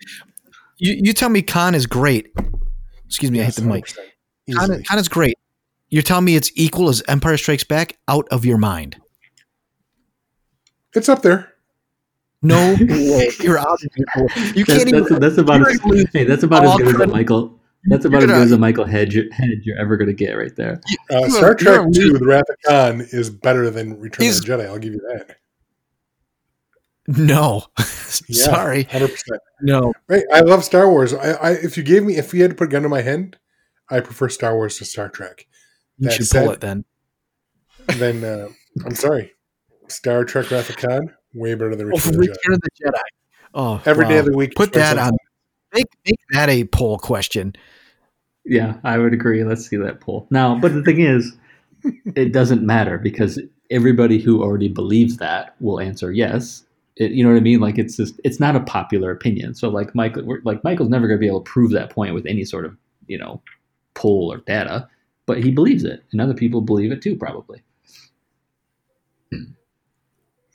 You 0.77 0.99
you 1.03 1.13
tell 1.13 1.29
me 1.29 1.41
Khan 1.43 1.75
is 1.75 1.85
great. 1.85 2.33
Excuse 3.05 3.29
me, 3.31 3.41
I 3.41 3.43
hit 3.43 3.55
the 3.55 3.61
mic. 3.63 3.85
100%. 3.85 4.57
Khan, 4.57 4.83
Khan 4.83 4.97
is 4.99 5.07
great. 5.09 5.37
You're 5.91 6.01
telling 6.03 6.25
me 6.25 6.35
it's 6.35 6.51
equal 6.55 6.89
as 6.89 7.03
Empire 7.07 7.37
Strikes 7.37 7.63
Back? 7.65 7.97
Out 8.07 8.27
of 8.31 8.45
your 8.45 8.57
mind. 8.57 8.97
It's 10.95 11.09
up 11.09 11.21
there. 11.21 11.53
No 12.41 12.75
way. 12.79 13.29
You're 13.41 13.59
out 13.59 13.67
of 13.73 13.81
your 13.95 14.27
You 14.55 14.65
that's, 14.65 14.83
can't 14.83 14.87
even. 14.87 15.03
that's, 15.03 15.19
that's 15.19 15.37
about 15.37 15.67
as, 15.69 15.79
you're 15.85 16.07
hey, 16.13 16.23
that's 16.23 16.43
about 16.43 16.65
as 16.65 16.75
good 16.77 16.87
as 16.87 16.93
a 16.93 16.95
credit- 16.95 17.13
Michael. 17.13 17.59
That's 17.85 18.05
about 18.05 18.21
You're 18.21 18.29
as 18.31 18.37
good 18.37 18.43
as 18.45 18.51
a 18.51 18.57
Michael 18.59 18.85
Hedge 18.85 19.15
head 19.15 19.59
you're 19.63 19.77
ever 19.79 19.97
going 19.97 20.07
to 20.07 20.13
get 20.13 20.33
right 20.33 20.55
there. 20.55 20.79
Uh, 21.11 21.21
You 21.23 21.29
Star 21.31 21.55
Trek 21.55 21.81
Two: 21.91 22.01
loser. 22.11 22.17
The 22.19 22.25
Wrath 22.27 22.43
of 22.49 22.55
Khan 22.65 23.01
is 23.11 23.31
better 23.31 23.71
than 23.71 23.99
Return 23.99 24.27
of 24.27 24.35
the 24.35 24.41
Jedi. 24.47 24.65
I'll 24.67 24.77
give 24.77 24.93
you 24.93 25.01
that. 25.09 25.37
No. 27.07 27.63
Yeah, 28.27 28.43
Sorry. 28.43 28.83
hundred 28.83 29.11
percent. 29.11 29.39
No. 29.61 29.93
Right. 30.09 30.23
I 30.33 30.41
love 30.41 30.65
Star 30.65 30.89
Wars. 30.89 31.13
I, 31.13 31.31
I 31.31 31.51
if 31.51 31.77
you 31.77 31.81
gave 31.83 32.03
me 32.03 32.17
if 32.17 32.33
you 32.33 32.41
had 32.41 32.51
to 32.51 32.55
put 32.57 32.65
a 32.65 32.67
gun 32.67 32.81
to 32.83 32.89
my 32.89 33.01
head, 33.01 33.37
I 33.89 34.01
prefer 34.01 34.27
Star 34.27 34.53
Wars 34.53 34.77
to 34.79 34.85
Star 34.85 35.07
Trek. 35.07 35.47
You 36.01 36.07
That 36.09 36.13
should 36.15 36.27
said- 36.27 36.43
pull 36.43 36.51
it 36.53 36.59
then. 36.61 36.83
Then 37.97 38.23
uh, 38.23 38.47
I'm 38.85 38.95
sorry, 38.95 39.31
Star 39.87 40.23
Trek: 40.23 40.51
Wrath 40.51 40.69
of 40.69 40.77
Khan 40.77 41.13
way 41.33 41.55
better 41.55 41.75
than 41.75 41.87
Oh, 41.87 41.95
Return 41.95 42.13
of 42.13 42.19
the 42.19 42.27
Jedi. 42.27 42.29
Return 42.29 42.53
of 42.53 42.61
the 42.61 42.69
Jedi. 42.85 43.01
Oh, 43.53 43.81
Every 43.85 44.05
day 44.07 44.13
wow. 44.15 44.19
of 44.19 44.25
the 44.25 44.37
week. 44.37 44.53
Put 44.55 44.73
that 44.73 44.97
on. 44.97 45.11
Make, 45.73 45.85
make 46.05 46.19
that 46.31 46.49
a 46.49 46.65
poll 46.65 46.97
question. 46.99 47.53
Yeah, 48.45 48.75
I 48.83 48.97
would 48.97 49.13
agree. 49.13 49.43
Let's 49.43 49.67
see 49.67 49.77
that 49.77 49.99
poll. 50.01 50.27
Now, 50.29 50.57
but 50.59 50.73
the 50.73 50.83
thing 50.83 51.01
is, 51.01 51.35
it 52.15 52.31
doesn't 52.33 52.61
matter 52.63 52.97
because 52.97 53.39
everybody 53.69 54.19
who 54.19 54.41
already 54.43 54.67
believes 54.69 55.17
that 55.17 55.55
will 55.59 55.79
answer 55.79 56.11
yes. 56.11 56.63
It, 56.97 57.11
you 57.11 57.23
know 57.23 57.31
what 57.31 57.37
I 57.37 57.41
mean? 57.41 57.59
Like 57.59 57.77
it's 57.77 57.97
just 57.97 58.19
it's 58.23 58.39
not 58.39 58.55
a 58.55 58.61
popular 58.61 59.11
opinion. 59.11 59.55
So 59.55 59.69
like 59.69 59.93
Michael, 59.95 60.37
like 60.45 60.63
Michael's 60.63 60.89
never 60.89 61.07
going 61.07 61.17
to 61.17 61.21
be 61.21 61.27
able 61.27 61.41
to 61.41 61.49
prove 61.51 61.71
that 61.71 61.89
point 61.89 62.13
with 62.13 62.25
any 62.25 62.45
sort 62.45 62.65
of 62.65 62.77
you 63.07 63.17
know 63.17 63.41
poll 63.95 64.31
or 64.31 64.37
data, 64.37 64.87
but 65.25 65.43
he 65.43 65.51
believes 65.51 65.83
it, 65.83 66.03
and 66.11 66.21
other 66.21 66.33
people 66.33 66.61
believe 66.61 66.91
it 66.91 67.01
too, 67.01 67.15
probably. 67.15 67.63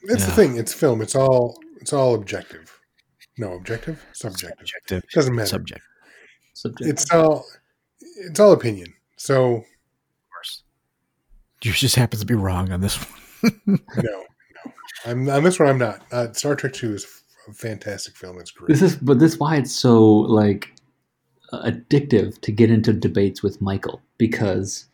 That's 0.04 0.24
the 0.24 0.32
thing. 0.32 0.56
It's 0.56 0.72
film. 0.72 1.00
It's 1.02 1.14
all. 1.14 1.58
It's 1.80 1.92
all 1.92 2.14
objective. 2.14 2.80
No, 3.38 3.54
objective. 3.54 4.04
Subjective. 4.12 4.68
Subjective. 4.68 5.10
Doesn't 5.12 5.34
matter. 5.34 5.48
Subject. 5.48 5.82
Subject. 6.54 6.90
It's 6.90 7.10
all. 7.12 7.44
It's 8.00 8.40
all 8.40 8.52
opinion. 8.52 8.92
So 9.16 9.56
Of 9.56 9.64
course. 10.32 10.62
Yours 11.62 11.80
just 11.80 11.96
happens 11.96 12.20
to 12.20 12.26
be 12.26 12.34
wrong 12.34 12.70
on 12.72 12.80
this 12.80 12.96
one. 12.96 13.60
no, 13.66 13.78
no. 13.96 14.72
I'm 15.04 15.28
on 15.28 15.42
this 15.42 15.58
one. 15.58 15.68
I'm 15.68 15.78
not. 15.78 16.02
Uh, 16.12 16.32
Star 16.32 16.54
Trek 16.54 16.72
Two 16.72 16.94
is 16.94 17.06
a 17.48 17.52
fantastic 17.52 18.16
film. 18.16 18.38
It's 18.38 18.50
great. 18.50 18.68
This 18.68 18.82
is, 18.82 18.96
but 18.96 19.18
this 19.18 19.34
is 19.34 19.38
why 19.38 19.56
it's 19.56 19.74
so 19.74 20.02
like 20.02 20.72
addictive 21.52 22.40
to 22.40 22.52
get 22.52 22.70
into 22.70 22.92
debates 22.92 23.42
with 23.42 23.60
Michael 23.60 24.02
because 24.18 24.86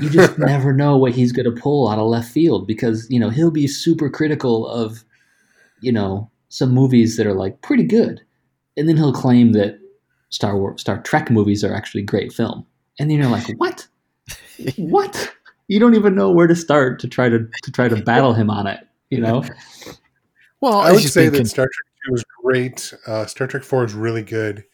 you 0.00 0.08
just 0.08 0.38
never 0.38 0.72
know 0.72 0.96
what 0.96 1.12
he's 1.12 1.32
going 1.32 1.52
to 1.52 1.60
pull 1.60 1.88
out 1.88 1.98
of 1.98 2.06
left 2.06 2.30
field 2.30 2.66
because 2.66 3.06
you 3.10 3.18
know 3.18 3.30
he'll 3.30 3.50
be 3.50 3.66
super 3.66 4.08
critical 4.08 4.66
of 4.68 5.04
you 5.80 5.92
know 5.92 6.30
some 6.48 6.72
movies 6.72 7.16
that 7.16 7.26
are 7.26 7.34
like 7.34 7.60
pretty 7.62 7.84
good, 7.84 8.20
and 8.76 8.88
then 8.88 8.96
he'll 8.96 9.12
claim 9.12 9.52
that 9.52 9.78
Star 10.30 10.56
Wars, 10.56 10.80
Star 10.80 11.00
Trek 11.02 11.30
movies 11.30 11.64
are 11.64 11.74
actually 11.74 12.02
great 12.02 12.32
film, 12.32 12.66
and 12.98 13.10
then 13.10 13.18
you're 13.18 13.28
like, 13.28 13.46
what? 13.58 13.86
what? 14.76 15.32
You 15.68 15.78
don't 15.78 15.94
even 15.94 16.14
know 16.14 16.30
where 16.30 16.46
to 16.46 16.56
start 16.56 16.98
to 17.00 17.08
try 17.08 17.28
to 17.28 17.46
to 17.62 17.72
try 17.72 17.88
to 17.88 17.96
battle 17.96 18.32
him 18.32 18.50
on 18.50 18.66
it. 18.66 18.80
You 19.10 19.20
know? 19.20 19.44
Well, 20.60 20.78
I 20.78 20.92
was 20.92 21.02
would 21.02 21.12
say 21.12 21.24
thinking- 21.24 21.44
that 21.44 21.48
Star 21.48 21.64
Trek 21.66 21.94
Two 22.06 22.14
is 22.14 22.24
great. 22.42 22.94
Uh, 23.06 23.26
Star 23.26 23.46
Trek 23.46 23.62
Four 23.62 23.84
is 23.84 23.94
really 23.94 24.22
good, 24.22 24.64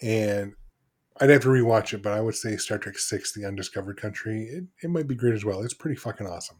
and 0.00 0.54
I'd 1.20 1.30
have 1.30 1.42
to 1.42 1.48
rewatch 1.48 1.92
it. 1.92 2.02
But 2.02 2.12
I 2.12 2.20
would 2.20 2.34
say 2.34 2.56
Star 2.56 2.78
Trek 2.78 2.98
Six: 2.98 3.32
The 3.32 3.44
Undiscovered 3.44 4.00
Country. 4.00 4.44
It, 4.44 4.64
it 4.82 4.90
might 4.90 5.08
be 5.08 5.14
great 5.14 5.34
as 5.34 5.44
well. 5.44 5.62
It's 5.62 5.74
pretty 5.74 5.96
fucking 5.96 6.26
awesome. 6.26 6.58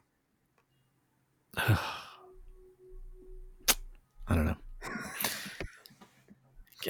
I 1.56 1.78
don't 4.34 4.46
know. 4.46 4.56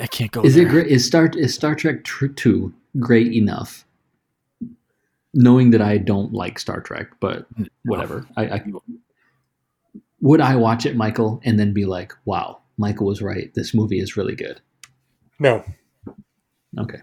I 0.00 0.06
can't 0.06 0.30
go. 0.30 0.42
Is 0.42 0.56
it 0.56 0.68
great? 0.68 0.88
Is 0.88 1.06
Star 1.06 1.30
is 1.34 1.54
Star 1.54 1.74
Trek 1.74 2.04
Two 2.04 2.72
great 2.98 3.32
enough? 3.32 3.84
Knowing 5.34 5.70
that 5.70 5.82
I 5.82 5.98
don't 5.98 6.32
like 6.32 6.58
Star 6.58 6.80
Trek, 6.80 7.08
but 7.20 7.46
whatever. 7.84 8.26
I, 8.36 8.48
I 8.48 8.64
would 10.20 10.40
I 10.40 10.56
watch 10.56 10.86
it, 10.86 10.96
Michael, 10.96 11.40
and 11.44 11.58
then 11.58 11.72
be 11.72 11.84
like, 11.84 12.12
"Wow, 12.24 12.60
Michael 12.76 13.06
was 13.06 13.22
right. 13.22 13.52
This 13.54 13.74
movie 13.74 14.00
is 14.00 14.16
really 14.16 14.34
good." 14.34 14.60
No, 15.38 15.64
Okay. 16.76 17.00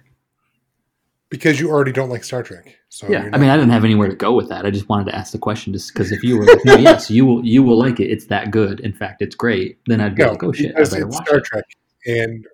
Because 1.30 1.60
you 1.60 1.70
already 1.70 1.92
don't 1.92 2.10
like 2.10 2.24
Star 2.24 2.44
Trek. 2.44 2.78
So 2.90 3.08
yeah, 3.08 3.24
you're 3.24 3.36
I 3.36 3.38
mean, 3.38 3.50
I 3.50 3.58
didn't 3.58 3.72
have 3.72 3.84
anywhere 3.84 4.08
to 4.08 4.16
go 4.16 4.34
with 4.34 4.50
that. 4.50 4.66
I 4.66 4.72
just 4.72 4.88
wanted 4.90 5.06
to 5.06 5.16
ask 5.16 5.32
the 5.32 5.40
question, 5.40 5.74
just 5.74 5.94
because 5.94 6.12
if 6.12 6.24
you 6.24 6.38
were 6.38 6.46
like, 6.46 6.64
"No, 6.66 6.76
yes, 6.76 7.10
you 7.10 7.26
will, 7.26 7.46
you 7.46 7.64
will 7.64 7.78
like 7.78 8.00
it. 8.00 8.06
It's 8.06 8.26
that 8.28 8.52
good. 8.52 8.80
In 8.80 8.94
fact, 8.94 9.22
it's 9.22 9.36
great." 9.36 9.80
Then 9.88 10.02
I'd 10.02 10.16
be 10.16 10.24
no, 10.24 10.32
like, 10.32 10.44
"Oh 10.44 10.52
shit, 10.52 10.68
I 10.68 10.70
because 10.70 10.92
better 10.92 11.08
it's 11.08 11.16
watch 11.16 11.28
Star 11.28 11.38
it." 11.40 11.44
Trek, 11.44 11.66
and 12.06 12.46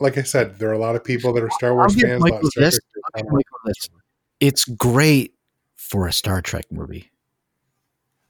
like 0.00 0.18
I 0.18 0.22
said, 0.22 0.58
there 0.58 0.70
are 0.70 0.74
a 0.74 0.78
lot 0.78 0.96
of 0.96 1.04
people 1.04 1.32
that 1.32 1.42
are 1.42 1.50
Star 1.50 1.74
Wars 1.74 1.94
I'll 1.94 2.00
fans. 2.00 2.22
a 2.22 2.24
lot 2.24 2.26
of 2.26 2.32
Michael 2.32 2.50
Star 2.50 2.64
this. 2.64 2.78
Trek 2.78 3.14
I'll. 3.16 3.32
Michael 3.32 3.58
this. 3.66 3.88
It's 4.40 4.64
great 4.64 5.34
for 5.74 6.06
a 6.06 6.12
Star 6.12 6.40
Trek 6.40 6.66
movie. 6.70 7.10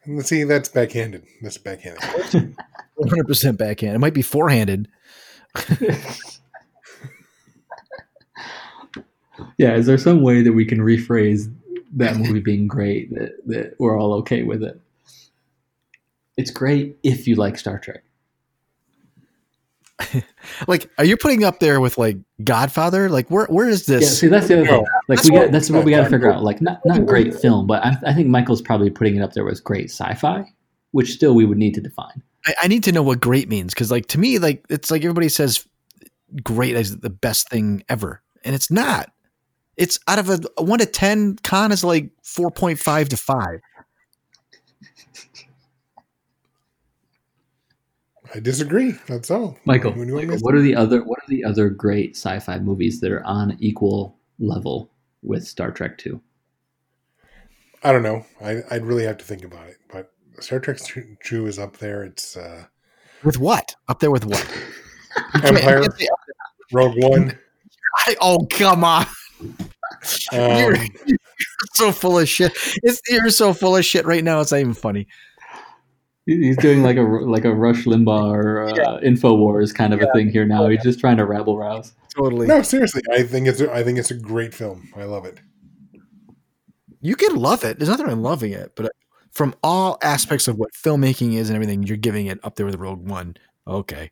And 0.04 0.24
see, 0.24 0.44
that's 0.44 0.68
backhanded. 0.68 1.24
That's 1.40 1.58
backhanded. 1.58 2.56
100 2.96 3.26
percent 3.26 3.58
backhand. 3.58 3.96
It 3.96 3.98
might 3.98 4.14
be 4.14 4.22
forehanded. 4.22 4.88
yeah, 9.58 9.74
is 9.74 9.86
there 9.86 9.98
some 9.98 10.22
way 10.22 10.42
that 10.42 10.52
we 10.52 10.64
can 10.64 10.78
rephrase 10.80 11.52
that 11.96 12.16
movie 12.16 12.40
being 12.40 12.66
great 12.66 13.14
that, 13.14 13.32
that 13.46 13.74
we're 13.78 13.98
all 13.98 14.12
okay 14.14 14.42
with 14.42 14.62
it? 14.62 14.80
It's 16.36 16.50
great 16.50 16.96
if 17.02 17.26
you 17.28 17.36
like 17.36 17.56
Star 17.58 17.78
Trek. 17.78 18.02
Like, 20.68 20.90
are 20.98 21.04
you 21.04 21.16
putting 21.16 21.42
up 21.42 21.58
there 21.58 21.80
with 21.80 21.96
like 21.98 22.18
Godfather? 22.44 23.08
Like, 23.08 23.28
where 23.30 23.46
where 23.46 23.68
is 23.68 23.88
Yeah, 23.88 23.98
this? 23.98 24.20
see, 24.20 24.28
that's 24.28 24.46
the 24.48 24.60
other 24.60 24.66
thing. 24.66 24.84
Like, 25.08 25.18
that's 25.18 25.24
we 25.24 25.30
got 25.30 25.40
what- 25.44 25.52
that's 25.52 25.70
what 25.70 25.84
we 25.84 25.90
got 25.90 26.04
to 26.04 26.10
figure 26.10 26.30
out. 26.30 26.42
Like, 26.42 26.60
not 26.60 26.80
not 26.84 27.06
great 27.06 27.34
film, 27.34 27.66
but 27.66 27.84
I, 27.84 27.96
I 28.06 28.12
think 28.14 28.28
Michael's 28.28 28.60
probably 28.62 28.90
putting 28.90 29.16
it 29.16 29.22
up 29.22 29.32
there 29.32 29.44
with 29.44 29.64
great 29.64 29.86
sci-fi, 29.90 30.44
which 30.92 31.12
still 31.12 31.34
we 31.34 31.44
would 31.44 31.58
need 31.58 31.74
to 31.74 31.80
define. 31.80 32.22
I, 32.46 32.54
I 32.62 32.68
need 32.68 32.84
to 32.84 32.92
know 32.92 33.02
what 33.02 33.20
great 33.20 33.48
means 33.48 33.72
because, 33.72 33.90
like, 33.90 34.06
to 34.08 34.18
me, 34.20 34.38
like 34.38 34.64
it's 34.68 34.90
like 34.90 35.02
everybody 35.02 35.28
says 35.28 35.66
great 36.42 36.76
is 36.76 36.98
the 36.98 37.10
best 37.10 37.48
thing 37.48 37.82
ever, 37.88 38.22
and 38.44 38.54
it's 38.54 38.70
not. 38.70 39.10
It's 39.76 39.98
out 40.06 40.18
of 40.18 40.30
a, 40.30 40.40
a 40.56 40.62
one 40.62 40.78
to 40.78 40.86
ten. 40.86 41.36
Khan 41.42 41.72
is 41.72 41.82
like 41.84 42.10
four 42.22 42.50
point 42.50 42.78
five 42.78 43.08
to 43.10 43.16
five. 43.16 43.60
I 48.34 48.40
disagree. 48.40 48.92
That's 49.06 49.30
all. 49.30 49.56
Michael, 49.64 49.92
When 49.92 50.08
you 50.08 50.14
want 50.14 50.26
Michael, 50.26 50.40
what 50.42 50.54
are 50.54 50.60
the 50.60 50.74
other 50.74 51.04
what 51.04 51.18
are 51.18 51.28
the 51.28 51.44
other 51.44 51.70
great 51.70 52.16
sci-fi 52.16 52.58
movies 52.58 53.00
that 53.00 53.12
are 53.12 53.24
on 53.24 53.56
equal 53.60 54.16
level 54.40 54.90
with 55.22 55.46
Star 55.46 55.70
Trek 55.70 55.98
Two? 55.98 56.20
I 57.84 57.92
don't 57.92 58.02
know. 58.02 58.24
I, 58.42 58.62
I'd 58.70 58.84
really 58.84 59.04
have 59.04 59.18
to 59.18 59.24
think 59.24 59.44
about 59.44 59.68
it. 59.68 59.76
But 59.92 60.10
Star 60.40 60.58
Trek 60.58 60.78
Two 61.22 61.46
is 61.46 61.58
up 61.58 61.76
there. 61.76 62.02
It's 62.04 62.36
uh, 62.36 62.64
With 63.22 63.38
what? 63.38 63.74
Up 63.88 64.00
there 64.00 64.10
with 64.10 64.24
what? 64.24 64.46
Empire, 65.44 65.84
Rogue 66.72 66.94
One. 66.96 67.38
I, 68.06 68.16
oh 68.20 68.44
come 68.50 68.82
on! 68.82 69.06
You're, 70.32 70.76
Um, 70.76 70.88
you're 71.06 71.18
so 71.74 71.92
full 71.92 72.18
of 72.18 72.28
shit. 72.28 72.52
It's, 72.82 73.00
you're 73.08 73.30
so 73.30 73.52
full 73.52 73.76
of 73.76 73.84
shit 73.84 74.06
right 74.06 74.24
now. 74.24 74.40
It's 74.40 74.52
not 74.52 74.60
even 74.60 74.74
funny. 74.74 75.06
He's 76.26 76.56
doing 76.56 76.82
like 76.82 76.96
a 76.96 77.02
like 77.02 77.44
a 77.44 77.52
Rush 77.54 77.84
Limbaugh 77.84 78.32
or 78.32 78.64
uh, 78.64 79.00
Infowars 79.00 79.74
kind 79.74 79.92
of 79.92 80.00
a 80.00 80.10
thing 80.14 80.30
here 80.30 80.46
now. 80.46 80.66
He's 80.68 80.82
just 80.82 80.98
trying 80.98 81.18
to 81.18 81.26
rabble 81.26 81.58
rouse. 81.58 81.92
Totally. 82.16 82.46
no, 82.46 82.62
seriously. 82.62 83.02
I 83.12 83.24
think 83.24 83.46
it's 83.46 83.60
a, 83.60 83.70
I 83.70 83.82
think 83.84 83.98
it's 83.98 84.10
a 84.10 84.14
great 84.14 84.54
film. 84.54 84.88
I 84.96 85.04
love 85.04 85.26
it. 85.26 85.38
You 87.02 87.14
can 87.14 87.36
love 87.36 87.62
it. 87.64 87.78
There's 87.78 87.90
nothing 87.90 88.06
wrong 88.06 88.16
with 88.16 88.24
loving 88.24 88.52
it, 88.52 88.72
but 88.74 88.90
from 89.32 89.54
all 89.62 89.98
aspects 90.00 90.48
of 90.48 90.56
what 90.56 90.72
filmmaking 90.72 91.34
is 91.34 91.50
and 91.50 91.56
everything, 91.56 91.82
you're 91.82 91.98
giving 91.98 92.26
it 92.26 92.38
up 92.42 92.54
there 92.54 92.64
with 92.64 92.76
Rogue 92.76 93.06
One. 93.06 93.36
Okay. 93.66 94.10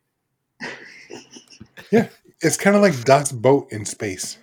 Yeah, 1.89 2.09
it's 2.41 2.57
kind 2.57 2.75
of 2.75 2.81
like 2.83 3.03
Das 3.05 3.31
Boot 3.31 3.67
in 3.71 3.85
space. 3.85 4.37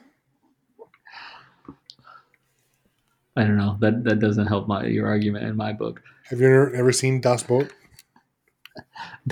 I 3.36 3.44
don't 3.44 3.56
know. 3.56 3.76
That 3.80 4.04
that 4.04 4.18
doesn't 4.18 4.46
help 4.46 4.66
my 4.68 4.84
your 4.86 5.06
argument 5.06 5.44
in 5.46 5.56
my 5.56 5.72
book. 5.72 6.02
Have 6.28 6.40
you 6.40 6.46
ever, 6.46 6.74
ever 6.74 6.92
seen 6.92 7.20
Das 7.20 7.42
Boot? 7.42 7.72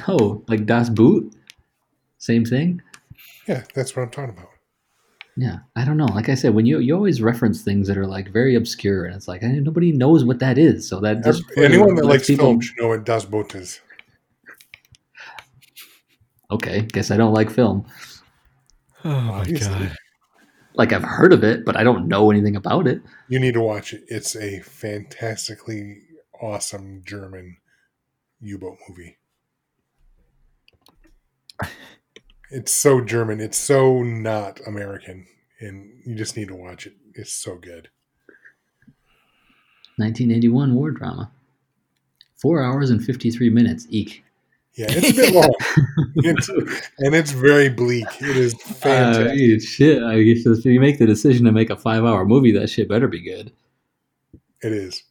No, 0.09 0.45
like 0.49 0.67
Das 0.67 0.91
Boot, 0.91 1.35
same 2.19 2.45
thing. 2.45 2.83
Yeah, 3.47 3.63
that's 3.75 3.95
what 3.97 4.03
I'm 4.03 4.11
talking 4.11 4.37
about. 4.37 4.51
Yeah, 5.37 5.59
I 5.77 5.85
don't 5.85 5.97
know. 5.97 6.07
Like 6.07 6.29
I 6.29 6.35
said, 6.35 6.55
when 6.55 6.67
you 6.67 6.81
you 6.81 6.95
always 6.95 7.23
reference 7.23 7.63
things 7.63 7.87
that 7.89 7.97
are 7.97 8.07
like 8.07 8.31
very 8.33 8.57
obscure, 8.57 9.07
and 9.07 9.15
it's 9.15 9.29
like 9.29 9.43
nobody 9.43 9.93
knows 9.93 10.25
what 10.25 10.39
that 10.41 10.59
is. 10.59 10.89
So 10.89 11.01
that 11.01 11.23
just 11.25 11.45
Anyone 11.57 11.95
that 11.95 12.05
likes 12.07 12.27
people- 12.27 12.47
film 12.47 12.61
should 12.61 12.79
know 12.79 12.89
what 12.89 13.05
Das 13.05 13.25
Boot 13.25 13.55
is. 13.55 13.81
Okay, 16.51 16.83
guess 16.93 17.11
I 17.11 17.17
don't 17.17 17.33
like 17.35 17.51
film. 17.51 17.87
Oh 19.05 19.21
my 19.21 19.41
Obviously. 19.41 19.89
Like 20.79 20.93
I've 20.93 21.05
heard 21.05 21.33
of 21.33 21.43
it, 21.43 21.65
but 21.65 21.77
I 21.77 21.83
don't 21.83 22.07
know 22.07 22.31
anything 22.31 22.55
about 22.57 22.87
it. 22.87 23.03
You 23.29 23.41
need 23.41 23.55
to 23.55 23.61
watch 23.61 23.93
it. 23.93 24.05
It's 24.07 24.37
a 24.37 24.61
fantastically 24.61 26.03
awesome 26.41 27.03
German 27.05 27.57
U-boat 28.41 28.79
movie. 28.89 29.19
It's 32.51 32.73
so 32.73 33.03
German. 33.03 33.41
It's 33.41 33.59
so 33.59 34.03
not 34.03 34.61
American, 34.67 35.27
and 35.61 36.01
you 36.07 36.15
just 36.15 36.37
need 36.37 36.49
to 36.49 36.55
watch 36.55 36.87
it. 36.87 36.95
It's 37.15 37.33
so 37.33 37.57
good. 37.57 37.89
1981 39.97 40.75
war 40.75 40.93
drama. 40.93 41.31
Four 42.37 42.63
hours 42.63 42.91
and 42.91 43.05
53 43.05 43.51
minutes. 43.51 43.87
Eek. 43.91 44.25
Yeah, 44.79 44.87
it's 44.91 45.11
a 45.11 45.13
bit 45.13 45.35
long, 45.35 45.53
It's- 46.25 46.49
and 46.99 47.13
it's 47.15 47.33
very 47.33 47.69
bleak. 47.69 48.07
It 48.21 48.37
is 48.37 48.55
Uh, 48.55 48.59
fantastic. 48.75 49.37
dude, 49.37 49.63
shit. 49.63 50.03
I 50.05 50.23
guess 50.23 50.47
if 50.47 50.65
you 50.65 50.79
make 50.81 50.99
the 51.01 51.07
decision 51.07 51.45
to 51.47 51.53
make 51.53 51.69
a 51.71 51.77
five 51.77 52.05
hour 52.05 52.25
movie, 52.25 52.53
that 52.53 52.71
shit 52.71 52.89
better 52.89 53.09
be 53.09 53.21
good. 53.21 53.51
It 54.63 54.73
is. 54.73 55.03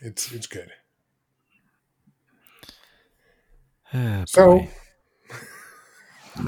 It's 0.00 0.32
it's 0.32 0.46
good. 0.46 0.70
Ah, 3.92 4.24
So. 4.26 4.66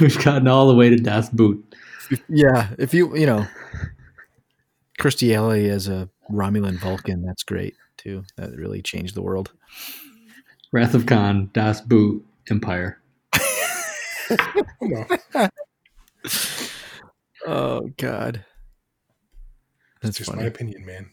We've 0.00 0.24
gotten 0.24 0.48
all 0.48 0.68
the 0.68 0.74
way 0.74 0.90
to 0.90 0.96
Das 0.96 1.28
Boot. 1.30 1.64
yeah, 2.28 2.70
if 2.78 2.92
you 2.94 3.16
you 3.16 3.26
know, 3.26 3.46
Kirstie 4.98 5.34
Alley 5.34 5.68
as 5.68 5.88
a 5.88 6.08
Romulan 6.30 6.78
Vulcan, 6.78 7.22
that's 7.24 7.42
great 7.42 7.74
too. 7.96 8.24
That 8.36 8.56
really 8.56 8.82
changed 8.82 9.14
the 9.14 9.22
world. 9.22 9.52
Wrath 10.72 10.94
of 10.94 11.06
Khan, 11.06 11.50
Das 11.52 11.80
Boot, 11.80 12.24
Empire. 12.50 13.00
Oh 17.46 17.88
God, 17.96 18.44
that's 20.02 20.18
just 20.18 20.30
funny. 20.30 20.42
my 20.42 20.48
opinion, 20.48 20.84
man. 20.84 21.08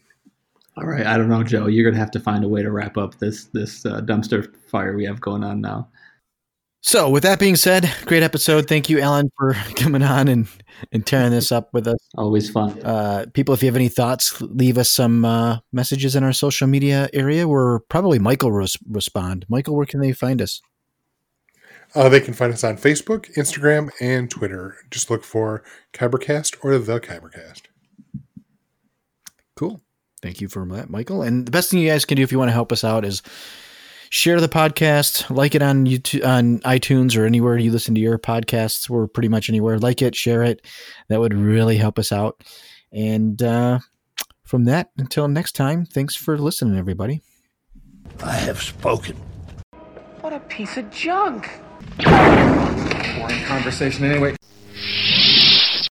All 0.76 0.84
right, 0.84 1.06
I 1.06 1.16
don't 1.16 1.28
know, 1.28 1.44
Joe. 1.44 1.68
You're 1.68 1.88
gonna 1.88 2.00
have 2.00 2.10
to 2.10 2.20
find 2.20 2.42
a 2.42 2.48
way 2.48 2.60
to 2.60 2.72
wrap 2.72 2.96
up 2.96 3.18
this 3.18 3.44
this 3.46 3.86
uh, 3.86 4.00
dumpster 4.00 4.52
fire 4.68 4.96
we 4.96 5.04
have 5.04 5.20
going 5.20 5.44
on 5.44 5.60
now. 5.60 5.88
So, 6.86 7.08
with 7.08 7.22
that 7.22 7.38
being 7.38 7.56
said, 7.56 7.90
great 8.04 8.22
episode. 8.22 8.68
Thank 8.68 8.90
you, 8.90 9.00
Alan, 9.00 9.30
for 9.38 9.54
coming 9.74 10.02
on 10.02 10.28
and, 10.28 10.46
and 10.92 11.06
tearing 11.06 11.30
this 11.30 11.50
up 11.50 11.72
with 11.72 11.88
us. 11.88 11.96
Always 12.14 12.50
fun. 12.50 12.78
Uh, 12.82 13.24
people, 13.32 13.54
if 13.54 13.62
you 13.62 13.68
have 13.68 13.74
any 13.74 13.88
thoughts, 13.88 14.38
leave 14.42 14.76
us 14.76 14.92
some 14.92 15.24
uh, 15.24 15.60
messages 15.72 16.14
in 16.14 16.22
our 16.22 16.34
social 16.34 16.66
media 16.66 17.08
area 17.14 17.48
where 17.48 17.78
probably 17.78 18.18
Michael 18.18 18.50
will 18.50 18.58
res- 18.58 18.76
respond. 18.86 19.46
Michael, 19.48 19.74
where 19.74 19.86
can 19.86 20.00
they 20.00 20.12
find 20.12 20.42
us? 20.42 20.60
Uh, 21.94 22.10
they 22.10 22.20
can 22.20 22.34
find 22.34 22.52
us 22.52 22.62
on 22.62 22.76
Facebook, 22.76 23.34
Instagram, 23.34 23.88
and 23.98 24.30
Twitter. 24.30 24.76
Just 24.90 25.08
look 25.08 25.24
for 25.24 25.64
Kybercast 25.94 26.58
or 26.62 26.76
the 26.76 27.00
Kybercast. 27.00 27.62
Cool. 29.56 29.80
Thank 30.20 30.42
you 30.42 30.48
for 30.48 30.66
that, 30.66 30.90
Michael. 30.90 31.22
And 31.22 31.46
the 31.46 31.50
best 31.50 31.70
thing 31.70 31.80
you 31.80 31.88
guys 31.88 32.04
can 32.04 32.16
do 32.18 32.22
if 32.22 32.30
you 32.30 32.38
want 32.38 32.50
to 32.50 32.54
help 32.54 32.72
us 32.72 32.84
out 32.84 33.06
is 33.06 33.22
share 34.14 34.40
the 34.40 34.48
podcast, 34.48 35.28
like 35.28 35.56
it 35.56 35.62
on 35.62 35.86
YouTube, 35.86 36.24
on 36.24 36.60
iTunes, 36.60 37.18
or 37.18 37.26
anywhere 37.26 37.58
you 37.58 37.72
listen 37.72 37.96
to 37.96 38.00
your 38.00 38.16
podcasts. 38.16 38.88
We're 38.88 39.08
pretty 39.08 39.28
much 39.28 39.48
anywhere. 39.48 39.76
Like 39.76 40.02
it, 40.02 40.14
share 40.14 40.44
it. 40.44 40.64
That 41.08 41.18
would 41.18 41.34
really 41.34 41.76
help 41.76 41.98
us 41.98 42.12
out. 42.12 42.44
And 42.92 43.42
uh, 43.42 43.80
from 44.44 44.66
that, 44.66 44.90
until 44.98 45.26
next 45.26 45.56
time, 45.56 45.84
thanks 45.84 46.14
for 46.14 46.38
listening, 46.38 46.78
everybody. 46.78 47.22
I 48.22 48.34
have 48.34 48.62
spoken. 48.62 49.16
What 50.20 50.32
a 50.32 50.38
piece 50.38 50.76
of 50.76 50.88
junk. 50.92 51.50
Boring 52.04 53.42
conversation 53.46 54.04
anyway. 54.04 54.36